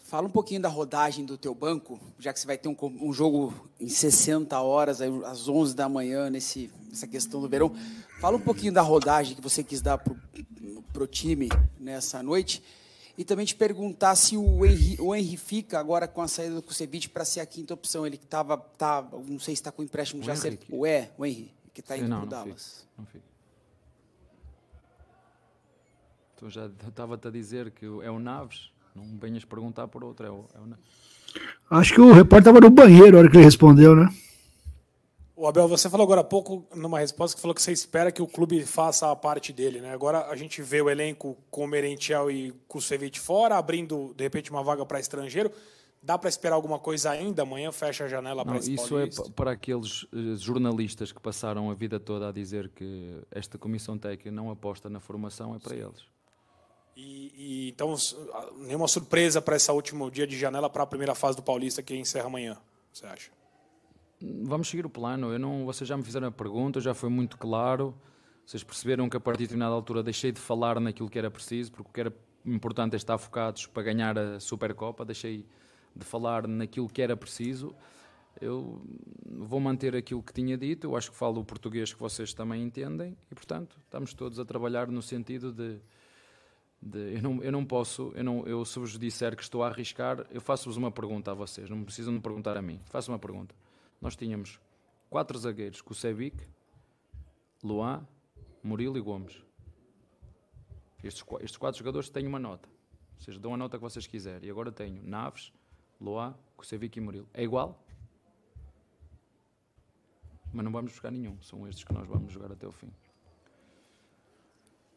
Fala 0.05 0.27
um 0.27 0.29
pouquinho 0.29 0.61
da 0.61 0.69
rodagem 0.69 1.25
do 1.25 1.35
teu 1.35 1.55
banco, 1.55 1.99
já 2.19 2.31
que 2.31 2.39
você 2.39 2.45
vai 2.45 2.59
ter 2.59 2.69
um, 2.69 2.77
um 3.01 3.11
jogo 3.11 3.51
em 3.79 3.89
60 3.89 4.61
horas, 4.61 5.01
às 5.01 5.49
11 5.49 5.75
da 5.75 5.89
manhã, 5.89 6.29
nesse, 6.29 6.69
nessa 6.87 7.07
questão 7.07 7.41
do 7.41 7.49
verão. 7.49 7.75
Fala 8.21 8.37
um 8.37 8.39
pouquinho 8.39 8.71
da 8.71 8.83
rodagem 8.83 9.35
que 9.35 9.41
você 9.41 9.63
quis 9.63 9.81
dar 9.81 9.97
para 9.97 11.03
o 11.03 11.07
time 11.07 11.49
nessa 11.79 12.21
noite. 12.21 12.61
E 13.17 13.25
também 13.25 13.47
te 13.47 13.55
perguntar 13.55 14.15
se 14.15 14.37
o 14.37 14.63
Henry, 14.63 14.95
o 14.99 15.15
Henry 15.15 15.37
fica 15.37 15.79
agora 15.79 16.07
com 16.07 16.21
a 16.21 16.27
saída 16.27 16.53
do 16.53 16.61
Kusevich 16.61 17.09
para 17.09 17.25
ser 17.25 17.39
a 17.39 17.45
quinta 17.47 17.73
opção. 17.73 18.05
Ele 18.05 18.17
que 18.17 18.25
estava, 18.25 18.57
tá, 18.59 19.01
não 19.27 19.39
sei 19.39 19.55
se 19.55 19.61
está 19.61 19.71
com 19.71 19.81
o 19.81 19.85
empréstimo 19.85 20.21
o 20.21 20.23
já 20.25 20.35
certo. 20.35 20.67
O 20.69 20.85
é, 20.85 21.09
o 21.17 21.25
Henry, 21.25 21.51
que 21.73 21.79
está 21.79 21.97
indo 21.97 22.09
para 22.09 22.23
o 22.23 22.27
Dallas. 22.27 22.85
Não 22.95 23.07
fica. 23.07 23.25
Então 26.35 26.47
já 26.47 26.69
estava-te 26.87 27.27
a 27.27 27.31
dizer 27.31 27.71
que 27.71 27.85
é 27.85 28.11
o 28.11 28.19
Naves. 28.19 28.74
Não 28.95 29.17
venhas 29.19 29.43
perguntar 29.43 29.87
por 29.87 30.03
outro, 30.03 30.25
é 30.25 30.31
o, 30.31 30.45
é 30.55 30.59
o. 30.59 31.77
Acho 31.77 31.93
que 31.93 32.01
o 32.01 32.13
repórter 32.13 32.51
estava 32.51 32.61
no 32.61 32.69
banheiro 32.69 33.13
na 33.13 33.19
hora 33.19 33.29
que 33.29 33.35
ele 33.35 33.43
respondeu, 33.43 33.95
né? 33.95 34.07
O 35.37 35.45
Abel, 35.47 35.67
você 35.67 35.89
falou 35.89 36.05
agora 36.05 36.21
há 36.21 36.23
pouco, 36.23 36.65
numa 36.73 36.99
resposta, 36.99 37.35
que 37.35 37.41
falou 37.41 37.53
que 37.53 37.61
você 37.61 37.73
espera 37.73 38.09
que 38.09 38.21
o 38.21 38.27
clube 38.27 38.63
faça 38.65 39.11
a 39.11 39.15
parte 39.17 39.51
dele, 39.51 39.81
né? 39.81 39.91
Agora 39.91 40.27
a 40.29 40.35
gente 40.37 40.61
vê 40.61 40.81
o 40.81 40.89
elenco 40.89 41.37
com 41.51 41.65
o 41.65 41.67
Merentiel 41.67 42.31
e 42.31 42.53
Kusevich 42.69 43.19
fora, 43.19 43.57
abrindo, 43.57 44.13
de 44.15 44.23
repente, 44.23 44.49
uma 44.49 44.63
vaga 44.63 44.85
para 44.85 44.97
estrangeiro. 44.97 45.51
Dá 46.01 46.17
para 46.17 46.29
esperar 46.29 46.55
alguma 46.55 46.79
coisa 46.79 47.09
ainda? 47.09 47.41
Amanhã 47.41 47.71
fecha 47.71 48.05
a 48.05 48.07
janela 48.07 48.45
para 48.45 48.59
esse 48.59 48.73
Isso 48.73 48.97
é 48.97 49.09
para 49.35 49.51
aqueles 49.51 50.05
eh, 50.13 50.37
jornalistas 50.37 51.11
que 51.11 51.19
passaram 51.19 51.69
a 51.69 51.73
vida 51.73 51.99
toda 51.99 52.29
a 52.29 52.31
dizer 52.31 52.69
que 52.69 53.17
esta 53.31 53.57
comissão 53.57 53.97
técnica 53.97 54.31
não 54.31 54.49
aposta 54.49 54.87
na 54.89 55.01
formação, 55.01 55.53
é 55.53 55.59
para 55.59 55.75
Sim. 55.75 55.81
eles. 55.81 56.14
E, 56.95 57.33
e, 57.35 57.69
então, 57.69 57.93
nenhuma 58.59 58.87
surpresa 58.87 59.41
para 59.41 59.55
esse 59.55 59.69
último 59.71 60.09
dia 60.09 60.25
de 60.25 60.37
janela 60.37 60.69
para 60.69 60.83
a 60.83 60.87
primeira 60.87 61.13
fase 61.13 61.35
do 61.35 61.43
Paulista 61.43 61.83
que 61.83 61.95
encerra 61.95 62.27
amanhã, 62.27 62.57
você 62.91 63.05
acha? 63.05 63.31
Vamos 64.21 64.69
seguir 64.69 64.85
o 64.85 64.89
plano. 64.89 65.33
Eu 65.33 65.39
não, 65.39 65.65
vocês 65.65 65.87
já 65.87 65.97
me 65.97 66.03
fizeram 66.03 66.27
a 66.27 66.31
pergunta, 66.31 66.79
já 66.79 66.93
foi 66.93 67.09
muito 67.09 67.37
claro. 67.37 67.93
Vocês 68.45 68.63
perceberam 68.63 69.09
que 69.09 69.17
a 69.17 69.19
partir 69.19 69.39
de 69.39 69.43
determinada 69.45 69.75
altura 69.75 70.01
deixei 70.01 70.31
de 70.31 70.39
falar 70.39 70.79
naquilo 70.79 71.09
que 71.09 71.19
era 71.19 71.29
preciso, 71.29 71.71
porque 71.71 71.89
o 71.89 71.93
que 71.93 71.99
era 71.99 72.13
importante 72.45 72.93
é 72.93 72.97
estar 72.97 73.17
focados 73.17 73.65
para 73.65 73.83
ganhar 73.83 74.17
a 74.17 74.39
Supercopa. 74.39 75.03
Deixei 75.03 75.45
de 75.95 76.05
falar 76.05 76.47
naquilo 76.47 76.87
que 76.87 77.01
era 77.01 77.17
preciso. 77.17 77.75
Eu 78.39 78.81
vou 79.25 79.59
manter 79.59 79.95
aquilo 79.95 80.21
que 80.21 80.33
tinha 80.33 80.57
dito. 80.57 80.87
Eu 80.87 80.95
acho 80.95 81.11
que 81.11 81.17
falo 81.17 81.41
o 81.41 81.45
português 81.45 81.93
que 81.93 81.99
vocês 81.99 82.33
também 82.33 82.63
entendem 82.63 83.17
e, 83.31 83.35
portanto, 83.35 83.77
estamos 83.83 84.13
todos 84.13 84.39
a 84.39 84.45
trabalhar 84.45 84.87
no 84.87 85.01
sentido 85.01 85.51
de. 85.51 85.79
De 86.85 87.15
eu, 87.15 87.21
não, 87.21 87.43
eu 87.43 87.51
não 87.51 87.65
posso, 87.65 88.13
eu, 88.15 88.23
não, 88.23 88.45
eu 88.45 88.63
se 88.63 88.77
vos 88.79 88.97
disser 88.97 89.35
que 89.35 89.41
estou 89.41 89.63
a 89.63 89.67
arriscar, 89.67 90.25
eu 90.29 90.39
faço-vos 90.39 90.77
uma 90.77 90.91
pergunta 90.91 91.31
a 91.31 91.33
vocês, 91.33 91.69
não 91.69 91.83
precisam 91.83 92.13
de 92.13 92.19
perguntar 92.21 92.55
a 92.55 92.61
mim. 92.61 92.79
Faço 92.85 93.11
uma 93.11 93.19
pergunta 93.19 93.53
nós 94.05 94.15
tínhamos 94.15 94.59
quatro 95.09 95.37
zagueiros, 95.37 95.81
Kusevic, 95.81 96.47
Luan, 97.63 98.05
Murilo 98.63 98.97
e 98.97 99.01
Gomes. 99.01 99.43
Estes, 101.03 101.23
estes 101.41 101.57
quatro 101.57 101.79
jogadores 101.79 102.09
têm 102.09 102.27
uma 102.27 102.39
nota. 102.39 102.69
Ou 103.15 103.21
seja, 103.21 103.39
dão 103.39 103.53
a 103.53 103.57
nota 103.57 103.77
que 103.77 103.83
vocês 103.83 104.05
quiserem. 104.05 104.47
E 104.47 104.51
agora 104.51 104.71
tenho 104.71 105.01
Naves, 105.03 105.51
Luan, 105.99 106.35
Kusevic 106.55 106.97
e 106.97 107.01
Murilo. 107.01 107.27
É 107.33 107.43
igual? 107.43 107.83
Mas 110.53 110.63
não 110.63 110.71
vamos 110.71 110.91
buscar 110.91 111.11
nenhum. 111.11 111.41
São 111.41 111.67
estes 111.67 111.83
que 111.83 111.93
nós 111.93 112.07
vamos 112.07 112.31
jogar 112.31 112.51
até 112.51 112.67
o 112.67 112.71
fim. 112.71 112.91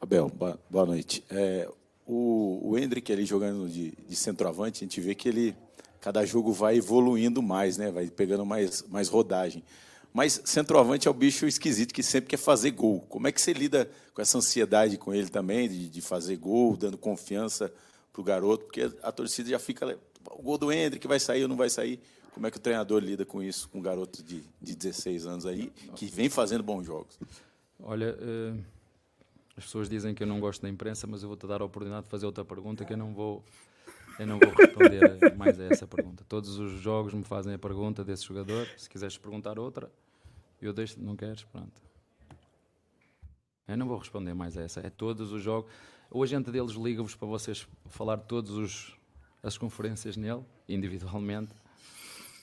Abel, 0.01 0.31
boa 0.71 0.87
noite. 0.87 1.25
É, 1.29 1.69
o, 2.07 2.71
o 2.71 2.79
Hendrick 2.79 3.13
ali 3.13 3.25
jogando 3.25 3.69
de, 3.69 3.93
de 4.07 4.17
centroavante, 4.17 4.85
a 4.85 4.87
gente 4.87 5.01
vê 5.01 5.15
que 5.15 5.29
ele 5.29 5.57
cada 6.01 6.25
jogo 6.25 6.53
vai 6.53 6.77
evoluindo 6.77 7.43
mais, 7.43 7.77
né? 7.77 7.91
Vai 7.91 8.09
pegando 8.09 8.47
mais, 8.47 8.83
mais 8.89 9.09
rodagem. 9.09 9.63
Mas 10.13 10.41
centroavante 10.45 11.07
é 11.07 11.11
o 11.11 11.15
bicho 11.15 11.47
esquisito 11.47 11.93
que 11.93 12.03
sempre 12.03 12.31
quer 12.31 12.37
fazer 12.37 12.71
gol. 12.71 13.01
Como 13.09 13.27
é 13.27 13.33
que 13.33 13.41
você 13.41 13.53
lida 13.53 13.91
com 14.15 14.23
essa 14.23 14.39
ansiedade 14.39 14.97
com 14.97 15.13
ele 15.13 15.29
também, 15.29 15.69
de, 15.69 15.89
de 15.89 16.01
fazer 16.01 16.37
gol, 16.37 16.77
dando 16.77 16.97
confiança 16.97 17.73
para 18.13 18.21
o 18.21 18.25
garoto? 18.25 18.65
Porque 18.67 18.91
a 19.03 19.13
torcida 19.13 19.51
já 19.51 19.59
fica. 19.59 19.99
O 20.31 20.43
gol 20.43 20.59
do 20.59 20.73
Hendrick 20.73 21.07
vai 21.07 21.19
sair 21.21 21.43
ou 21.43 21.49
não 21.49 21.57
vai 21.57 21.69
sair? 21.69 22.01
Como 22.33 22.47
é 22.47 22.51
que 22.51 22.57
o 22.57 22.61
treinador 22.61 23.03
lida 23.03 23.27
com 23.27 23.43
isso, 23.43 23.69
com 23.69 23.79
um 23.79 23.83
garoto 23.83 24.23
de, 24.23 24.45
de 24.63 24.77
16 24.77 25.27
anos 25.27 25.45
aí, 25.45 25.73
que 25.97 26.07
vem 26.07 26.29
fazendo 26.29 26.63
bons 26.63 26.87
jogos? 26.87 27.19
Olha, 27.81 28.17
uh, 28.17 28.59
as 29.59 29.65
pessoas 29.65 29.89
dizem 29.89 30.15
que 30.15 30.23
eu 30.23 30.27
não 30.27 30.39
gosto 30.39 30.63
da 30.63 30.69
imprensa, 30.69 31.05
mas 31.09 31.23
eu 31.23 31.29
vou-te 31.29 31.45
dar 31.45 31.61
a 31.61 31.65
oportunidade 31.65 32.05
de 32.05 32.11
fazer 32.11 32.25
outra 32.25 32.45
pergunta 32.45 32.85
que 32.85 32.93
eu 32.93 32.97
não 32.97 33.13
vou 33.13 33.45
eu 34.17 34.27
não 34.27 34.39
vou 34.39 34.53
responder 34.53 35.37
mais 35.37 35.59
a 35.61 35.65
essa 35.65 35.87
pergunta. 35.87 36.25
Todos 36.29 36.59
os 36.59 36.81
jogos 36.81 37.13
me 37.13 37.25
fazem 37.25 37.55
a 37.55 37.59
pergunta 37.59 38.05
desse 38.05 38.25
jogador. 38.25 38.69
Se 38.77 38.89
quiseres 38.89 39.19
perguntar 39.19 39.59
outra, 39.59 39.91
eu 40.63 40.73
deixo. 40.73 41.01
Não 41.01 41.17
queres? 41.17 41.43
Pronto. 41.45 41.81
Eu 43.67 43.77
não 43.77 43.87
vou 43.87 43.99
responder 43.99 44.33
mais 44.33 44.57
a 44.57 44.63
essa. 44.63 44.81
É 44.81 44.91
todos 44.91 45.33
os 45.33 45.43
jogos. 45.43 45.71
O 46.11 46.23
agente 46.23 46.51
deles 46.51 46.73
liga-vos 46.73 47.15
para 47.15 47.29
vocês 47.29 47.67
falar 47.87 48.19
todos 48.19 48.53
os 48.53 48.97
as 49.43 49.59
conferências 49.59 50.17
nele, 50.17 50.45
individualmente. 50.69 51.53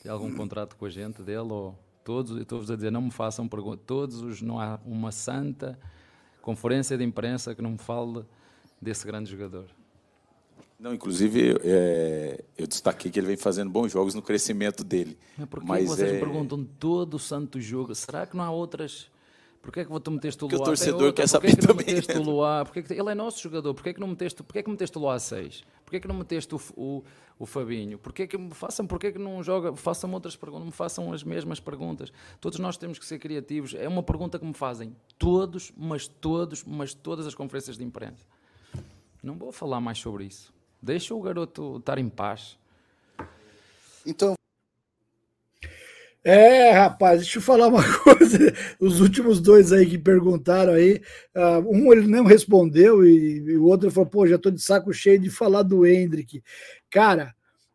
Tem 0.02 0.12
algum 0.12 0.34
contrato 0.34 0.76
com 0.76 0.86
a 0.86 0.90
gente 0.90 1.22
dele 1.22 1.52
ou 1.52 1.78
todos? 2.04 2.38
Estou-vos 2.38 2.70
a 2.72 2.76
dizer, 2.76 2.92
não 2.92 3.02
me 3.02 3.12
façam 3.12 3.48
perguntas. 3.48 3.86
Todos 3.86 4.22
os 4.22 4.42
não 4.42 4.60
há 4.60 4.80
uma 4.86 5.12
santa 5.12 5.80
conferência 6.46 6.96
de 6.96 7.04
imprensa 7.04 7.56
que 7.56 7.62
não 7.62 7.72
me 7.72 7.78
fale 7.80 8.24
desse 8.80 9.04
grande 9.06 9.32
jogador. 9.32 9.66
Não, 10.80 10.94
inclusive, 10.94 11.58
é, 11.64 12.44
eu 12.56 12.68
destaquei 12.68 13.10
que 13.10 13.20
ele 13.20 13.28
vem 13.28 13.38
fazendo 13.38 13.72
bons 13.72 13.92
jogos 13.92 14.14
no 14.14 14.22
crescimento 14.22 14.84
dele. 14.84 15.18
Mas 15.36 15.50
por 15.50 15.62
que 15.62 15.68
Mas 15.68 15.88
vocês 15.88 16.08
é... 16.08 16.14
me 16.14 16.20
perguntam 16.20 16.64
todo 16.64 17.16
o 17.16 17.20
santo 17.20 17.60
jogo? 17.60 17.96
Será 17.96 18.28
que 18.28 18.38
não 18.38 18.44
há 18.44 18.52
outras 18.52 19.10
Porquê 19.66 19.80
é 19.80 19.86
que 19.86 20.00
tu 20.00 20.12
meteste 20.12 20.38
o 20.44 20.48
Porque 20.48 20.56
o 20.56 20.60
Luá? 20.60 20.66
torcedor 20.68 21.12
quer 21.12 21.24
Porquê 21.24 21.28
saber 21.28 21.48
é 21.48 21.56
que 21.56 21.62
não 21.62 21.68
também, 21.76 21.86
meteste 21.88 22.18
o 22.20 22.22
Luá? 22.22 22.64
Porquê 22.64 22.80
é 22.80 22.84
que- 22.84 22.94
Ele 22.94 23.12
é 23.12 23.16
nosso 23.16 23.42
jogador. 23.42 23.74
Porquê 23.74 23.90
é 23.90 23.94
que 23.94 24.00
não 24.00 24.08
meteste, 24.10 24.44
porquê 24.44 24.60
é 24.60 24.64
que 24.64 24.70
meteste 24.70 24.96
o 24.96 25.02
Luá 25.02 25.16
a 25.16 25.20
6? 25.20 25.64
Porquê 25.84 25.98
é 25.98 26.00
que 26.00 26.08
não 26.08 26.14
meteste 26.16 26.54
o, 26.54 26.62
o, 26.78 27.04
o 27.40 27.46
Fabinho? 27.48 27.98
Porquê 27.98 28.22
é 28.24 28.28
que 28.28 28.38
me 28.38 28.54
façam, 28.54 28.86
porquê 28.86 29.08
é 29.08 29.12
que 29.12 29.18
não 29.18 29.42
joga, 29.42 29.76
façam 29.76 30.14
outras 30.14 30.36
perguntas, 30.36 30.60
não 30.62 30.68
me 30.68 30.72
façam 30.72 31.12
as 31.12 31.24
mesmas 31.24 31.60
perguntas? 31.60 32.14
Todos 32.40 32.60
nós 32.60 32.78
temos 32.78 33.00
que 33.00 33.06
ser 33.08 33.18
criativos. 33.18 33.74
É 33.74 33.88
uma 33.88 34.04
pergunta 34.04 34.38
que 34.38 34.46
me 34.46 34.54
fazem 34.54 34.96
todos, 35.18 35.74
mas 35.76 36.08
todos, 36.08 36.64
mas 36.64 36.94
todas 36.94 37.26
as 37.26 37.34
conferências 37.34 37.76
de 37.76 37.84
imprensa. 37.84 38.24
Não 39.24 39.34
vou 39.34 39.52
falar 39.52 39.82
mais 39.82 39.98
sobre 39.98 40.26
isso. 40.26 40.54
Deixa 40.80 41.16
o 41.16 41.22
garoto 41.24 41.78
estar 41.78 41.98
em 41.98 42.08
paz. 42.08 42.56
Então. 44.06 44.36
É, 46.28 46.72
rapaz, 46.72 47.20
deixa 47.22 47.38
eu 47.38 47.42
falar 47.42 47.68
uma 47.68 47.84
coisa. 48.04 48.52
Os 48.80 49.00
últimos 49.00 49.40
dois 49.40 49.72
aí 49.72 49.86
que 49.86 49.98
perguntaram 49.98 50.74
aí, 50.74 51.00
ah, 51.36 51.60
um 51.60 51.94
ele 51.94 52.08
não 52.08 52.24
respondeu 52.26 53.06
e, 53.06 53.44
e 53.46 53.58
o 53.58 53.66
outro 53.66 53.92
falou: 53.92 54.10
pô, 54.10 54.28
já 54.28 54.38
tô 54.38 54.50
de 54.50 54.60
saco 54.62 54.92
cheio 54.92 55.20
de 55.20 55.30
falar 55.30 55.62
do 55.62 55.86
Hendrick. 55.86 56.42
Cara, 56.90 57.34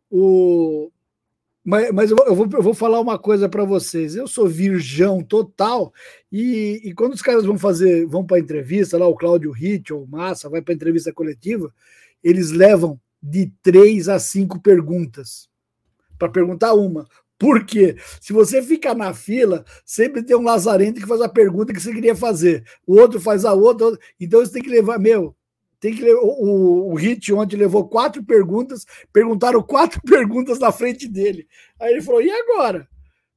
o. 0.09 0.91
Mas, 1.63 1.91
mas 1.93 2.11
eu, 2.11 2.17
vou- 2.17 2.27
eu 2.27 2.35
vou, 2.35 2.49
eu 2.53 2.63
vou 2.63 2.73
falar 2.73 2.99
uma 3.01 3.19
coisa 3.19 3.49
para 3.49 3.65
vocês. 3.65 4.15
Eu 4.15 4.27
sou 4.27 4.47
virgão 4.47 5.23
total 5.23 5.93
e, 6.31 6.81
e 6.85 6.93
quando 6.93 7.13
os 7.13 7.21
caras 7.21 7.45
vão 7.45 7.57
fazer, 7.57 8.05
vão 8.07 8.25
para 8.25 8.39
entrevista 8.39 8.97
lá, 8.97 9.07
o 9.07 9.15
Cláudio 9.15 9.51
Ritt 9.51 9.93
ou 9.93 10.03
o 10.03 10.07
Massa 10.07 10.49
vai 10.49 10.61
para 10.61 10.73
entrevista 10.73 11.13
coletiva, 11.13 11.73
eles 12.23 12.51
levam 12.51 12.99
de 13.21 13.51
três 13.63 14.09
a 14.09 14.19
cinco 14.19 14.59
perguntas 14.61 15.49
para 16.19 16.29
perguntar 16.29 16.73
uma. 16.73 17.07
Por 17.41 17.65
quê? 17.65 17.95
Se 18.21 18.31
você 18.31 18.61
fica 18.61 18.93
na 18.93 19.15
fila, 19.15 19.65
sempre 19.83 20.21
tem 20.21 20.37
um 20.37 20.43
lazarento 20.43 21.01
que 21.01 21.07
faz 21.07 21.21
a 21.21 21.27
pergunta 21.27 21.73
que 21.73 21.81
você 21.81 21.91
queria 21.91 22.15
fazer. 22.15 22.63
O 22.85 22.99
outro 22.99 23.19
faz 23.19 23.45
a 23.45 23.51
outra. 23.51 23.97
Então 24.19 24.41
você 24.41 24.51
tem 24.51 24.61
que 24.61 24.69
levar, 24.69 24.99
meu, 24.99 25.35
tem 25.79 25.95
que 25.95 26.07
o, 26.13 26.91
o 26.91 26.93
Hit 26.93 27.33
ontem 27.33 27.55
levou 27.55 27.89
quatro 27.89 28.23
perguntas, 28.23 28.85
perguntaram 29.11 29.63
quatro 29.63 29.99
perguntas 30.05 30.59
na 30.59 30.71
frente 30.71 31.07
dele. 31.07 31.47
Aí 31.79 31.93
ele 31.93 32.03
falou: 32.03 32.21
e 32.21 32.29
agora? 32.29 32.87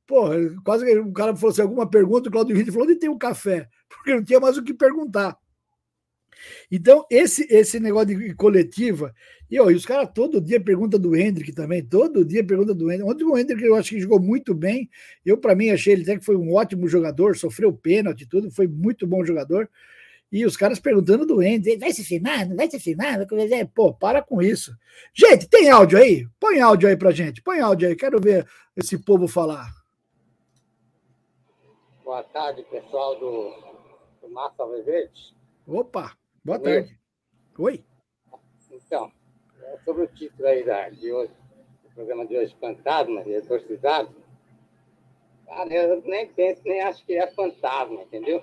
Pô, 0.06 0.28
quase 0.62 0.84
que 0.84 0.98
o 0.98 1.10
cara 1.10 1.34
falou 1.34 1.52
assim: 1.52 1.62
alguma 1.62 1.88
pergunta, 1.88 2.28
o 2.28 2.32
Claudio 2.32 2.54
Hit 2.54 2.70
falou: 2.70 2.86
onde 2.86 2.96
tem 2.96 3.08
o 3.08 3.16
café? 3.16 3.66
Porque 3.88 4.14
não 4.14 4.22
tinha 4.22 4.38
mais 4.38 4.58
o 4.58 4.62
que 4.62 4.74
perguntar. 4.74 5.34
Então, 6.70 7.04
esse 7.10 7.46
esse 7.50 7.78
negócio 7.80 8.08
de 8.08 8.34
coletiva, 8.34 9.14
e, 9.50 9.60
ó, 9.60 9.70
e 9.70 9.74
os 9.74 9.86
caras 9.86 10.10
todo 10.14 10.40
dia 10.40 10.60
perguntam 10.60 10.98
do 10.98 11.14
Hendrick 11.14 11.52
também, 11.52 11.84
todo 11.84 12.24
dia 12.24 12.44
pergunta 12.44 12.74
do 12.74 12.90
Hendrick. 12.90 13.10
Ontem 13.10 13.24
o 13.24 13.38
Hendrick 13.38 13.62
eu 13.62 13.74
acho 13.74 13.90
que 13.90 14.00
jogou 14.00 14.20
muito 14.20 14.54
bem. 14.54 14.88
Eu, 15.24 15.38
para 15.38 15.54
mim, 15.54 15.70
achei 15.70 15.92
ele 15.92 16.02
até 16.02 16.18
que 16.18 16.24
foi 16.24 16.36
um 16.36 16.54
ótimo 16.54 16.88
jogador, 16.88 17.36
sofreu 17.36 17.72
pênalti 17.72 18.22
e 18.22 18.26
tudo, 18.26 18.50
foi 18.50 18.66
muito 18.66 19.06
bom 19.06 19.24
jogador. 19.24 19.68
E 20.32 20.44
os 20.44 20.56
caras 20.56 20.80
perguntando 20.80 21.24
do 21.24 21.40
Hendrick, 21.40 21.78
vai 21.78 21.92
se 21.92 22.02
firmar, 22.02 22.48
não 22.48 22.56
vai 22.56 22.68
se 22.68 22.80
firmar? 22.80 23.26
Começar?" 23.28 23.64
Pô, 23.74 23.94
para 23.94 24.20
com 24.20 24.42
isso. 24.42 24.76
Gente, 25.14 25.48
tem 25.48 25.70
áudio 25.70 25.98
aí? 25.98 26.26
Põe 26.40 26.60
áudio 26.60 26.88
aí 26.88 26.96
pra 26.96 27.12
gente, 27.12 27.40
põe 27.40 27.60
áudio 27.60 27.88
aí, 27.88 27.94
quero 27.94 28.20
ver 28.20 28.46
esse 28.76 28.98
povo 28.98 29.28
falar. 29.28 29.70
Boa 32.04 32.22
tarde, 32.24 32.62
pessoal 32.70 33.18
do, 33.18 33.54
do 34.20 34.28
Massa 34.32 34.62
Alviverde. 34.62 35.34
Opa, 35.66 36.12
boa 36.44 36.58
Oi. 36.58 36.62
tarde. 36.62 37.00
Oi. 37.58 37.84
Então, 38.70 39.10
é 39.62 39.78
sobre 39.78 40.02
o 40.04 40.08
título 40.08 40.46
aí 40.46 40.64
da, 40.64 40.90
de 40.90 41.10
hoje, 41.10 41.32
do 41.82 41.90
programa 41.94 42.26
de 42.26 42.36
hoje, 42.36 42.56
Fantasma 42.60 43.22
e 43.22 43.32
Exorcizado. 43.32 44.14
Cara, 45.46 45.72
eu 45.72 46.02
nem 46.02 46.28
penso, 46.28 46.62
nem 46.64 46.80
acho 46.82 47.04
que 47.04 47.14
é 47.14 47.26
fantasma, 47.30 48.02
entendeu? 48.02 48.42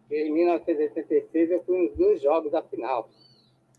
Porque 0.00 0.22
em 0.22 0.32
1986 0.32 1.50
eu 1.50 1.64
fui 1.64 1.88
nos 1.88 1.96
dois 1.96 2.22
jogos 2.22 2.52
da 2.52 2.62
final. 2.62 3.10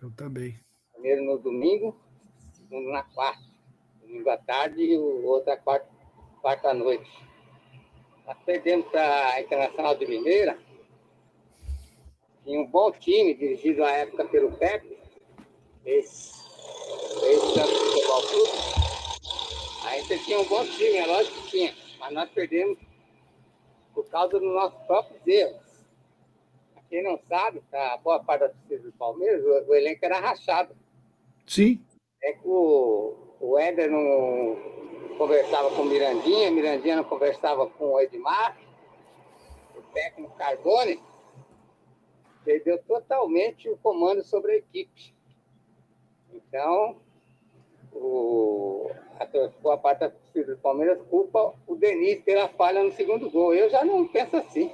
Eu 0.02 0.12
também. 0.12 0.60
Primeiro 0.94 1.24
no 1.24 1.38
domingo, 1.38 1.96
segundo 2.54 2.90
na 2.90 3.04
quarta. 3.04 3.48
Domingo 4.02 4.30
à 4.30 4.38
tarde 4.38 4.82
e 4.82 4.98
o 4.98 5.26
outro 5.26 5.52
à 5.52 5.58
quarta, 5.58 5.88
quarta 6.42 6.70
à 6.70 6.74
noite. 6.74 7.10
Nós 8.26 8.38
perdemos 8.46 8.88
para 8.88 9.34
a 9.34 9.42
Internacional 9.42 9.96
de 9.96 10.06
Limeira. 10.06 10.69
Tinha 12.50 12.62
um 12.62 12.66
bom 12.66 12.92
time, 12.94 13.36
dirigido 13.36 13.84
à 13.84 13.92
época 13.92 14.26
pelo 14.26 14.52
Pepe, 14.54 14.98
esse, 15.86 16.34
esse 17.24 17.54
Santos 17.54 17.78
Futebol 17.78 18.22
Clube. 18.24 18.52
Aí 19.86 20.02
você 20.02 20.18
tinha 20.18 20.40
um 20.40 20.46
bom 20.46 20.66
time, 20.66 20.98
é 20.98 21.06
lógico 21.06 21.44
que 21.44 21.52
tinha, 21.52 21.76
mas 22.00 22.12
nós 22.12 22.28
perdemos 22.32 22.80
por 23.94 24.04
causa 24.10 24.40
dos 24.40 24.52
nossos 24.52 24.82
próprios 24.88 25.28
erros. 25.28 25.62
Quem 26.90 27.04
não 27.04 27.20
sabe, 27.30 27.62
a 27.72 27.98
boa 27.98 28.20
parte 28.24 28.42
da 28.42 28.50
torcida 28.50 28.82
do 28.82 28.94
Palmeiras, 28.94 29.46
o, 29.46 29.70
o 29.70 29.76
elenco 29.76 30.04
era 30.04 30.20
rachado. 30.20 30.76
Sim. 31.46 31.80
É 32.24 32.34
que 32.34 32.48
o, 32.48 33.16
o 33.40 33.60
Éder 33.60 33.92
não 33.92 34.58
conversava 35.20 35.70
com 35.70 35.84
o 35.84 35.86
Mirandinha, 35.86 36.50
Mirandinha 36.50 36.96
não 36.96 37.04
conversava 37.04 37.68
com 37.68 37.92
o 37.92 38.00
Edmar, 38.00 38.58
o 39.78 39.82
técnico 39.94 40.36
Carbone, 40.36 41.00
perdeu 42.50 42.80
totalmente 42.80 43.70
o 43.70 43.78
comando 43.78 44.24
sobre 44.24 44.54
a 44.54 44.58
equipe. 44.58 45.14
Então, 46.34 46.98
o, 47.94 48.90
a 49.20 49.26
boa 49.62 49.78
parte 49.78 50.12
do 50.34 50.58
Palmeiras 50.58 51.00
culpa 51.12 51.54
o 51.68 51.76
Denis 51.76 52.24
pela 52.24 52.50
falha 52.50 52.84
no 52.84 52.92
segundo 52.92 53.30
gol. 53.30 53.54
Eu 53.54 53.70
já 53.70 53.86
não 53.86 54.08
penso 54.08 54.36
assim. 54.36 54.72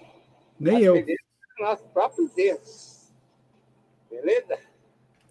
Nem 0.58 0.84
eu. 0.84 0.94
Perdemos 0.94 1.22
nossos 1.60 1.86
próprios 1.88 2.38
erros. 2.38 3.14
Beleza? 4.10 4.58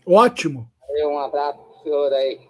Ótimo. 0.04 0.70
Valeu, 0.86 1.10
Um 1.12 1.18
abraço 1.18 1.58
pro 1.58 1.82
senhor 1.82 2.12
aí. 2.12 2.40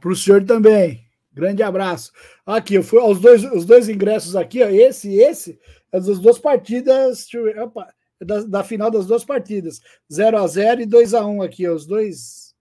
Para 0.00 0.10
o 0.10 0.16
senhor 0.16 0.46
também. 0.46 1.04
Grande 1.30 1.62
abraço. 1.62 2.10
Aqui, 2.46 2.76
eu 2.76 2.82
fui 2.82 2.98
aos 2.98 3.20
dois, 3.20 3.44
os 3.44 3.66
dois 3.66 3.86
ingressos 3.86 4.34
aqui, 4.34 4.62
ó, 4.62 4.68
esse 4.68 5.10
e 5.10 5.20
esse, 5.20 5.60
é 5.92 6.00
das 6.00 6.18
duas 6.18 6.38
partidas, 6.38 7.18
deixa 7.18 7.36
eu 7.36 7.44
ver, 7.44 7.58
opa, 7.60 7.92
da, 8.24 8.42
da 8.42 8.64
final 8.64 8.90
das 8.90 9.06
duas 9.06 9.24
partidas. 9.24 9.80
0 10.12 10.38
a 10.38 10.46
0 10.46 10.82
e 10.82 10.86
2 10.86 11.14
a 11.14 11.24
1 11.24 11.42
aqui, 11.42 11.68
os 11.68 11.86
dois. 11.86 12.54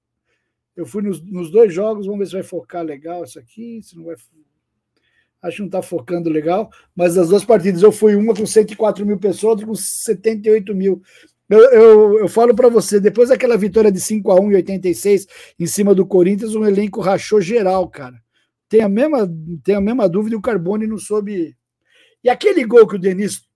Eu 0.76 0.86
fui 0.86 1.02
nos, 1.02 1.22
nos 1.22 1.52
dois 1.52 1.73
jogos, 1.73 2.06
vamos 2.06 2.19
ver 2.19 2.26
se 2.27 2.34
vai 2.34 2.44
focar 2.44 2.84
legal 2.84 3.23
isso 3.23 3.38
aqui, 3.38 3.81
se 3.84 3.98
não 3.98 4.06
vai. 4.06 4.15
Acho 5.41 5.56
que 5.57 5.61
não 5.61 5.68
está 5.68 5.81
focando 5.81 6.30
legal, 6.30 6.69
mas 6.95 7.15
das 7.15 7.30
duas 7.30 7.45
partidas 7.45 7.81
eu 7.81 7.91
fui 7.91 8.15
uma 8.15 8.34
com 8.34 8.45
104 8.45 9.06
mil 9.06 9.18
pessoas, 9.18 9.52
outra 9.52 9.65
com 9.65 9.76
78 9.76 10.76
mil. 10.76 11.02
Eu, 11.49 11.60
eu, 11.72 12.19
eu 12.19 12.27
falo 12.27 12.53
para 12.53 12.69
você, 12.69 12.99
depois 12.99 13.30
daquela 13.30 13.57
vitória 13.57 13.91
de 13.91 13.99
5 13.99 14.31
a 14.31 14.40
1 14.40 14.52
em 14.52 14.56
86 14.56 15.27
em 15.57 15.65
cima 15.65 15.95
do 15.95 16.06
Corinthians, 16.06 16.56
um 16.56 16.65
elenco 16.65 17.02
rachou 17.02 17.41
geral, 17.41 17.88
cara. 17.90 18.22
Tem 18.68 18.81
a 18.81 18.90
mesma, 18.90 19.27
tem 19.64 19.76
a 19.76 19.81
mesma 19.81 20.07
dúvida 20.07 20.36
e 20.36 20.38
o 20.38 20.41
Carbone 20.41 20.86
não 20.86 20.99
soube. 20.99 21.57
E 22.23 22.30
aquele 22.30 22.64
gol 22.65 22.88
que 22.88 22.95
o 22.95 22.99
Denis 22.99 23.48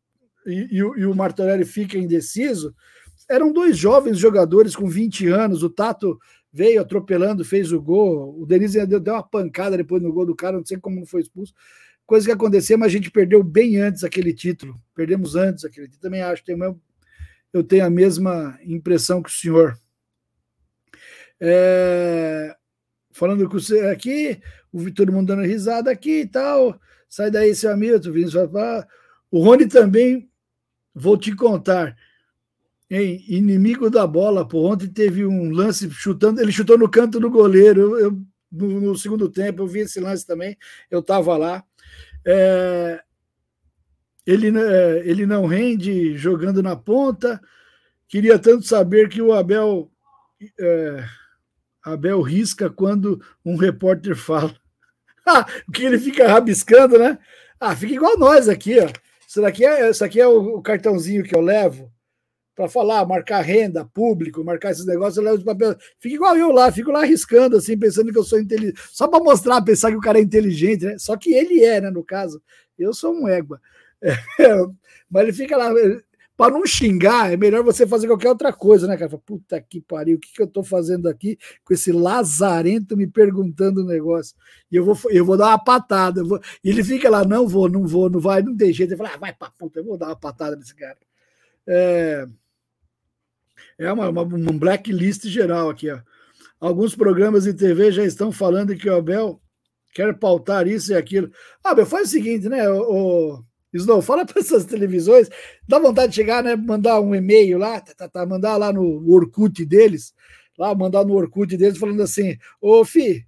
e, 0.45 0.67
e 0.77 0.83
o, 0.83 0.97
e 0.97 1.05
o 1.05 1.15
Martorelli 1.15 1.65
fica 1.65 1.97
indeciso, 1.97 2.75
eram 3.29 3.51
dois 3.51 3.77
jovens 3.77 4.17
jogadores 4.17 4.75
com 4.75 4.87
20 4.87 5.27
anos. 5.27 5.63
O 5.63 5.69
Tato 5.69 6.19
veio 6.51 6.81
atropelando, 6.81 7.43
fez 7.45 7.71
o 7.71 7.81
gol. 7.81 8.39
O 8.39 8.45
Denis 8.45 8.75
ainda 8.75 8.87
deu, 8.87 8.99
deu 8.99 9.13
uma 9.13 9.23
pancada 9.23 9.77
depois 9.77 10.01
no 10.01 10.11
gol 10.13 10.25
do 10.25 10.35
cara, 10.35 10.57
não 10.57 10.65
sei 10.65 10.77
como 10.77 10.99
não 10.99 11.05
foi 11.05 11.21
expulso. 11.21 11.53
Coisa 12.05 12.25
que 12.25 12.31
aconteceu, 12.31 12.77
mas 12.77 12.87
a 12.87 12.91
gente 12.91 13.09
perdeu 13.09 13.41
bem 13.41 13.77
antes 13.77 14.03
aquele 14.03 14.33
título. 14.33 14.75
Perdemos 14.93 15.35
antes 15.35 15.63
aquele 15.63 15.87
título. 15.87 16.01
Também 16.01 16.21
acho, 16.21 16.43
tenho 16.43 16.57
o 16.57 16.61
mesmo- 16.61 16.81
eu 17.53 17.63
tenho 17.63 17.85
a 17.85 17.89
mesma 17.89 18.59
impressão 18.65 19.21
que 19.21 19.29
o 19.29 19.33
senhor. 19.33 19.77
É, 21.39 22.55
falando 23.11 23.47
com 23.49 23.59
você 23.59 23.79
aqui, 23.87 24.39
o 24.71 24.79
Vitor 24.79 25.11
mundo 25.11 25.27
dando 25.27 25.43
risada 25.47 25.91
aqui 25.91 26.21
e 26.21 26.27
tal. 26.27 26.79
Sai 27.07 27.29
daí, 27.29 27.53
seu 27.55 27.71
amigo, 27.71 27.99
tu 27.99 28.11
Vinícius 28.11 28.49
fala, 28.51 28.79
"Ah, 28.79 28.87
O 29.31 29.43
Rony 29.43 29.67
também, 29.67 30.29
vou 30.93 31.17
te 31.17 31.35
contar. 31.35 31.95
Hein, 32.89 33.23
inimigo 33.27 33.89
da 33.89 34.05
bola, 34.05 34.47
pô. 34.47 34.69
Ontem 34.71 34.87
teve 34.87 35.25
um 35.25 35.49
lance 35.51 35.89
chutando, 35.91 36.41
ele 36.41 36.51
chutou 36.51 36.77
no 36.77 36.89
canto 36.89 37.19
do 37.19 37.29
goleiro. 37.29 37.81
Eu, 37.81 37.99
eu- 37.99 38.21
no, 38.51 38.81
no 38.81 38.95
segundo 38.97 39.29
tempo, 39.29 39.63
eu 39.63 39.67
vi 39.67 39.79
esse 39.79 39.99
lance 39.99 40.27
também, 40.27 40.55
eu 40.91 40.99
estava 40.99 41.35
lá. 41.37 41.63
É, 42.25 43.01
ele, 44.25 44.47
é, 44.57 45.01
ele 45.05 45.25
não 45.25 45.45
rende 45.45 46.15
jogando 46.17 46.63
na 46.63 46.75
ponta. 46.75 47.41
Queria 48.07 48.39
tanto 48.39 48.65
saber 48.65 49.09
que 49.09 49.21
o 49.21 49.33
Abel. 49.33 49.91
é, 50.59 51.05
Abel 51.83 52.21
risca 52.21 52.69
quando 52.69 53.21
um 53.45 53.55
repórter 53.57 54.15
fala. 54.15 54.55
Ah, 55.27 55.45
que 55.73 55.83
ele 55.85 55.99
fica 55.99 56.27
rabiscando, 56.27 56.99
né? 56.99 57.17
Ah, 57.59 57.75
fica 57.75 57.93
igual 57.93 58.17
nós 58.17 58.49
aqui, 58.49 58.79
ó. 58.79 58.89
Isso 59.33 59.41
daqui 59.41 59.65
é, 59.65 59.89
isso 59.89 60.05
aqui 60.05 60.21
é 60.21 60.27
o, 60.27 60.57
o 60.57 60.61
cartãozinho 60.61 61.23
que 61.23 61.35
eu 61.35 61.41
levo 61.41 61.91
para 62.55 62.69
falar, 62.69 63.03
marcar 63.03 63.41
renda, 63.41 63.83
público, 63.83 64.43
marcar 64.43 64.69
esses 64.69 64.85
negócios, 64.85 65.17
eu 65.17 65.23
levo 65.23 65.37
os 65.37 65.43
papéis. 65.43 65.75
Fica 65.99 66.13
igual 66.13 66.37
eu 66.37 66.51
lá, 66.51 66.71
fico 66.71 66.91
lá 66.91 67.01
arriscando, 67.01 67.57
assim, 67.57 67.75
pensando 67.75 68.11
que 68.11 68.17
eu 68.19 68.23
sou 68.23 68.39
inteligente. 68.39 68.79
Só 68.91 69.07
para 69.07 69.23
mostrar, 69.23 69.59
pensar 69.63 69.89
que 69.89 69.97
o 69.97 70.01
cara 70.01 70.19
é 70.19 70.21
inteligente, 70.21 70.85
né? 70.85 70.99
Só 70.99 71.17
que 71.17 71.33
ele 71.33 71.63
é, 71.63 71.81
né, 71.81 71.89
no 71.89 72.03
caso. 72.03 72.39
Eu 72.77 72.93
sou 72.93 73.11
um 73.11 73.27
égua. 73.27 73.59
É, 74.39 74.53
mas 75.09 75.23
ele 75.23 75.33
fica 75.33 75.57
lá. 75.57 75.71
Para 76.35 76.53
não 76.53 76.65
xingar, 76.65 77.31
é 77.31 77.37
melhor 77.37 77.63
você 77.63 77.85
fazer 77.85 78.07
qualquer 78.07 78.29
outra 78.29 78.51
coisa, 78.51 78.87
né, 78.87 78.97
cara? 78.97 79.17
Puta 79.19 79.61
que 79.61 79.79
pariu, 79.79 80.17
o 80.17 80.19
que, 80.19 80.33
que 80.33 80.41
eu 80.41 80.47
tô 80.47 80.63
fazendo 80.63 81.07
aqui 81.07 81.37
com 81.63 81.73
esse 81.73 81.91
lazarento 81.91 82.97
me 82.97 83.05
perguntando 83.05 83.81
o 83.81 83.85
negócio? 83.85 84.35
E 84.71 84.75
eu 84.75 84.83
vou, 84.83 84.97
eu 85.11 85.23
vou 85.23 85.37
dar 85.37 85.49
uma 85.49 85.63
patada. 85.63 86.23
Vou... 86.23 86.39
E 86.63 86.69
ele 86.69 86.83
fica 86.83 87.07
lá, 87.07 87.23
não 87.23 87.47
vou, 87.47 87.69
não 87.69 87.85
vou, 87.85 88.09
não 88.09 88.19
vai, 88.19 88.41
não 88.41 88.57
tem 88.57 88.73
jeito. 88.73 88.91
Ele 88.91 88.97
fala, 88.97 89.11
ah, 89.13 89.17
vai 89.17 89.33
pra 89.33 89.51
puta, 89.51 89.79
eu 89.79 89.85
vou 89.85 89.97
dar 89.97 90.07
uma 90.07 90.15
patada 90.15 90.55
nesse 90.55 90.73
cara. 90.73 90.97
É, 91.67 92.25
é 93.77 93.91
uma, 93.93 94.09
uma, 94.09 94.23
um 94.23 94.57
blacklist 94.57 95.25
geral 95.27 95.69
aqui, 95.69 95.91
ó. 95.91 95.99
Alguns 96.59 96.95
programas 96.95 97.43
de 97.43 97.53
TV 97.53 97.91
já 97.91 98.03
estão 98.05 98.31
falando 98.31 98.75
que 98.75 98.89
o 98.89 98.95
Abel 98.95 99.41
quer 99.93 100.17
pautar 100.17 100.67
isso 100.67 100.93
e 100.93 100.95
aquilo. 100.95 101.31
Ah, 101.63 101.71
Abel, 101.71 101.85
faz 101.85 102.07
o 102.07 102.11
seguinte, 102.11 102.49
né? 102.49 102.67
O, 102.69 103.35
o 103.35 103.45
Snow, 103.73 104.01
fala 104.01 104.25
para 104.25 104.39
essas 104.39 104.65
televisões, 104.65 105.29
dá 105.67 105.79
vontade 105.79 106.09
de 106.11 106.15
chegar, 106.15 106.43
né? 106.43 106.55
Mandar 106.55 106.99
um 106.99 107.15
e-mail 107.15 107.57
lá, 107.57 107.79
tá, 107.81 107.93
tá, 107.93 108.07
tá, 108.07 108.25
mandar 108.25 108.57
lá 108.57 108.71
no 108.71 109.09
Orkut 109.11 109.65
deles, 109.65 110.13
lá, 110.57 110.73
mandar 110.75 111.05
no 111.05 111.13
Orkut 111.13 111.55
deles, 111.57 111.77
falando 111.77 112.01
assim: 112.01 112.37
Ô, 112.61 112.85
Fi, 112.85 113.25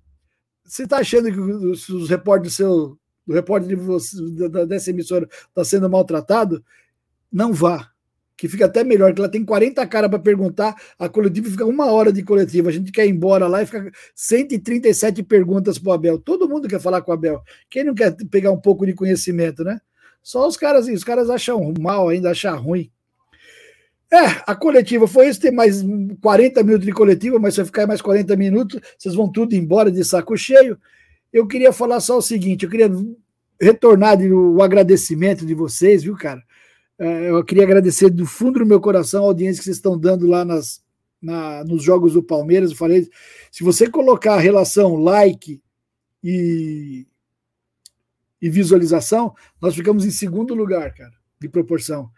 você 0.63 0.87
tá 0.87 0.97
achando 0.97 1.31
que 1.31 1.39
os, 1.39 1.89
os 1.89 2.09
repórteres 2.09 2.53
do 2.53 2.55
seu, 2.55 2.99
repórter 3.27 3.69
de 3.69 3.75
você, 3.75 4.17
dessa 4.67 4.89
emissora 4.89 5.27
está 5.49 5.63
sendo 5.63 5.89
maltratado? 5.89 6.63
Não 7.31 7.53
vá 7.53 7.91
que 8.37 8.47
fica 8.47 8.65
até 8.65 8.83
melhor, 8.83 9.13
que 9.13 9.21
ela 9.21 9.29
tem 9.29 9.43
40 9.45 9.85
caras 9.87 10.09
para 10.09 10.19
perguntar, 10.19 10.75
a 10.99 11.07
coletiva 11.07 11.49
fica 11.49 11.65
uma 11.65 11.91
hora 11.91 12.11
de 12.11 12.23
coletiva, 12.23 12.69
a 12.69 12.71
gente 12.71 12.91
quer 12.91 13.05
ir 13.05 13.11
embora 13.11 13.47
lá 13.47 13.61
e 13.61 13.65
fica 13.65 13.91
137 14.13 15.23
perguntas 15.23 15.79
para 15.79 15.89
o 15.91 15.93
Abel. 15.93 16.19
Todo 16.19 16.49
mundo 16.49 16.67
quer 16.67 16.79
falar 16.79 17.01
com 17.01 17.11
o 17.11 17.13
Abel. 17.13 17.41
Quem 17.69 17.83
não 17.83 17.95
quer 17.95 18.15
pegar 18.29 18.51
um 18.51 18.59
pouco 18.59 18.85
de 18.85 18.93
conhecimento, 18.93 19.63
né? 19.63 19.79
Só 20.25 20.47
os 20.47 20.57
caras, 20.57 20.87
os 20.87 21.03
caras 21.03 21.29
acham 21.29 21.71
mal 21.79 22.09
ainda, 22.09 22.31
acham 22.31 22.59
ruim. 22.59 22.89
É, 24.11 24.41
a 24.47 24.55
coletiva 24.55 25.07
foi 25.07 25.29
isso, 25.29 25.39
tem 25.39 25.51
mais 25.51 25.83
40 26.19 26.63
minutos 26.63 26.87
de 26.87 26.91
coletiva, 26.91 27.37
mas 27.37 27.53
se 27.53 27.61
eu 27.61 27.65
ficar 27.67 27.85
mais 27.85 28.01
40 28.01 28.35
minutos, 28.35 28.81
vocês 28.97 29.13
vão 29.13 29.31
tudo 29.31 29.53
embora 29.53 29.91
de 29.91 30.03
saco 30.03 30.35
cheio. 30.35 30.79
Eu 31.31 31.45
queria 31.45 31.71
falar 31.71 31.99
só 31.99 32.17
o 32.17 32.23
seguinte, 32.23 32.65
eu 32.65 32.71
queria 32.71 32.89
retornar 33.61 34.19
o 34.19 34.63
agradecimento 34.63 35.45
de 35.45 35.53
vocês, 35.53 36.01
viu, 36.01 36.15
cara? 36.15 36.41
É, 36.97 37.29
eu 37.29 37.43
queria 37.45 37.63
agradecer 37.63 38.09
do 38.09 38.25
fundo 38.25 38.57
do 38.57 38.65
meu 38.65 38.81
coração 38.81 39.25
a 39.25 39.27
audiência 39.27 39.59
que 39.59 39.65
vocês 39.65 39.77
estão 39.77 39.95
dando 39.95 40.25
lá 40.25 40.43
nas, 40.43 40.81
na, 41.21 41.63
nos 41.65 41.83
jogos 41.83 42.13
do 42.13 42.23
Palmeiras. 42.23 42.71
Eu 42.71 42.77
falei, 42.77 43.07
se 43.51 43.63
você 43.63 43.87
colocar 43.87 44.33
a 44.33 44.39
relação 44.39 44.95
like 44.95 45.61
e, 46.23 47.05
e 48.41 48.49
visualização, 48.49 49.33
nós 49.61 49.75
ficamos 49.75 50.05
em 50.05 50.11
segundo 50.11 50.53
lugar, 50.53 50.93
cara, 50.93 51.13
de 51.39 51.49
proporção. 51.49 52.09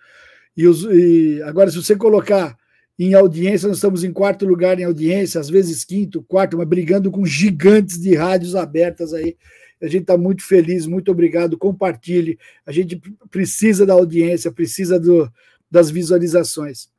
E, 0.55 0.67
os, 0.67 0.83
e 0.83 1.41
agora, 1.43 1.69
se 1.69 1.77
você 1.77 1.95
colocar 1.95 2.57
em 2.97 3.13
audiência, 3.13 3.67
nós 3.67 3.77
estamos 3.77 4.03
em 4.03 4.11
quarto 4.11 4.45
lugar 4.45 4.79
em 4.79 4.83
audiência, 4.83 5.39
às 5.39 5.49
vezes 5.49 5.85
quinto, 5.85 6.23
quarto, 6.23 6.57
mas 6.57 6.67
brigando 6.67 7.11
com 7.11 7.25
gigantes 7.25 8.01
de 8.01 8.15
rádios 8.15 8.55
abertas 8.55 9.13
aí 9.13 9.37
a 9.81 9.87
gente 9.87 10.01
está 10.01 10.17
muito 10.17 10.43
feliz, 10.43 10.85
muito 10.85 11.11
obrigado. 11.11 11.57
Compartilhe. 11.57 12.39
A 12.65 12.71
gente 12.71 12.99
precisa 13.29 13.85
da 13.85 13.93
audiência, 13.93 14.51
precisa 14.51 14.99
do, 14.99 15.31
das 15.69 15.89
visualizações. 15.89 16.89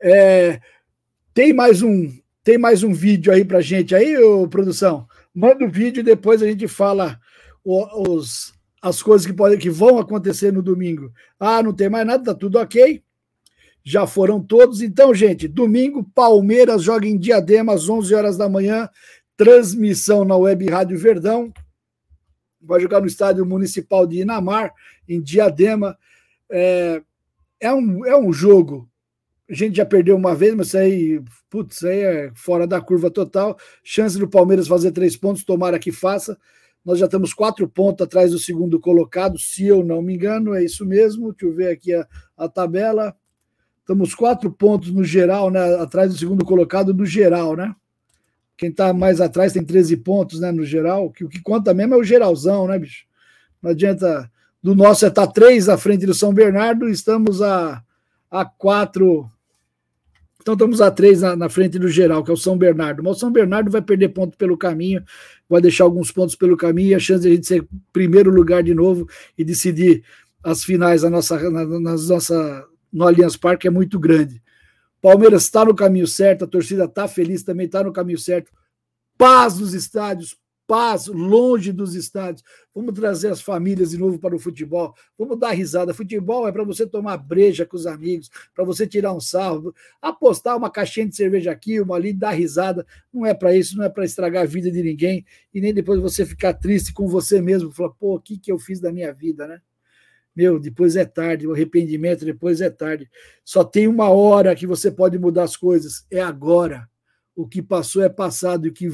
É, 0.00 0.60
tem 1.34 1.52
mais 1.52 1.82
um 1.82 2.10
tem 2.42 2.56
mais 2.56 2.82
um 2.82 2.92
vídeo 2.92 3.30
aí 3.30 3.44
para 3.44 3.60
gente 3.60 3.94
aí, 3.94 4.16
ô, 4.16 4.48
produção. 4.48 5.06
Manda 5.34 5.66
o 5.66 5.70
vídeo 5.70 6.00
e 6.00 6.04
depois 6.04 6.42
a 6.42 6.46
gente 6.46 6.66
fala 6.66 7.20
os, 7.64 8.52
as 8.80 9.02
coisas 9.02 9.26
que 9.26 9.32
podem 9.32 9.58
que 9.58 9.70
vão 9.70 9.98
acontecer 9.98 10.52
no 10.52 10.62
domingo. 10.62 11.12
Ah, 11.38 11.62
não 11.62 11.72
tem 11.72 11.88
mais 11.88 12.06
nada, 12.06 12.24
tá 12.24 12.34
tudo 12.34 12.58
ok. 12.58 13.02
Já 13.82 14.06
foram 14.06 14.42
todos. 14.42 14.82
Então, 14.82 15.14
gente, 15.14 15.48
domingo 15.48 16.04
Palmeiras 16.14 16.82
joga 16.82 17.06
em 17.06 17.18
Diadema 17.18 17.74
às 17.74 17.88
11 17.88 18.14
horas 18.14 18.36
da 18.36 18.48
manhã 18.48 18.88
transmissão 19.36 20.24
na 20.24 20.36
Web 20.36 20.68
Rádio 20.68 20.98
Verdão. 20.98 21.52
Vai 22.60 22.78
jogar 22.80 23.00
no 23.00 23.06
estádio 23.06 23.44
municipal 23.46 24.06
de 24.06 24.20
Inamar, 24.20 24.72
em 25.08 25.20
Diadema. 25.20 25.96
É, 26.50 27.02
é, 27.58 27.72
um, 27.72 28.04
é 28.04 28.14
um 28.16 28.32
jogo. 28.32 28.86
A 29.48 29.54
gente 29.54 29.76
já 29.78 29.86
perdeu 29.86 30.14
uma 30.14 30.34
vez, 30.34 30.54
mas 30.54 30.68
isso 30.68 30.76
aí, 30.76 31.22
putz, 31.48 31.76
isso 31.76 31.86
aí 31.86 32.00
é 32.00 32.32
fora 32.34 32.66
da 32.66 32.80
curva 32.80 33.10
total. 33.10 33.58
Chance 33.82 34.18
do 34.18 34.28
Palmeiras 34.28 34.68
fazer 34.68 34.92
três 34.92 35.16
pontos, 35.16 35.42
tomara 35.42 35.78
que 35.78 35.90
faça. 35.90 36.38
Nós 36.84 36.98
já 36.98 37.04
estamos 37.04 37.34
quatro 37.34 37.68
pontos 37.68 38.04
atrás 38.04 38.32
do 38.32 38.38
segundo 38.38 38.80
colocado, 38.80 39.38
se 39.38 39.66
eu 39.66 39.84
não 39.84 40.00
me 40.00 40.14
engano, 40.14 40.54
é 40.54 40.64
isso 40.64 40.84
mesmo. 40.86 41.32
Deixa 41.32 41.46
eu 41.46 41.54
ver 41.54 41.70
aqui 41.70 41.94
a, 41.94 42.06
a 42.36 42.48
tabela. 42.48 43.14
Estamos 43.80 44.14
quatro 44.14 44.50
pontos 44.50 44.92
no 44.92 45.04
geral, 45.04 45.50
né? 45.50 45.74
Atrás 45.76 46.12
do 46.12 46.18
segundo 46.18 46.44
colocado 46.44 46.94
no 46.94 47.04
geral, 47.04 47.56
né? 47.56 47.74
Quem 48.56 48.68
está 48.70 48.92
mais 48.92 49.20
atrás 49.20 49.52
tem 49.52 49.64
13 49.64 49.96
pontos, 49.96 50.38
né, 50.38 50.52
no 50.52 50.64
geral. 50.64 51.10
Que 51.10 51.24
o 51.24 51.28
que 51.28 51.40
conta 51.40 51.72
mesmo 51.72 51.94
é 51.94 51.96
o 51.96 52.04
geralzão, 52.04 52.66
né, 52.66 52.78
bicho? 52.78 53.06
Não 53.62 53.70
adianta. 53.70 54.30
Do 54.62 54.74
nosso 54.74 55.06
é 55.06 55.08
estar 55.08 55.26
tá 55.26 55.32
três 55.32 55.70
à 55.70 55.78
frente 55.78 56.04
do 56.04 56.12
São 56.12 56.34
Bernardo, 56.34 56.86
estamos 56.86 57.40
a, 57.40 57.82
a 58.30 58.44
quatro. 58.44 59.30
Então 60.40 60.54
estamos 60.54 60.80
a 60.80 60.90
três 60.90 61.20
na, 61.20 61.36
na, 61.36 61.48
frente 61.48 61.78
do 61.78 61.88
geral, 61.88 62.24
que 62.24 62.30
é 62.30 62.34
o 62.34 62.36
São 62.36 62.56
Bernardo. 62.56 63.02
Mas 63.02 63.16
o 63.16 63.20
São 63.20 63.30
Bernardo 63.30 63.70
vai 63.70 63.82
perder 63.82 64.08
ponto 64.08 64.36
pelo 64.38 64.56
caminho, 64.56 65.04
vai 65.48 65.60
deixar 65.60 65.84
alguns 65.84 66.10
pontos 66.10 66.34
pelo 66.34 66.56
caminho, 66.56 66.90
e 66.90 66.94
a 66.94 66.98
chance 66.98 67.22
de 67.22 67.28
a 67.28 67.34
gente 67.34 67.46
ser 67.46 67.66
primeiro 67.92 68.30
lugar 68.30 68.62
de 68.62 68.74
novo 68.74 69.08
e 69.36 69.44
decidir 69.44 70.02
as 70.42 70.64
finais 70.64 71.02
na 71.02 71.10
nossa, 71.10 71.50
na, 71.50 71.64
nas 71.80 72.08
nossa, 72.08 72.66
no 72.92 73.06
Allianz 73.06 73.36
Parque 73.36 73.68
é 73.68 73.70
muito 73.70 73.98
grande. 73.98 74.42
Palmeiras 75.02 75.44
está 75.44 75.64
no 75.64 75.74
caminho 75.74 76.06
certo, 76.06 76.44
a 76.44 76.48
torcida 76.48 76.84
está 76.84 77.06
feliz, 77.06 77.42
também 77.42 77.66
está 77.66 77.82
no 77.82 77.92
caminho 77.92 78.18
certo. 78.18 78.50
Paz 79.16 79.58
nos 79.58 79.74
estádios, 79.74 80.36
paz 80.70 81.08
longe 81.08 81.72
dos 81.72 81.96
estádios. 81.96 82.44
Vamos 82.72 82.94
trazer 82.94 83.26
as 83.26 83.40
famílias 83.40 83.90
de 83.90 83.98
novo 83.98 84.20
para 84.20 84.36
o 84.36 84.38
futebol. 84.38 84.94
Vamos 85.18 85.36
dar 85.36 85.50
risada. 85.50 85.92
Futebol 85.92 86.46
é 86.46 86.52
para 86.52 86.62
você 86.62 86.86
tomar 86.86 87.16
breja 87.16 87.66
com 87.66 87.76
os 87.76 87.88
amigos, 87.88 88.30
para 88.54 88.62
você 88.64 88.86
tirar 88.86 89.12
um 89.12 89.18
sarro, 89.18 89.74
apostar 90.00 90.56
uma 90.56 90.70
caixinha 90.70 91.08
de 91.08 91.16
cerveja 91.16 91.50
aqui, 91.50 91.80
uma 91.80 91.96
ali, 91.96 92.12
dar 92.12 92.30
risada. 92.30 92.86
Não 93.12 93.26
é 93.26 93.34
para 93.34 93.52
isso, 93.52 93.76
não 93.76 93.82
é 93.84 93.88
para 93.88 94.04
estragar 94.04 94.44
a 94.44 94.46
vida 94.46 94.70
de 94.70 94.80
ninguém 94.80 95.26
e 95.52 95.60
nem 95.60 95.74
depois 95.74 95.98
você 95.98 96.24
ficar 96.24 96.54
triste 96.54 96.92
com 96.92 97.08
você 97.08 97.40
mesmo, 97.40 97.72
falar, 97.72 97.90
pô, 97.90 98.14
o 98.14 98.20
que, 98.20 98.38
que 98.38 98.52
eu 98.52 98.58
fiz 98.58 98.78
da 98.78 98.92
minha 98.92 99.12
vida, 99.12 99.48
né? 99.48 99.60
meu, 100.36 100.60
depois 100.60 100.94
é 100.94 101.04
tarde, 101.04 101.48
o 101.48 101.52
arrependimento 101.52 102.24
depois 102.24 102.60
é 102.60 102.70
tarde. 102.70 103.10
Só 103.44 103.64
tem 103.64 103.88
uma 103.88 104.08
hora 104.08 104.54
que 104.54 104.68
você 104.68 104.88
pode 104.88 105.18
mudar 105.18 105.42
as 105.42 105.56
coisas, 105.56 106.06
é 106.08 106.20
agora. 106.20 106.88
O 107.34 107.48
que 107.48 107.60
passou 107.60 108.04
é 108.04 108.08
passado 108.08 108.68
e 108.68 108.70
o 108.70 108.72
que, 108.72 108.88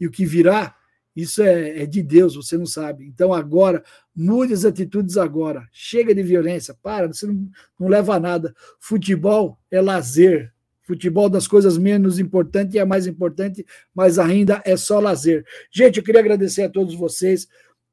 e 0.00 0.06
o 0.08 0.10
que 0.10 0.26
virá, 0.26 0.74
isso 1.14 1.42
é, 1.42 1.82
é 1.82 1.86
de 1.86 2.02
Deus, 2.02 2.34
você 2.34 2.56
não 2.56 2.66
sabe. 2.66 3.06
Então 3.06 3.32
agora, 3.32 3.84
mude 4.14 4.52
as 4.52 4.64
atitudes 4.64 5.16
agora. 5.16 5.68
Chega 5.72 6.14
de 6.14 6.22
violência, 6.22 6.74
para, 6.82 7.06
você 7.06 7.26
não, 7.26 7.48
não 7.78 7.88
leva 7.88 8.14
a 8.14 8.20
nada. 8.20 8.54
Futebol 8.80 9.58
é 9.70 9.80
lazer. 9.80 10.52
Futebol 10.82 11.28
das 11.28 11.46
coisas 11.46 11.78
menos 11.78 12.18
importantes 12.18 12.74
e 12.74 12.78
a 12.78 12.86
mais 12.86 13.06
importante, 13.06 13.64
mas 13.94 14.18
ainda 14.18 14.60
é 14.64 14.76
só 14.76 14.98
lazer. 14.98 15.44
Gente, 15.70 15.98
eu 15.98 16.02
queria 16.02 16.20
agradecer 16.20 16.62
a 16.62 16.68
todos 16.68 16.94
vocês, 16.94 17.46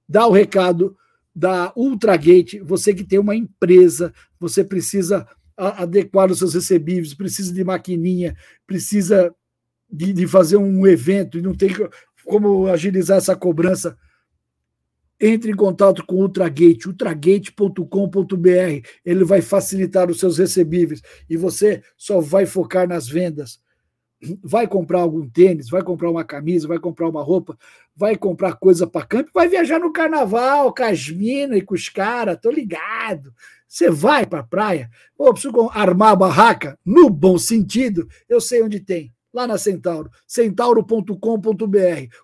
dar 0.07 0.27
o 0.27 0.31
recado 0.31 0.97
da 1.35 1.71
Ultragate, 1.75 2.59
você 2.59 2.93
que 2.93 3.03
tem 3.03 3.19
uma 3.19 3.35
empresa, 3.35 4.13
você 4.39 4.63
precisa 4.63 5.27
adequar 5.55 6.31
os 6.31 6.39
seus 6.39 6.53
recebíveis, 6.53 7.13
precisa 7.13 7.53
de 7.53 7.63
maquininha, 7.63 8.35
precisa 8.65 9.33
de, 9.91 10.13
de 10.13 10.27
fazer 10.27 10.57
um 10.57 10.87
evento 10.87 11.37
e 11.37 11.41
não 11.41 11.53
tem 11.53 11.69
como 12.29 12.67
agilizar 12.67 13.17
essa 13.17 13.35
cobrança, 13.35 13.97
entre 15.19 15.51
em 15.51 15.55
contato 15.55 16.05
com 16.05 16.15
o 16.15 16.21
Ultragate, 16.21 16.87
ultragate.com.br. 16.87 18.87
Ele 19.03 19.23
vai 19.25 19.41
facilitar 19.41 20.09
os 20.09 20.19
seus 20.19 20.37
recebíveis 20.37 21.01
e 21.29 21.35
você 21.35 21.83
só 21.97 22.21
vai 22.21 22.45
focar 22.45 22.87
nas 22.87 23.07
vendas 23.07 23.59
vai 24.43 24.67
comprar 24.67 24.99
algum 24.99 25.27
tênis, 25.29 25.69
vai 25.69 25.81
comprar 25.81 26.09
uma 26.09 26.23
camisa, 26.23 26.67
vai 26.67 26.77
comprar 26.77 27.07
uma 27.07 27.23
roupa, 27.23 27.57
vai 27.95 28.15
comprar 28.15 28.55
coisa 28.55 28.85
para 28.85 29.05
campo, 29.05 29.31
vai 29.33 29.47
viajar 29.47 29.79
no 29.79 29.93
carnaval 29.93 30.73
com 30.73 30.83
as 30.83 31.07
e 31.07 31.61
com 31.61 31.73
os 31.73 31.87
caras, 31.87 32.37
tô 32.41 32.51
ligado. 32.51 33.33
Você 33.67 33.89
vai 33.89 34.25
para 34.25 34.39
a 34.39 34.43
praia, 34.43 34.89
ou 35.17 35.31
preciso 35.31 35.69
armar 35.69 36.11
a 36.11 36.15
barraca, 36.15 36.77
no 36.83 37.09
bom 37.09 37.37
sentido, 37.37 38.07
eu 38.27 38.41
sei 38.41 38.61
onde 38.61 38.79
tem. 38.79 39.13
Lá 39.33 39.47
na 39.47 39.57
Centauro, 39.57 40.09
centauro.com.br. 40.27 41.15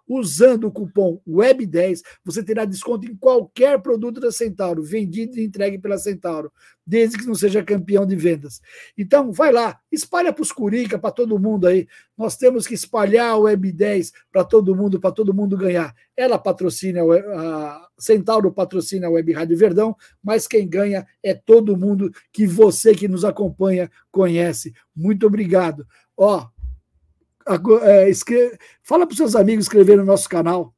Usando 0.07 0.67
o 0.67 0.71
cupom 0.71 1.21
WEB10, 1.27 2.01
você 2.23 2.43
terá 2.43 2.65
desconto 2.65 3.07
em 3.07 3.15
qualquer 3.15 3.81
produto 3.81 4.19
da 4.19 4.31
Centauro, 4.31 4.83
vendido 4.83 5.37
e 5.37 5.43
entregue 5.43 5.77
pela 5.77 5.97
Centauro, 5.97 6.51
desde 6.85 7.17
que 7.17 7.25
não 7.25 7.35
seja 7.35 7.63
campeão 7.63 8.05
de 8.05 8.15
vendas. 8.15 8.61
Então, 8.97 9.31
vai 9.31 9.51
lá, 9.51 9.79
espalha 9.91 10.31
para 10.33 10.41
os 10.41 10.51
curica, 10.51 10.99
para 10.99 11.11
todo 11.11 11.39
mundo 11.39 11.67
aí. 11.67 11.87
Nós 12.17 12.37
temos 12.37 12.67
que 12.67 12.73
espalhar 12.73 13.33
a 13.33 13.37
WEB10 13.37 14.11
para 14.31 14.43
todo 14.43 14.75
mundo, 14.75 14.99
para 14.99 15.11
todo 15.11 15.33
mundo 15.33 15.57
ganhar. 15.57 15.93
Ela 16.15 16.37
patrocina, 16.37 17.01
a 17.01 17.87
Centauro 17.97 18.51
patrocina 18.51 19.07
a 19.07 19.09
Web 19.09 19.33
Rádio 19.33 19.57
Verdão, 19.57 19.95
mas 20.23 20.47
quem 20.47 20.67
ganha 20.67 21.05
é 21.23 21.33
todo 21.33 21.77
mundo 21.77 22.11
que 22.31 22.45
você 22.45 22.93
que 22.93 23.07
nos 23.07 23.25
acompanha 23.25 23.91
conhece. 24.11 24.73
Muito 24.95 25.25
obrigado. 25.27 25.85
Ó, 26.17 26.47
é, 27.47 28.11
fala 28.81 29.05
para 29.05 29.13
os 29.13 29.17
seus 29.17 29.35
amigos 29.35 29.65
inscrever 29.65 29.97
no 29.97 30.05
nosso 30.05 30.29
canal. 30.29 30.73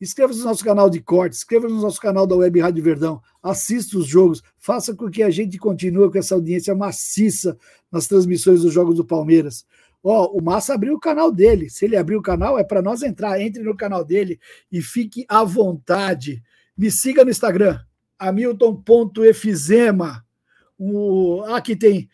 Inscreva-se 0.00 0.38
no 0.38 0.44
nosso 0.44 0.64
canal 0.64 0.88
de 0.88 1.00
cortes, 1.00 1.38
inscreva-se 1.38 1.74
no 1.74 1.80
nosso 1.80 2.00
canal 2.00 2.24
da 2.24 2.36
Web 2.36 2.60
Rádio 2.60 2.84
Verdão, 2.84 3.20
assista 3.42 3.98
os 3.98 4.06
jogos, 4.06 4.40
faça 4.56 4.94
com 4.94 5.10
que 5.10 5.24
a 5.24 5.30
gente 5.30 5.58
continue 5.58 6.08
com 6.08 6.18
essa 6.18 6.36
audiência 6.36 6.72
maciça 6.72 7.58
nas 7.90 8.06
transmissões 8.06 8.62
dos 8.62 8.72
jogos 8.72 8.94
do 8.94 9.04
Palmeiras. 9.04 9.66
Ó, 10.02 10.32
o 10.32 10.40
Massa 10.40 10.74
abriu 10.74 10.94
o 10.94 11.00
canal 11.00 11.32
dele. 11.32 11.68
Se 11.68 11.84
ele 11.84 11.96
abrir 11.96 12.16
o 12.16 12.22
canal, 12.22 12.58
é 12.58 12.62
para 12.62 12.80
nós 12.80 13.02
entrar. 13.02 13.40
Entre 13.40 13.62
no 13.62 13.76
canal 13.76 14.04
dele 14.04 14.38
e 14.70 14.80
fique 14.80 15.24
à 15.28 15.42
vontade. 15.42 16.42
Me 16.76 16.90
siga 16.90 17.24
no 17.24 17.30
Instagram, 17.30 17.80
hamilton.efizema. 18.18 20.24
O, 20.78 21.42
aqui 21.48 21.74
tem 21.74 22.08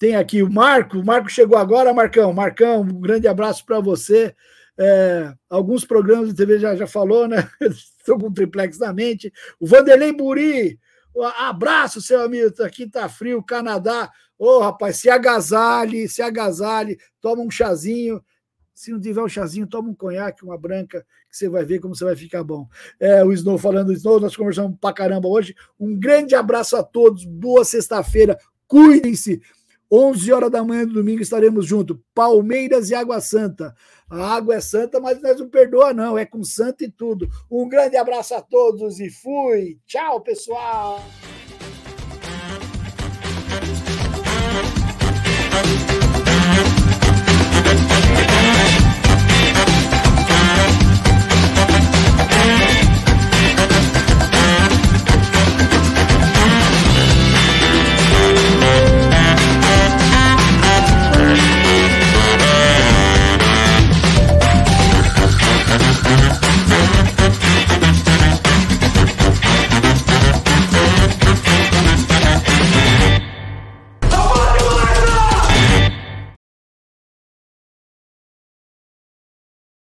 tem 0.00 0.16
aqui 0.16 0.42
o 0.42 0.50
Marco. 0.50 0.98
O 0.98 1.04
Marco 1.04 1.28
chegou 1.28 1.58
agora, 1.58 1.92
Marcão. 1.92 2.32
Marcão, 2.32 2.80
um 2.80 3.00
grande 3.00 3.28
abraço 3.28 3.66
para 3.66 3.80
você. 3.80 4.34
É, 4.78 5.30
alguns 5.48 5.84
programas 5.84 6.30
de 6.30 6.34
TV 6.34 6.58
já, 6.58 6.74
já 6.74 6.86
falou, 6.86 7.28
né? 7.28 7.46
Estou 7.60 8.18
com 8.18 8.28
o 8.28 8.32
triplex 8.32 8.78
na 8.78 8.94
mente. 8.94 9.30
O 9.60 9.66
Vanderlei 9.66 10.10
Buri. 10.10 10.80
Abraço, 11.36 12.00
seu 12.00 12.22
amigo. 12.22 12.50
Aqui 12.62 12.88
tá 12.88 13.10
frio, 13.10 13.42
Canadá. 13.42 14.10
Ô, 14.38 14.56
oh, 14.56 14.60
rapaz, 14.60 14.96
se 14.96 15.10
agasalhe, 15.10 16.08
se 16.08 16.22
agasalhe, 16.22 16.96
toma 17.20 17.42
um 17.42 17.50
chazinho. 17.50 18.24
Se 18.72 18.90
não 18.90 18.98
tiver 18.98 19.20
um 19.20 19.28
chazinho, 19.28 19.66
toma 19.66 19.90
um 19.90 19.94
conhaque, 19.94 20.42
uma 20.42 20.56
branca, 20.56 21.04
que 21.30 21.36
você 21.36 21.46
vai 21.46 21.62
ver 21.62 21.78
como 21.78 21.94
você 21.94 22.06
vai 22.06 22.16
ficar 22.16 22.42
bom. 22.42 22.66
É, 22.98 23.22
o 23.22 23.34
Snow 23.34 23.58
falando 23.58 23.92
Snow, 23.92 24.18
nós 24.18 24.34
conversamos 24.34 24.78
pra 24.80 24.94
caramba 24.94 25.28
hoje. 25.28 25.54
Um 25.78 25.94
grande 26.00 26.34
abraço 26.34 26.74
a 26.74 26.82
todos, 26.82 27.26
boa 27.26 27.66
sexta-feira, 27.66 28.38
cuidem-se. 28.66 29.42
11 29.90 30.32
horas 30.32 30.50
da 30.50 30.62
manhã 30.62 30.86
do 30.86 30.94
domingo 30.94 31.20
estaremos 31.20 31.66
juntos. 31.66 31.96
Palmeiras 32.14 32.90
e 32.90 32.94
Água 32.94 33.20
Santa. 33.20 33.74
A 34.10 34.34
água 34.34 34.56
é 34.56 34.60
santa, 34.60 34.98
mas 34.98 35.22
nós 35.22 35.38
não 35.38 35.48
perdoa, 35.48 35.94
não. 35.94 36.18
É 36.18 36.26
com 36.26 36.42
santa 36.42 36.84
e 36.84 36.90
tudo. 36.90 37.28
Um 37.48 37.68
grande 37.68 37.96
abraço 37.96 38.34
a 38.34 38.42
todos 38.42 38.98
e 38.98 39.08
fui. 39.08 39.78
Tchau, 39.86 40.20
pessoal. 40.20 41.00